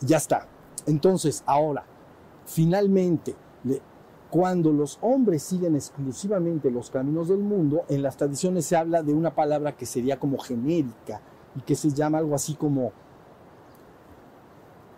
ya 0.00 0.16
está. 0.16 0.46
Entonces, 0.86 1.42
ahora, 1.46 1.84
finalmente, 2.46 3.34
cuando 4.30 4.72
los 4.72 4.98
hombres 5.02 5.42
siguen 5.42 5.74
exclusivamente 5.76 6.70
los 6.70 6.90
caminos 6.90 7.28
del 7.28 7.38
mundo, 7.38 7.84
en 7.88 8.02
las 8.02 8.16
tradiciones 8.16 8.64
se 8.66 8.76
habla 8.76 9.02
de 9.02 9.12
una 9.12 9.34
palabra 9.34 9.72
que 9.76 9.86
sería 9.86 10.18
como 10.18 10.38
genérica 10.38 11.20
y 11.54 11.60
que 11.60 11.74
se 11.76 11.90
llama 11.90 12.18
algo 12.18 12.34
así 12.34 12.54
como 12.54 12.92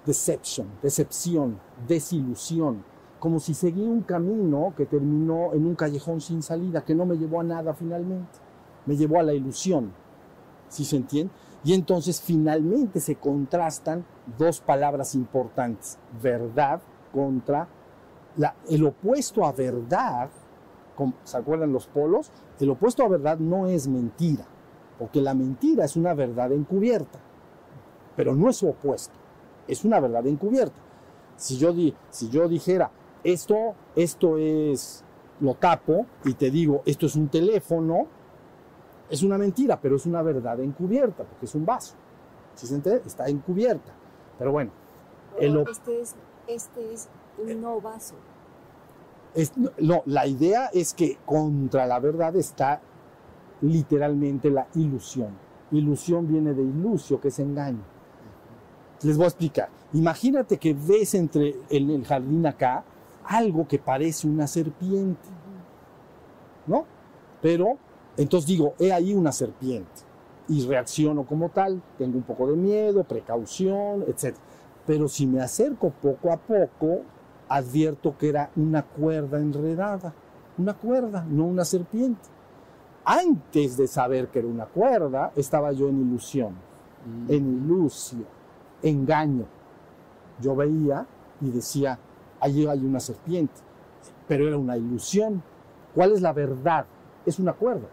deception, 0.05 0.67
decepción, 0.83 1.59
desilusión, 1.87 2.85
como 3.19 3.41
si 3.41 3.55
seguía 3.55 3.89
un 3.89 4.03
camino 4.03 4.75
que 4.77 4.87
terminó 4.87 5.55
en 5.55 5.67
un 5.67 5.75
callejón 5.75 6.21
sin 6.21 6.43
salida, 6.43 6.85
que 6.85 6.95
no 6.95 7.07
me 7.07 7.17
llevó 7.17 7.41
a 7.41 7.45
nada 7.45 7.73
finalmente, 7.73 8.39
me 8.85 8.97
llevó 8.97 9.19
a 9.19 9.23
la 9.23 9.33
ilusión, 9.33 9.93
¿sí 10.69 10.85
se 10.85 10.97
entiende? 10.97 11.33
Y 11.65 11.73
entonces 11.73 12.21
finalmente 12.21 13.01
se 13.01 13.17
contrastan 13.17 14.05
dos 14.37 14.61
palabras 14.61 15.15
importantes, 15.15 15.99
verdad 16.23 16.83
contra 17.13 17.69
el 18.69 18.85
opuesto 18.85 19.47
a 19.47 19.53
verdad, 19.53 20.29
¿se 21.23 21.37
acuerdan 21.37 21.73
los 21.73 21.87
polos? 21.87 22.31
El 22.61 22.69
opuesto 22.69 23.03
a 23.05 23.09
verdad 23.09 23.39
no 23.39 23.67
es 23.67 23.89
mentira, 23.89 24.45
porque 24.99 25.23
la 25.23 25.33
mentira 25.33 25.87
es 25.87 25.97
una 25.97 26.13
verdad 26.13 26.53
encubierta, 26.53 27.21
pero 28.17 28.35
no 28.35 28.51
es 28.51 28.57
su 28.57 28.69
opuesto, 28.69 29.15
es 29.69 29.85
una 29.85 30.01
verdad 30.01 30.27
encubierta. 30.27 30.81
Si 31.37 31.57
yo, 31.59 31.73
di- 31.73 31.95
si 32.11 32.29
yo 32.31 32.49
dijera, 32.49 32.91
esto, 33.25 33.75
esto 33.97 34.39
es, 34.39 35.03
lo 35.41 35.55
tapo 35.55 36.07
y 36.25 36.35
te 36.35 36.51
digo, 36.51 36.83
esto 36.87 37.07
es 37.07 37.17
un 37.17 37.29
teléfono, 37.29 38.07
es 39.11 39.23
una 39.23 39.37
mentira, 39.39 39.81
pero 39.81 39.97
es 39.97 40.07
una 40.07 40.23
verdad 40.23 40.61
encubierta, 40.61 41.25
porque 41.25 41.47
es 41.47 41.55
un 41.55 41.65
vaso. 41.67 41.95
¿Sí 42.55 42.67
se 42.67 42.75
entiende? 42.77 43.03
Está 43.07 43.27
encubierta. 43.29 43.93
Pero 44.39 44.53
bueno, 44.53 44.71
el 45.39 45.57
Este 45.69 46.01
es, 46.01 46.15
este 46.47 46.93
es 46.93 47.09
un 47.39 47.61
no 47.61 47.81
vaso. 47.81 48.15
Es- 49.35 49.53
no, 49.79 50.03
la 50.07 50.27
idea 50.27 50.67
es 50.73 50.95
que 50.95 51.19
contra 51.27 51.87
la 51.87 51.99
verdad 51.99 52.37
está 52.37 52.81
literalmente 53.61 54.51
la 54.51 54.69
ilusión. 54.75 55.31
Ilusión 55.73 56.29
viene 56.29 56.55
de 56.55 56.63
ilusio, 56.63 57.21
que 57.21 57.29
es 57.29 57.39
engaño. 57.41 57.83
Les 59.05 59.17
voy 59.17 59.25
a 59.25 59.29
explicar. 59.29 59.69
Imagínate 59.93 60.57
que 60.59 60.75
ves 60.75 61.15
entre 61.15 61.55
en 61.69 61.91
el 61.91 62.05
jardín 62.05 62.47
acá 62.47 62.85
algo 63.25 63.69
que 63.69 63.79
parece 63.79 64.27
una 64.27 64.47
serpiente, 64.47 65.29
¿no? 66.67 66.85
Pero 67.43 67.77
entonces 68.17 68.49
digo, 68.49 68.75
he 68.79 68.93
ahí 68.93 69.15
una 69.15 69.33
serpiente 69.33 70.03
y 70.49 70.67
reacciono 70.67 71.27
como 71.27 71.51
tal, 71.51 71.83
tengo 71.99 72.17
un 72.17 72.23
poco 72.23 72.49
de 72.49 72.57
miedo, 72.57 73.05
precaución, 73.05 74.05
etc. 74.09 74.37
Pero 74.87 75.09
si 75.09 75.27
me 75.27 75.41
acerco 75.41 75.91
poco 75.91 76.33
a 76.33 76.37
poco, 76.37 77.03
advierto 77.49 78.17
que 78.17 78.29
era 78.31 78.51
una 78.57 78.83
cuerda 78.85 79.39
enredada, 79.39 80.15
una 80.57 80.75
cuerda, 80.75 81.27
no 81.29 81.45
una 81.45 81.65
serpiente. 81.65 82.29
Antes 83.05 83.77
de 83.77 83.87
saber 83.87 84.29
que 84.29 84.39
era 84.39 84.49
una 84.49 84.67
cuerda, 84.67 85.33
estaba 85.37 85.73
yo 85.73 85.89
en 85.89 86.01
ilusión, 86.01 86.55
en 87.29 87.65
ilusio, 87.65 88.25
engaño. 88.85 89.47
Yo 90.41 90.55
veía 90.55 91.07
y 91.41 91.51
decía, 91.51 91.99
allí 92.41 92.67
hay 92.67 92.85
una 92.85 93.01
serpiente, 93.01 93.55
pero 94.29 94.47
era 94.47 94.57
una 94.57 94.77
ilusión. 94.77 95.43
¿Cuál 95.95 96.13
es 96.13 96.21
la 96.21 96.33
verdad? 96.33 96.87
Es 97.25 97.39
una 97.39 97.53
cuerda. 97.53 97.89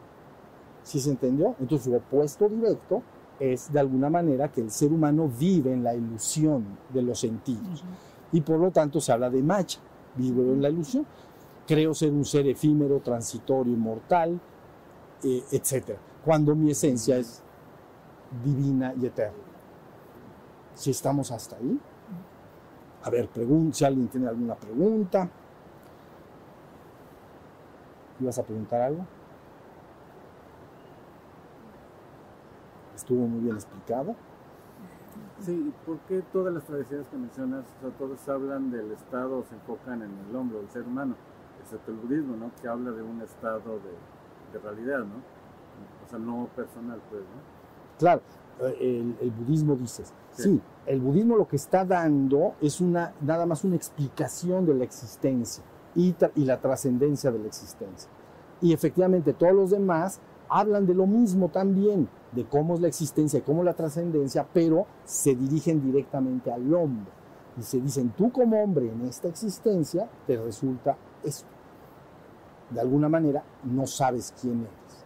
¿Sí 0.83 0.99
se 0.99 1.11
entendió? 1.11 1.55
Entonces 1.59 1.85
su 1.85 1.95
opuesto 1.95 2.49
directo 2.49 3.01
es 3.39 3.71
de 3.71 3.79
alguna 3.79 4.09
manera 4.09 4.51
que 4.51 4.61
el 4.61 4.71
ser 4.71 4.91
humano 4.91 5.27
vive 5.27 5.71
en 5.71 5.83
la 5.83 5.95
ilusión 5.95 6.65
de 6.93 7.01
los 7.01 7.19
sentidos 7.19 7.83
y 8.31 8.41
por 8.41 8.59
lo 8.59 8.71
tanto 8.71 8.99
se 8.99 9.11
habla 9.11 9.29
de 9.29 9.41
Maya, 9.41 9.79
vivo 10.15 10.41
en 10.41 10.61
la 10.61 10.69
ilusión. 10.69 11.05
Creo 11.67 11.93
ser 11.93 12.11
un 12.11 12.25
ser 12.25 12.47
efímero, 12.47 12.99
transitorio, 12.99 13.73
inmortal, 13.73 14.39
eh, 15.23 15.43
etc. 15.51 15.95
Cuando 16.25 16.55
mi 16.55 16.71
esencia 16.71 17.17
es 17.17 17.41
divina 18.43 18.93
y 18.99 19.05
eterna. 19.05 19.50
Si 20.75 20.91
estamos 20.91 21.31
hasta 21.31 21.55
ahí. 21.57 21.79
A 23.03 23.09
ver, 23.09 23.29
si 23.71 23.85
alguien 23.85 24.07
tiene 24.07 24.27
alguna 24.27 24.55
pregunta. 24.55 25.29
¿Ibas 28.19 28.37
a 28.37 28.43
preguntar 28.43 28.81
algo? 28.81 29.05
¿Estuvo 32.95 33.27
muy 33.27 33.41
bien 33.41 33.55
explicado? 33.55 34.15
Sí, 35.39 35.53
¿y 35.53 35.85
¿por 35.85 35.97
qué 36.01 36.21
todas 36.31 36.53
las 36.53 36.63
tradiciones 36.65 37.07
que 37.07 37.17
mencionas, 37.17 37.65
o 37.77 37.81
sea, 37.81 37.97
todos 37.97 38.29
hablan 38.29 38.69
del 38.69 38.91
estado, 38.91 39.39
o 39.39 39.43
se 39.43 39.55
enfocan 39.55 40.03
en 40.03 40.11
el 40.29 40.35
hombro 40.35 40.59
del 40.59 40.69
ser 40.69 40.83
humano, 40.83 41.15
excepto 41.63 41.89
el 41.91 41.97
budismo, 41.97 42.35
¿no? 42.37 42.51
Que 42.61 42.67
habla 42.67 42.91
de 42.91 43.01
un 43.01 43.21
estado 43.21 43.79
de, 43.79 44.53
de 44.53 44.59
realidad, 44.63 44.99
¿no? 44.99 45.15
O 46.05 46.09
sea, 46.09 46.19
no 46.19 46.47
personal, 46.55 47.01
pues, 47.09 47.23
¿no? 47.23 47.97
Claro, 47.97 48.21
eh, 48.59 48.75
el, 48.79 49.17
el 49.19 49.31
budismo 49.31 49.75
dices. 49.75 50.13
Sí. 50.33 50.61
El 50.85 50.99
budismo 50.99 51.37
lo 51.37 51.47
que 51.47 51.55
está 51.55 51.85
dando 51.85 52.55
es 52.61 52.81
una, 52.81 53.13
nada 53.21 53.45
más 53.45 53.63
una 53.63 53.75
explicación 53.75 54.65
de 54.65 54.73
la 54.73 54.83
existencia 54.83 55.63
y 55.95 56.15
la 56.35 56.59
trascendencia 56.59 57.31
de 57.31 57.39
la 57.39 57.47
existencia. 57.47 58.09
Y 58.61 58.73
efectivamente 58.73 59.33
todos 59.33 59.53
los 59.53 59.71
demás 59.71 60.19
hablan 60.49 60.85
de 60.85 60.93
lo 60.93 61.07
mismo 61.07 61.49
también, 61.49 62.09
de 62.33 62.45
cómo 62.45 62.75
es 62.75 62.81
la 62.81 62.87
existencia 62.87 63.39
y 63.39 63.41
cómo 63.41 63.61
es 63.61 63.65
la 63.65 63.73
trascendencia, 63.73 64.45
pero 64.53 64.85
se 65.05 65.35
dirigen 65.35 65.81
directamente 65.81 66.51
al 66.51 66.73
hombre. 66.73 67.11
Y 67.57 67.63
se 67.63 67.79
dicen, 67.81 68.13
tú 68.17 68.31
como 68.31 68.61
hombre 68.61 68.91
en 68.91 69.01
esta 69.01 69.27
existencia 69.27 70.09
te 70.27 70.37
resulta 70.37 70.97
esto. 71.23 71.47
De 72.69 72.79
alguna 72.79 73.09
manera 73.09 73.43
no 73.63 73.85
sabes 73.87 74.33
quién 74.39 74.61
eres. 74.61 75.05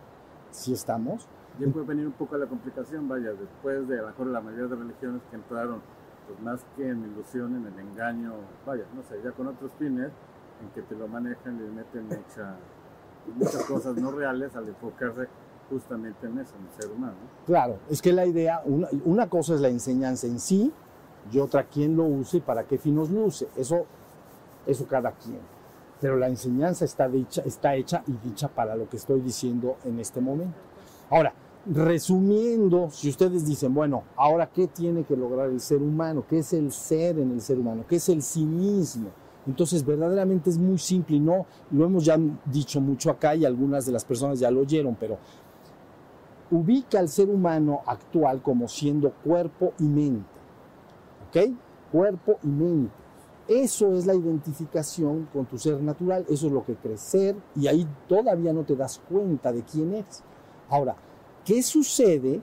Si 0.52 0.74
estamos, 0.74 1.28
Ya 1.60 1.68
puede 1.72 1.86
venir 1.86 2.06
un 2.06 2.14
poco 2.14 2.38
la 2.38 2.48
complicación, 2.48 3.08
vaya, 3.08 3.32
después 3.32 3.88
de 3.88 4.00
a 4.00 4.02
lo 4.02 4.08
mejor 4.08 4.28
la 4.28 4.42
mayoría 4.42 4.68
de 4.68 4.76
religiones 4.76 5.22
que 5.30 5.38
entraron, 5.38 5.82
pues 6.28 6.40
más 6.42 6.66
que 6.76 6.90
en 6.90 7.04
ilusión, 7.04 7.56
en 7.56 7.66
el 7.68 7.80
engaño, 7.80 8.34
vaya, 8.66 8.84
no 8.94 9.04
sé, 9.04 9.22
ya 9.24 9.32
con 9.32 9.48
otros 9.48 9.72
fines, 9.80 10.12
en 10.62 10.70
que 10.74 10.82
te 10.82 10.96
lo 10.96 11.08
manejan 11.08 11.56
y 11.56 11.76
meten 11.76 12.08
mucha, 12.08 12.56
muchas 13.36 13.64
cosas 13.66 13.96
no 13.96 14.12
reales 14.12 14.56
al 14.56 14.68
enfocarse 14.68 15.28
justamente 15.70 16.28
en 16.28 16.40
eso, 16.40 16.54
en 16.60 16.66
el 16.68 16.82
ser 16.82 16.92
humano. 16.92 17.14
¿no? 17.14 17.46
Claro, 17.46 17.78
es 17.90 18.02
que 18.02 18.12
la 18.12 18.26
idea, 18.26 18.62
una, 18.66 18.88
una 19.06 19.30
cosa 19.30 19.56
es 19.56 19.62
la 19.62 19.70
enseñanza 19.70 20.28
en 20.28 20.40
sí 20.40 20.72
y 21.32 21.40
otra 21.40 21.64
quién 21.64 21.96
lo 21.96 22.04
use 22.04 22.38
y 22.38 22.42
para 22.42 22.64
qué 22.66 22.78
finos 22.78 23.10
lo 23.10 23.26
use. 23.26 23.48
Eso, 23.56 23.86
eso 24.66 24.86
cada 24.88 25.12
quien. 25.12 25.40
Pero 26.02 26.18
la 26.18 26.28
enseñanza 26.28 26.86
está, 26.86 27.08
dicha, 27.08 27.42
está 27.46 27.76
hecha 27.76 28.04
y 28.08 28.12
dicha 28.28 28.48
para 28.48 28.76
lo 28.76 28.90
que 28.90 28.98
estoy 28.98 29.22
diciendo 29.22 29.78
en 29.86 30.00
este 30.00 30.22
momento. 30.22 30.58
Ahora, 31.10 31.34
resumiendo, 31.66 32.90
si 32.92 33.10
ustedes 33.10 33.46
dicen, 33.46 33.74
bueno, 33.74 34.04
ahora 34.16 34.50
qué 34.52 34.68
tiene 34.68 35.04
que 35.04 35.16
lograr 35.16 35.50
el 35.50 35.60
ser 35.60 35.82
humano, 35.82 36.24
qué 36.28 36.40
es 36.40 36.54
el 36.54 36.72
ser 36.72 37.20
en 37.20 37.32
el 37.32 37.42
ser 37.42 37.58
humano, 37.58 37.86
qué 37.88 37.96
es 37.96 38.10
el 38.10 38.22
sí 38.22 38.46
mismo. 38.46 39.10
Entonces, 39.48 39.86
verdaderamente 39.86 40.50
es 40.50 40.58
muy 40.58 40.78
simple 40.78 41.18
y 41.18 41.20
no 41.20 41.46
lo 41.72 41.86
hemos 41.86 42.06
ya 42.06 42.18
dicho 42.46 42.82
mucho 42.82 43.12
acá 43.12 43.36
y 43.36 43.46
algunas 43.46 43.86
de 43.86 43.92
las 43.92 44.04
personas 44.04 44.40
ya 44.40 44.50
lo 44.50 44.62
oyeron, 44.62 44.96
pero 45.00 45.18
ubica 46.52 47.00
al 47.00 47.10
ser 47.10 47.30
humano 47.30 47.82
actual 47.86 48.42
como 48.42 48.68
siendo 48.68 49.12
cuerpo 49.24 49.74
y 49.80 49.84
mente. 49.84 50.26
¿Ok? 51.28 51.52
Cuerpo 51.92 52.38
y 52.44 52.48
mente. 52.48 52.94
Eso 53.48 53.94
es 53.94 54.08
la 54.08 54.16
identificación 54.16 55.30
con 55.32 55.46
tu 55.46 55.60
ser 55.60 55.80
natural, 55.80 56.26
eso 56.28 56.48
es 56.48 56.52
lo 56.52 56.66
que 56.66 56.74
crecer 56.76 57.36
y 57.56 57.68
ahí 57.68 57.88
todavía 58.10 58.52
no 58.54 58.64
te 58.64 58.76
das 58.76 59.00
cuenta 59.08 59.52
de 59.52 59.62
quién 59.62 59.94
eres. 59.94 60.24
Ahora, 60.68 60.96
¿qué 61.46 61.62
sucede 61.64 62.42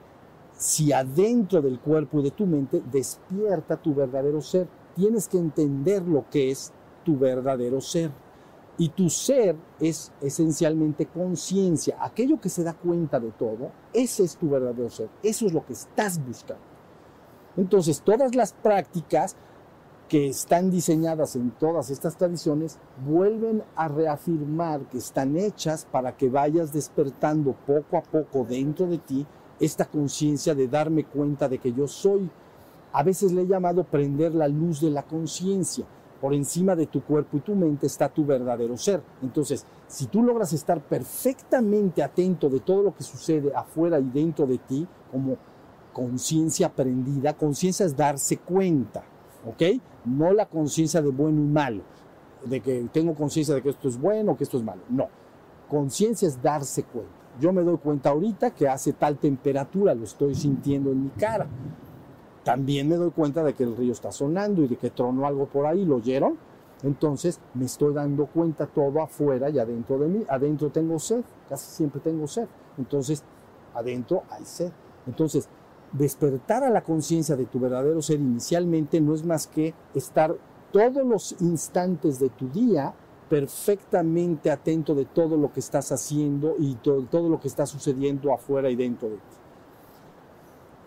si 0.57 0.93
adentro 0.93 1.61
del 1.61 1.81
cuerpo 1.81 2.21
y 2.21 2.25
de 2.25 2.31
tu 2.31 2.47
mente 2.47 2.83
despierta 2.91 3.77
tu 3.77 3.95
verdadero 3.95 4.41
ser? 4.41 4.69
Tienes 4.95 5.29
que 5.29 5.39
entender 5.39 6.03
lo 6.07 6.25
que 6.31 6.51
es 6.51 6.73
tu 7.05 7.19
verdadero 7.19 7.81
ser. 7.81 8.11
Y 8.79 8.89
tu 8.89 9.11
ser 9.11 9.57
es 9.79 10.13
esencialmente 10.23 11.05
conciencia, 11.07 11.99
aquello 12.01 12.41
que 12.41 12.49
se 12.49 12.65
da 12.65 12.73
cuenta 12.73 13.21
de 13.21 13.31
todo, 13.33 13.71
ese 13.93 14.25
es 14.25 14.37
tu 14.37 14.49
verdadero 14.49 14.89
ser, 14.89 15.11
eso 15.23 15.45
es 15.45 15.53
lo 15.53 15.65
que 15.67 15.75
estás 15.75 16.19
buscando. 16.25 16.65
Entonces, 17.57 18.01
todas 18.01 18.35
las 18.35 18.55
prácticas 18.55 19.37
que 20.13 20.29
están 20.29 20.71
diseñadas 20.71 21.37
en 21.37 21.53
todas 21.53 21.89
estas 21.89 22.19
tradiciones 22.19 22.79
vuelven 23.07 23.63
a 23.75 23.89
reafirmar 23.89 24.83
que 24.91 24.99
están 24.99 25.39
hechas 25.39 25.87
para 25.91 26.19
que 26.19 26.29
vayas 26.29 26.71
despertando 26.71 27.57
poco 27.67 27.97
a 27.97 28.03
poco 28.03 28.45
dentro 28.45 28.87
de 28.87 28.99
ti 28.99 29.27
esta 29.59 29.87
conciencia 29.87 30.55
de 30.55 30.69
darme 30.69 31.05
cuenta 31.05 31.49
de 31.49 31.57
que 31.57 31.73
yo 31.73 31.89
soy. 31.89 32.29
A 32.93 33.03
veces 33.03 33.33
le 33.33 33.41
he 33.41 33.47
llamado 33.47 33.85
prender 33.85 34.35
la 34.35 34.49
luz 34.49 34.83
de 34.83 34.91
la 34.91 35.03
conciencia. 35.03 35.87
Por 36.21 36.35
encima 36.35 36.77
de 36.77 36.89
tu 36.89 37.03
cuerpo 37.03 37.39
y 37.39 37.41
tu 37.41 37.55
mente 37.55 37.87
está 37.87 38.11
tu 38.11 38.27
verdadero 38.27 38.77
ser. 38.77 39.03
Entonces, 39.23 39.65
si 39.87 40.09
tú 40.09 40.23
logras 40.23 40.53
estar 40.53 40.83
perfectamente 40.83 42.03
atento 42.03 42.51
de 42.51 42.61
todo 42.61 42.83
lo 42.83 42.95
que 42.95 43.03
sucede 43.03 43.51
afuera 43.55 43.99
y 43.99 44.11
dentro 44.11 44.47
de 44.47 44.59
ti, 44.59 44.87
como 45.11 45.39
conciencia 45.95 46.67
aprendida, 46.67 47.33
conciencia 47.33 47.87
es 47.87 47.97
darse 47.97 48.37
cuenta, 48.37 49.05
¿ok? 49.47 49.81
No 50.05 50.33
la 50.33 50.47
conciencia 50.47 51.01
de 51.03 51.11
bueno 51.11 51.41
y 51.41 51.47
malo, 51.47 51.83
de 52.45 52.61
que 52.61 52.89
tengo 52.93 53.15
conciencia 53.15 53.55
de 53.55 53.63
que 53.63 53.71
esto 53.71 53.89
es 53.89 54.01
bueno, 54.01 54.37
que 54.37 54.45
esto 54.45 54.57
es 54.57 54.63
malo. 54.63 54.83
No, 54.89 55.09
conciencia 55.69 56.29
es 56.29 56.41
darse 56.41 56.85
cuenta. 56.85 57.13
Yo 57.41 57.53
me 57.53 57.63
doy 57.63 57.79
cuenta 57.79 58.11
ahorita 58.11 58.51
que 58.51 58.69
hace 58.69 58.93
tal 58.93 59.17
temperatura, 59.17 59.95
lo 59.95 60.05
estoy 60.05 60.35
sintiendo 60.35 60.91
en 60.91 61.05
mi 61.05 61.11
cara. 61.11 61.47
También 62.45 62.89
me 62.89 62.97
doy 62.97 63.11
cuenta 63.11 63.43
de 63.43 63.55
que 63.55 63.63
el 63.63 63.77
río 63.77 63.93
está 63.93 64.13
sonando 64.13 64.63
y 64.63 64.69
de 64.69 64.77
que 64.77 64.91
tronó 64.91 65.27
algo 65.27 65.47
por 65.47 65.67
ahí, 65.67 65.85
¿lo 65.85 65.97
oyeron? 65.97 66.37
Entonces 66.83 67.41
me 67.55 67.65
estoy 67.65 67.95
dando 67.95 68.27
cuenta 68.27 68.67
todo 68.67 69.01
afuera 69.01 69.49
y 69.49 69.59
adentro 69.59 69.99
de 69.99 70.09
mí. 70.09 70.25
Adentro 70.29 70.71
tengo 70.71 70.99
sed, 70.99 71.23
casi 71.49 71.71
siempre 71.71 72.01
tengo 72.01 72.27
sed. 72.27 72.49
Entonces, 72.77 73.23
adentro 73.75 74.25
hay 74.29 74.45
sed. 74.45 74.73
Entonces, 75.07 75.49
despertar 75.93 76.65
a 76.65 76.71
la 76.71 76.83
conciencia 76.83 77.37
de 77.37 77.47
tu 77.47 77.61
verdadero 77.61 78.01
ser 78.01 78.19
inicialmente 78.19 79.01
no 79.01 79.15
es 79.15 79.25
más 79.25 79.47
que 79.47 79.75
estar 79.95 80.35
todos 80.73 81.07
los 81.07 81.37
instantes 81.41 82.19
de 82.19 82.31
tu 82.31 82.49
día 82.49 82.95
perfectamente 83.29 84.51
atento 84.51 84.95
de 84.95 85.05
todo 85.05 85.37
lo 85.37 85.53
que 85.53 85.61
estás 85.61 85.93
haciendo 85.93 86.55
y 86.59 86.75
todo, 86.77 87.03
todo 87.11 87.29
lo 87.29 87.41
que 87.41 87.49
está 87.49 87.67
sucediendo 87.67 88.33
afuera 88.33 88.69
y 88.69 88.77
dentro 88.77 89.09
de 89.09 89.17
ti. 89.17 89.23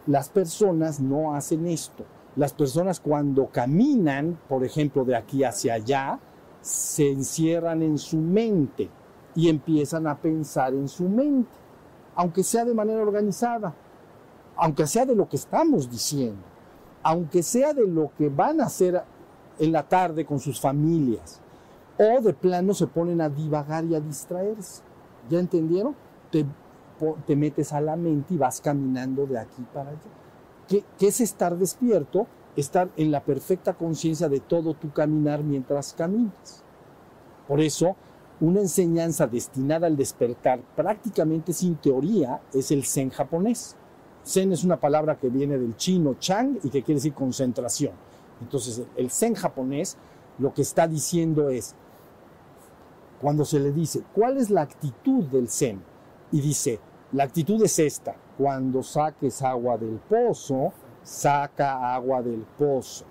Las 0.08 0.30
personas 0.30 1.00
no 1.00 1.34
hacen 1.34 1.66
esto. 1.66 2.04
Las 2.36 2.54
personas 2.54 3.00
cuando 3.00 3.48
caminan, 3.48 4.38
por 4.48 4.64
ejemplo, 4.64 5.06
de 5.06 5.16
aquí 5.16 5.44
hacia 5.44 5.76
allá, 5.76 6.20
se 6.62 7.10
encierran 7.12 7.82
en 7.82 7.98
su 7.98 8.18
mente 8.18 8.90
y 9.36 9.50
empiezan 9.50 10.06
a 10.08 10.18
pensar 10.18 10.74
en 10.74 10.88
su 10.88 11.10
mente, 11.10 11.50
aunque 12.16 12.44
sea 12.44 12.66
de 12.66 12.74
manera 12.74 13.02
organizada, 13.02 13.74
aunque 14.58 14.88
sea 14.88 15.06
de 15.06 15.16
lo 15.16 15.28
que 15.28 15.36
estamos 15.36 15.90
diciendo, 15.90 16.42
aunque 17.04 17.44
sea 17.44 17.74
de 17.74 17.88
lo 17.88 18.12
que 18.18 18.30
van 18.30 18.62
a 18.62 18.66
hacer 18.66 19.04
en 19.60 19.72
la 19.72 19.84
tarde 19.84 20.26
con 20.26 20.40
sus 20.40 20.60
familias, 20.60 21.42
o 21.98 22.22
de 22.22 22.34
plano 22.34 22.74
se 22.74 22.88
ponen 22.88 23.22
a 23.22 23.30
divagar 23.30 23.86
y 23.86 23.96
a 23.96 24.00
distraerse. 24.00 24.82
¿Ya 25.30 25.40
entendieron? 25.40 25.96
Te, 26.32 26.46
te 27.26 27.36
metes 27.36 27.72
a 27.74 27.82
la 27.82 27.96
mente 27.96 28.34
y 28.34 28.38
vas 28.38 28.60
caminando 28.60 29.26
de 29.26 29.40
aquí 29.40 29.66
para 29.74 29.92
allá. 29.92 30.00
¿Qué, 30.68 30.84
qué 30.98 31.08
es 31.08 31.22
estar 31.22 31.58
despierto? 31.58 32.28
Estar 32.56 32.90
en 32.98 33.12
la 33.12 33.24
perfecta 33.24 33.74
conciencia 33.74 34.30
de 34.30 34.40
todo 34.40 34.74
tu 34.74 34.92
caminar 34.92 35.44
mientras 35.44 35.94
caminas. 35.94 36.64
Por 37.48 37.62
eso, 37.62 37.96
una 38.40 38.60
enseñanza 38.60 39.28
destinada 39.28 39.88
al 39.88 39.96
despertar 39.96 40.60
prácticamente 40.76 41.54
sin 41.54 41.76
teoría 41.76 42.42
es 42.54 42.72
el 42.72 42.84
Zen 42.84 43.10
japonés. 43.10 43.76
Zen 44.26 44.52
es 44.52 44.64
una 44.64 44.80
palabra 44.80 45.18
que 45.18 45.30
viene 45.30 45.58
del 45.58 45.78
chino 45.78 46.16
Chang 46.16 46.58
y 46.64 46.70
que 46.70 46.82
quiere 46.82 46.96
decir 46.96 47.14
concentración. 47.14 47.94
Entonces, 48.42 48.82
el 48.96 49.12
Zen 49.12 49.36
japonés 49.36 49.98
lo 50.40 50.54
que 50.54 50.64
está 50.64 50.88
diciendo 50.88 51.50
es, 51.50 51.76
cuando 53.22 53.46
se 53.46 53.60
le 53.60 53.72
dice, 53.72 54.04
¿cuál 54.14 54.38
es 54.38 54.50
la 54.50 54.62
actitud 54.62 55.24
del 55.26 55.48
Zen? 55.48 55.82
Y 56.32 56.42
dice, 56.42 56.80
la 57.12 57.24
actitud 57.24 57.64
es 57.64 57.80
esta, 57.80 58.16
cuando 58.38 58.84
saques 58.84 59.42
agua 59.42 59.78
del 59.78 60.00
pozo, 60.00 60.74
saca 61.04 61.94
agua 61.94 62.22
del 62.22 62.46
pozo. 62.58 63.06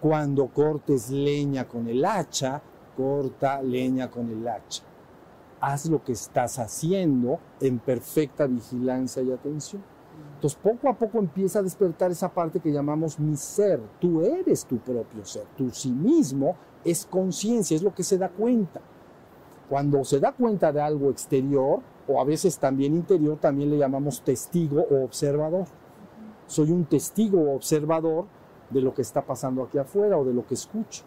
Cuando 0.00 0.46
cortes 0.48 1.10
leña 1.10 1.66
con 1.66 1.88
el 1.88 2.04
hacha, 2.04 2.62
corta 2.96 3.62
leña 3.62 4.10
con 4.10 4.28
el 4.30 4.46
hacha. 4.46 4.82
Haz 5.60 5.86
lo 5.86 6.02
que 6.04 6.12
estás 6.12 6.58
haciendo 6.58 7.38
en 7.60 7.78
perfecta 7.78 8.46
vigilancia 8.46 9.22
y 9.22 9.32
atención. 9.32 9.82
Entonces, 10.42 10.58
poco 10.60 10.88
a 10.88 10.98
poco 10.98 11.20
empieza 11.20 11.60
a 11.60 11.62
despertar 11.62 12.10
esa 12.10 12.28
parte 12.28 12.58
que 12.58 12.72
llamamos 12.72 13.16
mi 13.20 13.36
ser. 13.36 13.80
Tú 14.00 14.22
eres 14.22 14.64
tu 14.64 14.76
propio 14.78 15.24
ser. 15.24 15.44
Tu 15.56 15.70
sí 15.70 15.92
mismo 15.92 16.56
es 16.84 17.06
conciencia, 17.06 17.76
es 17.76 17.82
lo 17.84 17.94
que 17.94 18.02
se 18.02 18.18
da 18.18 18.28
cuenta. 18.28 18.80
Cuando 19.68 20.02
se 20.02 20.18
da 20.18 20.32
cuenta 20.32 20.72
de 20.72 20.80
algo 20.80 21.10
exterior, 21.10 21.78
o 22.08 22.20
a 22.20 22.24
veces 22.24 22.58
también 22.58 22.92
interior, 22.92 23.38
también 23.38 23.70
le 23.70 23.78
llamamos 23.78 24.20
testigo 24.22 24.84
o 24.90 25.04
observador. 25.04 25.66
Soy 26.48 26.72
un 26.72 26.86
testigo 26.86 27.40
o 27.40 27.54
observador 27.54 28.24
de 28.68 28.80
lo 28.80 28.92
que 28.92 29.02
está 29.02 29.24
pasando 29.24 29.62
aquí 29.62 29.78
afuera 29.78 30.18
o 30.18 30.24
de 30.24 30.34
lo 30.34 30.44
que 30.44 30.54
escucho. 30.54 31.04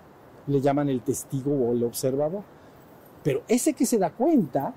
Le 0.47 0.61
llaman 0.61 0.87
el 0.87 1.01
testigo 1.01 1.51
o 1.51 1.73
el 1.73 1.83
observador. 1.83 2.43
Pero 3.21 3.41
ese 3.49 3.73
que 3.73 3.85
se 3.85 3.97
da 3.97 4.11
cuenta, 4.11 4.73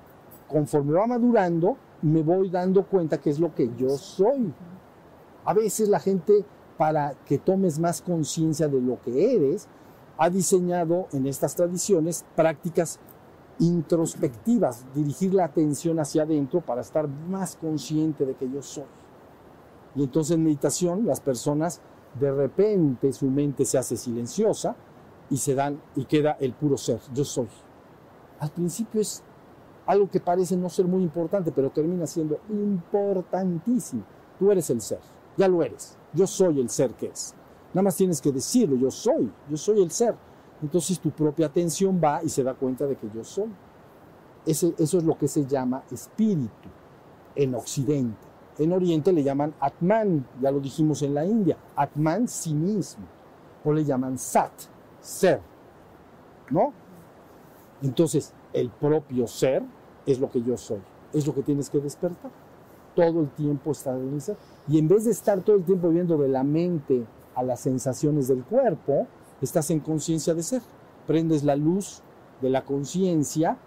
conforme 0.48 0.94
va 0.94 1.06
madurando, 1.06 1.76
me 2.02 2.22
voy 2.22 2.50
dando 2.50 2.86
cuenta 2.86 3.18
que 3.18 3.30
es 3.30 3.38
lo 3.38 3.54
que 3.54 3.70
yo 3.76 3.90
soy. 3.90 4.52
A 5.44 5.54
veces 5.54 5.88
la 5.88 6.00
gente, 6.00 6.44
para 6.76 7.14
que 7.24 7.38
tomes 7.38 7.78
más 7.78 8.02
conciencia 8.02 8.68
de 8.68 8.80
lo 8.80 9.00
que 9.02 9.34
eres, 9.34 9.68
ha 10.16 10.30
diseñado 10.30 11.06
en 11.12 11.26
estas 11.26 11.54
tradiciones 11.54 12.24
prácticas 12.36 12.98
introspectivas, 13.60 14.84
dirigir 14.94 15.34
la 15.34 15.44
atención 15.44 15.98
hacia 15.98 16.22
adentro 16.22 16.60
para 16.60 16.80
estar 16.80 17.08
más 17.08 17.56
consciente 17.56 18.24
de 18.24 18.34
que 18.34 18.50
yo 18.50 18.62
soy. 18.62 18.84
Y 19.94 20.04
entonces 20.04 20.36
en 20.36 20.44
meditación 20.44 21.06
las 21.06 21.20
personas 21.20 21.80
de 22.18 22.30
repente 22.30 23.12
su 23.12 23.26
mente 23.26 23.64
se 23.64 23.78
hace 23.78 23.96
silenciosa 23.96 24.76
y 25.30 25.36
se 25.36 25.54
dan 25.54 25.80
y 25.96 26.04
queda 26.04 26.36
el 26.40 26.52
puro 26.52 26.76
ser, 26.76 27.00
yo 27.12 27.24
soy. 27.24 27.48
Al 28.38 28.50
principio 28.50 29.00
es 29.00 29.22
algo 29.88 30.10
que 30.10 30.20
parece 30.20 30.54
no 30.54 30.68
ser 30.68 30.84
muy 30.84 31.02
importante, 31.02 31.50
pero 31.50 31.70
termina 31.70 32.06
siendo 32.06 32.38
importantísimo. 32.50 34.02
Tú 34.38 34.52
eres 34.52 34.68
el 34.68 34.82
ser, 34.82 35.00
ya 35.34 35.48
lo 35.48 35.62
eres. 35.62 35.96
Yo 36.12 36.26
soy 36.26 36.60
el 36.60 36.68
ser 36.68 36.92
que 36.92 37.06
es. 37.06 37.34
Nada 37.72 37.84
más 37.84 37.96
tienes 37.96 38.20
que 38.20 38.30
decirlo, 38.30 38.76
yo 38.76 38.90
soy, 38.90 39.32
yo 39.48 39.56
soy 39.56 39.82
el 39.82 39.90
ser. 39.90 40.14
Entonces 40.60 41.00
tu 41.00 41.10
propia 41.10 41.46
atención 41.46 41.98
va 42.04 42.22
y 42.22 42.28
se 42.28 42.42
da 42.42 42.52
cuenta 42.52 42.86
de 42.86 42.96
que 42.96 43.08
yo 43.14 43.24
soy. 43.24 43.48
Ese, 44.44 44.74
eso 44.76 44.98
es 44.98 45.04
lo 45.04 45.16
que 45.16 45.26
se 45.26 45.46
llama 45.46 45.82
espíritu 45.90 46.68
en 47.34 47.54
Occidente. 47.54 48.26
En 48.58 48.72
Oriente 48.74 49.10
le 49.10 49.22
llaman 49.22 49.54
Atman, 49.58 50.26
ya 50.42 50.50
lo 50.50 50.60
dijimos 50.60 51.00
en 51.00 51.14
la 51.14 51.24
India. 51.24 51.56
Atman, 51.74 52.28
sí 52.28 52.52
mismo. 52.52 53.06
O 53.64 53.72
le 53.72 53.86
llaman 53.86 54.18
Sat, 54.18 54.52
ser. 55.00 55.40
¿No? 56.50 56.74
Entonces, 57.80 58.34
el 58.52 58.68
propio 58.68 59.26
ser 59.26 59.62
es 60.12 60.18
lo 60.18 60.30
que 60.30 60.42
yo 60.42 60.56
soy. 60.56 60.80
Es 61.12 61.26
lo 61.26 61.34
que 61.34 61.42
tienes 61.42 61.68
que 61.70 61.80
despertar. 61.80 62.30
Todo 62.94 63.20
el 63.20 63.28
tiempo 63.30 63.70
estar 63.70 63.94
en. 63.94 64.18
Y 64.68 64.78
en 64.78 64.88
vez 64.88 65.04
de 65.04 65.10
estar 65.10 65.40
todo 65.42 65.56
el 65.56 65.64
tiempo 65.64 65.88
viendo 65.90 66.16
de 66.16 66.28
la 66.28 66.42
mente 66.42 67.06
a 67.34 67.42
las 67.42 67.60
sensaciones 67.60 68.26
del 68.26 68.42
cuerpo, 68.42 69.06
estás 69.40 69.70
en 69.70 69.80
conciencia 69.80 70.34
de 70.34 70.42
ser. 70.42 70.62
Prendes 71.06 71.44
la 71.44 71.56
luz 71.56 72.02
de 72.40 72.50
la 72.50 72.64
conciencia. 72.64 73.58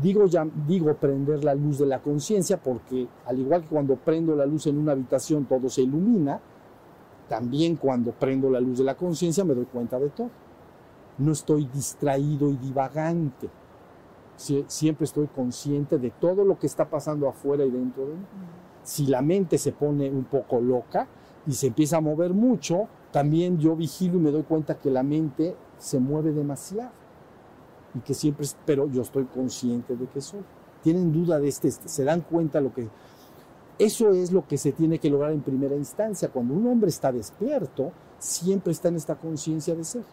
Digo, 0.00 0.26
ya, 0.26 0.46
digo 0.66 0.94
prender 0.94 1.44
la 1.44 1.54
luz 1.54 1.78
de 1.78 1.86
la 1.86 2.00
conciencia 2.00 2.56
porque 2.56 3.06
al 3.26 3.38
igual 3.38 3.62
que 3.62 3.68
cuando 3.68 3.96
prendo 3.96 4.34
la 4.34 4.46
luz 4.46 4.66
en 4.66 4.78
una 4.78 4.92
habitación 4.92 5.44
todo 5.44 5.68
se 5.68 5.82
ilumina, 5.82 6.40
también 7.28 7.76
cuando 7.76 8.12
prendo 8.12 8.50
la 8.50 8.60
luz 8.60 8.78
de 8.78 8.84
la 8.84 8.96
conciencia 8.96 9.44
me 9.44 9.54
doy 9.54 9.66
cuenta 9.66 9.98
de 9.98 10.08
todo. 10.08 10.30
No 11.18 11.32
estoy 11.32 11.66
distraído 11.66 12.48
y 12.48 12.56
divagante. 12.56 13.48
Sie- 14.40 14.64
Siempre 14.68 15.04
estoy 15.04 15.26
consciente 15.26 15.98
de 15.98 16.10
todo 16.10 16.44
lo 16.44 16.58
que 16.58 16.66
está 16.66 16.88
pasando 16.88 17.28
afuera 17.28 17.62
y 17.64 17.70
dentro 17.70 18.06
de 18.06 18.14
mí. 18.14 18.24
Si 18.82 19.06
la 19.06 19.20
mente 19.20 19.58
se 19.58 19.72
pone 19.72 20.08
un 20.10 20.24
poco 20.24 20.60
loca 20.60 21.06
y 21.46 21.52
se 21.52 21.66
empieza 21.66 21.98
a 21.98 22.00
mover 22.00 22.32
mucho, 22.32 22.88
también 23.12 23.58
yo 23.58 23.76
vigilo 23.76 24.16
y 24.16 24.20
me 24.20 24.30
doy 24.30 24.42
cuenta 24.44 24.76
que 24.78 24.90
la 24.90 25.02
mente 25.02 25.54
se 25.78 25.98
mueve 25.98 26.32
demasiado 26.32 26.90
y 27.94 28.00
que 28.00 28.14
siempre, 28.14 28.46
pero 28.64 28.88
yo 28.88 29.02
estoy 29.02 29.24
consciente 29.26 29.96
de 29.96 30.06
que 30.06 30.20
soy. 30.20 30.40
Tienen 30.82 31.12
duda 31.12 31.38
de 31.38 31.48
este, 31.48 31.70
se 31.70 32.04
dan 32.04 32.22
cuenta 32.22 32.60
lo 32.60 32.72
que... 32.72 32.88
Eso 33.78 34.10
es 34.10 34.30
lo 34.32 34.46
que 34.46 34.56
se 34.58 34.72
tiene 34.72 34.98
que 34.98 35.10
lograr 35.10 35.32
en 35.32 35.40
primera 35.42 35.74
instancia. 35.74 36.28
Cuando 36.30 36.54
un 36.54 36.66
hombre 36.66 36.88
está 36.88 37.12
despierto, 37.12 37.92
siempre 38.18 38.72
está 38.72 38.88
en 38.88 38.96
esta 38.96 39.16
conciencia 39.16 39.74
de 39.74 39.84
ser. 39.84 40.04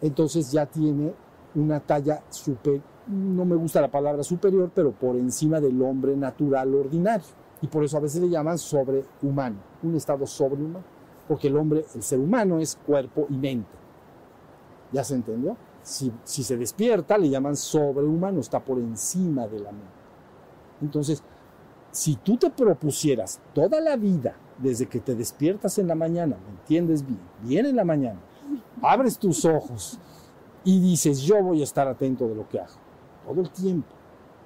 Entonces 0.00 0.50
ya 0.52 0.66
tiene 0.66 1.12
una 1.54 1.80
talla 1.80 2.22
super, 2.30 2.80
no 3.06 3.44
me 3.44 3.56
gusta 3.56 3.80
la 3.80 3.90
palabra 3.90 4.22
superior, 4.22 4.70
pero 4.74 4.92
por 4.92 5.16
encima 5.16 5.60
del 5.60 5.80
hombre 5.82 6.16
natural 6.16 6.74
ordinario. 6.74 7.26
Y 7.60 7.66
por 7.68 7.84
eso 7.84 7.96
a 7.96 8.00
veces 8.00 8.20
le 8.20 8.28
llaman 8.28 8.58
sobrehumano, 8.58 9.56
un 9.82 9.94
estado 9.94 10.26
sobrehumano 10.26 11.02
porque 11.28 11.48
el 11.48 11.56
hombre, 11.56 11.84
el 11.94 12.02
ser 12.02 12.18
humano 12.18 12.58
es 12.58 12.76
cuerpo 12.76 13.26
y 13.28 13.34
mente. 13.34 13.70
¿Ya 14.92 15.04
se 15.04 15.14
entendió? 15.14 15.56
Si, 15.82 16.12
si 16.24 16.42
se 16.42 16.56
despierta, 16.56 17.18
le 17.18 17.28
llaman 17.28 17.56
sobrehumano, 17.56 18.40
está 18.40 18.60
por 18.60 18.78
encima 18.78 19.46
de 19.46 19.60
la 19.60 19.72
mente. 19.72 19.86
Entonces, 20.80 21.22
si 21.90 22.16
tú 22.16 22.36
te 22.36 22.50
propusieras 22.50 23.40
toda 23.54 23.80
la 23.80 23.96
vida, 23.96 24.36
desde 24.58 24.86
que 24.86 25.00
te 25.00 25.14
despiertas 25.14 25.78
en 25.78 25.88
la 25.88 25.94
mañana, 25.94 26.36
¿me 26.44 26.50
entiendes 26.50 27.04
bien? 27.04 27.20
Bien 27.42 27.66
en 27.66 27.76
la 27.76 27.84
mañana, 27.84 28.20
abres 28.82 29.18
tus 29.18 29.44
ojos 29.44 29.98
y 30.64 30.80
dices, 30.80 31.22
yo 31.22 31.42
voy 31.42 31.62
a 31.62 31.64
estar 31.64 31.88
atento 31.88 32.28
de 32.28 32.34
lo 32.34 32.48
que 32.48 32.60
hago, 32.60 32.74
todo 33.24 33.40
el 33.40 33.50
tiempo. 33.50 33.88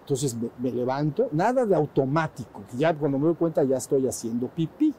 Entonces 0.03 0.36
me, 0.59 0.70
levanto, 0.70 1.28
nada 1.32 1.66
de 1.66 1.74
automático, 1.74 2.62
ya 2.78 2.94
cuando 2.94 3.19
me 3.19 3.27
doy 3.27 3.35
cuenta 3.35 3.65
ya 3.65 3.77
estoy 3.77 4.07
haciendo 4.07 4.47
pipí. 4.47 4.94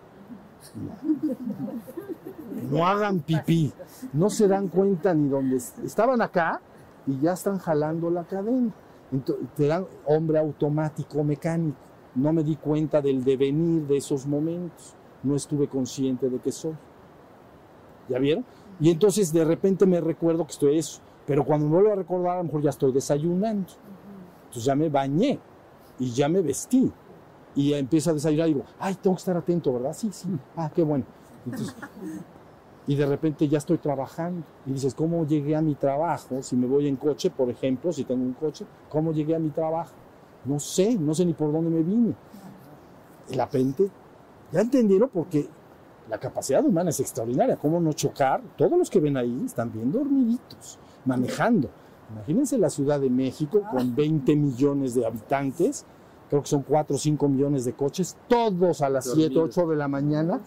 No 2.70 2.86
hagan 2.86 3.20
pipí. 3.20 3.72
No 4.14 4.30
se 4.30 4.48
dan 4.48 4.68
cuenta 4.68 5.14
ni 5.14 5.30
dónde 5.30 5.58
es- 5.58 5.74
estaban 5.84 6.22
acá 6.22 6.60
y 7.06 7.20
ya 7.20 7.34
están 7.34 7.58
jalando 7.58 8.10
la 8.10 8.26
cadena. 8.26 8.72
Entonces, 9.12 9.46
te 9.56 9.68
dan 9.68 9.86
hombre 10.06 10.40
automático, 10.40 11.24
mecánico. 11.24 11.78
No 12.16 12.34
me 12.34 12.44
di 12.44 12.56
cuenta 12.58 13.02
del 13.02 13.24
devenir 13.24 13.88
de 13.88 13.98
esos 13.98 14.26
momentos. 14.26 14.94
No 15.24 15.36
estuve 15.36 15.68
consciente 15.68 16.30
de 16.30 16.40
que 16.40 16.52
soy. 16.52 16.74
¿Ya 18.10 18.20
vieron? 18.20 18.44
Y 18.80 18.90
entonces 18.92 19.32
de 19.32 19.46
repente 19.46 19.86
me 19.86 20.02
recuerdo 20.02 20.46
que 20.46 20.52
estoy 20.52 20.78
eso. 20.78 21.00
Pero 21.28 21.46
cuando 21.46 21.68
me 21.68 21.74
vuelvo 21.74 21.92
a 21.92 21.96
recordar, 21.96 22.36
a 22.36 22.38
lo 22.38 22.46
mejor 22.46 22.62
ya 22.62 22.70
estoy 22.70 22.92
desayunando. 22.94 23.74
Entonces 24.46 24.64
ya 24.64 24.76
me 24.76 24.90
bañé 24.90 25.40
y 26.00 26.10
ya 26.12 26.30
me 26.30 26.42
vestí 26.42 26.92
y 27.54 27.74
empiezo 27.74 28.12
a 28.12 28.14
desayunar 28.14 28.48
y 28.48 28.54
digo, 28.54 28.66
ay, 28.80 28.96
tengo 28.96 29.16
que 29.16 29.20
estar 29.20 29.36
atento, 29.36 29.74
¿verdad? 29.74 29.94
Sí, 29.94 30.10
sí, 30.12 30.30
ah, 30.56 30.72
qué 30.74 30.84
bueno. 30.84 31.04
Entonces, 31.46 31.76
y 32.88 32.96
de 32.96 33.06
repente 33.06 33.48
ya 33.48 33.58
estoy 33.58 33.78
trabajando 33.78 34.44
y 34.66 34.72
dices, 34.72 34.96
¿cómo 34.96 35.26
llegué 35.26 35.56
a 35.56 35.62
mi 35.62 35.76
trabajo? 35.76 36.42
Si 36.42 36.56
me 36.56 36.66
voy 36.66 36.88
en 36.88 36.96
coche, 36.96 37.30
por 37.30 37.50
ejemplo, 37.50 37.92
si 37.92 38.06
tengo 38.06 38.24
un 38.24 38.34
coche, 38.34 38.66
¿cómo 38.90 39.12
llegué 39.12 39.36
a 39.36 39.40
mi 39.40 39.50
trabajo? 39.50 39.92
No 40.46 40.60
sé, 40.60 40.96
no 40.96 41.14
sé 41.14 41.26
ni 41.26 41.34
por 41.34 41.52
dónde 41.52 41.70
me 41.70 41.84
vine. 41.84 42.16
Y 43.30 43.36
la 43.36 43.48
gente, 43.48 43.90
ya 44.54 44.62
entendieron 44.62 45.10
porque 45.10 45.50
la 46.10 46.18
capacidad 46.18 46.64
humana 46.64 46.92
es 46.92 47.00
extraordinaria, 47.02 47.58
cómo 47.58 47.82
no 47.82 47.92
chocar. 47.92 48.42
Todos 48.56 48.78
los 48.78 48.90
que 48.90 49.02
ven 49.02 49.18
ahí 49.18 49.44
están 49.46 49.72
bien 49.72 49.92
dormiditos, 49.92 50.80
manejando. 51.08 51.70
Imagínense 52.12 52.58
la 52.58 52.70
Ciudad 52.70 53.00
de 53.00 53.10
México 53.10 53.64
con 53.72 53.96
20 53.96 54.36
millones 54.36 54.94
de 54.94 55.06
habitantes, 55.06 55.86
creo 56.30 56.42
que 56.42 56.48
son 56.48 56.62
4 56.62 56.96
o 56.96 57.00
5 57.00 57.28
millones 57.28 57.66
de 57.66 57.74
coches, 57.74 58.16
todos 58.28 58.82
a 58.82 58.90
las 58.90 59.06
7, 59.06 59.34
Dormidos. 59.34 59.58
8 59.58 59.68
de 59.70 59.76
la 59.76 59.88
mañana. 59.88 60.40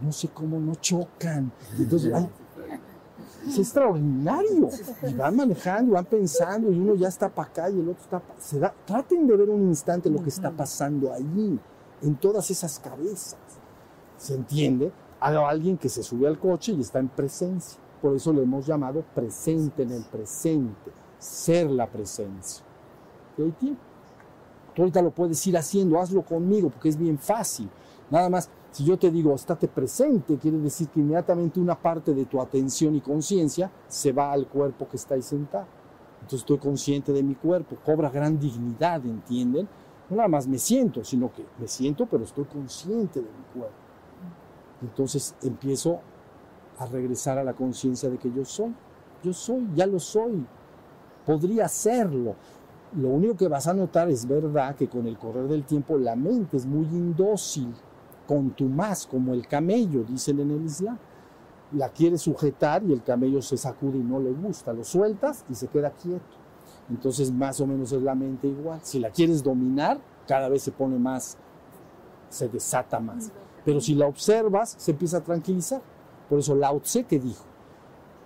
No 0.00 0.12
sé 0.12 0.28
cómo 0.28 0.60
no 0.60 0.76
chocan. 0.76 1.50
Entonces, 1.76 2.12
ay, 2.14 2.28
es 3.48 3.58
extraordinario. 3.58 4.68
Y 5.08 5.14
van 5.14 5.36
manejando, 5.36 5.94
van 5.94 6.04
pensando, 6.04 6.70
y 6.70 6.78
uno 6.78 6.94
ya 6.94 7.08
está 7.08 7.28
para 7.28 7.48
acá 7.48 7.70
y 7.70 7.80
el 7.80 7.88
otro 7.88 8.02
está 8.02 8.20
para... 8.20 8.40
Se 8.40 8.58
da, 8.58 8.72
traten 8.84 9.26
de 9.26 9.36
ver 9.36 9.50
un 9.50 9.62
instante 9.62 10.10
lo 10.10 10.22
que 10.22 10.28
está 10.28 10.50
pasando 10.50 11.12
allí, 11.12 11.58
en 12.02 12.14
todas 12.16 12.50
esas 12.50 12.78
cabezas. 12.78 13.36
¿Se 14.16 14.34
entiende? 14.34 14.92
A 15.20 15.30
alguien 15.48 15.76
que 15.76 15.88
se 15.88 16.02
sube 16.02 16.28
al 16.28 16.38
coche 16.38 16.72
y 16.72 16.80
está 16.80 17.00
en 17.00 17.08
presencia. 17.08 17.80
Por 18.00 18.14
eso 18.14 18.32
lo 18.32 18.42
hemos 18.42 18.66
llamado 18.66 19.02
presente 19.14 19.82
en 19.82 19.90
el 19.90 20.04
presente, 20.04 20.92
ser 21.18 21.70
la 21.70 21.86
presencia. 21.86 22.64
¿Te 23.36 23.42
doy 23.42 23.52
tiempo? 23.52 23.80
Tú 24.74 24.82
ahorita 24.82 25.02
lo 25.02 25.10
puedes 25.10 25.44
ir 25.46 25.56
haciendo, 25.56 25.98
hazlo 25.98 26.22
conmigo, 26.22 26.70
porque 26.70 26.88
es 26.88 26.96
bien 26.96 27.18
fácil. 27.18 27.68
Nada 28.10 28.30
más, 28.30 28.48
si 28.70 28.84
yo 28.84 28.96
te 28.96 29.10
digo, 29.10 29.34
estate 29.34 29.66
presente, 29.66 30.36
quiere 30.36 30.58
decir 30.58 30.88
que 30.88 31.00
inmediatamente 31.00 31.58
una 31.58 31.74
parte 31.74 32.14
de 32.14 32.26
tu 32.26 32.40
atención 32.40 32.94
y 32.94 33.00
conciencia 33.00 33.70
se 33.88 34.12
va 34.12 34.32
al 34.32 34.46
cuerpo 34.46 34.88
que 34.88 34.96
está 34.96 35.14
ahí 35.14 35.22
sentado. 35.22 35.66
Entonces 36.20 36.40
estoy 36.40 36.58
consciente 36.58 37.12
de 37.12 37.22
mi 37.22 37.34
cuerpo, 37.34 37.76
cobra 37.84 38.10
gran 38.10 38.38
dignidad, 38.38 39.04
¿entienden? 39.04 39.68
No 40.10 40.16
nada 40.16 40.28
más 40.28 40.46
me 40.46 40.58
siento, 40.58 41.04
sino 41.04 41.32
que 41.32 41.44
me 41.58 41.68
siento, 41.68 42.06
pero 42.06 42.24
estoy 42.24 42.44
consciente 42.44 43.20
de 43.20 43.26
mi 43.26 43.60
cuerpo. 43.60 43.76
Entonces 44.82 45.34
empiezo 45.42 46.00
a 46.78 46.86
regresar 46.86 47.38
a 47.38 47.44
la 47.44 47.54
conciencia 47.54 48.08
de 48.08 48.18
que 48.18 48.32
yo 48.32 48.44
soy. 48.44 48.74
Yo 49.22 49.32
soy, 49.32 49.68
ya 49.74 49.86
lo 49.86 49.98
soy. 49.98 50.46
Podría 51.26 51.68
serlo. 51.68 52.36
Lo 52.96 53.08
único 53.08 53.36
que 53.36 53.48
vas 53.48 53.66
a 53.66 53.74
notar 53.74 54.08
es 54.08 54.26
verdad 54.26 54.74
que 54.74 54.88
con 54.88 55.06
el 55.06 55.18
correr 55.18 55.48
del 55.48 55.64
tiempo 55.64 55.98
la 55.98 56.16
mente 56.16 56.56
es 56.56 56.64
muy 56.64 56.86
indócil, 56.86 57.74
contumaz, 58.26 59.06
como 59.06 59.34
el 59.34 59.46
camello, 59.46 60.04
dicen 60.04 60.40
en 60.40 60.50
el 60.52 60.64
Islam. 60.64 60.98
La 61.72 61.90
quiere 61.90 62.16
sujetar 62.16 62.82
y 62.84 62.92
el 62.92 63.02
camello 63.02 63.42
se 63.42 63.58
sacude 63.58 63.98
y 63.98 64.02
no 64.02 64.20
le 64.20 64.32
gusta. 64.32 64.72
Lo 64.72 64.84
sueltas 64.84 65.44
y 65.50 65.54
se 65.54 65.68
queda 65.68 65.90
quieto. 65.90 66.24
Entonces 66.88 67.30
más 67.30 67.60
o 67.60 67.66
menos 67.66 67.92
es 67.92 68.00
la 68.00 68.14
mente 68.14 68.48
igual. 68.48 68.80
Si 68.82 68.98
la 68.98 69.10
quieres 69.10 69.42
dominar, 69.42 70.00
cada 70.26 70.48
vez 70.48 70.62
se 70.62 70.72
pone 70.72 70.98
más, 70.98 71.36
se 72.30 72.48
desata 72.48 73.00
más. 73.00 73.30
Pero 73.64 73.80
si 73.80 73.94
la 73.94 74.06
observas, 74.06 74.76
se 74.78 74.92
empieza 74.92 75.18
a 75.18 75.24
tranquilizar. 75.24 75.82
Por 76.28 76.40
eso 76.40 76.54
Lao 76.54 76.80
Tse 76.80 77.04
que 77.04 77.18
dijo, 77.18 77.44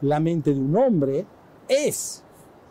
la 0.00 0.18
mente 0.18 0.52
de 0.52 0.60
un 0.60 0.76
hombre 0.76 1.26
es 1.68 2.24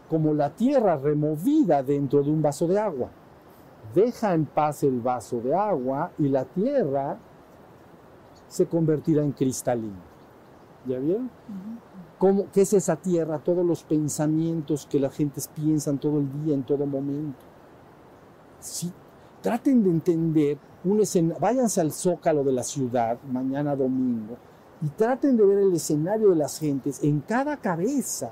como 0.10 0.34
la 0.34 0.50
tierra 0.50 0.98
removida 0.98 1.82
dentro 1.82 2.22
de 2.22 2.30
un 2.30 2.42
vaso 2.42 2.68
de 2.68 2.78
agua. 2.78 3.10
deja 3.96 4.34
en 4.34 4.46
paz 4.46 4.84
el 4.84 5.02
vaso 5.02 5.42
de 5.42 5.54
agua 5.54 6.12
y 6.18 6.30
la 6.30 6.46
tierra 6.46 7.18
se 8.48 8.66
convertirá 8.66 9.24
en 9.24 9.32
cristalina. 9.32 10.00
¿Ya 10.86 11.00
vieron? 11.00 11.30
¿Cómo, 12.18 12.46
¿Qué 12.54 12.62
es 12.62 12.74
esa 12.74 12.96
tierra? 12.96 13.40
Todos 13.40 13.66
los 13.66 13.84
pensamientos 13.84 14.86
que 14.86 15.00
la 15.00 15.10
gente 15.10 15.42
piensan 15.54 15.98
todo 15.98 16.20
el 16.20 16.44
día, 16.44 16.54
en 16.54 16.64
todo 16.64 16.86
momento. 16.86 17.40
Sí, 18.60 18.92
traten 19.42 19.84
de 19.84 19.90
entender 19.90 20.58
un 20.84 21.02
escena, 21.02 21.36
váyanse 21.40 21.82
al 21.82 21.92
zócalo 21.92 22.44
de 22.44 22.52
la 22.52 22.64
ciudad 22.64 23.18
mañana 23.24 23.76
domingo 23.76 24.38
y 24.82 24.90
traten 24.90 25.38
de 25.38 25.46
ver 25.46 25.60
el 25.60 25.74
escenario 25.74 26.30
de 26.30 26.36
las 26.36 26.60
gentes. 26.60 27.04
En 27.04 27.22
cada 27.22 27.58
cabeza 27.58 28.32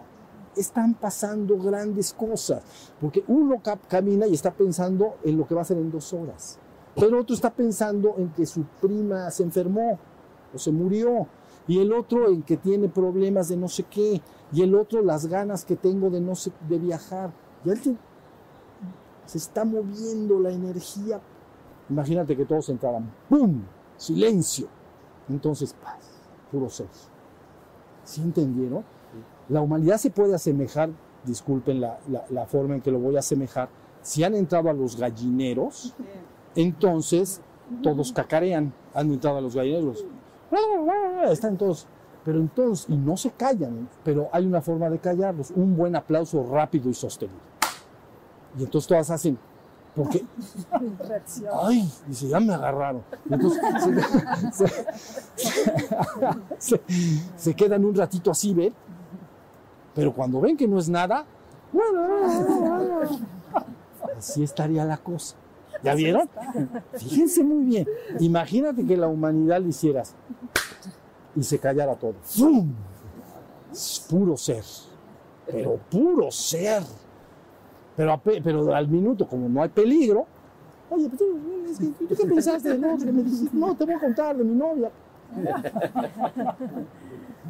están 0.55 0.95
pasando 0.95 1.57
grandes 1.57 2.13
cosas, 2.13 2.63
porque 2.99 3.23
uno 3.27 3.61
camina 3.87 4.27
y 4.27 4.33
está 4.33 4.51
pensando 4.51 5.15
en 5.23 5.37
lo 5.37 5.47
que 5.47 5.55
va 5.55 5.61
a 5.61 5.63
hacer 5.63 5.77
en 5.77 5.91
dos 5.91 6.11
horas, 6.13 6.57
pero 6.95 7.19
otro 7.19 7.35
está 7.35 7.49
pensando 7.51 8.15
en 8.17 8.29
que 8.29 8.45
su 8.45 8.63
prima 8.81 9.29
se 9.31 9.43
enfermó 9.43 9.99
o 10.53 10.57
se 10.57 10.71
murió, 10.71 11.27
y 11.67 11.79
el 11.79 11.93
otro 11.93 12.27
en 12.29 12.41
que 12.41 12.57
tiene 12.57 12.89
problemas 12.89 13.47
de 13.47 13.55
no 13.55 13.67
sé 13.67 13.83
qué, 13.83 14.19
y 14.51 14.63
el 14.63 14.73
otro 14.73 15.03
las 15.03 15.27
ganas 15.27 15.63
que 15.63 15.75
tengo 15.75 16.09
de 16.09 16.19
no 16.19 16.33
de 16.67 16.79
viajar. 16.79 17.31
Y 17.63 17.69
alguien 17.69 17.99
se 19.27 19.37
está 19.37 19.63
moviendo 19.63 20.39
la 20.39 20.49
energía. 20.49 21.21
Imagínate 21.87 22.35
que 22.35 22.45
todos 22.45 22.69
entraran, 22.69 23.13
¡pum! 23.29 23.61
Silencio. 23.97 24.67
Entonces, 25.29 25.73
paz, 25.73 26.08
puro 26.51 26.69
ser. 26.69 26.87
¿Sí 28.03 28.21
entendieron? 28.21 28.83
La 29.49 29.61
humanidad 29.61 29.97
se 29.97 30.09
puede 30.11 30.35
asemejar, 30.35 30.89
disculpen 31.25 31.81
la, 31.81 31.99
la- 32.09 32.25
la 32.29 32.45
forma 32.45 32.75
en 32.75 32.81
que 32.81 32.91
lo 32.91 32.99
voy 32.99 33.15
a 33.15 33.19
asemejar, 33.19 33.69
si 34.01 34.23
han 34.23 34.35
entrado 34.35 34.69
a 34.69 34.73
los 34.73 34.95
gallineros, 34.95 35.93
entonces 36.55 37.41
todos 37.83 38.11
cacarean, 38.11 38.73
han 38.93 39.11
entrado 39.11 39.37
a 39.37 39.41
los 39.41 39.55
gallineros, 39.55 40.05
están 41.29 41.57
todos, 41.57 41.85
pero 42.25 42.39
entonces, 42.39 42.89
y 42.89 42.95
no 42.97 43.17
se 43.17 43.31
callan, 43.31 43.87
pero 44.03 44.29
hay 44.31 44.45
una 44.45 44.61
forma 44.61 44.89
de 44.89 44.99
callarlos, 44.99 45.51
un 45.51 45.75
buen 45.75 45.95
aplauso 45.95 46.43
rápido 46.49 46.89
y 46.89 46.93
sostenido. 46.93 47.39
Y 48.57 48.63
entonces 48.63 48.87
todas 48.87 49.09
hacen, 49.11 49.37
porque, 49.99 50.23
ay, 51.61 51.91
dice, 52.07 52.29
ya 52.29 52.39
me 52.39 52.53
agarraron. 52.53 53.03
Entonces 53.29 53.61
se, 54.53 54.67
se- 54.67 54.85
se- 56.57 56.81
se 57.35 57.53
quedan 57.53 57.83
un 57.83 57.93
ratito 57.93 58.31
así, 58.31 58.53
¿ven? 58.53 58.73
Pero 59.93 60.13
cuando 60.13 60.39
ven 60.39 60.55
que 60.55 60.69
no 60.69 60.79
es 60.79 60.87
nada, 60.87 61.25
así 64.17 64.41
estaría 64.43 64.85
la 64.85 64.95
cosa. 64.97 65.35
¿Ya 65.83 65.95
vieron? 65.95 66.29
Fíjense 66.93 67.43
muy 67.43 67.65
bien. 67.65 67.87
Imagínate 68.21 68.85
que 68.85 68.95
la 68.95 69.07
humanidad 69.07 69.61
le 69.61 69.69
hicieras 69.69 70.13
y 71.35 71.43
se 71.43 71.59
callara 71.59 71.95
todo. 71.95 72.15
Es 73.71 74.05
Puro 74.09 74.37
ser. 74.37 74.63
Pero 75.45 75.77
puro 75.91 76.31
ser. 76.31 76.83
Pero, 77.99 78.73
al 78.73 78.87
minuto, 78.87 79.27
como 79.27 79.49
no 79.49 79.61
hay 79.61 79.67
peligro, 79.67 80.25
oye, 80.89 81.09
tú, 81.09 81.25
es 81.69 81.77
que, 81.79 81.87
¿tú 82.05 82.15
qué 82.15 82.25
pensaste 82.27 82.69
del 82.69 82.85
otro? 82.85 83.11
Me 83.11 83.23
dijiste, 83.23 83.49
no, 83.57 83.75
te 83.75 83.83
voy 83.83 83.93
a 83.95 83.99
contar 83.99 84.37
de 84.37 84.43
mi 84.45 84.55
novia. 84.55 84.89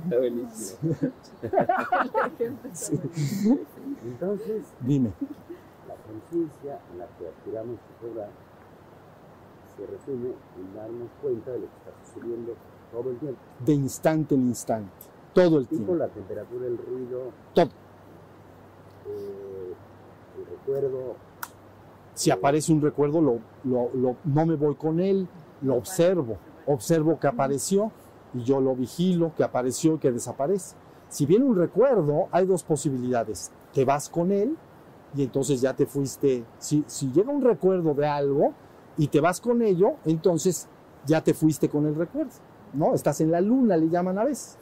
Está 0.03 0.17
buenísimo. 0.17 0.95
Entonces, 4.05 4.63
Dime. 4.81 5.11
la 5.88 5.95
conciencia 5.95 6.80
en 6.91 6.97
la 6.97 7.05
que 7.19 7.27
aspiramos 7.27 7.77
a 7.77 8.01
cobrar 8.01 8.30
se 9.77 9.85
resume 9.85 10.30
en 10.57 10.76
darnos 10.76 11.09
cuenta 11.21 11.51
de 11.51 11.59
lo 11.59 11.65
que 11.67 11.77
está 11.77 11.91
sucediendo 12.11 12.55
todo 12.91 13.11
el 13.11 13.17
tiempo. 13.17 13.39
De 13.65 13.73
instante 13.73 14.34
en 14.34 14.47
instante. 14.47 14.89
Todo 15.34 15.59
el 15.59 15.67
tiempo. 15.67 15.93
la 15.95 16.07
temperatura, 16.07 16.65
el 16.65 16.77
ruido, 16.80 17.31
Todo. 17.53 17.69
eh, 19.07 19.48
recuerdo, 20.73 21.15
Si 22.13 22.31
aparece 22.31 22.73
un 22.73 22.81
recuerdo, 22.81 23.21
lo, 23.21 23.39
lo- 23.63 23.89
lo- 23.93 24.15
no 24.25 24.45
me 24.45 24.55
voy 24.55 24.75
con 24.75 24.99
él, 24.99 25.27
lo 25.61 25.75
observo. 25.75 26.37
Observo 26.67 27.17
que 27.19 27.27
apareció 27.27 27.91
y 28.33 28.43
yo 28.43 28.59
lo 28.59 28.75
vigilo, 28.75 29.31
que 29.37 29.43
apareció 29.43 29.95
y 29.95 29.99
que 29.99 30.11
desaparece. 30.11 30.75
Si 31.07 31.25
viene 31.25 31.45
un 31.45 31.55
recuerdo, 31.55 32.27
hay 32.31 32.45
dos 32.45 32.63
posibilidades. 32.63 33.51
Te 33.73 33.85
vas 33.85 34.09
con 34.09 34.31
él 34.31 34.57
y 35.15 35.23
entonces 35.23 35.61
ya 35.61 35.73
te 35.73 35.85
fuiste. 35.85 36.43
Si, 36.59 36.83
si 36.87 37.09
llega 37.11 37.31
un 37.31 37.41
recuerdo 37.41 37.93
de 37.93 38.05
algo 38.05 38.53
y 38.97 39.07
te 39.07 39.21
vas 39.21 39.39
con 39.39 39.61
ello, 39.61 39.93
entonces 40.05 40.67
ya 41.05 41.23
te 41.23 41.33
fuiste 41.33 41.69
con 41.69 41.85
el 41.87 41.95
recuerdo. 41.95 42.31
¿no? 42.73 42.93
Estás 42.93 43.21
en 43.21 43.31
la 43.31 43.39
luna, 43.41 43.77
le 43.77 43.87
llaman 43.89 44.19
a 44.19 44.25
veces. 44.25 44.57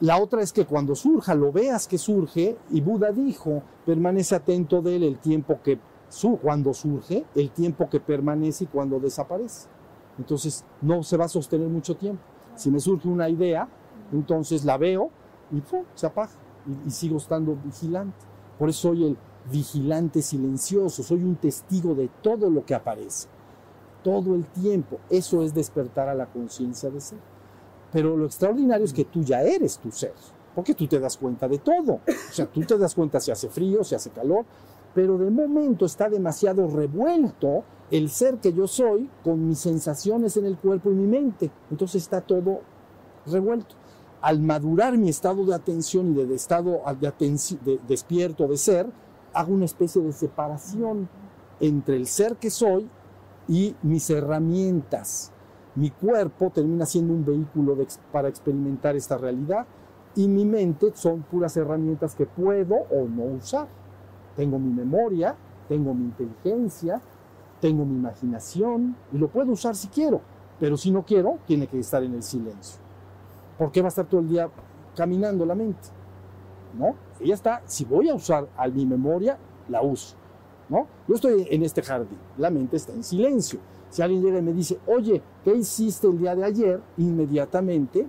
La 0.00 0.22
otra 0.22 0.42
es 0.42 0.52
que 0.52 0.64
cuando 0.64 0.94
surja, 0.94 1.34
lo 1.34 1.50
veas 1.50 1.88
que 1.88 1.98
surge, 1.98 2.56
y 2.70 2.80
Buda 2.80 3.10
dijo, 3.10 3.62
permanece 3.84 4.36
atento 4.36 4.80
de 4.80 4.94
él 4.94 5.02
el 5.02 5.18
tiempo 5.18 5.58
que 5.64 5.80
su, 6.08 6.38
cuando 6.38 6.72
surge, 6.72 7.24
el 7.34 7.50
tiempo 7.50 7.90
que 7.90 7.98
permanece 7.98 8.64
y 8.64 8.66
cuando 8.68 9.00
desaparece. 9.00 9.68
Entonces 10.16 10.64
no 10.82 11.02
se 11.02 11.16
va 11.16 11.24
a 11.24 11.28
sostener 11.28 11.68
mucho 11.68 11.96
tiempo. 11.96 12.22
Si 12.54 12.70
me 12.70 12.78
surge 12.78 13.08
una 13.08 13.28
idea, 13.28 13.68
entonces 14.12 14.64
la 14.64 14.78
veo 14.78 15.10
y 15.50 15.60
¡pum! 15.60 15.84
se 15.94 16.06
apaga 16.06 16.30
y 16.86 16.90
sigo 16.90 17.16
estando 17.16 17.56
vigilante. 17.56 18.16
Por 18.56 18.68
eso 18.68 18.90
soy 18.90 19.04
el 19.04 19.16
vigilante 19.50 20.22
silencioso, 20.22 21.02
soy 21.02 21.22
un 21.22 21.36
testigo 21.36 21.94
de 21.94 22.08
todo 22.22 22.50
lo 22.50 22.64
que 22.64 22.74
aparece, 22.74 23.28
todo 24.04 24.34
el 24.34 24.44
tiempo. 24.46 24.98
Eso 25.10 25.42
es 25.42 25.54
despertar 25.54 26.08
a 26.08 26.14
la 26.14 26.26
conciencia 26.26 26.88
de 26.88 27.00
ser. 27.00 27.37
Pero 27.92 28.16
lo 28.16 28.26
extraordinario 28.26 28.84
es 28.84 28.92
que 28.92 29.04
tú 29.04 29.22
ya 29.22 29.42
eres 29.42 29.78
tu 29.78 29.90
ser, 29.90 30.12
porque 30.54 30.74
tú 30.74 30.86
te 30.86 30.98
das 31.00 31.16
cuenta 31.16 31.48
de 31.48 31.58
todo. 31.58 31.94
O 31.94 32.32
sea, 32.32 32.46
tú 32.46 32.60
te 32.62 32.76
das 32.76 32.94
cuenta 32.94 33.20
si 33.20 33.30
hace 33.30 33.48
frío, 33.48 33.82
si 33.84 33.94
hace 33.94 34.10
calor, 34.10 34.44
pero 34.94 35.16
de 35.18 35.30
momento 35.30 35.86
está 35.86 36.08
demasiado 36.08 36.66
revuelto 36.68 37.64
el 37.90 38.10
ser 38.10 38.36
que 38.38 38.52
yo 38.52 38.66
soy 38.66 39.08
con 39.24 39.48
mis 39.48 39.58
sensaciones 39.60 40.36
en 40.36 40.44
el 40.44 40.58
cuerpo 40.58 40.90
y 40.90 40.94
mi 40.94 41.06
mente. 41.06 41.50
Entonces 41.70 42.02
está 42.02 42.20
todo 42.20 42.60
revuelto. 43.26 43.74
Al 44.20 44.40
madurar 44.40 44.98
mi 44.98 45.08
estado 45.08 45.44
de 45.46 45.54
atención 45.54 46.10
y 46.12 46.24
de, 46.24 46.34
estado 46.34 46.80
de 47.00 47.12
de- 47.64 47.80
despierto 47.86 48.46
de 48.48 48.56
ser, 48.56 48.86
hago 49.32 49.54
una 49.54 49.64
especie 49.64 50.02
de 50.02 50.12
separación 50.12 51.08
entre 51.60 51.96
el 51.96 52.06
ser 52.06 52.36
que 52.36 52.50
soy 52.50 52.88
y 53.46 53.76
mis 53.82 54.10
herramientas. 54.10 55.32
Mi 55.78 55.90
cuerpo 55.90 56.50
termina 56.50 56.84
siendo 56.86 57.14
un 57.14 57.24
vehículo 57.24 57.76
para 58.10 58.26
experimentar 58.26 58.96
esta 58.96 59.16
realidad 59.16 59.64
y 60.16 60.26
mi 60.26 60.44
mente 60.44 60.90
son 60.92 61.22
puras 61.22 61.56
herramientas 61.56 62.16
que 62.16 62.26
puedo 62.26 62.74
o 62.90 63.06
no 63.06 63.22
usar. 63.36 63.68
Tengo 64.34 64.58
mi 64.58 64.72
memoria, 64.72 65.36
tengo 65.68 65.94
mi 65.94 66.06
inteligencia, 66.06 67.00
tengo 67.60 67.84
mi 67.84 67.94
imaginación 67.94 68.96
y 69.12 69.18
lo 69.18 69.28
puedo 69.28 69.52
usar 69.52 69.76
si 69.76 69.86
quiero, 69.86 70.20
pero 70.58 70.76
si 70.76 70.90
no 70.90 71.04
quiero, 71.04 71.38
tiene 71.46 71.68
que 71.68 71.78
estar 71.78 72.02
en 72.02 72.14
el 72.14 72.24
silencio. 72.24 72.80
¿Por 73.56 73.70
qué 73.70 73.80
va 73.80 73.86
a 73.86 73.90
estar 73.90 74.06
todo 74.06 74.20
el 74.20 74.28
día 74.28 74.50
caminando 74.96 75.46
la 75.46 75.54
mente? 75.54 75.90
¿No? 76.76 76.96
Ella 77.20 77.34
está, 77.34 77.62
si 77.66 77.84
voy 77.84 78.08
a 78.08 78.16
usar 78.16 78.48
a 78.56 78.66
mi 78.66 78.84
memoria, 78.84 79.38
la 79.68 79.80
uso. 79.82 80.16
¿No? 80.68 80.88
Yo 81.06 81.14
estoy 81.14 81.46
en 81.48 81.62
este 81.62 81.82
jardín, 81.82 82.18
la 82.36 82.50
mente 82.50 82.76
está 82.76 82.92
en 82.92 83.04
silencio. 83.04 83.60
Si 83.90 84.02
alguien 84.02 84.22
llega 84.22 84.38
y 84.38 84.42
me 84.42 84.52
dice, 84.52 84.78
oye, 84.86 85.22
¿qué 85.44 85.54
hiciste 85.54 86.06
el 86.06 86.18
día 86.18 86.34
de 86.34 86.44
ayer? 86.44 86.80
Inmediatamente 86.98 88.06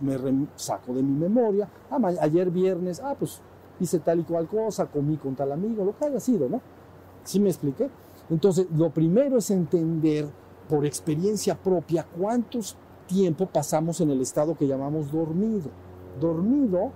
me 0.00 0.16
saco 0.56 0.94
de 0.94 1.02
mi 1.02 1.18
memoria. 1.18 1.68
Ah, 1.90 1.98
ayer 2.20 2.50
viernes, 2.50 3.00
ah, 3.02 3.16
pues 3.18 3.40
hice 3.80 3.98
tal 4.00 4.20
y 4.20 4.24
cual 4.24 4.46
cosa, 4.46 4.86
comí 4.86 5.16
con 5.16 5.34
tal 5.34 5.52
amigo, 5.52 5.84
lo 5.84 5.96
que 5.96 6.06
haya 6.06 6.20
sido, 6.20 6.48
¿no? 6.48 6.60
¿Sí 7.24 7.40
me 7.40 7.48
expliqué? 7.48 7.90
Entonces, 8.30 8.66
lo 8.76 8.90
primero 8.90 9.38
es 9.38 9.50
entender 9.50 10.28
por 10.68 10.84
experiencia 10.84 11.56
propia 11.56 12.04
cuántos 12.04 12.76
tiempo 13.06 13.46
pasamos 13.46 14.00
en 14.00 14.10
el 14.10 14.20
estado 14.20 14.56
que 14.56 14.66
llamamos 14.66 15.10
dormido. 15.10 15.70
Dormido, 16.20 16.92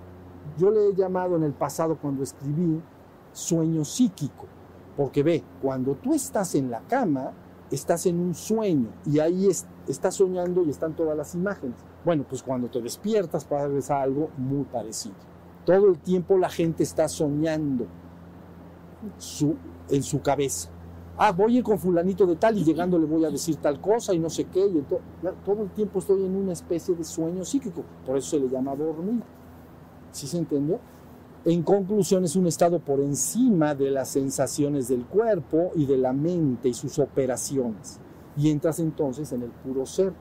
yo 0.58 0.70
le 0.70 0.88
he 0.88 0.94
llamado 0.94 1.36
en 1.36 1.42
el 1.42 1.52
pasado 1.52 1.96
cuando 1.96 2.22
escribí 2.22 2.80
sueño 3.32 3.84
psíquico, 3.84 4.46
porque 4.96 5.22
ve, 5.22 5.42
cuando 5.62 5.94
tú 5.94 6.12
estás 6.12 6.54
en 6.54 6.70
la 6.70 6.80
cama, 6.80 7.32
estás 7.72 8.06
en 8.06 8.20
un 8.20 8.34
sueño 8.34 8.88
y 9.06 9.18
ahí 9.18 9.48
es- 9.48 9.66
estás 9.88 10.14
soñando 10.14 10.62
y 10.64 10.70
están 10.70 10.94
todas 10.94 11.16
las 11.16 11.34
imágenes. 11.34 11.76
Bueno, 12.04 12.24
pues 12.28 12.42
cuando 12.42 12.68
te 12.68 12.80
despiertas 12.80 13.44
pasa 13.44 14.00
algo 14.02 14.30
muy 14.36 14.64
parecido. 14.64 15.14
Todo 15.64 15.88
el 15.88 15.98
tiempo 15.98 16.36
la 16.38 16.48
gente 16.50 16.82
está 16.82 17.08
soñando 17.08 17.86
su- 19.18 19.56
en 19.88 20.02
su 20.02 20.20
cabeza. 20.20 20.68
Ah, 21.18 21.30
voy 21.30 21.56
a 21.56 21.58
ir 21.58 21.64
con 21.64 21.78
fulanito 21.78 22.26
de 22.26 22.36
tal 22.36 22.56
y 22.58 22.64
llegando 22.64 22.98
le 22.98 23.06
voy 23.06 23.24
a 23.24 23.30
decir 23.30 23.56
tal 23.56 23.80
cosa 23.80 24.14
y 24.14 24.18
no 24.18 24.30
sé 24.30 24.44
qué. 24.46 24.66
Y 24.66 24.78
ento- 24.78 25.00
ya 25.22 25.30
todo 25.44 25.62
el 25.62 25.70
tiempo 25.70 25.98
estoy 25.98 26.24
en 26.24 26.34
una 26.34 26.52
especie 26.52 26.94
de 26.94 27.04
sueño 27.04 27.44
psíquico. 27.44 27.82
Por 28.06 28.16
eso 28.16 28.30
se 28.30 28.40
le 28.40 28.48
llama 28.48 28.74
dormir. 28.74 29.22
¿Sí 30.10 30.26
se 30.26 30.38
entendió? 30.38 30.78
En 31.44 31.62
conclusión, 31.64 32.24
es 32.24 32.36
un 32.36 32.46
estado 32.46 32.78
por 32.78 33.00
encima 33.00 33.74
de 33.74 33.90
las 33.90 34.10
sensaciones 34.10 34.86
del 34.86 35.04
cuerpo 35.04 35.72
y 35.74 35.86
de 35.86 35.98
la 35.98 36.12
mente 36.12 36.68
y 36.68 36.74
sus 36.74 37.00
operaciones. 37.00 37.98
Y 38.36 38.50
entras 38.50 38.78
entonces 38.78 39.32
en 39.32 39.42
el 39.42 39.50
puro 39.50 39.84
ser. 39.84 40.12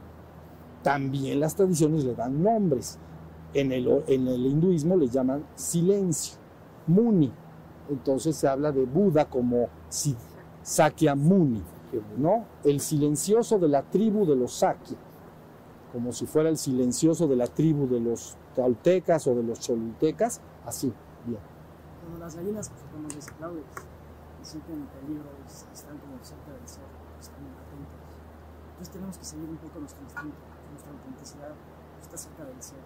También 0.81 1.39
las 1.39 1.55
tradiciones 1.55 2.05
le 2.05 2.15
dan 2.15 2.41
nombres. 2.41 2.97
En 3.53 3.71
el, 3.71 3.87
en 4.07 4.27
el 4.27 4.45
hinduismo 4.47 4.97
le 4.97 5.09
llaman 5.09 5.45
silencio, 5.53 6.39
muni. 6.87 7.31
Entonces 7.91 8.35
se 8.35 8.47
habla 8.47 8.71
de 8.71 8.85
Buda 8.85 9.25
como 9.25 9.67
Sakya 10.63 11.13
Muni, 11.13 11.61
¿no? 12.17 12.45
El 12.63 12.79
silencioso 12.79 13.59
de 13.59 13.67
la 13.67 13.83
tribu 13.83 14.25
de 14.25 14.35
los 14.35 14.53
Sakya, 14.53 14.97
como 15.91 16.13
si 16.13 16.25
fuera 16.25 16.49
el 16.49 16.57
silencioso 16.57 17.27
de 17.27 17.35
la 17.35 17.47
tribu 17.47 17.87
de 17.87 17.99
los 17.99 18.37
toltecas 18.55 19.27
o 19.27 19.35
de 19.35 19.43
los 19.43 19.59
cholultecas, 19.59 20.39
así, 20.65 20.93
las 22.19 22.35
gallinas 22.35 22.69
podemos 22.91 23.15
decir 23.15 23.33
Claudia, 23.33 23.63
se 24.41 24.51
sienten 24.51 24.75
en 24.75 24.87
peligro, 24.87 25.29
es- 25.45 25.65
están 25.73 25.97
como 25.99 26.17
cerca 26.23 26.51
del 26.51 26.67
ser, 26.67 26.83
están 27.19 27.39
atentos. 27.45 27.99
Entonces 28.71 28.93
tenemos 28.93 29.17
que 29.17 29.25
seguir 29.25 29.49
un 29.49 29.57
poco 29.57 29.79
nuestro 29.79 30.01
instinto, 30.03 30.37
nuestra 30.71 30.91
autenticidad, 30.91 31.53
está 32.01 32.17
cerca 32.17 32.45
del 32.45 32.61
ser. 32.61 32.77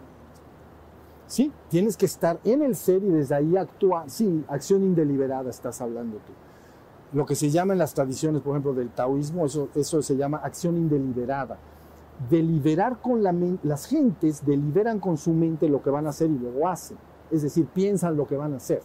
Sí, 1.28 1.52
tienes 1.70 1.98
que 1.98 2.06
estar 2.06 2.40
en 2.44 2.62
el 2.62 2.76
ser 2.76 3.04
y 3.04 3.10
desde 3.10 3.34
ahí 3.36 3.58
actuar. 3.58 4.10
Sí, 4.10 4.46
acción 4.48 4.84
indeliberada 4.84 5.50
estás 5.50 5.82
hablando 5.82 6.18
tú. 6.18 6.34
Lo 7.14 7.26
que 7.26 7.36
se 7.36 7.50
llama 7.50 7.74
en 7.74 7.80
las 7.80 7.94
tradiciones, 7.94 8.42
por 8.42 8.52
ejemplo, 8.52 8.74
del 8.74 8.90
taoísmo, 8.90 9.46
eso, 9.46 9.70
eso 9.74 10.02
se 10.02 10.16
llama 10.18 10.38
acción 10.38 10.76
indeliberada. 10.76 11.58
Deliberar 12.30 13.02
con 13.02 13.24
la 13.24 13.32
mente, 13.32 13.68
las 13.68 13.88
gentes 13.88 14.46
deliberan 14.46 15.00
con 15.00 15.18
su 15.18 15.32
mente 15.34 15.68
lo 15.68 15.82
que 15.82 15.90
van 15.90 16.06
a 16.06 16.10
hacer 16.10 16.30
y 16.30 16.38
luego 16.38 16.68
hacen. 16.68 16.98
Es 17.32 17.42
decir, 17.42 17.66
piensan 17.68 18.16
lo 18.16 18.28
que 18.28 18.38
van 18.38 18.54
a 18.54 18.58
hacer. 18.58 18.82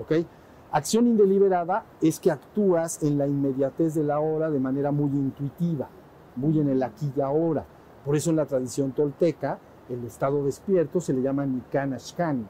¿Ok? 0.00 0.26
Acción 0.72 1.06
indeliberada 1.06 1.84
es 2.00 2.18
que 2.18 2.32
actúas 2.32 3.02
en 3.02 3.16
la 3.16 3.26
inmediatez 3.26 3.94
de 3.94 4.02
la 4.02 4.18
hora 4.18 4.50
de 4.50 4.58
manera 4.58 4.90
muy 4.90 5.10
intuitiva, 5.10 5.88
muy 6.34 6.58
en 6.58 6.68
el 6.68 6.82
aquí 6.82 7.12
y 7.16 7.20
ahora. 7.20 7.64
Por 8.04 8.16
eso 8.16 8.30
en 8.30 8.36
la 8.36 8.46
tradición 8.46 8.92
tolteca, 8.92 9.58
el 9.88 10.04
estado 10.04 10.44
despierto 10.44 11.00
se 11.00 11.12
le 11.12 11.22
llama 11.22 11.46
Nikanashkani, 11.46 12.44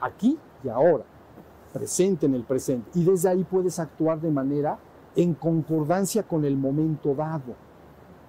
aquí 0.00 0.38
y 0.64 0.68
ahora, 0.68 1.04
presente 1.72 2.26
en 2.26 2.34
el 2.34 2.44
presente. 2.44 2.90
Y 2.94 3.04
desde 3.04 3.28
ahí 3.28 3.44
puedes 3.44 3.78
actuar 3.78 4.20
de 4.20 4.30
manera 4.30 4.78
en 5.14 5.34
concordancia 5.34 6.22
con 6.22 6.44
el 6.44 6.56
momento 6.56 7.14
dado. 7.14 7.54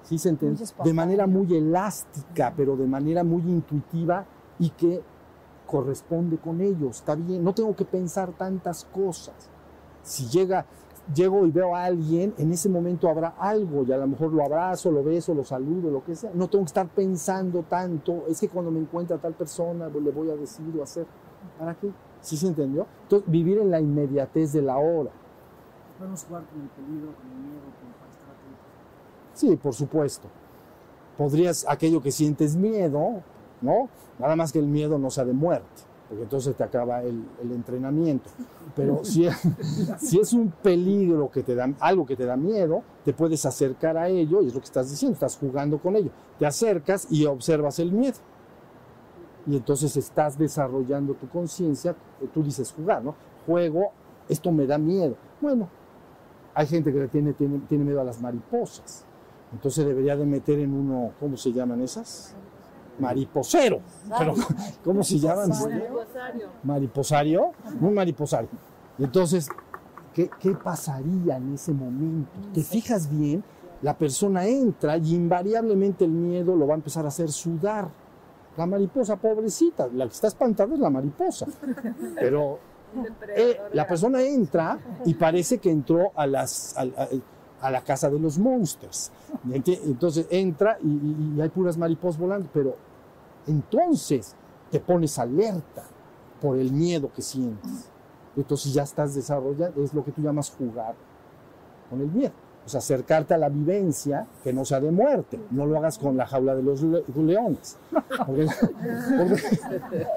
¿Sí 0.04 0.18
se 0.18 0.30
entiende? 0.30 0.64
De 0.84 0.94
manera 0.94 1.28
muy 1.28 1.54
elástica, 1.56 2.54
pero 2.56 2.76
de 2.78 2.88
manera 2.88 3.24
muy 3.24 3.42
intuitiva 3.44 4.26
y 4.60 4.70
que 4.72 5.02
corresponde 5.68 6.38
con 6.38 6.62
ello. 6.62 6.90
Está 6.90 7.16
bien, 7.16 7.44
no 7.44 7.54
tengo 7.54 7.76
que 7.76 7.86
pensar 7.86 8.32
tantas 8.32 8.86
cosas. 8.86 9.36
Si 10.02 10.26
llega, 10.28 10.66
llego 11.14 11.46
y 11.46 11.52
veo 11.52 11.76
a 11.76 11.84
alguien, 11.84 12.34
en 12.38 12.52
ese 12.52 12.70
momento 12.70 13.10
habrá 13.10 13.36
algo 13.38 13.84
y 13.84 13.92
a 13.92 13.98
lo 13.98 14.08
mejor 14.08 14.34
lo 14.34 14.44
abrazo, 14.44 14.90
lo 14.90 15.04
beso, 15.04 15.34
lo 15.34 15.44
saludo, 15.44 15.92
lo 15.92 16.04
que 16.04 16.16
sea. 16.16 16.32
No 16.34 16.48
tengo 16.48 16.64
que 16.64 16.70
estar 16.70 16.88
pensando 16.88 17.64
tanto. 17.64 18.24
Es 18.28 18.40
que 18.40 18.50
cuando 18.50 18.72
me 18.72 18.80
encuentra 18.80 19.18
tal 19.18 19.34
persona, 19.34 19.90
pues, 19.90 20.04
le 20.04 20.12
voy 20.12 20.32
a 20.32 20.36
decir 20.36 20.74
o 20.80 20.84
hacer. 20.84 21.06
¿Para 21.60 21.76
qué? 21.76 21.92
¿Sí 22.22 22.36
se 22.38 22.48
entendió? 22.48 22.88
Entonces, 23.04 23.30
vivir 23.30 23.60
en 23.60 23.70
la 23.70 23.80
inmediatez 23.80 24.54
de 24.54 24.62
la 24.62 24.78
hora. 24.78 25.12
Podemos 25.98 26.24
jugar 26.24 26.46
con 26.46 26.62
el 26.62 26.70
peligro, 26.70 27.14
con 27.16 27.26
el 27.32 27.38
miedo, 27.38 27.62
estar 28.12 28.30
atentos. 28.30 28.66
Sí, 29.34 29.56
por 29.56 29.74
supuesto. 29.74 30.28
Podrías, 31.18 31.66
aquello 31.68 32.02
que 32.02 32.12
sientes 32.12 32.56
miedo, 32.56 33.24
¿no? 33.62 33.90
Nada 34.20 34.36
más 34.36 34.52
que 34.52 34.60
el 34.60 34.68
miedo 34.68 34.98
no 34.98 35.10
sea 35.10 35.26
de 35.26 35.34
muerte, 35.34 35.84
porque 36.08 36.24
entonces 36.24 36.56
te 36.56 36.64
acaba 36.64 37.04
el, 37.04 37.24
el 37.42 37.52
entrenamiento. 37.52 38.30
Pero 38.76 39.02
si, 39.04 39.28
si 39.98 40.20
es 40.20 40.34
un 40.34 40.52
peligro 40.52 41.30
que 41.32 41.44
te 41.44 41.56
da, 41.56 41.70
algo 41.80 42.06
que 42.06 42.16
te 42.16 42.26
da 42.26 42.36
miedo, 42.36 42.84
te 43.04 43.14
puedes 43.14 43.46
acercar 43.46 43.98
a 43.98 44.08
ello, 44.08 44.42
y 44.42 44.48
es 44.48 44.54
lo 44.54 44.60
que 44.60 44.66
estás 44.66 44.90
diciendo, 44.90 45.14
estás 45.14 45.38
jugando 45.38 45.80
con 45.80 45.96
ello. 45.96 46.12
Te 46.40 46.46
acercas 46.46 47.08
y 47.10 47.26
observas 47.26 47.80
el 47.80 47.92
miedo. 47.92 48.18
Y 49.46 49.56
entonces 49.56 49.96
estás 49.96 50.38
desarrollando 50.38 51.14
tu 51.14 51.30
conciencia, 51.30 51.96
tú 52.34 52.44
dices 52.44 52.74
jugar, 52.74 53.04
¿no? 53.04 53.16
Juego, 53.46 53.92
esto 54.28 54.52
me 54.52 54.68
da 54.68 54.78
miedo. 54.78 55.16
Bueno, 55.40 55.70
hay 56.54 56.68
gente 56.68 56.92
que 56.92 57.08
tiene, 57.08 57.34
tiene, 57.34 57.60
tiene 57.60 57.86
miedo 57.86 58.02
a 58.02 58.04
las 58.04 58.20
mariposas. 58.22 59.06
Entonces 59.54 59.86
debería 59.86 60.18
de 60.18 60.26
meter 60.26 60.60
en 60.60 60.74
uno, 60.74 61.12
¿cómo 61.20 61.38
se 61.38 61.54
llaman 61.54 61.82
esas? 61.82 62.36
Mariposero. 63.00 63.80
Pero, 64.18 64.34
¿cómo 64.84 65.04
se 65.04 65.20
llaman? 65.20 65.52
Mariposario. 66.64 67.52
Un 67.82 67.94
mariposario. 67.94 68.50
Y 68.98 69.04
entonces, 69.04 69.50
¿qué, 70.14 70.30
qué 70.40 70.52
pasaría 70.56 71.38
en 71.38 71.54
ese 71.54 71.72
momento? 71.74 72.32
Te 72.54 72.62
fijas 72.64 73.10
bien, 73.10 73.44
la 73.82 73.96
persona 73.98 74.46
entra 74.46 74.98
y 74.98 75.14
invariablemente 75.16 76.06
el 76.06 76.12
miedo 76.12 76.56
lo 76.56 76.66
va 76.68 76.74
a 76.74 76.78
empezar 76.78 77.06
a 77.06 77.10
hacer 77.10 77.32
sudar. 77.32 77.90
La 78.58 78.66
mariposa, 78.66 79.16
pobrecita, 79.18 79.88
la 79.94 80.06
que 80.06 80.14
está 80.14 80.28
espantada 80.28 80.74
es 80.74 80.80
la 80.80 80.90
mariposa. 80.90 81.46
Pero 82.16 82.58
eh, 83.36 83.60
la 83.74 83.86
persona 83.86 84.22
entra 84.24 84.80
y 85.06 85.14
parece 85.14 85.60
que 85.60 85.70
entró 85.70 86.12
a, 86.16 86.26
las, 86.26 86.76
a, 86.78 86.82
a- 86.82 87.08
a 87.60 87.72
la 87.72 87.82
casa 87.84 88.10
de 88.10 88.20
los 88.20 88.38
monsters. 88.40 89.12
Entonces 89.52 90.26
entra 90.32 90.78
y, 90.84 90.88
y- 90.88 91.34
y 91.38 91.42
hay 91.42 91.50
puras 91.50 91.78
mariposas 91.78 92.20
volando, 92.20 92.48
pero 92.54 92.76
entonces 93.48 94.36
te 94.72 94.80
pones 94.80 95.18
alerta 95.18 95.84
por 96.42 96.58
el 96.58 96.72
miedo 96.72 97.10
que 97.14 97.22
sientes. 97.22 97.90
Entonces 98.36 98.74
ya 98.74 98.84
estás 98.84 99.16
desarrollando, 99.16 99.82
es 99.84 99.94
lo 99.94 100.04
que 100.04 100.12
tú 100.12 100.22
llamas 100.22 100.52
jugar 100.56 100.94
con 101.90 102.02
el 102.02 102.08
miedo. 102.12 102.34
O 102.66 102.70
sea, 102.70 102.80
acercarte 102.80 103.34
a 103.34 103.38
la 103.38 103.48
vivencia 103.48 104.28
que 104.44 104.52
no 104.52 104.66
sea 104.66 104.82
de 104.82 104.92
muerte. 104.92 105.40
No 105.52 105.66
lo 105.66 105.78
hagas 105.78 105.98
con 105.98 106.18
la 106.18 106.28
jaula 106.28 106.54
de 106.54 106.62
los 106.64 106.84
le- 106.84 107.04
leones. 107.16 107.78
Porque, 108.26 108.48
porque- 109.18 110.08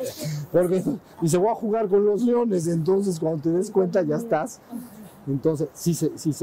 porque 0.51 0.85
dice, 1.23 1.36
voy 1.39 1.48
a 1.51 1.55
jugar 1.55 1.89
con 1.89 2.05
los 2.05 2.23
leones. 2.23 2.66
Entonces, 2.66 3.20
cuando 3.20 3.43
te 3.43 3.51
des 3.51 3.70
cuenta, 3.70 4.02
ya 4.02 4.16
estás. 4.16 4.61
Entonces, 5.28 5.69
sí 5.73 5.94
se, 5.94 6.11
sí 6.19 6.35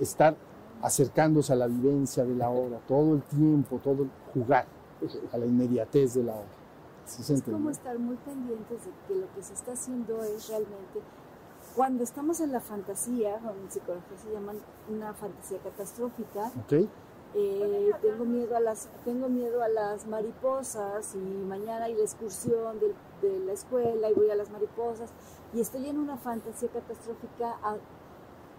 estar 0.00 0.34
acercándose 0.80 1.52
a 1.52 1.56
la 1.56 1.66
vivencia 1.66 2.24
de 2.24 2.34
la 2.34 2.48
hora, 2.48 2.78
todo 2.88 3.14
el 3.16 3.22
tiempo, 3.24 3.78
todo 3.84 4.06
jugar 4.32 4.64
a 5.32 5.38
la 5.38 5.46
inmediatez 5.46 6.14
de 6.14 6.24
la 6.24 6.32
hora. 6.34 6.48
¿Sí 7.06 7.22
se 7.22 7.34
Es 7.34 7.42
como 7.42 7.70
estar 7.70 7.98
muy 7.98 8.16
pendientes 8.16 8.78
de 8.84 8.90
que 9.08 9.14
lo 9.20 9.32
que 9.34 9.42
se 9.42 9.52
está 9.54 9.72
haciendo 9.72 10.22
es 10.22 10.48
realmente, 10.48 11.00
cuando 11.74 12.04
estamos 12.04 12.40
en 12.40 12.52
la 12.52 12.60
fantasía, 12.60 13.36
en 13.36 13.70
psicología 13.70 14.16
se 14.22 14.32
llaman 14.32 14.56
una 14.88 15.12
fantasía 15.14 15.58
catastrófica, 15.58 16.52
¿Ok? 16.64 16.88
eh, 17.34 17.90
tengo 18.02 18.24
miedo 18.24 18.56
a 18.56 18.60
las 18.60 18.88
tengo 19.04 19.28
miedo 19.28 19.62
a 19.62 19.68
las 19.68 20.04
mariposas 20.08 21.14
y 21.14 21.18
mañana 21.18 21.84
hay 21.84 21.94
la 21.94 22.02
excursión 22.02 22.80
del- 22.80 22.94
de, 23.22 23.38
la 23.46 23.52
escuela 23.52 24.10
y 24.10 24.14
voy 24.14 24.30
a 24.30 24.34
las 24.34 24.50
mariposas 24.50 25.10
y 25.54 25.60
estoy 25.60 25.86
en 25.88 25.98
una 25.98 26.16
fantasía 26.16 26.68
catastrófica 26.70 27.56
a- 27.62 27.76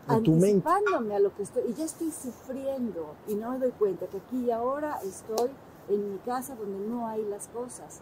anticipándome 0.07 1.15
a 1.15 1.19
lo 1.19 1.35
que 1.35 1.43
estoy 1.43 1.63
y 1.69 1.73
ya 1.73 1.85
estoy 1.85 2.11
sufriendo 2.11 3.15
y 3.27 3.35
no 3.35 3.51
me 3.51 3.59
doy 3.59 3.71
cuenta 3.71 4.07
que 4.07 4.17
aquí 4.17 4.45
y 4.45 4.51
ahora 4.51 4.99
estoy 5.03 5.49
en 5.93 6.13
mi 6.13 6.17
casa 6.19 6.55
donde 6.55 6.79
no 6.87 7.07
hay 7.07 7.23
las 7.25 7.47
cosas 7.49 8.01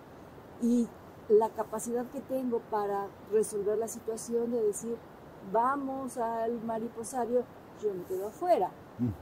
y 0.62 0.88
la 1.28 1.50
capacidad 1.50 2.06
que 2.08 2.22
tengo 2.22 2.60
para 2.72 3.08
resolver 3.32 3.78
la 3.78 3.88
situación 3.88 4.52
de 4.52 4.62
decir 4.64 4.98
vamos 5.52 6.18
al 6.18 6.62
mariposario 6.64 7.44
yo 7.82 7.94
me 7.94 8.04
quedo 8.04 8.28
afuera 8.28 8.72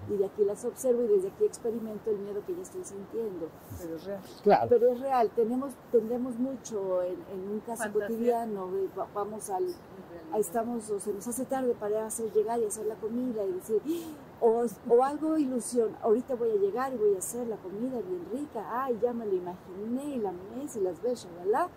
y 0.10 0.18
de 0.18 0.26
aquí 0.26 0.44
las 0.44 0.66
observo 0.66 1.04
y 1.04 1.08
desde 1.08 1.28
aquí 1.28 1.44
experimento 1.46 2.10
el 2.10 2.18
miedo 2.18 2.42
que 2.48 2.56
ya 2.56 2.64
estoy 2.64 2.84
sintiendo. 2.84 3.48
Pero 3.80 3.96
es 3.96 4.06
real. 4.06 4.22
Claro. 4.42 4.70
Pero 4.70 4.92
es 4.92 5.00
real, 5.00 5.30
tenemos, 5.36 5.74
tendemos 5.92 6.40
mucho 6.40 7.04
en, 7.04 7.24
en 7.32 7.52
un 7.52 7.60
caso 7.60 7.84
Fantasía. 7.84 8.08
cotidiano, 8.08 8.70
vamos 9.14 9.50
al, 9.52 9.66
estamos, 10.36 10.90
o 10.90 11.00
se 11.00 11.14
nos 11.14 11.28
hace 11.28 11.46
tarde 11.46 11.76
para 11.80 12.08
hacer 12.08 12.32
llegar 12.34 12.60
y 12.60 12.66
hacer 12.66 12.88
la 12.88 12.96
comida 12.96 13.44
y 13.44 13.52
decir, 13.52 13.82
o, 14.42 15.04
algo 15.04 15.38
ilusión, 15.38 15.96
ahorita 16.02 16.36
voy 16.36 16.52
a 16.52 16.56
llegar 16.56 16.94
y 16.94 16.98
voy 16.98 17.16
a 17.16 17.20
hacer 17.20 17.48
la 17.48 17.58
comida 17.58 18.00
bien 18.02 18.26
rica, 18.32 18.84
ay, 18.84 18.98
ya 19.02 19.14
me 19.14 19.26
lo 19.26 19.34
imaginé 19.36 20.16
y 20.16 20.20
la 20.20 20.32
mesa 20.56 20.80
y 20.80 20.84
las 20.84 21.02
ves, 21.02 21.26
shalala, 21.26 21.70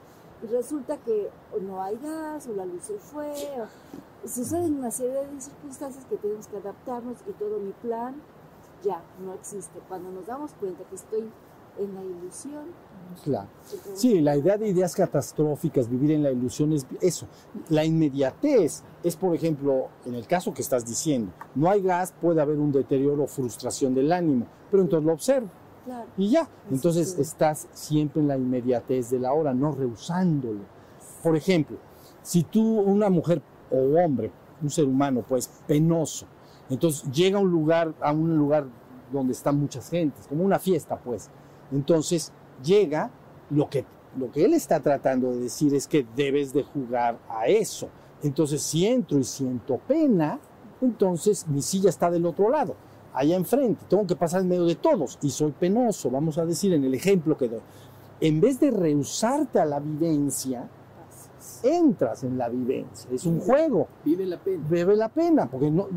y 0.43 0.47
resulta 0.47 0.97
que 0.99 1.31
no 1.63 1.83
hay 1.83 1.97
gas 1.99 2.47
o 2.49 2.53
la 2.55 2.65
luz 2.67 2.83
se 2.85 2.99
fue, 2.99 3.33
o- 3.61 4.29
suceden 4.29 4.79
una 4.79 4.91
serie 4.91 5.27
de 5.27 5.41
circunstancias 5.41 6.05
que 6.07 6.17
tenemos 6.17 6.47
que 6.47 6.59
adaptarnos 6.59 7.17
y 7.27 7.33
todo 7.33 7.59
mi 7.59 7.73
plan 7.73 8.21
ya 8.83 9.03
no 9.25 9.33
existe. 9.35 9.79
Cuando 9.89 10.11
nos 10.11 10.27
damos 10.27 10.53
cuenta 10.55 10.85
que 10.85 10.95
estoy 10.95 11.31
en 11.81 11.95
la 11.95 12.03
ilusión, 12.03 12.65
Claro. 13.25 13.49
Sí, 13.95 14.21
la 14.21 14.37
idea 14.37 14.57
de 14.57 14.69
ideas 14.69 14.95
catastróficas, 14.95 15.89
vivir 15.89 16.13
en 16.13 16.23
la 16.23 16.31
ilusión 16.31 16.73
es 16.73 16.87
eso. 17.01 17.27
La 17.69 17.85
inmediatez 17.85 18.83
es, 19.03 19.17
por 19.17 19.35
ejemplo, 19.35 19.89
en 20.07 20.15
el 20.15 20.27
caso 20.27 20.55
que 20.55 20.63
estás 20.63 20.87
diciendo, 20.87 21.33
no 21.55 21.69
hay 21.69 21.83
gas, 21.83 22.15
puede 22.21 22.41
haber 22.41 22.59
un 22.59 22.73
deterioro 22.73 23.25
o 23.25 23.27
frustración 23.27 23.95
del 23.95 24.13
ánimo, 24.13 24.47
pero 24.71 24.83
entonces 24.83 25.07
lo 25.07 25.13
observo 25.13 25.49
claro. 25.85 26.09
y 26.17 26.31
ya. 26.31 26.49
Entonces 26.71 27.11
sí. 27.11 27.21
estás 27.21 27.69
siempre 27.73 28.23
en 28.23 28.29
la 28.29 28.37
inmediatez 28.37 29.11
de 29.11 29.19
la 29.19 29.33
hora, 29.33 29.53
no 29.53 29.73
rehusándolo. 29.73 30.61
Por 31.23 31.37
ejemplo, 31.37 31.77
Si 32.23 32.45
tú, 32.45 32.81
una 32.81 33.11
mujer 33.11 33.43
o 33.71 33.77
hombre, 33.99 34.31
un 34.63 34.71
ser 34.71 34.85
humano, 34.85 35.25
pues 35.29 35.51
penoso, 35.67 36.27
entonces 36.69 37.11
llega 37.11 37.39
a 37.39 37.43
un 37.43 37.51
lugar, 37.51 37.95
a 38.01 38.13
un 38.13 38.37
lugar 38.37 38.67
donde 39.13 39.33
están 39.33 39.59
muchas 39.59 39.91
gentes, 39.91 40.27
como 40.29 40.45
una 40.45 40.59
fiesta, 40.59 40.97
pues. 40.97 41.29
Entonces 41.73 42.33
llega, 42.63 43.11
lo 43.51 43.69
que, 43.69 43.85
lo 44.19 44.31
que 44.31 44.45
él 44.45 44.55
está 44.55 44.81
tratando 44.81 45.31
de 45.33 45.41
decir 45.41 45.75
es 45.75 45.87
que 45.87 46.07
debes 46.17 46.53
de 46.53 46.63
jugar 46.63 47.19
a 47.29 47.47
eso. 47.47 47.89
Entonces 48.23 48.63
si 48.63 48.87
entro 48.87 49.19
y 49.19 49.25
siento 49.25 49.79
pena, 49.79 50.39
entonces 50.81 51.47
mi 51.49 51.63
silla 51.63 51.91
está 51.91 52.11
del 52.11 52.27
otro 52.27 52.51
lado, 52.51 52.75
allá 53.13 53.37
enfrente, 53.37 53.85
tengo 53.89 54.07
que 54.07 54.17
pasar 54.17 54.43
en 54.43 54.49
medio 54.49 54.65
de 54.65 54.77
todos 54.77 55.19
y 55.23 55.31
soy 55.31 55.53
penoso, 55.53 56.11
vamos 56.11 56.39
a 56.39 56.47
decir 56.47 56.73
en 56.73 56.85
el 56.85 56.95
ejemplo 56.95 57.37
que 57.37 57.49
doy. 57.49 57.61
En 58.21 58.41
vez 58.41 58.61
de 58.61 58.71
rehusarte 58.71 59.59
a 59.59 59.65
la 59.65 59.81
vivencia, 59.81 60.69
entras 61.63 62.25
en 62.25 62.39
la 62.39 62.49
vivencia. 62.49 63.11
Es 63.13 63.27
un 63.27 63.41
juego. 63.41 63.89
Vive 64.05 64.27
la 64.27 64.39
pena. 64.39 64.67
Vive 64.69 64.97
la 64.97 65.09
pena, 65.09 65.51
porque 65.51 65.71
no, 65.71 65.89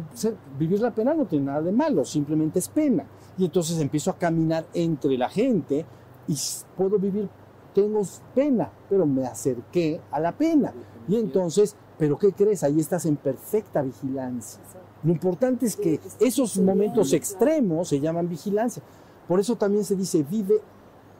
vivir 0.58 0.80
la 0.80 0.92
pena 0.92 1.14
no 1.14 1.26
tiene 1.26 1.46
nada 1.46 1.62
de 1.62 1.72
malo, 1.72 2.06
simplemente 2.06 2.60
es 2.60 2.68
pena. 2.68 3.06
Y 3.38 3.46
entonces 3.46 3.80
empiezo 3.80 4.12
a 4.12 4.18
caminar 4.18 4.66
entre 4.74 5.18
la 5.18 5.30
gente 5.30 5.86
y 6.28 6.36
puedo 6.78 7.00
vivir, 7.00 7.30
tengo 7.74 8.02
pena, 8.34 8.72
pero 8.90 9.06
me 9.06 9.26
acerqué 9.26 10.02
a 10.12 10.20
la 10.20 10.32
pena. 10.32 10.74
Y 11.08 11.18
entonces, 11.18 11.76
¿pero 11.98 12.18
qué 12.18 12.32
crees? 12.32 12.64
Ahí 12.64 12.80
estás 12.80 13.06
en 13.06 13.18
perfecta 13.18 13.82
vigilancia. 13.82 14.62
Lo 15.04 15.12
importante 15.12 15.66
es 15.66 15.76
que 15.76 16.00
esos 16.20 16.58
momentos 16.60 17.12
extremos 17.14 17.90
se 17.90 18.00
llaman 18.00 18.30
vigilancia. 18.30 18.82
Por 19.28 19.40
eso 19.40 19.56
también 19.56 19.84
se 19.84 19.96
dice 19.96 20.24
vive 20.24 20.62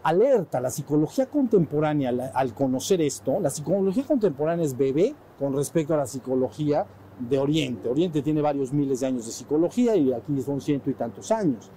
alerta. 0.04 0.60
La 0.60 0.70
psicología 0.70 1.26
contemporánea, 1.28 2.32
al 2.34 2.54
conocer 2.54 3.02
esto, 3.02 3.40
la 3.40 3.50
psicología 3.50 4.04
contemporánea 4.06 4.66
es 4.66 4.78
bebé 4.78 5.16
con 5.40 5.56
respecto 5.56 5.94
a 5.94 5.98
la 5.98 6.06
psicología 6.08 6.86
de 7.20 7.38
Oriente. 7.40 7.90
Oriente 7.90 8.22
tiene 8.22 8.42
varios 8.42 8.74
miles 8.74 9.00
de 9.00 9.08
años 9.08 9.26
de 9.26 9.32
psicología 9.32 9.96
y 9.96 10.14
aquí 10.14 10.42
son 10.42 10.62
ciento 10.62 10.90
y 10.90 10.94
tantos 10.94 11.32
años. 11.32 11.72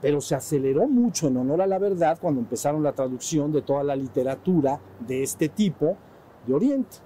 Pero 0.00 0.20
se 0.20 0.34
aceleró 0.34 0.88
mucho 0.88 1.28
en 1.28 1.36
honor 1.36 1.62
a 1.62 1.66
la 1.66 1.78
verdad 1.78 2.18
cuando 2.20 2.40
empezaron 2.40 2.82
la 2.82 2.92
traducción 2.92 3.52
de 3.52 3.62
toda 3.62 3.84
la 3.84 3.96
literatura 3.96 4.80
de 5.00 5.22
este 5.22 5.48
tipo 5.48 5.96
de 6.46 6.54
Oriente 6.54 6.98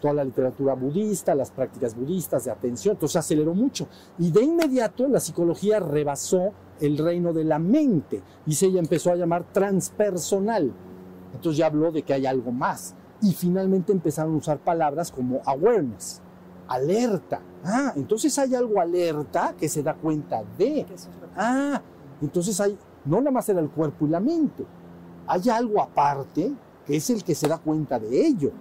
toda 0.00 0.14
la 0.14 0.24
literatura 0.24 0.74
budista, 0.74 1.34
las 1.34 1.50
prácticas 1.50 1.94
budistas 1.94 2.46
de 2.46 2.50
atención, 2.50 2.94
entonces 2.94 3.12
se 3.12 3.18
aceleró 3.18 3.54
mucho. 3.54 3.86
Y 4.18 4.30
de 4.32 4.42
inmediato 4.42 5.06
la 5.06 5.20
psicología 5.20 5.78
rebasó 5.78 6.52
el 6.80 6.98
reino 6.98 7.32
de 7.32 7.44
la 7.44 7.58
mente 7.58 8.22
y 8.46 8.54
se 8.54 8.70
ya 8.70 8.80
empezó 8.80 9.12
a 9.12 9.16
llamar 9.16 9.44
transpersonal. 9.52 10.72
Entonces 11.34 11.58
ya 11.58 11.66
habló 11.66 11.92
de 11.92 12.02
que 12.02 12.14
hay 12.14 12.26
algo 12.26 12.52
más. 12.52 12.94
Y 13.22 13.32
finalmente 13.32 13.92
empezaron 13.92 14.34
a 14.34 14.38
usar 14.38 14.58
palabras 14.58 15.12
como 15.12 15.40
awareness, 15.44 16.22
alerta. 16.68 17.40
Ah, 17.64 17.92
entonces 17.94 18.36
hay 18.38 18.54
algo 18.54 18.80
alerta 18.80 19.54
que 19.58 19.68
se 19.68 19.82
da 19.82 19.94
cuenta 19.94 20.42
de. 20.56 20.86
Ah, 21.36 21.82
entonces 22.22 22.58
hay, 22.60 22.78
no 23.04 23.18
nada 23.18 23.30
más 23.30 23.48
era 23.48 23.60
el 23.60 23.70
cuerpo 23.70 24.06
y 24.06 24.08
la 24.08 24.20
mente, 24.20 24.64
hay 25.26 25.48
algo 25.50 25.82
aparte 25.82 26.52
que 26.86 26.96
es 26.96 27.10
el 27.10 27.22
que 27.22 27.34
se 27.34 27.46
da 27.46 27.58
cuenta 27.58 27.98
de 27.98 28.26
ello. 28.26 28.52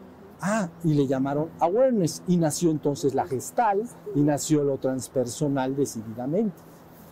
Ah, 0.42 0.70
y 0.84 0.94
le 0.94 1.08
llamaron 1.08 1.50
awareness 1.60 2.24
y 2.28 2.38
nació 2.38 2.72
entonces 2.72 3.14
la 3.14 3.26
gestal 3.26 3.84
y 4.16 4.22
nació 4.22 4.64
lo 4.64 4.78
transpersonal 4.78 5.76
decididamente. 5.76 6.69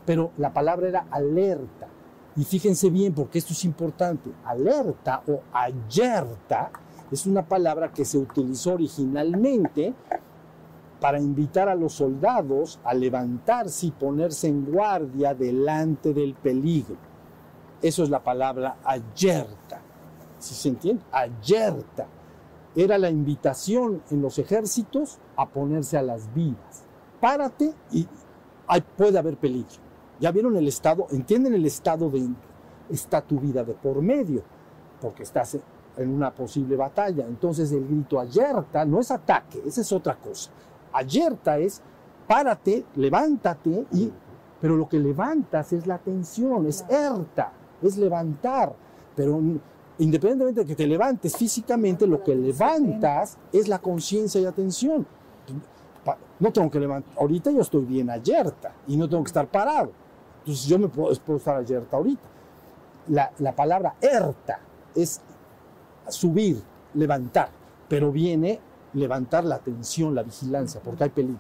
Pero 0.08 0.32
la 0.38 0.54
palabra 0.54 0.88
era 0.88 1.06
alerta. 1.12 1.90
Y 2.38 2.46
fíjense 2.46 2.90
bien, 2.90 3.14
porque 3.14 3.40
esto 3.40 3.52
es 3.52 3.66
importante. 3.66 4.32
Alerta 4.46 5.22
o 5.28 5.42
alerta 5.52 6.72
es 7.12 7.26
una 7.26 7.46
palabra 7.46 7.92
que 7.92 8.06
se 8.06 8.18
utilizó 8.18 8.76
originalmente 8.76 9.94
para 11.02 11.20
invitar 11.20 11.68
a 11.68 11.76
los 11.76 11.94
soldados 11.94 12.80
a 12.86 12.94
levantarse 12.94 13.88
y 13.88 13.92
ponerse 13.92 14.48
en 14.48 14.72
guardia 14.72 15.34
delante 15.34 16.14
del 16.14 16.36
peligro. 16.36 16.96
Eso 17.82 18.04
es 18.04 18.10
la 18.10 18.24
palabra 18.24 18.78
alerta. 18.86 19.82
¿Sí 20.40 20.56
se 20.56 20.70
entiende? 20.70 21.04
Alerta. 21.12 22.08
Era 22.78 22.98
la 22.98 23.10
invitación 23.10 24.02
en 24.10 24.22
los 24.22 24.40
ejércitos 24.40 25.20
a 25.36 25.50
ponerse 25.50 25.98
a 25.98 26.02
las 26.02 26.34
vivas. 26.34 26.86
Párate 27.20 27.74
y 27.92 28.08
puede 28.96 29.20
haber 29.20 29.36
peligro. 29.36 29.87
¿Ya 30.20 30.32
vieron 30.32 30.56
el 30.56 30.68
estado? 30.68 31.08
¿Entienden 31.12 31.54
el 31.54 31.66
estado 31.66 32.10
de 32.10 32.28
está 32.90 33.22
tu 33.22 33.40
vida 33.40 33.64
de 33.64 33.74
por 33.74 34.02
medio? 34.02 34.42
Porque 35.00 35.24
estás 35.24 35.58
en 35.98 36.10
una 36.10 36.34
posible 36.34 36.76
batalla. 36.76 37.26
Entonces 37.28 37.72
el 37.72 37.88
grito 37.88 38.20
alerta 38.20 38.86
no 38.86 39.00
es 39.00 39.12
ataque, 39.12 39.62
esa 39.66 39.82
es 39.82 39.92
otra 39.92 40.16
cosa. 40.16 40.52
Alerta 40.92 41.58
es 41.58 41.82
párate, 42.28 42.86
levántate 42.96 43.86
y 43.92 44.12
pero 44.60 44.76
lo 44.76 44.90
que 44.90 45.00
levantas 45.00 45.72
es 45.74 45.86
la 45.86 45.96
atención, 45.96 46.66
es 46.66 46.84
erta, 46.90 47.54
es 47.82 47.98
levantar, 47.98 48.74
pero 49.16 49.40
independientemente 50.00 50.62
de 50.62 50.66
que 50.66 50.76
te 50.76 50.88
levantes 50.88 51.38
físicamente, 51.38 52.08
lo 52.08 52.24
que 52.24 52.36
levantas 52.36 53.38
es 53.54 53.68
la 53.68 53.80
conciencia 53.80 54.42
y 54.42 54.46
atención. 54.46 55.06
No 56.40 56.52
tengo 56.52 56.72
que 56.72 56.80
levantar, 56.80 57.14
ahorita 57.20 57.52
yo 57.52 57.62
estoy 57.62 57.86
bien 57.86 58.10
alerta 58.10 58.74
y 58.88 58.98
no 58.98 59.08
tengo 59.08 59.24
que 59.24 59.30
estar 59.30 59.48
parado. 59.48 59.92
Entonces 60.48 60.66
yo 60.68 60.80
me 60.80 60.88
puedo, 60.88 61.14
puedo 61.26 61.40
alerta 61.50 61.98
ahorita. 61.98 62.22
La, 63.10 63.32
la 63.40 63.52
palabra 63.54 63.96
erta 64.00 64.62
es 64.96 65.20
subir, 66.08 66.64
levantar, 66.94 67.50
pero 67.90 68.14
viene 68.14 68.62
levantar 68.94 69.44
la 69.44 69.56
atención, 69.56 70.16
la 70.16 70.24
vigilancia, 70.24 70.80
porque 70.82 71.04
hay 71.04 71.10
peligro. 71.10 71.38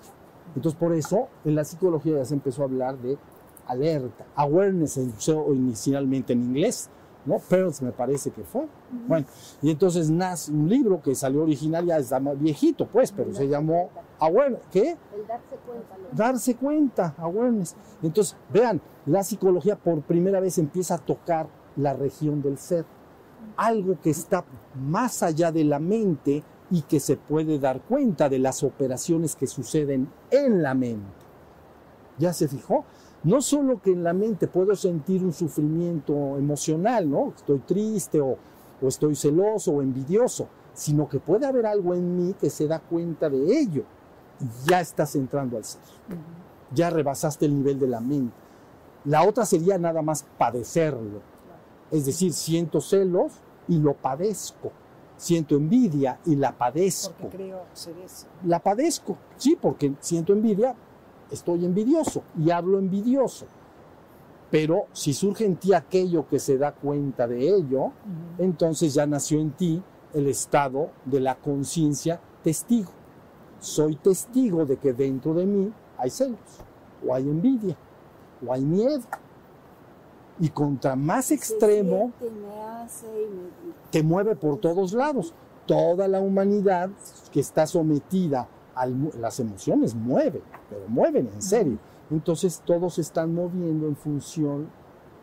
Entonces, 0.58 0.78
por 0.78 0.94
eso 0.94 1.30
en 1.46 1.56
la 1.56 1.64
psicología 1.64 2.18
ya 2.18 2.26
se 2.26 2.34
empezó 2.34 2.64
a 2.64 2.66
hablar 2.66 2.98
de 2.98 3.18
alerta. 3.66 4.26
Awareness 4.36 4.92
se 4.92 5.04
usó 5.04 5.54
inicialmente 5.54 6.34
en 6.34 6.44
inglés, 6.44 6.90
¿no? 7.28 7.38
Pearls 7.38 7.82
me 7.82 7.92
parece 7.92 8.32
que 8.32 8.44
fue. 8.44 8.66
Bueno, 9.08 9.28
y 9.62 9.70
entonces 9.70 10.10
nace 10.10 10.52
un 10.52 10.68
libro 10.70 11.02
que 11.02 11.14
salió 11.14 11.44
original, 11.44 11.86
ya 11.86 11.98
está 11.98 12.18
viejito, 12.20 12.88
pues, 12.88 13.12
pero 13.12 13.34
se 13.34 13.48
llamó 13.48 13.90
Awareness. 14.20 14.62
¿Qué? 14.72 14.92
El 15.16 15.28
darse 15.28 15.56
cuenta. 15.66 15.98
lo- 15.98 16.18
darse 16.18 16.56
cuenta, 16.56 17.16
awareness. 17.20 17.76
Entonces, 18.02 18.36
vean, 18.52 18.82
la 19.06 19.24
psicología 19.24 19.76
por 19.76 20.02
primera 20.02 20.40
vez 20.40 20.58
empieza 20.58 20.96
a 20.96 20.98
tocar 20.98 21.48
la 21.76 21.94
región 21.94 22.42
del 22.42 22.58
ser, 22.58 22.86
algo 23.56 24.00
que 24.02 24.10
está 24.10 24.44
más 24.76 25.22
allá 25.22 25.52
de 25.52 25.64
la 25.64 25.80
mente 25.80 26.44
y 26.72 26.82
que 26.82 27.00
se 27.00 27.16
puede 27.18 27.60
dar 27.60 27.82
cuenta 27.82 28.28
de 28.30 28.40
las 28.40 28.64
operaciones 28.64 29.36
que 29.36 29.48
suceden 29.48 30.10
en 30.32 30.64
la 30.64 30.74
mente. 30.74 31.06
¿Ya 32.18 32.34
se 32.34 32.48
fijó? 32.48 32.84
No 33.24 33.42
solo 33.42 33.82
que 33.82 33.92
en 33.92 34.04
la 34.04 34.14
mente 34.14 34.48
puedo 34.48 34.76
sentir 34.76 35.24
un 35.24 35.34
sufrimiento 35.34 36.38
emocional, 36.38 37.10
¿no? 37.10 37.34
Estoy 37.36 37.60
triste 37.60 38.22
o, 38.22 38.38
o 38.82 38.88
estoy 38.88 39.16
celoso 39.16 39.72
o 39.72 39.82
envidioso, 39.82 40.48
sino 40.74 41.10
que 41.10 41.20
puede 41.20 41.46
haber 41.46 41.66
algo 41.66 41.94
en 41.94 42.16
mí 42.16 42.36
que 42.40 42.50
se 42.50 42.68
da 42.68 42.80
cuenta 42.80 43.30
de 43.30 43.60
ello. 43.60 43.84
Y 44.40 44.70
ya 44.70 44.80
estás 44.82 45.16
entrando 45.16 45.58
al 45.58 45.66
ser. 45.66 45.82
Ya 46.74 46.90
rebasaste 46.90 47.46
el 47.46 47.56
nivel 47.56 47.80
de 47.80 47.88
la 47.88 48.00
mente. 48.00 48.36
La 49.06 49.24
otra 49.24 49.46
sería 49.46 49.78
nada 49.78 50.02
más 50.02 50.26
padecerlo. 50.38 51.22
Es 51.90 52.06
decir, 52.06 52.34
siento 52.34 52.82
celos 52.82 53.34
y 53.68 53.80
lo 53.80 53.94
padezco. 53.96 54.72
Siento 55.16 55.56
envidia 55.56 56.20
y 56.26 56.36
la 56.36 56.56
padezco 56.56 57.16
Porque 57.20 57.38
creo 57.38 57.64
ser 57.74 57.98
eso. 58.06 58.28
la 58.44 58.60
padezco, 58.60 59.18
sí, 59.38 59.58
porque 59.60 59.96
siento 60.00 60.32
envidia, 60.34 60.76
estoy 61.32 61.66
envidioso 61.66 62.24
y 62.38 62.52
hablo 62.52 62.80
envidioso. 62.80 63.46
Pero 64.50 64.86
si 64.94 65.14
surge 65.14 65.46
en 65.46 65.58
ti 65.58 65.74
aquello 65.74 66.28
que 66.28 66.40
se 66.40 66.58
da 66.58 66.72
cuenta 66.72 67.28
de 67.28 67.50
ello, 67.50 67.92
entonces 68.38 68.94
ya 68.94 69.06
nació 69.06 69.40
en 69.40 69.52
ti 69.52 69.84
el 70.14 70.28
estado 70.28 70.92
de 71.06 71.20
la 71.20 71.36
conciencia 71.36 72.22
testigo. 72.44 72.92
Soy 73.60 73.96
testigo 73.96 74.66
de 74.66 74.78
que 74.78 74.94
dentro 74.94 75.34
de 75.34 75.46
mí 75.46 75.74
hay 75.98 76.10
celos, 76.10 76.40
o 77.06 77.14
hay 77.14 77.24
envidia, 77.24 77.76
o 78.46 78.54
hay 78.54 78.64
miedo. 78.64 79.02
Y 80.40 80.50
contra 80.50 80.96
más 80.96 81.32
extremo, 81.32 82.14
te 83.92 84.04
mueve 84.04 84.36
por 84.36 84.60
todos 84.60 84.94
lados. 84.94 85.34
Toda 85.66 86.08
la 86.08 86.22
humanidad 86.22 86.90
que 87.34 87.42
está 87.42 87.68
sometida 87.68 88.48
las 88.86 89.40
emociones 89.40 89.96
mueve, 89.96 90.42
pero 90.70 90.82
mueven 90.88 91.30
en 91.34 91.42
serio. 91.42 91.78
Entonces 92.12 92.62
todos 92.66 92.96
se 92.96 93.02
están 93.02 93.34
moviendo 93.34 93.88
en 93.88 93.96
función 93.96 94.70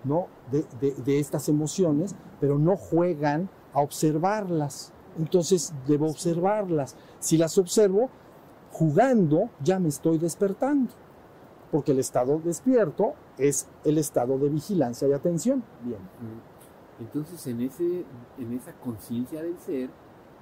¿no? 0.05 0.27
de, 0.51 0.65
de- 0.81 0.95
de 1.03 1.19
estas 1.21 1.49
emociones, 1.49 2.15
pero 2.41 2.59
no 2.59 2.77
juegan 2.77 3.49
a 3.73 3.81
observarlas. 3.81 4.93
Entonces 5.19 5.73
debo 5.87 6.07
observarlas. 6.07 6.97
Si 7.21 7.37
las 7.39 7.57
observo, 7.59 8.11
jugando, 8.73 9.51
ya 9.63 9.79
me 9.79 9.89
estoy 9.89 10.19
despertando. 10.19 10.91
Porque 11.71 11.93
el 11.93 11.99
estado 11.99 12.39
despierto 12.45 13.15
es 13.39 13.67
el 13.85 13.99
estado 13.99 14.39
de 14.39 14.49
vigilancia 14.49 15.09
y 15.09 15.13
atención. 15.13 15.65
Bien. 15.83 15.99
Entonces, 17.01 17.45
en, 17.49 17.61
ese, 17.63 18.05
en 18.39 18.53
esa 18.53 18.73
conciencia 18.75 19.43
del 19.43 19.59
ser, 19.59 19.91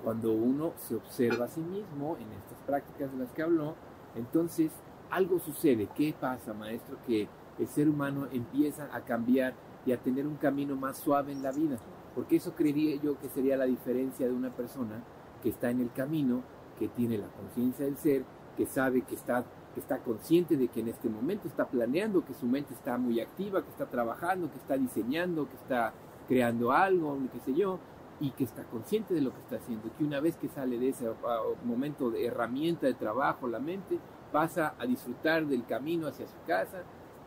Cuando 0.02 0.32
uno 0.32 0.72
se 0.76 0.96
observa 0.96 1.44
a 1.44 1.48
sí 1.48 1.60
mismo 1.60 2.16
en 2.16 2.30
estas 2.32 2.58
prácticas 2.66 3.12
de 3.12 3.18
las 3.18 3.32
que 3.32 3.42
habló, 3.42 3.74
entonces 4.16 4.72
algo 5.10 5.38
sucede. 5.38 5.88
¿Qué 5.94 6.14
pasa, 6.18 6.54
maestro? 6.54 6.96
Que 7.06 7.28
el 7.58 7.68
ser 7.68 7.88
humano 7.88 8.26
empieza 8.32 8.88
a 8.92 9.02
cambiar 9.02 9.54
y 9.86 9.92
a 9.92 9.98
tener 9.98 10.26
un 10.26 10.36
camino 10.36 10.74
más 10.74 10.98
suave 10.98 11.32
en 11.32 11.42
la 11.42 11.52
vida. 11.52 11.78
Porque 12.14 12.36
eso 12.36 12.54
creería 12.54 12.96
yo 13.00 13.18
que 13.18 13.28
sería 13.28 13.56
la 13.56 13.64
diferencia 13.64 14.26
de 14.26 14.32
una 14.32 14.50
persona 14.50 15.02
que 15.42 15.50
está 15.50 15.70
en 15.70 15.80
el 15.80 15.92
camino, 15.92 16.42
que 16.78 16.88
tiene 16.88 17.18
la 17.18 17.28
conciencia 17.28 17.84
del 17.84 17.96
ser, 17.96 18.24
que 18.56 18.66
sabe 18.66 19.02
que 19.02 19.14
está, 19.14 19.44
que 19.74 19.80
está 19.80 19.98
consciente 19.98 20.56
de 20.56 20.68
que 20.68 20.80
en 20.80 20.88
este 20.88 21.08
momento 21.08 21.48
está 21.48 21.66
planeando, 21.66 22.24
que 22.24 22.34
su 22.34 22.46
mente 22.46 22.74
está 22.74 22.98
muy 22.98 23.20
activa, 23.20 23.62
que 23.62 23.70
está 23.70 23.86
trabajando, 23.86 24.50
que 24.50 24.58
está 24.58 24.76
diseñando, 24.76 25.48
que 25.48 25.56
está 25.56 25.92
creando 26.28 26.72
algo, 26.72 27.18
qué 27.32 27.40
sé 27.40 27.54
yo, 27.54 27.78
y 28.22 28.30
que 28.30 28.44
está 28.44 28.62
consciente 28.62 29.14
de 29.14 29.20
lo 29.20 29.34
que 29.34 29.40
está 29.40 29.56
haciendo, 29.56 29.90
que 29.98 30.04
una 30.04 30.20
vez 30.20 30.36
que 30.36 30.48
sale 30.48 30.78
de 30.78 30.90
ese 30.90 31.08
ah, 31.26 31.40
momento 31.64 32.08
de 32.08 32.24
herramienta 32.24 32.86
de 32.86 32.94
trabajo, 32.94 33.48
la 33.48 33.58
mente 33.58 33.98
pasa 34.30 34.76
a 34.78 34.86
disfrutar 34.86 35.44
del 35.44 35.66
camino 35.66 36.06
hacia 36.06 36.28
su 36.28 36.36
casa, 36.46 36.84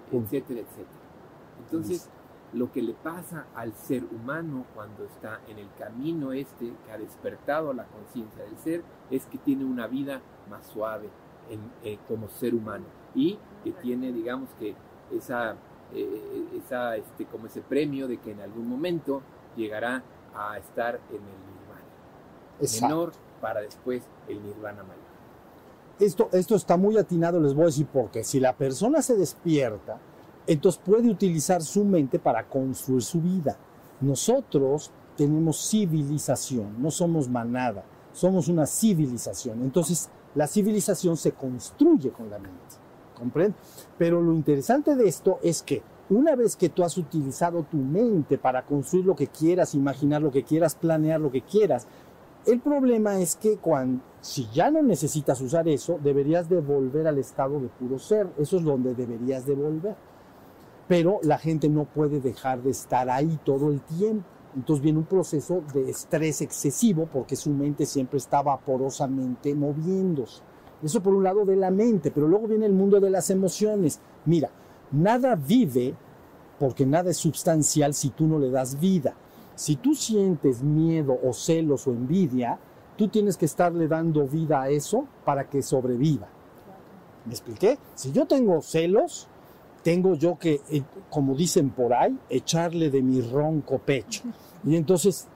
etcétera, 0.10 0.62
etcétera. 0.62 1.00
Entonces, 1.60 2.10
lo 2.54 2.72
que 2.72 2.82
le 2.82 2.94
pasa 2.94 3.48
al 3.56 3.74
ser 3.74 4.06
humano 4.06 4.66
cuando 4.74 5.04
está 5.04 5.42
en 5.50 5.60
el 5.60 5.68
camino 5.78 6.32
este 6.32 6.72
que 6.86 6.92
ha 6.94 6.98
despertado 6.98 7.74
la 7.74 7.84
conciencia 7.86 8.46
del 8.46 8.58
ser 8.58 8.84
es 9.12 9.26
que 9.26 9.38
tiene 9.38 9.66
una 9.66 9.88
vida 9.88 10.22
más 10.50 10.66
suave 10.68 11.10
eh, 11.84 11.98
como 12.08 12.30
ser 12.30 12.56
humano 12.56 12.86
y 13.14 13.38
que 13.66 13.74
tiene, 13.74 14.14
digamos 14.14 14.50
que, 14.58 14.76
esa, 15.12 15.58
eh, 15.94 16.46
esa, 16.58 16.96
este, 16.96 17.26
como 17.26 17.48
ese 17.48 17.62
premio 17.62 18.08
de 18.08 18.18
que 18.18 18.32
en 18.32 18.40
algún 18.40 18.70
momento 18.70 19.22
llegará 19.58 20.04
a 20.36 20.58
estar 20.58 21.00
en 21.10 21.16
el 21.16 21.22
nirvana 21.22 22.82
menor 22.82 23.12
para 23.42 23.62
después 23.62 24.04
el 24.28 24.44
nirvana 24.44 24.84
mayor. 24.84 25.06
Esto, 26.00 26.30
esto 26.34 26.56
está 26.56 26.78
muy 26.78 26.98
atinado, 26.98 27.40
les 27.40 27.54
voy 27.54 27.64
a 27.64 27.68
decir, 27.68 27.88
porque 27.92 28.24
si 28.24 28.40
la 28.40 28.54
persona 28.54 29.02
se 29.02 29.16
despierta, 29.16 29.98
entonces 30.48 30.82
puede 30.84 31.10
utilizar 31.10 31.62
su 31.62 31.86
mente 31.86 32.20
para 32.20 32.48
construir 32.48 33.02
su 33.02 33.22
vida. 33.22 33.58
Nosotros 34.02 34.92
tenemos 35.16 35.70
civilización, 35.70 36.82
no 36.82 36.92
somos 36.92 37.30
manada, 37.30 37.84
somos 38.12 38.48
una 38.48 38.66
civilización. 38.66 39.62
Entonces 39.62 40.10
la 40.36 40.48
civilización 40.48 41.16
se 41.16 41.32
construye 41.32 42.12
con 42.12 42.30
la 42.30 42.40
mente, 42.40 42.76
¿comprende? 43.18 43.58
Pero 43.98 44.22
lo 44.22 44.34
interesante 44.34 44.96
de 44.96 45.08
esto 45.08 45.40
es 45.42 45.64
que 45.64 45.82
una 46.10 46.36
vez 46.36 46.56
que 46.56 46.70
tú 46.70 46.84
has 46.84 46.98
utilizado 46.98 47.64
tu 47.64 47.78
mente 47.78 48.38
para 48.38 48.66
construir 48.66 49.06
lo 49.06 49.16
que 49.16 49.28
quieras, 49.28 49.76
imaginar 49.76 50.22
lo 50.22 50.32
que 50.32 50.44
quieras, 50.44 50.76
planear 50.76 51.20
lo 51.20 51.32
que 51.32 51.42
quieras, 51.42 51.88
el 52.46 52.60
problema 52.60 53.20
es 53.20 53.36
que 53.36 53.58
cuando, 53.58 54.04
si 54.22 54.48
ya 54.54 54.70
no 54.70 54.84
necesitas 54.84 55.42
usar 55.42 55.68
eso, 55.68 56.00
deberías 56.04 56.48
de 56.48 56.62
volver 56.62 57.08
al 57.08 57.18
estado 57.18 57.60
de 57.60 57.70
puro 57.70 57.98
ser. 57.98 58.28
Eso 58.38 58.58
es 58.58 58.64
donde 58.64 58.94
deberías 58.94 59.48
de 59.48 59.56
volver 59.56 59.96
pero 60.88 61.20
la 61.24 61.38
gente 61.38 61.70
no 61.70 61.86
puede 61.86 62.20
dejar 62.20 62.62
de 62.62 62.72
estar 62.72 63.10
ahí 63.10 63.40
todo 63.44 63.72
el 63.72 63.82
tiempo. 63.82 64.26
Entonces 64.56 64.84
viene 64.84 65.00
un 65.00 65.06
proceso 65.06 65.64
de 65.74 65.90
estrés 65.90 66.42
excesivo 66.42 67.10
porque 67.12 67.36
su 67.36 67.50
mente 67.50 67.86
siempre 67.86 68.18
está 68.18 68.42
vaporosamente 68.42 69.54
moviéndose. 69.54 70.42
Eso 70.82 71.02
por 71.02 71.14
un 71.14 71.24
lado 71.24 71.46
de 71.46 71.56
la 71.56 71.72
mente, 71.72 72.12
pero 72.12 72.28
luego 72.28 72.48
viene 72.48 72.66
el 72.66 72.74
mundo 72.74 73.00
de 73.00 73.10
las 73.10 73.30
emociones. 73.30 74.00
Mira, 74.26 74.50
nada 74.92 75.36
vive 75.36 75.96
porque 76.60 76.86
nada 76.86 77.12
es 77.12 77.18
sustancial 77.18 77.94
si 77.94 78.10
tú 78.10 78.28
no 78.28 78.40
le 78.40 78.50
das 78.50 78.80
vida. 78.80 79.14
Si 79.56 79.76
tú 79.78 79.96
sientes 79.96 80.62
miedo 80.62 81.18
o 81.24 81.34
celos 81.34 81.88
o 81.88 81.92
envidia, 81.92 82.60
tú 82.98 83.08
tienes 83.08 83.38
que 83.38 83.46
estarle 83.46 83.88
dando 83.88 84.28
vida 84.28 84.62
a 84.62 84.70
eso 84.70 85.06
para 85.24 85.50
que 85.50 85.62
sobreviva. 85.62 86.28
¿Me 87.26 87.32
expliqué? 87.32 87.78
Si 87.96 88.12
yo 88.12 88.26
tengo 88.26 88.62
celos, 88.62 89.28
tengo 89.84 90.16
yo 90.16 90.38
que, 90.38 90.62
eh, 90.70 90.84
como 91.10 91.36
dicen 91.36 91.70
por 91.70 91.94
ahí, 91.94 92.18
echarle 92.30 92.90
de 92.90 93.02
mi 93.02 93.22
ronco 93.22 93.80
pecho. 93.80 94.24
Y 94.64 94.76
entonces 94.76 95.28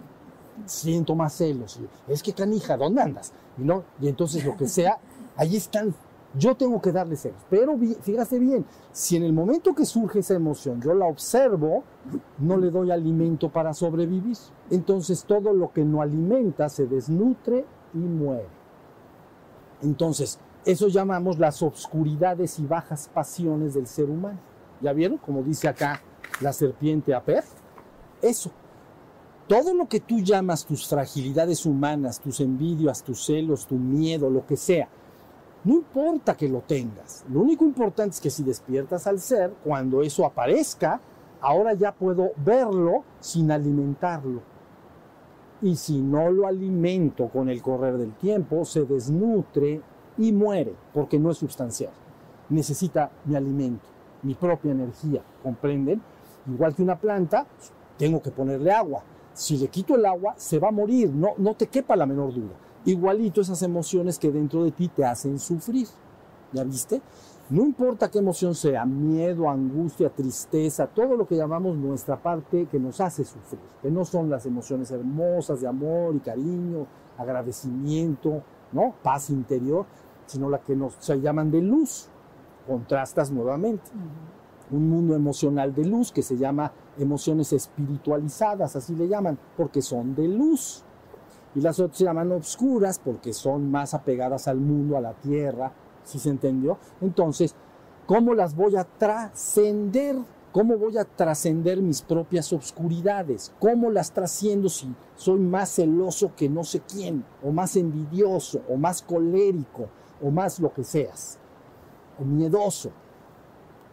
siento 0.65 1.15
más 1.15 1.33
celos. 1.33 1.79
Es 2.07 2.23
que 2.23 2.33
canija, 2.33 2.77
¿dónde 2.77 3.01
andas? 3.01 3.33
Y, 3.57 3.63
no, 3.63 3.83
y 4.01 4.07
entonces 4.07 4.43
lo 4.45 4.55
que 4.57 4.67
sea, 4.67 4.97
ahí 5.35 5.55
están. 5.55 5.93
Yo 6.35 6.55
tengo 6.55 6.81
que 6.81 6.91
darle 6.91 7.15
celos. 7.15 7.41
Pero 7.49 7.77
fíjate 8.01 8.37
bien, 8.37 8.65
si 8.91 9.15
en 9.15 9.23
el 9.23 9.33
momento 9.33 9.73
que 9.73 9.85
surge 9.85 10.19
esa 10.19 10.35
emoción 10.35 10.81
yo 10.81 10.93
la 10.93 11.05
observo, 11.05 11.83
no 12.37 12.57
le 12.57 12.69
doy 12.69 12.91
alimento 12.91 13.49
para 13.49 13.73
sobrevivir. 13.73 14.37
Entonces 14.69 15.23
todo 15.23 15.53
lo 15.53 15.71
que 15.71 15.83
no 15.83 16.01
alimenta 16.01 16.69
se 16.69 16.85
desnutre 16.85 17.65
y 17.93 17.97
muere. 17.97 18.47
Entonces, 19.81 20.39
eso 20.65 20.87
llamamos 20.87 21.39
las 21.39 21.63
obscuridades 21.63 22.59
y 22.59 22.65
bajas 22.65 23.09
pasiones 23.13 23.73
del 23.73 23.87
ser 23.87 24.09
humano. 24.09 24.39
¿Ya 24.81 24.93
vieron? 24.93 25.17
Como 25.17 25.41
dice 25.41 25.67
acá 25.67 26.01
la 26.41 26.53
serpiente 26.53 27.13
Aper. 27.13 27.43
Eso. 28.21 28.51
Todo 29.47 29.73
lo 29.73 29.87
que 29.87 29.99
tú 29.99 30.19
llamas 30.19 30.65
tus 30.65 30.87
fragilidades 30.87 31.65
humanas, 31.65 32.19
tus 32.19 32.39
envidias, 32.39 33.01
tus 33.01 33.25
celos, 33.25 33.65
tu 33.65 33.75
miedo, 33.75 34.29
lo 34.29 34.45
que 34.45 34.55
sea, 34.55 34.89
no 35.63 35.73
importa 35.73 36.35
que 36.37 36.47
lo 36.47 36.61
tengas. 36.61 37.25
Lo 37.29 37.41
único 37.41 37.65
importante 37.65 38.15
es 38.15 38.21
que 38.21 38.29
si 38.29 38.43
despiertas 38.43 39.07
al 39.07 39.19
ser, 39.19 39.53
cuando 39.63 40.01
eso 40.01 40.25
aparezca, 40.25 41.01
ahora 41.41 41.73
ya 41.73 41.91
puedo 41.91 42.31
verlo 42.37 43.03
sin 43.19 43.51
alimentarlo. 43.51 44.41
Y 45.61 45.75
si 45.75 45.99
no 45.99 46.31
lo 46.31 46.47
alimento 46.47 47.27
con 47.27 47.49
el 47.49 47.61
correr 47.61 47.97
del 47.97 48.13
tiempo, 48.13 48.63
se 48.63 48.85
desnutre 48.85 49.81
y 50.17 50.31
muere 50.31 50.73
porque 50.93 51.19
no 51.19 51.31
es 51.31 51.37
sustancial. 51.37 51.91
Necesita 52.47 53.11
mi 53.25 53.35
alimento, 53.35 53.85
mi 54.23 54.35
propia 54.35 54.71
energía, 54.71 55.21
¿comprenden? 55.43 56.01
Igual 56.47 56.73
que 56.73 56.83
una 56.83 56.97
planta, 56.97 57.45
tengo 57.97 58.21
que 58.21 58.31
ponerle 58.31 58.71
agua. 58.71 59.03
Si 59.33 59.57
le 59.57 59.67
quito 59.67 59.95
el 59.95 60.05
agua, 60.05 60.33
se 60.37 60.57
va 60.57 60.69
a 60.69 60.71
morir, 60.71 61.09
no, 61.09 61.33
no 61.37 61.53
te 61.53 61.67
quepa 61.67 61.97
la 61.97 62.05
menor 62.05 62.33
duda. 62.33 62.55
Igualito 62.85 63.41
esas 63.41 63.61
emociones 63.61 64.17
que 64.17 64.31
dentro 64.31 64.63
de 64.63 64.71
ti 64.71 64.87
te 64.87 65.05
hacen 65.05 65.39
sufrir. 65.39 65.87
¿Ya 66.53 66.63
viste? 66.63 67.01
No 67.49 67.63
importa 67.63 68.11
qué 68.11 68.19
emoción 68.19 68.53
sea, 68.53 68.85
miedo, 68.85 69.49
angustia, 69.49 70.09
tristeza, 70.11 70.85
todo 70.85 71.17
lo 71.17 71.27
que 71.27 71.35
llamamos 71.35 71.75
nuestra 71.75 72.21
parte 72.21 72.67
que 72.67 72.79
nos 72.79 73.01
hace 73.01 73.25
sufrir, 73.25 73.59
que 73.81 73.89
no 73.89 74.05
son 74.05 74.29
las 74.29 74.45
emociones 74.45 74.91
hermosas 74.91 75.59
de 75.59 75.67
amor 75.67 76.15
y 76.15 76.19
cariño, 76.19 76.85
agradecimiento, 77.17 78.43
¿no? 78.71 78.93
Paz 79.01 79.31
interior, 79.31 79.87
sino 80.27 80.47
la 80.47 80.59
que 80.59 80.75
nos, 80.75 80.93
se 80.99 81.19
llaman 81.19 81.49
de 81.49 81.61
luz. 81.61 82.09
Contrastas 82.67 83.31
nuevamente. 83.31 83.89
Un 84.69 84.87
mundo 84.87 85.15
emocional 85.15 85.73
de 85.73 85.85
luz 85.85 86.11
que 86.11 86.21
se 86.21 86.37
llama 86.37 86.71
emociones 86.99 87.51
espiritualizadas, 87.51 88.75
así 88.75 88.95
le 88.95 89.07
llaman, 89.07 89.39
porque 89.57 89.81
son 89.81 90.13
de 90.13 90.27
luz. 90.27 90.83
Y 91.55 91.61
las 91.61 91.79
otras 91.79 91.97
se 91.97 92.03
llaman 92.05 92.31
obscuras 92.31 92.99
porque 92.99 93.33
son 93.33 93.69
más 93.71 93.93
apegadas 93.93 94.47
al 94.47 94.57
mundo, 94.57 94.97
a 94.97 95.01
la 95.01 95.13
tierra, 95.13 95.71
si 96.03 96.19
se 96.19 96.29
entendió? 96.29 96.77
Entonces, 97.01 97.55
¿cómo 98.05 98.33
las 98.33 98.55
voy 98.55 98.75
a 98.75 98.83
trascender? 98.83 100.17
¿Cómo 100.51 100.77
voy 100.77 100.97
a 100.97 101.05
trascender 101.05 101.81
mis 101.81 102.01
propias 102.01 102.51
obscuridades? 102.53 103.51
¿Cómo 103.59 103.91
las 103.91 104.11
trasciendo 104.11 104.69
si 104.69 104.93
soy 105.15 105.39
más 105.39 105.69
celoso 105.75 106.31
que 106.35 106.49
no 106.49 106.63
sé 106.63 106.81
quién? 106.81 107.23
¿O 107.43 107.51
más 107.51 107.75
envidioso? 107.75 108.61
¿O 108.67 108.77
más 108.77 109.01
colérico? 109.01 109.89
o 110.21 110.31
más 110.31 110.59
lo 110.59 110.73
que 110.73 110.83
seas, 110.83 111.37
o 112.19 112.23
miedoso, 112.23 112.91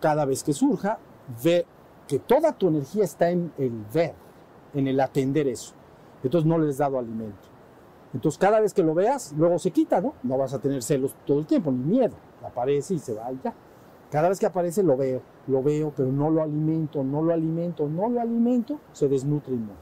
cada 0.01 0.25
vez 0.25 0.43
que 0.43 0.53
surja, 0.53 0.99
ve 1.43 1.67
que 2.07 2.19
toda 2.19 2.53
tu 2.53 2.69
energía 2.69 3.05
está 3.05 3.31
en 3.31 3.53
el 3.59 3.85
ver, 3.93 4.15
en 4.75 4.87
el 4.89 5.01
atender 5.01 5.49
eso. 5.49 5.75
Entonces 6.23 6.47
no 6.47 6.59
le 6.59 6.69
has 6.69 6.79
dado 6.79 6.99
alimento. 6.99 7.49
Entonces 8.13 8.39
cada 8.39 8.61
vez 8.61 8.73
que 8.73 8.83
lo 8.83 8.95
veas, 8.95 9.35
luego 9.37 9.59
se 9.59 9.71
quita, 9.71 10.01
¿no? 10.01 10.15
No 10.23 10.39
vas 10.39 10.55
a 10.55 10.59
tener 10.59 10.83
celos 10.83 11.15
todo 11.27 11.41
el 11.41 11.47
tiempo, 11.47 11.71
ni 11.71 11.85
miedo. 11.85 12.17
Aparece 12.45 12.95
y 12.95 12.99
se 12.99 13.15
va 13.15 13.31
y 13.33 13.39
ya. 13.43 13.55
Cada 14.11 14.29
vez 14.29 14.39
que 14.39 14.47
aparece 14.47 14.83
lo 14.83 14.97
veo, 14.97 15.21
lo 15.49 15.63
veo, 15.63 15.93
pero 15.95 16.11
no 16.11 16.31
lo 16.31 16.43
alimento, 16.43 17.03
no 17.03 17.23
lo 17.23 17.33
alimento, 17.33 17.89
no 17.89 18.09
lo 18.09 18.21
alimento, 18.21 18.79
se 18.93 19.09
desnutre 19.09 19.55
y 19.55 19.59
muere. 19.59 19.81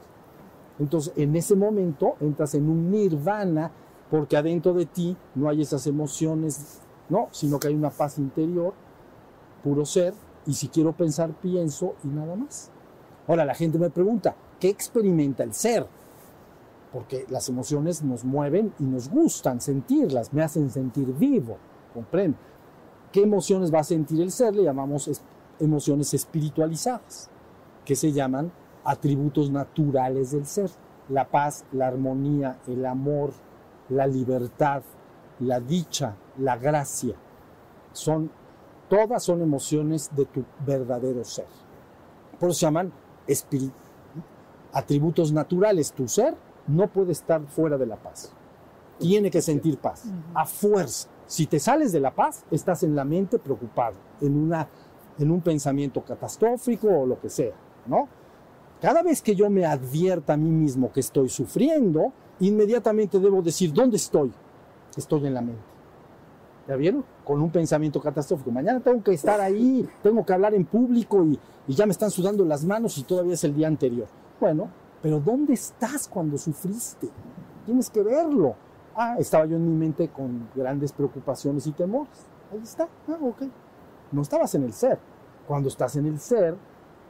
Entonces 0.79 1.13
en 1.15 1.35
ese 1.35 1.55
momento 1.55 2.15
entras 2.19 2.55
en 2.55 2.69
un 2.69 2.89
nirvana 2.91 3.71
porque 4.09 4.35
adentro 4.35 4.73
de 4.73 4.85
ti 4.85 5.15
no 5.35 5.47
hay 5.49 5.61
esas 5.61 5.87
emociones, 5.87 6.81
no, 7.09 7.27
sino 7.31 7.59
que 7.59 7.67
hay 7.67 7.75
una 7.75 7.91
paz 7.91 8.17
interior, 8.17 8.73
puro 9.63 9.85
ser, 9.85 10.13
y 10.45 10.53
si 10.53 10.67
quiero 10.67 10.93
pensar, 10.93 11.31
pienso 11.41 11.95
y 12.03 12.07
nada 12.07 12.35
más. 12.35 12.71
Ahora 13.27 13.45
la 13.45 13.55
gente 13.55 13.79
me 13.79 13.89
pregunta, 13.89 14.35
¿qué 14.59 14.69
experimenta 14.69 15.43
el 15.43 15.53
ser? 15.53 15.87
Porque 16.95 17.25
las 17.27 17.49
emociones 17.49 18.03
nos 18.03 18.23
mueven 18.23 18.73
y 18.79 18.83
nos 18.83 19.09
gustan 19.09 19.59
sentirlas, 19.59 20.31
me 20.31 20.41
hacen 20.41 20.69
sentir 20.69 21.13
vivo, 21.13 21.57
¿comprende? 21.93 22.37
¿Qué 23.11 23.21
emociones 23.21 23.73
va 23.73 23.79
a 23.79 23.83
sentir 23.83 24.21
el 24.21 24.31
ser? 24.31 24.55
Le 24.55 24.63
llamamos 24.63 25.11
emociones 25.59 26.13
espiritualizadas, 26.13 27.29
que 27.83 27.97
se 27.97 28.13
llaman 28.13 28.49
atributos 28.85 29.51
naturales 29.51 30.31
del 30.31 30.45
ser. 30.45 30.69
La 31.09 31.29
paz, 31.29 31.65
la 31.73 31.87
armonía, 31.87 32.59
el 32.65 32.85
amor, 32.85 33.33
la 33.89 34.07
libertad, 34.07 34.81
la 35.41 35.59
dicha, 35.59 36.15
la 36.37 36.55
gracia. 36.55 37.15
Son, 37.91 38.31
todas 38.87 39.21
son 39.21 39.41
emociones 39.41 40.11
de 40.15 40.23
tu 40.27 40.45
verdadero 40.65 41.25
ser. 41.25 41.47
Por 42.39 42.51
eso 42.51 42.59
se 42.59 42.65
llaman 42.67 42.93
atributos 44.71 45.33
naturales. 45.33 45.91
Tu 45.91 46.07
ser 46.07 46.44
no 46.67 46.87
puede 46.87 47.11
estar 47.11 47.41
fuera 47.47 47.77
de 47.77 47.85
la 47.85 47.95
paz. 47.95 48.31
Tiene 48.99 49.29
que 49.29 49.41
sentir 49.41 49.77
paz, 49.77 50.05
a 50.33 50.45
fuerza. 50.45 51.09
Si 51.27 51.47
te 51.47 51.59
sales 51.59 51.91
de 51.91 51.99
la 51.99 52.11
paz, 52.11 52.45
estás 52.51 52.83
en 52.83 52.95
la 52.95 53.03
mente 53.03 53.39
preocupado, 53.39 53.95
en, 54.21 54.37
una, 54.37 54.67
en 55.17 55.31
un 55.31 55.41
pensamiento 55.41 56.01
catastrófico 56.03 56.87
o 56.87 57.05
lo 57.05 57.19
que 57.19 57.29
sea, 57.29 57.53
¿no? 57.87 58.07
Cada 58.81 59.01
vez 59.01 59.21
que 59.21 59.35
yo 59.35 59.49
me 59.49 59.65
advierta 59.65 60.33
a 60.33 60.37
mí 60.37 60.49
mismo 60.49 60.91
que 60.91 60.99
estoy 60.99 61.29
sufriendo, 61.29 62.13
inmediatamente 62.39 63.19
debo 63.19 63.41
decir, 63.41 63.73
¿dónde 63.73 63.97
estoy? 63.97 64.31
Estoy 64.95 65.25
en 65.27 65.33
la 65.33 65.41
mente. 65.41 65.61
¿Ya 66.67 66.75
vieron? 66.75 67.03
Con 67.23 67.41
un 67.41 67.51
pensamiento 67.51 68.01
catastrófico. 68.01 68.51
Mañana 68.51 68.79
tengo 68.79 69.03
que 69.03 69.13
estar 69.13 69.39
ahí, 69.39 69.87
tengo 70.01 70.25
que 70.25 70.33
hablar 70.33 70.53
en 70.53 70.65
público 70.65 71.23
y, 71.25 71.39
y 71.67 71.73
ya 71.73 71.85
me 71.85 71.91
están 71.91 72.11
sudando 72.11 72.43
las 72.45 72.65
manos 72.65 72.97
y 72.97 73.03
todavía 73.03 73.33
es 73.33 73.43
el 73.43 73.55
día 73.55 73.67
anterior. 73.67 74.07
Bueno, 74.39 74.69
pero 75.05 75.19
¿dónde 75.19 75.53
estás 75.53 76.07
cuando 76.07 76.35
sufriste? 76.35 77.11
Tienes 77.63 77.91
que 77.91 78.01
verlo. 78.01 78.55
Ah, 78.95 79.17
estaba 79.19 79.45
yo 79.45 79.55
en 79.55 79.69
mi 79.69 79.75
mente 79.75 80.09
con 80.09 80.49
grandes 80.55 80.91
preocupaciones 80.93 81.67
y 81.67 81.73
temores. 81.73 82.25
Ahí 82.51 82.57
está. 82.63 82.89
Ah, 83.07 83.19
ok. 83.21 83.43
No 84.11 84.23
estabas 84.23 84.55
en 84.55 84.63
el 84.63 84.73
ser. 84.73 84.97
Cuando 85.47 85.69
estás 85.69 85.95
en 85.95 86.07
el 86.07 86.19
ser, 86.19 86.57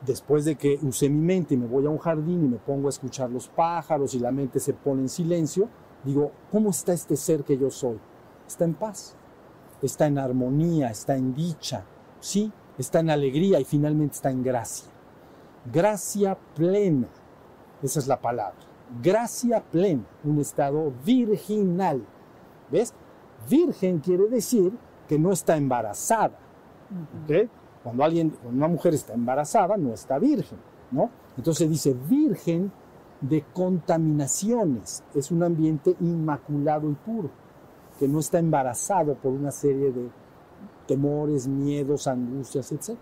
después 0.06 0.44
de 0.44 0.58
que 0.58 0.78
usé 0.82 1.08
mi 1.08 1.22
mente 1.22 1.54
y 1.54 1.58
me 1.58 1.68
voy 1.68 1.86
a 1.86 1.90
un 1.90 1.98
jardín 1.98 2.44
y 2.44 2.50
me 2.50 2.58
pongo 2.58 2.88
a 2.88 2.90
escuchar 2.90 3.30
los 3.30 3.48
pájaros 3.48 4.14
y 4.14 4.20
la 4.20 4.34
mente 4.34 4.60
se 4.60 4.74
pone 4.74 5.04
en 5.04 5.08
silencio, 5.08 5.70
digo, 6.04 6.34
¿cómo 6.52 6.72
está 6.72 6.92
este 6.92 7.16
ser 7.16 7.46
que 7.46 7.58
yo 7.58 7.72
soy? 7.72 7.98
Está 8.46 8.66
en 8.66 8.74
paz, 8.74 9.16
está 9.82 10.06
en 10.06 10.18
armonía, 10.18 10.90
está 10.90 11.16
en 11.16 11.34
dicha, 11.34 11.86
sí, 12.20 12.52
está 12.78 13.00
en 13.00 13.10
alegría 13.10 13.62
y 13.62 13.64
finalmente 13.64 14.16
está 14.16 14.32
en 14.32 14.44
gracia. 14.44 14.92
Gracia 15.72 16.38
plena, 16.56 17.08
esa 17.82 18.00
es 18.00 18.08
la 18.08 18.20
palabra. 18.20 18.58
Gracia 19.02 19.64
plena, 19.64 20.04
un 20.24 20.40
estado 20.40 20.92
virginal. 21.06 22.06
¿Ves? 22.72 22.94
Virgen 23.50 24.00
quiere 24.00 24.28
decir 24.28 24.72
que 25.08 25.20
no 25.20 25.32
está 25.32 25.58
embarazada. 25.58 26.38
¿ok? 27.24 27.50
Cuando 27.84 28.04
alguien, 28.04 28.30
cuando 28.30 28.58
una 28.58 28.68
mujer 28.68 28.94
está 28.94 29.14
embarazada, 29.14 29.78
no 29.78 29.94
está 29.94 30.18
virgen, 30.18 30.58
¿no? 30.92 31.10
Entonces 31.38 31.70
dice 31.70 31.94
virgen 31.94 32.72
de 33.22 33.44
contaminaciones. 33.54 35.04
Es 35.14 35.32
un 35.32 35.44
ambiente 35.44 35.96
inmaculado 36.00 36.90
y 36.90 36.94
puro, 36.94 37.30
que 38.00 38.08
no 38.08 38.20
está 38.20 38.40
embarazado 38.40 39.16
por 39.16 39.32
una 39.32 39.52
serie 39.52 39.92
de 39.92 40.10
temores, 40.88 41.48
miedos, 41.48 42.08
angustias, 42.08 42.72
etc. 42.72 42.98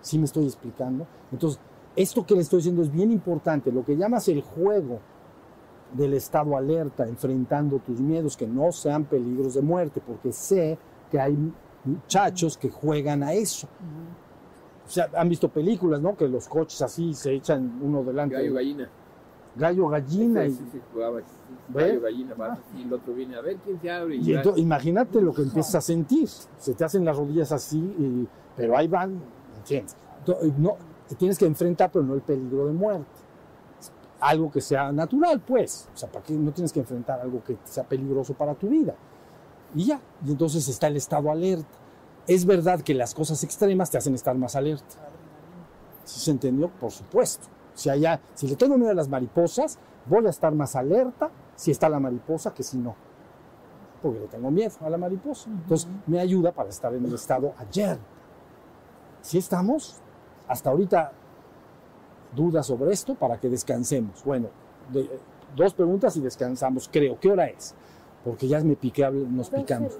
¿Sí 0.00 0.18
me 0.18 0.24
estoy 0.24 0.44
explicando? 0.44 1.06
Entonces, 1.30 1.60
esto 1.96 2.24
que 2.26 2.34
le 2.34 2.40
estoy 2.40 2.58
diciendo 2.58 2.82
es 2.82 2.90
bien 2.92 3.10
importante. 3.10 3.70
Lo 3.72 3.84
que 3.84 3.96
llamas 3.96 4.28
el 4.28 4.40
juego 4.42 5.00
del 5.92 6.14
estado 6.14 6.56
alerta, 6.56 7.06
enfrentando 7.06 7.78
tus 7.78 8.00
miedos, 8.00 8.36
que 8.36 8.46
no 8.46 8.72
sean 8.72 9.04
peligros 9.04 9.54
de 9.54 9.62
muerte, 9.62 10.00
porque 10.06 10.32
sé 10.32 10.78
que 11.10 11.20
hay 11.20 11.36
muchachos 11.84 12.56
que 12.56 12.70
juegan 12.70 13.22
a 13.22 13.34
eso. 13.34 13.68
O 14.86 14.88
sea, 14.88 15.10
han 15.16 15.28
visto 15.28 15.48
películas, 15.48 16.00
¿no? 16.00 16.16
Que 16.16 16.28
los 16.28 16.48
coches 16.48 16.80
así 16.82 17.14
se 17.14 17.32
echan 17.34 17.78
uno 17.82 18.02
delante. 18.02 18.34
Gallo 18.36 18.54
gallina. 18.54 18.88
Gallo 19.54 19.88
gallina. 19.88 20.42
Sí, 20.44 20.48
y- 20.48 20.54
sí, 20.54 20.64
sí, 20.72 20.80
jugaba. 20.92 21.20
Gallo 21.68 22.00
gallina, 22.00 22.34
va, 22.34 22.58
y 22.76 22.82
el 22.82 22.92
otro 22.92 23.12
viene 23.14 23.36
a 23.36 23.40
ver 23.42 23.56
quién 23.58 23.78
se 23.80 23.90
abre. 23.90 24.16
Y 24.16 24.32
va. 24.32 24.42
ento- 24.42 24.54
imagínate 24.56 25.20
lo 25.20 25.32
que 25.34 25.42
empiezas 25.42 25.74
a 25.74 25.80
sentir. 25.82 26.28
Se 26.28 26.74
te 26.74 26.84
hacen 26.84 27.04
las 27.04 27.16
rodillas 27.16 27.52
así, 27.52 27.78
y- 27.78 28.26
pero 28.56 28.76
ahí 28.76 28.88
van, 28.88 29.20
¿entiendes? 29.58 29.94
No, 30.58 30.76
te 31.12 31.16
tienes 31.16 31.36
que 31.36 31.44
enfrentar, 31.44 31.90
pero 31.92 32.02
no 32.02 32.14
el 32.14 32.22
peligro 32.22 32.64
de 32.66 32.72
muerte. 32.72 33.04
Algo 34.18 34.50
que 34.50 34.62
sea 34.62 34.90
natural, 34.92 35.40
pues. 35.40 35.86
O 35.94 35.98
sea, 35.98 36.10
¿para 36.10 36.24
qué 36.24 36.32
no 36.32 36.52
tienes 36.52 36.72
que 36.72 36.80
enfrentar 36.80 37.20
algo 37.20 37.44
que 37.44 37.58
sea 37.64 37.84
peligroso 37.84 38.32
para 38.32 38.54
tu 38.54 38.66
vida? 38.66 38.94
Y 39.74 39.84
ya. 39.84 40.00
Y 40.24 40.30
entonces 40.30 40.66
está 40.68 40.86
el 40.86 40.96
estado 40.96 41.30
alerta. 41.30 41.68
Es 42.26 42.46
verdad 42.46 42.80
que 42.80 42.94
las 42.94 43.12
cosas 43.12 43.44
extremas 43.44 43.90
te 43.90 43.98
hacen 43.98 44.14
estar 44.14 44.34
más 44.38 44.56
alerta. 44.56 44.96
¿Sí 46.04 46.18
se 46.18 46.30
entendió? 46.30 46.70
Por 46.70 46.90
supuesto. 46.90 47.46
Si, 47.74 47.90
allá, 47.90 48.18
si 48.32 48.48
le 48.48 48.56
tengo 48.56 48.78
miedo 48.78 48.92
a 48.92 48.94
las 48.94 49.08
mariposas, 49.08 49.78
voy 50.06 50.26
a 50.26 50.30
estar 50.30 50.54
más 50.54 50.76
alerta 50.76 51.30
si 51.56 51.72
está 51.72 51.90
la 51.90 52.00
mariposa 52.00 52.54
que 52.54 52.62
si 52.62 52.78
no 52.78 52.96
porque 54.00 54.18
le 54.18 54.26
tengo 54.28 54.50
miedo 54.50 54.72
a 54.80 54.90
la 54.90 54.98
mariposa. 54.98 55.48
Entonces 55.48 55.88
me 56.06 56.18
ayuda 56.18 56.52
para 56.52 56.70
estar 56.70 56.92
en 56.92 57.04
el 57.04 57.14
estado 57.14 57.54
ayer. 57.58 57.98
Si 59.20 59.38
estamos, 59.38 60.00
hasta 60.48 60.70
ahorita 60.70 61.12
dudas 62.34 62.66
sobre 62.66 62.92
esto 62.92 63.14
para 63.14 63.38
que 63.38 63.48
descansemos. 63.48 64.22
Bueno, 64.24 64.48
de- 64.92 65.08
dos 65.56 65.74
preguntas 65.74 66.16
y 66.16 66.20
descansamos, 66.20 66.88
creo. 66.90 67.18
¿Qué 67.20 67.30
hora 67.30 67.46
es? 67.46 67.74
Porque 68.24 68.46
ya 68.48 68.60
me 68.60 68.76
piqué, 68.76 69.02
habl- 69.06 69.26
nos 69.28 69.50
picamos. 69.50 69.98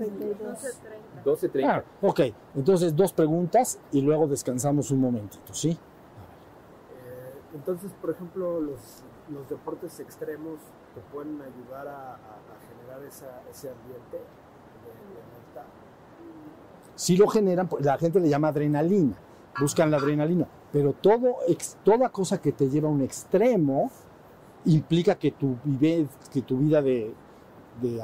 12.30. 1.25 1.69
Ah, 1.69 1.83
ok, 2.01 2.21
entonces 2.57 2.95
dos 2.97 3.13
preguntas 3.13 3.79
y 3.93 4.01
luego 4.01 4.27
descansamos 4.27 4.91
un 4.91 5.01
momentito, 5.01 5.53
¿sí? 5.55 5.71
Eh, 5.71 5.77
entonces, 7.55 7.91
por 8.01 8.11
ejemplo, 8.11 8.61
los, 8.61 8.81
los 9.33 9.49
deportes 9.49 9.99
extremos 10.01 10.59
te 10.95 11.01
pueden 11.13 11.41
ayudar 11.41 11.87
a, 11.89 12.15
a- 12.15 12.15
a 12.17 12.59
generar 12.69 13.03
esa- 13.07 13.41
ese 13.51 13.69
ambiente 13.71 14.17
de, 14.17 14.21
de. 14.23 15.63
Si 16.95 17.17
lo 17.17 17.27
generan, 17.29 17.69
pues, 17.69 17.85
la 17.85 17.97
gente 17.99 18.21
le 18.21 18.29
llama 18.29 18.49
adrenalina, 18.49 19.15
buscan 19.61 19.91
la 19.91 19.99
adrenalina, 19.99 20.47
pero 20.73 20.93
todo, 20.93 21.37
toda 21.85 22.09
cosa 22.09 22.41
que 22.41 22.53
te 22.53 22.69
lleva 22.69 22.89
a 22.89 22.93
un 22.93 23.03
extremo 23.03 23.91
implica 24.65 25.17
que 25.17 25.33
tu, 25.33 25.57
que 26.33 26.43
tu 26.43 26.59
vida 26.59 26.81
de, 26.83 27.13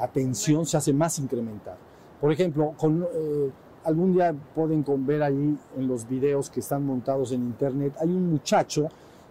atención 0.01 0.65
se 0.65 0.77
hace 0.77 0.93
más 0.93 1.19
incrementada. 1.19 1.77
Por 2.19 2.31
ejemplo, 2.31 2.73
eh, 3.13 3.51
algún 3.83 4.13
día 4.13 4.35
pueden 4.53 4.83
ver 5.05 5.23
ahí 5.23 5.57
en 5.77 5.87
los 5.87 6.07
videos 6.07 6.49
que 6.49 6.59
están 6.59 6.85
montados 6.85 7.31
en 7.31 7.43
internet, 7.43 7.93
hay 7.99 8.09
un 8.09 8.29
muchacho 8.29 8.89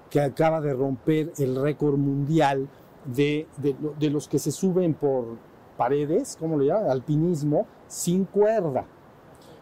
que 0.08 0.20
acaba 0.20 0.60
de 0.60 0.72
romper 0.72 1.32
el 1.38 1.60
récord 1.60 1.98
mundial 1.98 2.66
de 3.04 3.46
los 4.00 4.26
que 4.26 4.38
se 4.38 4.50
suben 4.50 4.94
por 4.94 5.36
paredes, 5.78 6.36
¿cómo 6.38 6.58
le 6.58 6.66
llaman? 6.66 6.90
Alpinismo, 6.90 7.66
sin 7.86 8.24
cuerda. 8.24 8.84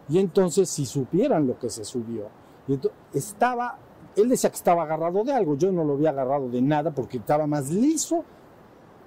Y 0.09 0.19
entonces, 0.19 0.69
si 0.69 0.85
supieran 0.85 1.47
lo 1.47 1.57
que 1.57 1.69
se 1.69 1.85
subió, 1.85 2.25
y 2.67 2.73
ento- 2.73 2.91
estaba, 3.13 3.77
él 4.15 4.29
decía 4.29 4.49
que 4.49 4.55
estaba 4.57 4.83
agarrado 4.83 5.23
de 5.23 5.33
algo, 5.33 5.55
yo 5.57 5.71
no 5.71 5.83
lo 5.83 5.93
había 5.93 6.09
agarrado 6.11 6.49
de 6.49 6.61
nada 6.61 6.91
porque 6.91 7.17
estaba 7.17 7.47
más 7.47 7.69
liso. 7.69 8.23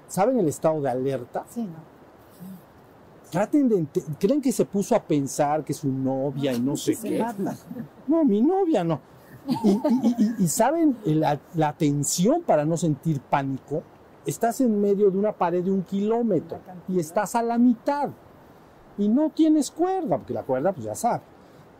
¿Saben 0.08 0.38
el 0.38 0.48
estado 0.48 0.80
de 0.80 0.90
alerta? 0.90 1.44
Sí, 1.48 1.62
no. 1.62 1.90
Traten 3.30 3.68
de, 3.68 3.86
creen 4.18 4.40
que 4.42 4.50
se 4.50 4.64
puso 4.64 4.96
a 4.96 5.00
pensar 5.02 5.62
que 5.64 5.72
su 5.72 5.88
novia 5.88 6.52
y 6.52 6.60
no 6.60 6.76
sé 6.76 6.96
qué. 7.00 7.22
mata. 7.22 7.56
No, 8.08 8.24
mi 8.24 8.42
novia 8.42 8.82
no. 8.82 9.00
Y, 9.46 9.54
y- 9.68 9.80
y- 10.02 10.14
y- 10.18 10.34
y 10.44 10.48
saben, 10.48 10.96
la, 11.04 11.38
la 11.54 11.68
atención 11.68 12.42
para 12.42 12.64
no 12.64 12.76
sentir 12.76 13.20
pánico, 13.20 13.82
estás 14.26 14.60
en 14.60 14.80
medio 14.80 15.10
de 15.12 15.18
una 15.18 15.32
pared 15.32 15.62
de 15.62 15.70
un 15.70 15.82
kilómetro 15.82 16.58
y 16.88 16.98
estás 16.98 17.36
a 17.36 17.42
la 17.42 17.56
mitad 17.56 18.10
y 18.98 19.08
no 19.08 19.30
tienes 19.30 19.70
cuerda, 19.70 20.18
porque 20.18 20.34
la 20.34 20.42
cuerda, 20.42 20.72
pues 20.72 20.86
ya 20.86 20.94
sabe. 20.96 21.22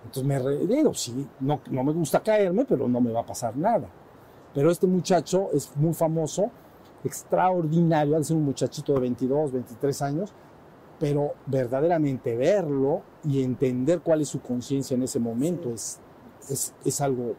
Entonces 0.05 0.25
me 0.25 0.41
digo, 0.67 0.95
sí, 0.95 1.27
no, 1.41 1.61
no 1.71 1.85
me 1.85 1.93
gusta 1.93 2.21
caerme, 2.21 2.65
pero 2.65 2.89
no 2.89 3.01
me 3.01 3.13
va 3.13 3.21
a 3.21 3.27
pasar 3.27 3.57
nada. 3.57 3.89
Pero 4.55 4.71
este 4.71 4.87
muchacho 4.87 5.51
es 5.53 5.71
muy 5.77 5.95
famoso, 5.95 6.51
extraordinario, 7.05 8.15
ha 8.17 8.19
de 8.19 8.25
ser 8.25 8.37
un 8.37 8.45
muchachito 8.45 8.95
de 8.95 9.01
22, 9.01 9.53
23 9.53 10.03
años, 10.03 10.33
pero 10.99 11.35
verdaderamente 11.47 12.37
verlo 12.37 13.03
y 13.25 13.43
entender 13.43 14.01
cuál 14.01 14.21
es 14.23 14.29
su 14.29 14.41
conciencia 14.41 14.95
en 14.95 15.03
ese 15.03 15.19
momento 15.19 15.71
es, 15.71 15.99
es, 16.49 16.75
es 16.85 17.01
algo 17.01 17.35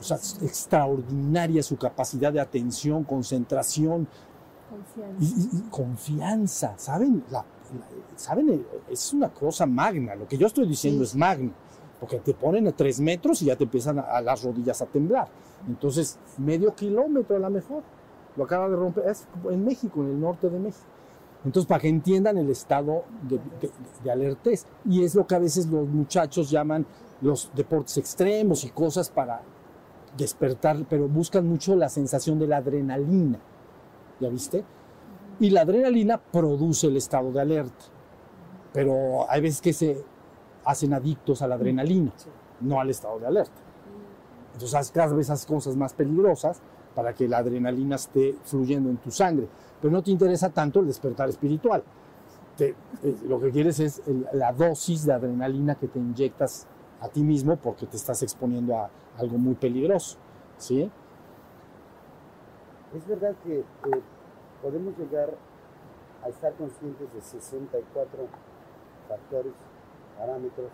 o 0.00 0.02
sea, 0.02 0.16
es 0.16 0.38
extraordinaria 0.42 1.62
su 1.62 1.76
capacidad 1.76 2.32
de 2.32 2.40
atención, 2.40 3.04
concentración 3.04 4.08
y, 5.20 5.24
y- 5.24 5.58
y 5.58 5.60
confianza. 5.70 6.74
¿Saben? 6.76 7.24
La- 7.30 7.38
la- 7.78 8.16
¿Saben? 8.16 8.66
Es 8.90 9.12
una 9.12 9.28
cosa 9.32 9.66
magna. 9.66 10.14
Lo 10.16 10.26
que 10.26 10.36
yo 10.36 10.46
estoy 10.48 10.66
diciendo 10.66 11.04
es 11.04 11.14
magno. 11.14 11.52
Porque 12.04 12.18
te 12.18 12.34
ponen 12.34 12.68
a 12.68 12.72
tres 12.72 13.00
metros 13.00 13.40
y 13.40 13.46
ya 13.46 13.56
te 13.56 13.64
empiezan 13.64 13.98
a, 13.98 14.20
las 14.20 14.42
rodillas 14.42 14.82
a 14.82 14.84
temblar. 14.84 15.26
Entonces, 15.66 16.18
medio 16.36 16.74
kilómetro 16.74 17.36
a 17.36 17.38
lo 17.38 17.48
mejor. 17.48 17.82
Lo 18.36 18.44
acaba 18.44 18.68
de 18.68 18.76
romper. 18.76 19.08
Es 19.08 19.26
en 19.50 19.64
México, 19.64 20.02
en 20.02 20.10
el 20.10 20.20
norte 20.20 20.50
de 20.50 20.58
México. 20.58 20.84
Entonces, 21.46 21.66
para 21.66 21.80
que 21.80 21.88
entiendan 21.88 22.36
el 22.36 22.50
estado 22.50 23.04
de, 23.22 23.38
de, 23.58 23.70
de 24.02 24.10
alertez. 24.10 24.66
Y 24.84 25.02
es 25.02 25.14
lo 25.14 25.26
que 25.26 25.34
a 25.34 25.38
veces 25.38 25.66
los 25.68 25.88
muchachos 25.88 26.50
llaman 26.50 26.84
los 27.22 27.50
deportes 27.54 27.96
extremos 27.96 28.64
y 28.64 28.68
cosas 28.68 29.08
para 29.08 29.40
despertar, 30.14 30.84
pero 30.90 31.08
buscan 31.08 31.48
mucho 31.48 31.74
la 31.74 31.88
sensación 31.88 32.38
de 32.38 32.48
la 32.48 32.58
adrenalina. 32.58 33.40
¿Ya 34.20 34.28
viste? 34.28 34.62
Y 35.40 35.48
la 35.48 35.62
adrenalina 35.62 36.18
produce 36.18 36.88
el 36.88 36.98
estado 36.98 37.32
de 37.32 37.40
alerta. 37.40 37.86
Pero 38.74 39.30
hay 39.30 39.40
veces 39.40 39.62
que 39.62 39.72
se 39.72 40.04
hacen 40.64 40.92
adictos 40.94 41.42
a 41.42 41.48
la 41.48 41.54
adrenalina, 41.56 42.12
no 42.60 42.80
al 42.80 42.90
estado 42.90 43.18
de 43.20 43.26
alerta. 43.26 43.52
Entonces 44.54 44.74
haz- 44.74 44.90
cada 44.92 45.14
vez 45.14 45.30
haces 45.30 45.46
cosas 45.46 45.76
más 45.76 45.92
peligrosas 45.94 46.60
para 46.94 47.12
que 47.12 47.26
la 47.28 47.38
adrenalina 47.38 47.96
esté 47.96 48.36
fluyendo 48.44 48.88
en 48.88 48.96
tu 48.98 49.10
sangre. 49.10 49.48
Pero 49.80 49.92
no 49.92 50.02
te 50.02 50.10
interesa 50.10 50.50
tanto 50.50 50.80
el 50.80 50.86
despertar 50.86 51.28
espiritual. 51.28 51.82
Te- 52.56 52.74
eh, 53.02 53.16
lo 53.26 53.40
que 53.40 53.50
quieres 53.50 53.80
es 53.80 54.00
el- 54.06 54.26
la 54.32 54.52
dosis 54.52 55.04
de 55.04 55.12
adrenalina 55.12 55.74
que 55.74 55.88
te 55.88 55.98
inyectas 55.98 56.66
a 57.00 57.08
ti 57.08 57.22
mismo 57.22 57.56
porque 57.56 57.86
te 57.86 57.96
estás 57.96 58.22
exponiendo 58.22 58.76
a 58.78 58.88
algo 59.18 59.38
muy 59.38 59.54
peligroso. 59.56 60.16
¿sí? 60.56 60.88
Es 62.96 63.06
verdad 63.08 63.34
que 63.44 63.58
eh, 63.58 63.64
podemos 64.62 64.96
llegar 64.96 65.34
a 66.24 66.28
estar 66.28 66.52
conscientes 66.54 67.12
de 67.12 67.20
64 67.20 68.26
factores, 69.08 69.52
parámetros 70.18 70.70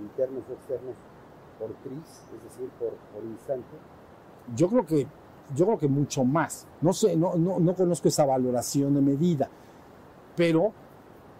internos 0.00 0.42
o 0.48 0.52
externos 0.52 0.96
por 1.58 1.72
tris, 1.82 2.24
es 2.34 2.42
decir, 2.44 2.68
por, 2.78 2.90
por 3.12 3.24
instante. 3.24 3.76
Yo 4.54 4.68
creo 4.68 4.84
que, 4.84 5.06
yo 5.54 5.66
creo 5.66 5.78
que 5.78 5.88
mucho 5.88 6.24
más. 6.24 6.66
No 6.80 6.92
sé, 6.92 7.16
no, 7.16 7.34
no, 7.36 7.58
no 7.58 7.74
conozco 7.74 8.08
esa 8.08 8.26
valoración 8.26 8.94
de 8.94 9.00
medida, 9.00 9.48
pero 10.36 10.72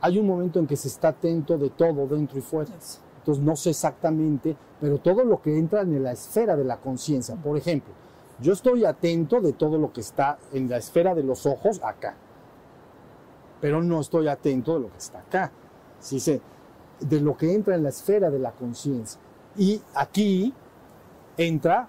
hay 0.01 0.19
un 0.19 0.27
momento 0.27 0.59
en 0.59 0.67
que 0.67 0.77
se 0.77 0.89
está 0.89 1.09
atento 1.09 1.59
de 1.59 1.71
todo 1.71 2.07
dentro 2.07 2.39
y 2.39 2.43
fuera. 2.43 2.73
Entonces 3.19 3.43
no 3.43 3.57
sé 3.57 3.71
exactamente, 3.71 4.55
pero 4.81 4.99
todo 4.99 5.25
lo 5.25 5.41
que 5.41 5.57
entra 5.57 5.81
en 5.81 6.03
la 6.03 6.13
esfera 6.13 6.57
de 6.57 6.65
la 6.65 6.77
conciencia. 6.77 7.37
Por 7.37 7.57
ejemplo, 7.57 7.93
yo 8.41 8.53
estoy 8.53 8.85
atento 8.85 9.41
de 9.41 9.55
todo 9.55 9.79
lo 9.79 9.93
que 9.93 10.01
está 10.01 10.39
en 10.53 10.69
la 10.69 10.77
esfera 10.77 11.15
de 11.15 11.23
los 11.23 11.47
ojos 11.47 11.81
acá, 11.83 12.17
pero 13.61 13.83
no 13.83 14.01
estoy 14.01 14.29
atento 14.29 14.75
de 14.75 14.81
lo 14.81 14.91
que 14.91 14.99
está 14.99 15.21
acá. 15.21 15.53
¿Sí 16.01 16.21
se, 16.21 16.43
de 17.01 17.21
lo 17.21 17.37
que 17.37 17.53
entra 17.53 17.75
en 17.75 17.83
la 17.83 17.89
esfera 17.91 18.31
de 18.31 18.39
la 18.39 18.53
conciencia. 18.53 19.21
Y 19.57 19.81
aquí 19.95 20.53
entra 21.37 21.89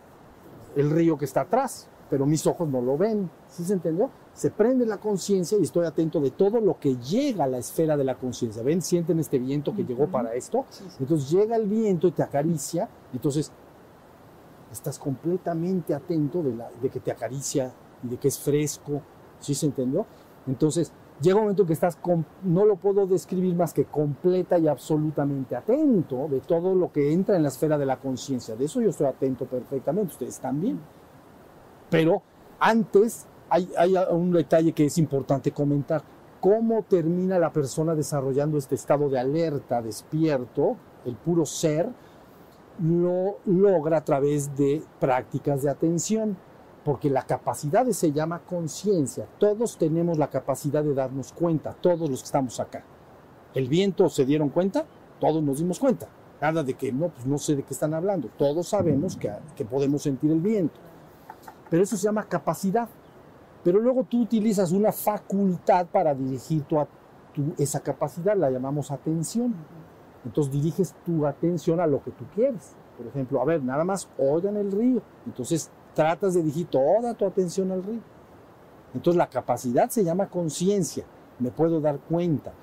el 0.76 0.92
río 0.92 1.18
que 1.18 1.26
está 1.26 1.42
atrás, 1.42 1.88
pero 2.10 2.26
mis 2.26 2.46
ojos 2.46 2.68
no 2.68 2.82
lo 2.82 2.98
ven. 2.98 3.30
¿Sí 3.50 3.64
se 3.64 3.74
entendió? 3.74 4.10
Se 4.34 4.52
prende 4.52 4.86
la 4.86 4.98
conciencia 4.98 5.58
y 5.58 5.64
estoy 5.64 5.86
atento 5.86 6.20
de 6.20 6.32
todo 6.32 6.60
lo 6.60 6.80
que 6.80 6.98
llega 6.98 7.46
a 7.46 7.48
la 7.48 7.58
esfera 7.58 7.96
de 7.96 8.04
la 8.04 8.16
conciencia. 8.16 8.62
¿Ven? 8.64 8.82
¿Sienten 8.82 9.20
este 9.20 9.40
viento 9.40 9.74
que 9.74 9.86
llegó 9.86 10.08
para 10.08 10.34
esto? 10.34 10.66
Entonces 11.00 11.30
llega 11.30 11.56
el 11.56 11.68
viento 11.68 12.08
y 12.08 12.12
te 12.12 12.22
acaricia, 12.22 12.90
entonces 13.14 13.52
estás 14.72 15.00
completamente 15.00 15.94
atento 15.94 16.44
de, 16.44 16.54
la, 16.54 16.70
de 16.82 16.90
que 16.90 17.00
te 17.00 17.12
acaricia 17.12 17.72
y 18.04 18.10
de 18.10 18.18
que 18.18 18.28
es 18.28 18.38
fresco. 18.38 19.02
¿Sí 19.40 19.56
se 19.56 19.68
entendió? 19.68 20.06
Entonces 20.48 20.92
llega 21.22 21.38
un 21.38 21.44
momento 21.44 21.64
en 21.64 21.68
que 21.68 21.74
estás, 21.74 21.98
no 22.44 22.66
lo 22.66 22.76
puedo 22.76 23.06
describir 23.08 23.56
más 23.56 23.74
que 23.74 23.86
completa 23.86 24.58
y 24.58 24.68
absolutamente 24.68 25.56
atento 25.56 26.28
de 26.30 26.42
todo 26.42 26.76
lo 26.76 26.92
que 26.92 27.12
entra 27.12 27.36
en 27.36 27.44
la 27.44 27.50
esfera 27.50 27.78
de 27.78 27.86
la 27.86 27.98
conciencia. 27.98 28.56
De 28.56 28.66
eso 28.66 28.82
yo 28.82 28.90
estoy 28.90 29.08
atento 29.08 29.46
perfectamente, 29.46 30.14
ustedes 30.14 30.40
también. 30.40 30.80
Pero 31.90 32.22
antes 32.60 33.26
hay, 33.50 33.70
hay 33.78 33.96
un 34.12 34.32
detalle 34.32 34.74
que 34.74 34.86
es 34.86 34.98
importante 34.98 35.52
comentar. 35.52 36.04
¿Cómo 36.42 36.84
termina 36.84 37.40
la 37.40 37.52
persona 37.52 37.96
desarrollando 37.96 38.58
este 38.58 38.76
estado 38.76 39.10
de 39.10 39.20
alerta, 39.20 39.82
despierto, 39.82 40.76
el 41.06 41.16
puro 41.16 41.46
ser? 41.46 41.90
Lo 42.80 43.38
logra 43.46 43.98
a 43.98 44.04
través 44.04 44.56
de 44.56 44.84
prácticas 45.00 45.64
de 45.64 45.70
atención, 45.70 46.38
porque 46.86 47.10
la 47.10 47.24
capacidad 47.24 47.86
se 47.88 48.12
llama 48.14 48.40
conciencia. 48.40 49.28
Todos 49.40 49.78
tenemos 49.78 50.20
la 50.20 50.30
capacidad 50.30 50.84
de 50.84 50.94
darnos 50.94 51.34
cuenta, 51.34 51.74
todos 51.74 52.10
los 52.10 52.22
que 52.22 52.26
estamos 52.28 52.60
acá. 52.60 52.84
¿El 53.56 53.68
viento 53.68 54.08
se 54.08 54.24
dieron 54.24 54.50
cuenta? 54.50 54.86
Todos 55.20 55.42
nos 55.42 55.58
dimos 55.58 55.80
cuenta. 55.80 56.08
Nada 56.40 56.62
de 56.62 56.76
que 56.76 56.92
no, 56.92 57.10
pues 57.10 57.26
no 57.26 57.40
sé 57.40 57.56
de 57.56 57.64
qué 57.64 57.74
están 57.74 57.94
hablando. 57.96 58.30
Todos 58.38 58.68
sabemos 58.68 59.18
que, 59.18 59.32
que 59.56 59.66
podemos 59.66 60.04
sentir 60.04 60.30
el 60.32 60.42
viento. 60.42 60.80
Pero 61.72 61.82
eso 61.82 61.98
se 61.98 62.04
llama 62.04 62.24
capacidad. 62.26 62.88
Pero 63.64 63.80
luego 63.80 64.04
tú 64.04 64.22
utilizas 64.22 64.72
una 64.72 64.92
facultad 64.92 65.88
para 65.88 66.14
dirigir 66.14 66.64
tu- 66.66 66.86
esa 67.58 67.80
capacidad, 67.80 68.38
la 68.38 68.52
llamamos 68.52 68.92
atención. 68.92 69.56
Entonces 70.24 70.54
diriges 70.54 70.94
tu 71.04 71.26
atención 71.26 71.80
a 71.80 71.88
lo 71.88 72.04
que 72.04 72.12
tú 72.12 72.26
quieres. 72.36 72.76
Por 72.96 73.08
ejemplo, 73.08 73.42
a 73.42 73.46
ver, 73.46 73.64
nada 73.64 73.84
más 73.84 74.08
oigan 74.20 74.56
el 74.58 74.72
río. 74.72 75.02
Entonces 75.26 75.72
tratas 75.96 76.36
de 76.36 76.42
dirigir 76.42 76.68
toda 76.68 77.16
tu 77.16 77.26
atención 77.26 77.72
al 77.72 77.84
río. 77.84 78.02
Entonces 78.94 79.18
la 79.18 79.28
capacidad 79.28 79.90
se 79.90 80.04
llama 80.04 80.30
conciencia, 80.30 81.06
me 81.40 81.50
puedo 81.50 81.82
dar 81.82 81.98
cuenta. 82.00 82.54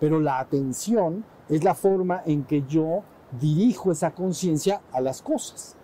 Pero 0.00 0.18
la 0.20 0.40
atención 0.40 1.24
es 1.48 1.62
la 1.62 1.74
forma 1.74 2.22
en 2.26 2.44
que 2.44 2.64
yo 2.68 3.02
dirijo 3.40 3.92
esa 3.92 4.12
conciencia 4.12 4.80
a 4.92 5.00
las 5.00 5.22
cosas. 5.22 5.76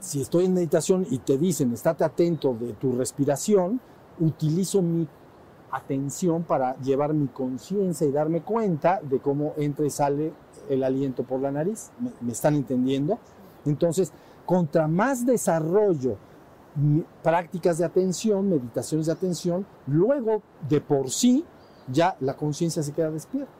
Si 0.00 0.20
estoy 0.20 0.44
en 0.46 0.54
meditación 0.54 1.06
y 1.10 1.18
te 1.18 1.38
dicen, 1.38 1.72
estate 1.72 2.04
atento 2.04 2.54
de 2.54 2.72
tu 2.74 2.92
respiración, 2.92 3.80
utilizo 4.20 4.82
mi 4.82 5.08
atención 5.70 6.42
para 6.42 6.76
llevar 6.80 7.12
mi 7.12 7.26
conciencia 7.28 8.06
y 8.06 8.12
darme 8.12 8.42
cuenta 8.42 9.00
de 9.02 9.18
cómo 9.18 9.54
entra 9.56 9.86
y 9.86 9.90
sale 9.90 10.32
el 10.68 10.84
aliento 10.84 11.22
por 11.22 11.40
la 11.40 11.50
nariz. 11.50 11.90
¿Me, 11.98 12.10
me 12.20 12.32
están 12.32 12.54
entendiendo? 12.54 13.18
Entonces, 13.64 14.12
contra 14.46 14.86
más 14.86 15.26
desarrollo 15.26 16.16
mi- 16.76 17.04
prácticas 17.22 17.78
de 17.78 17.84
atención, 17.84 18.48
meditaciones 18.48 19.06
de 19.06 19.12
atención, 19.12 19.66
luego 19.86 20.42
de 20.68 20.80
por 20.80 21.10
sí 21.10 21.44
ya 21.88 22.16
la 22.20 22.36
conciencia 22.36 22.82
se 22.82 22.92
queda 22.92 23.10
despierta, 23.10 23.52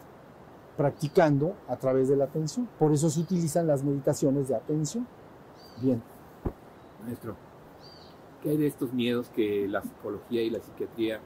practicando 0.77 1.55
a 1.69 1.77
través 1.77 2.09
de 2.09 2.17
la 2.17 2.25
atención. 2.25 2.69
Por 2.79 2.93
eso 2.93 3.11
se 3.11 3.21
utilizan 3.21 3.67
las 3.67 3.83
meditaciones 3.83 4.49
de 4.49 4.55
atención. 4.55 5.07
Bien. 5.81 6.03
Maestro, 7.05 7.37
¿qué 8.43 8.51
hay 8.51 8.57
de 8.57 8.67
estos 8.67 8.93
miedos 8.93 9.29
que 9.31 9.69
la 9.69 9.83
psicología 9.83 10.43
y 10.43 10.51
la 10.51 10.61
psiquiatría 10.61 11.21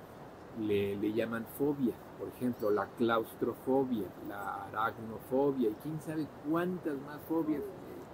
le, 0.60 1.12
llaman 1.12 1.46
fobia? 1.58 1.94
Por 2.18 2.28
ejemplo, 2.28 2.70
la 2.70 2.86
claustrofobia, 2.98 4.04
la 4.28 4.64
aracnofobia 4.64 5.70
y 5.70 5.76
quién 5.82 6.00
sabe 6.02 6.26
cuántas 6.48 6.94
más 7.06 7.20
fobias 7.28 7.62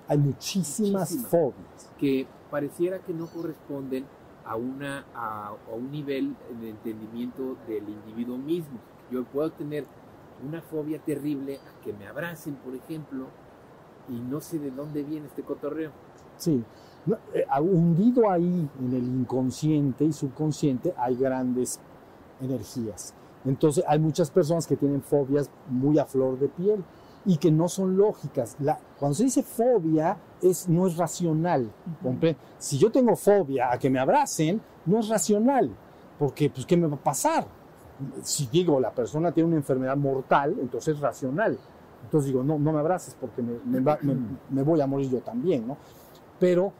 Hay 0.08 0.18
muchísimas, 0.18 1.10
Muchísimas. 1.10 1.30
fobias. 1.30 1.92
que 1.98 2.26
pareciera 2.50 2.98
que 3.00 3.12
no 3.12 3.26
corresponden 3.26 4.04
a, 4.44 4.54
una, 4.56 5.04
a, 5.14 5.48
a 5.48 5.74
un 5.74 5.90
nivel 5.90 6.36
de 6.60 6.70
entendimiento 6.70 7.56
del 7.66 7.88
individuo 7.88 8.38
mismo. 8.38 8.78
Yo 9.10 9.24
puedo 9.24 9.50
tener 9.50 9.84
una 10.46 10.60
fobia 10.62 10.98
terrible 11.00 11.56
a 11.56 11.84
que 11.84 11.92
me 11.92 12.06
abracen, 12.06 12.54
por 12.56 12.74
ejemplo, 12.74 13.26
y 14.08 14.12
no 14.12 14.40
sé 14.40 14.58
de 14.58 14.70
dónde 14.70 15.02
viene 15.02 15.26
este 15.26 15.42
cotorreo. 15.42 15.90
Sí. 16.36 16.62
No, 17.06 17.16
eh, 17.34 17.44
hundido 17.60 18.30
ahí 18.30 18.68
en 18.80 18.92
el 18.92 19.04
inconsciente 19.04 20.04
y 20.04 20.12
subconsciente 20.12 20.92
hay 20.96 21.16
grandes 21.16 21.80
energías. 22.40 23.14
Entonces 23.44 23.84
hay 23.86 23.98
muchas 23.98 24.30
personas 24.30 24.66
que 24.66 24.76
tienen 24.76 25.02
fobias 25.02 25.50
muy 25.68 25.98
a 25.98 26.04
flor 26.04 26.38
de 26.38 26.48
piel 26.48 26.84
y 27.26 27.36
que 27.38 27.50
no 27.50 27.68
son 27.68 27.96
lógicas. 27.96 28.56
La- 28.60 28.78
cuando 28.98 29.14
se 29.14 29.24
dice 29.24 29.42
fobia 29.42 30.16
es, 30.40 30.68
no 30.68 30.86
es 30.86 30.96
racional. 30.96 31.70
Si 32.58 32.78
yo 32.78 32.90
tengo 32.90 33.16
fobia 33.16 33.72
a 33.72 33.78
que 33.78 33.90
me 33.90 33.98
abracen, 33.98 34.60
no 34.86 35.00
es 35.00 35.08
racional, 35.08 35.70
porque 36.18 36.48
pues 36.50 36.64
¿qué 36.66 36.76
me 36.76 36.86
va 36.86 36.94
a 36.96 37.02
pasar? 37.02 37.46
Si 38.22 38.46
digo 38.46 38.78
la 38.78 38.90
persona 38.92 39.32
tiene 39.32 39.48
una 39.48 39.56
enfermedad 39.56 39.96
mortal, 39.96 40.54
entonces 40.60 40.94
es 40.94 41.00
racional. 41.00 41.58
Entonces 42.04 42.28
digo, 42.28 42.44
no, 42.44 42.58
no 42.58 42.72
me 42.72 42.78
abraces 42.78 43.16
porque 43.20 43.42
me, 43.42 43.54
me 43.64 43.80
va- 43.80 43.98
me- 44.02 44.16
me 44.50 44.62
voy 44.62 44.80
a 44.80 44.86
morir 44.86 45.10
yo 45.10 45.18
también, 45.20 45.66
¿no? 45.66 45.76
Pero 46.38 46.72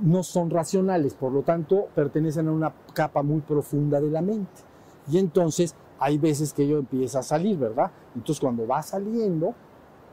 no 0.00 0.22
son 0.22 0.50
racionales, 0.50 1.14
por 1.14 1.32
lo 1.32 1.42
tanto 1.42 1.88
pertenecen 1.94 2.48
a 2.48 2.52
una 2.52 2.72
capa 2.92 3.22
muy 3.22 3.40
profunda 3.40 4.00
de 4.00 4.10
la 4.10 4.20
mente. 4.20 4.62
Y 5.10 5.18
entonces 5.18 5.74
hay 5.98 6.18
veces 6.18 6.52
que 6.52 6.64
ello 6.64 6.78
empieza 6.78 7.20
a 7.20 7.22
salir, 7.22 7.56
¿verdad? 7.56 7.90
Entonces 8.14 8.38
cuando 8.40 8.66
va 8.66 8.82
saliendo, 8.82 9.54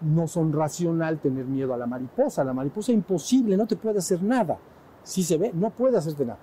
no 0.02 0.28
son 0.28 0.54
racional 0.54 1.20
tener 1.20 1.46
miedo 1.46 1.74
a 1.74 1.78
la 1.78 1.86
mariposa. 1.86 2.44
La 2.44 2.54
mariposa 2.54 2.92
es 2.92 2.98
imposible, 2.98 3.58
no 3.58 3.68
te 3.68 3.76
puede 3.76 4.00
hacer 4.00 4.22
nada. 4.22 4.58
Si 5.04 5.24
se 5.24 5.38
ve, 5.38 5.52
no 5.54 5.70
puede 5.70 5.98
hacerte 5.98 6.26
nada. 6.26 6.40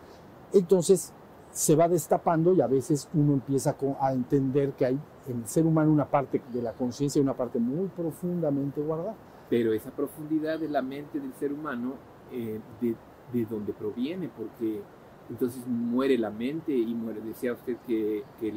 Entonces 0.52 1.12
se 1.50 1.76
va 1.76 1.88
destapando 1.88 2.54
y 2.54 2.60
a 2.60 2.66
veces 2.66 3.08
uno 3.12 3.34
empieza 3.34 3.76
a 4.00 4.12
entender 4.12 4.72
que 4.72 4.86
hay 4.86 4.98
en 5.28 5.40
el 5.40 5.46
ser 5.46 5.66
humano 5.66 5.92
una 5.92 6.06
parte 6.06 6.40
de 6.52 6.62
la 6.62 6.72
conciencia 6.72 7.18
y 7.18 7.22
una 7.22 7.34
parte 7.34 7.58
muy 7.58 7.88
profundamente 7.88 8.80
guardada. 8.80 9.14
Pero 9.50 9.72
esa 9.72 9.90
profundidad 9.90 10.58
de 10.58 10.68
la 10.68 10.80
mente 10.80 11.20
del 11.20 11.34
ser 11.34 11.52
humano, 11.52 11.94
eh, 12.32 12.58
de, 12.80 12.96
de 13.32 13.44
dónde 13.44 13.72
proviene, 13.74 14.30
porque 14.34 14.80
entonces 15.28 15.66
muere 15.66 16.16
la 16.16 16.30
mente 16.30 16.72
y 16.72 16.94
muere. 16.94 17.20
Decía 17.20 17.52
usted 17.52 17.76
que, 17.86 18.24
que, 18.40 18.52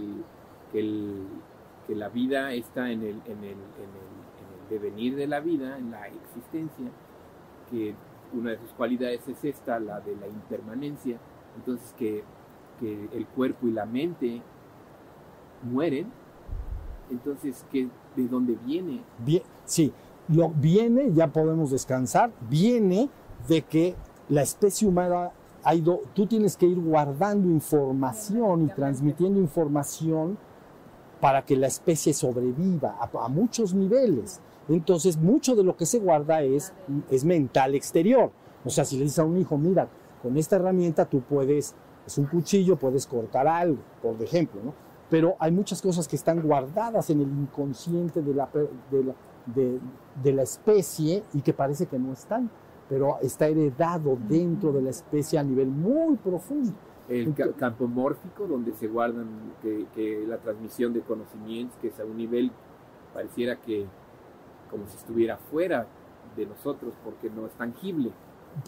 que, 0.72 1.96
la 1.96 2.10
vida 2.10 2.54
está 2.54 2.90
en 2.92 3.02
en 3.02 3.44
el 3.44 3.58
devenir 4.70 5.16
de 5.16 5.28
la 5.28 5.40
vida, 5.40 5.78
en 5.78 5.92
la 5.92 6.08
existencia, 6.08 6.88
que 7.70 7.96
una 8.34 8.52
de 8.52 8.58
sus 8.60 8.72
cualidades 8.72 9.28
es 9.28 9.44
esta, 9.44 9.80
la 9.80 10.00
de 10.00 10.16
la 10.16 10.28
impermanencia. 10.28 11.18
Entonces 11.56 11.94
que, 11.98 12.24
que 12.80 13.10
el 13.14 13.26
cuerpo 13.28 13.68
y 13.68 13.72
la 13.72 13.86
mente 13.86 14.42
mueren, 15.64 16.12
entonces, 17.10 17.66
¿qué, 17.72 17.88
¿de 18.16 18.28
dónde 18.28 18.58
viene? 18.66 19.04
Bien, 19.20 19.44
sí, 19.66 19.94
lo 20.28 20.50
viene, 20.50 21.12
ya 21.14 21.28
podemos 21.28 21.72
descansar, 21.72 22.32
viene 22.50 23.10
de 23.48 23.62
que 23.62 23.96
la 24.30 24.42
especie 24.42 24.88
humana 24.88 25.32
ha 25.64 25.76
ido, 25.76 26.02
tú 26.14 26.26
tienes 26.26 26.58
que 26.58 26.66
ir 26.66 26.80
guardando 26.80 27.48
información 27.48 28.66
y 28.66 28.68
transmitiendo 28.70 29.40
información 29.40 30.38
para 31.22 31.44
que 31.44 31.56
la 31.56 31.68
especie 31.68 32.14
sobreviva 32.14 32.98
a 33.00 33.28
muchos 33.30 33.74
niveles. 33.74 34.42
Entonces, 34.68 35.18
mucho 35.18 35.56
de 35.56 35.64
lo 35.64 35.76
que 35.78 35.86
se 35.86 36.00
guarda 36.00 36.42
es, 36.42 36.74
es 37.10 37.24
mental 37.24 37.76
exterior. 37.76 38.32
O 38.64 38.70
sea, 38.70 38.84
si 38.86 38.98
le 38.98 39.04
dices 39.04 39.20
a 39.20 39.24
un 39.26 39.38
hijo, 39.38 39.58
mira, 39.58 39.88
con 40.24 40.38
esta 40.38 40.56
herramienta 40.56 41.06
tú 41.06 41.22
puedes, 41.22 41.76
es 42.06 42.18
un 42.18 42.26
cuchillo, 42.26 42.76
puedes 42.76 43.06
cortar 43.06 43.48
algo, 43.48 43.78
por 44.02 44.22
ejemplo, 44.22 44.60
¿no? 44.64 44.74
Pero 45.10 45.36
hay 45.40 45.52
muchas 45.52 45.82
cosas 45.84 46.08
que 46.08 46.16
están 46.16 46.42
guardadas 46.42 47.12
en 47.12 47.22
el 47.22 47.28
inconsciente 47.30 48.24
de 48.24 48.34
la, 48.34 48.50
de 48.90 49.04
la, 49.04 49.14
de- 49.54 49.80
de 50.24 50.34
la 50.34 50.42
especie 50.42 51.24
y 51.34 51.42
que 51.42 51.54
parece 51.54 51.86
que 51.86 52.00
no 52.00 52.12
están, 52.14 52.50
pero 52.90 53.18
está 53.22 53.48
heredado 53.48 54.18
dentro 54.28 54.72
de 54.72 54.82
la 54.82 54.90
especie 54.90 55.38
a 55.38 55.44
nivel 55.44 55.68
muy 55.68 56.16
profundo. 56.16 56.74
El 57.08 57.36
ca- 57.36 57.52
campo 57.54 57.86
mórfico, 57.88 58.48
donde 58.48 58.74
se 58.74 58.88
guardan 58.88 59.28
que, 59.62 59.86
que 59.94 60.26
la 60.28 60.38
transmisión 60.38 60.92
de 60.92 61.02
conocimientos, 61.02 61.78
que 61.80 61.90
es 61.90 62.00
a 62.00 62.04
un 62.04 62.18
nivel, 62.18 62.52
pareciera 63.14 63.58
que 63.58 63.86
como 64.76 64.90
si 64.90 64.98
estuviera 64.98 65.38
fuera 65.38 65.88
de 66.36 66.46
nosotros, 66.46 66.94
porque 67.04 67.30
no 67.30 67.46
es 67.46 67.54
tangible. 67.54 68.12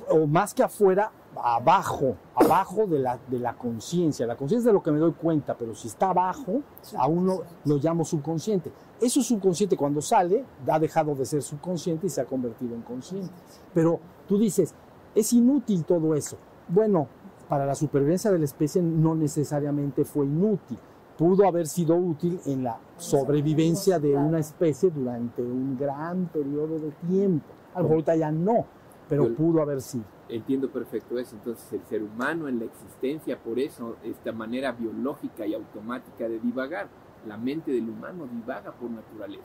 o 0.09 0.25
más 0.25 0.53
que 0.53 0.63
afuera, 0.63 1.11
abajo, 1.35 2.15
abajo 2.35 2.87
de 2.87 2.99
la, 2.99 3.19
de 3.27 3.39
la 3.39 3.53
conciencia. 3.57 4.25
La 4.25 4.35
conciencia 4.35 4.63
es 4.63 4.65
de 4.65 4.73
lo 4.73 4.81
que 4.81 4.91
me 4.91 4.99
doy 4.99 5.13
cuenta, 5.13 5.55
pero 5.57 5.75
si 5.75 5.87
está 5.89 6.09
abajo, 6.09 6.61
aún 6.97 7.25
lo, 7.25 7.43
lo 7.65 7.77
llamo 7.77 8.05
subconsciente. 8.05 8.71
Eso 9.01 9.21
subconsciente 9.21 9.75
cuando 9.75 10.01
sale, 10.01 10.45
ha 10.65 10.79
dejado 10.79 11.13
de 11.13 11.25
ser 11.25 11.41
subconsciente 11.41 12.07
y 12.07 12.09
se 12.09 12.21
ha 12.21 12.25
convertido 12.25 12.73
en 12.73 12.81
consciente. 12.83 13.31
Pero 13.73 13.99
tú 14.27 14.37
dices, 14.37 14.73
es 15.13 15.33
inútil 15.33 15.83
todo 15.83 16.15
eso. 16.15 16.37
Bueno, 16.69 17.07
para 17.49 17.65
la 17.65 17.75
supervivencia 17.75 18.31
de 18.31 18.39
la 18.39 18.45
especie 18.45 18.81
no 18.81 19.13
necesariamente 19.13 20.05
fue 20.05 20.25
inútil. 20.25 20.77
Pudo 21.17 21.47
haber 21.47 21.65
sido 21.65 21.95
útil 21.95 22.39
en 22.45 22.63
la 22.63 22.77
sobrevivencia 22.97 23.97
de 23.99 24.15
una 24.15 24.39
especie 24.39 24.91
durante 24.91 25.41
un 25.41 25.75
gran 25.77 26.27
periodo 26.27 26.77
de 26.77 26.91
tiempo. 27.07 27.47
A 27.73 27.79
lo 27.79 27.83
mejor 27.83 27.95
ahorita 27.95 28.15
ya 28.15 28.31
no, 28.31 28.65
pero 29.09 29.33
pudo 29.35 29.61
haber 29.61 29.81
sido. 29.81 30.05
Entiendo 30.29 30.69
perfecto 30.69 31.17
eso. 31.17 31.35
Entonces, 31.35 31.73
el 31.73 31.81
ser 31.85 32.03
humano 32.03 32.47
en 32.47 32.59
la 32.59 32.65
existencia, 32.65 33.39
por 33.39 33.57
eso, 33.57 33.95
esta 34.03 34.31
manera 34.31 34.71
biológica 34.73 35.45
y 35.47 35.55
automática 35.55 36.27
de 36.27 36.39
divagar, 36.39 36.87
la 37.25 37.37
mente 37.37 37.71
del 37.71 37.89
humano 37.89 38.27
divaga 38.31 38.71
por 38.73 38.89
naturaleza. 38.91 39.43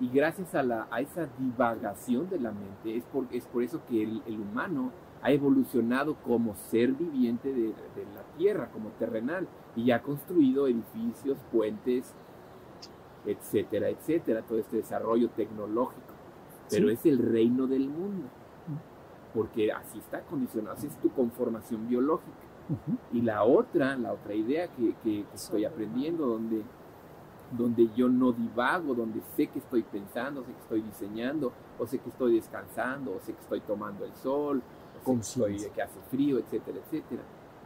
Y 0.00 0.08
gracias 0.08 0.54
a, 0.54 0.62
la, 0.62 0.86
a 0.90 1.00
esa 1.00 1.28
divagación 1.38 2.28
de 2.30 2.38
la 2.38 2.52
mente, 2.52 2.96
es 2.96 3.04
por, 3.04 3.26
es 3.32 3.44
por 3.46 3.62
eso 3.62 3.80
que 3.88 4.02
el, 4.02 4.22
el 4.26 4.40
humano 4.40 4.92
ha 5.26 5.32
evolucionado 5.32 6.14
como 6.24 6.54
ser 6.54 6.92
viviente 6.92 7.48
de, 7.52 7.62
de 7.70 8.04
la 8.14 8.22
tierra, 8.38 8.68
como 8.72 8.90
terrenal, 8.90 9.48
y 9.74 9.90
ha 9.90 10.00
construido 10.00 10.68
edificios, 10.68 11.36
puentes, 11.50 12.14
etcétera, 13.24 13.88
etcétera, 13.88 14.42
todo 14.42 14.58
este 14.58 14.76
desarrollo 14.76 15.28
tecnológico. 15.30 16.14
Pero 16.70 16.86
Sí. 16.88 16.94
es 16.94 17.06
el 17.06 17.18
reino 17.18 17.66
del 17.66 17.88
mundo, 17.88 18.28
porque 19.34 19.72
así 19.72 19.98
está 19.98 20.20
condicionado, 20.22 20.76
así 20.76 20.86
es 20.86 20.96
tu 21.00 21.10
conformación 21.10 21.88
biológica. 21.88 22.30
Y 23.12 23.22
la 23.22 23.42
otra, 23.42 23.96
la 23.96 24.12
otra 24.12 24.32
idea 24.34 24.68
que, 24.68 24.94
que- 25.02 25.24
que 25.24 25.34
estoy 25.34 25.64
aprendiendo, 25.64 26.26
donde, 26.26 26.62
donde 27.56 27.88
yo 27.96 28.08
no 28.08 28.30
divago, 28.32 28.94
donde 28.94 29.20
sé 29.36 29.48
que 29.48 29.58
estoy 29.58 29.82
pensando, 29.82 30.42
sé 30.44 30.52
que 30.52 30.60
estoy 30.60 30.80
diseñando, 30.82 31.52
o 31.80 31.86
sé 31.86 31.98
que 31.98 32.10
estoy 32.10 32.34
descansando, 32.36 33.12
o 33.16 33.20
sé 33.20 33.32
que 33.34 33.40
estoy 33.40 33.60
tomando 33.60 34.04
el 34.04 34.14
sol, 34.14 34.62
Conciencia. 35.06 35.72
que 35.72 35.82
hace 35.82 36.00
frío, 36.10 36.38
etcétera, 36.38 36.78
etcétera. 36.84 37.22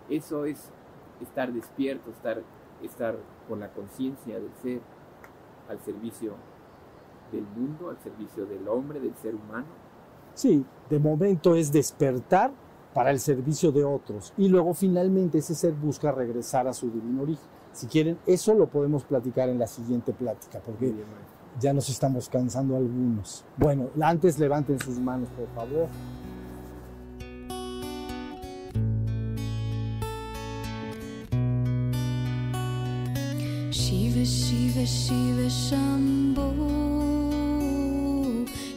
Eso 0.08 0.44
es 0.44 0.70
estar 1.20 1.52
despierto, 1.52 2.10
estar, 2.10 2.42
estar 2.82 3.16
con 3.48 3.60
la 3.60 3.72
conciencia 3.72 4.38
del 4.38 4.52
ser 4.62 4.80
al 5.68 5.80
servicio 5.80 6.34
del 7.32 7.46
mundo, 7.56 7.90
al 7.90 7.98
servicio 8.02 8.44
del 8.44 8.66
hombre, 8.68 9.00
del 9.00 9.14
ser 9.16 9.34
humano. 9.34 9.66
Sí, 10.34 10.64
de 10.88 10.98
momento 10.98 11.54
es 11.54 11.72
despertar 11.72 12.52
para 12.92 13.10
el 13.10 13.20
servicio 13.20 13.70
de 13.70 13.84
otros 13.84 14.32
y 14.36 14.48
luego 14.48 14.74
finalmente 14.74 15.38
ese 15.38 15.54
ser 15.54 15.72
busca 15.72 16.10
regresar 16.12 16.66
a 16.66 16.72
su 16.72 16.90
divino 16.90 17.22
origen. 17.22 17.48
Si 17.72 17.86
quieren, 17.86 18.18
eso 18.26 18.54
lo 18.54 18.66
podemos 18.66 19.04
platicar 19.04 19.48
en 19.48 19.58
la 19.58 19.68
siguiente 19.68 20.12
plática, 20.12 20.60
porque 20.64 20.86
bien, 20.86 21.04
ya 21.60 21.72
nos 21.72 21.88
estamos 21.88 22.28
cansando 22.28 22.76
algunos. 22.76 23.44
Bueno, 23.56 23.90
antes 24.02 24.38
levanten 24.38 24.80
sus 24.80 24.98
manos, 24.98 25.28
por 25.30 25.46
favor. 25.54 25.88
Shiva 34.86 34.86
Shiva 34.86 35.48
Shambho 35.51 36.48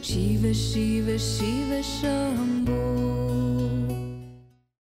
Shiva 0.02 0.52
Shiva 0.52 1.18
Shiva 1.18 1.80
Shambho 1.82 3.13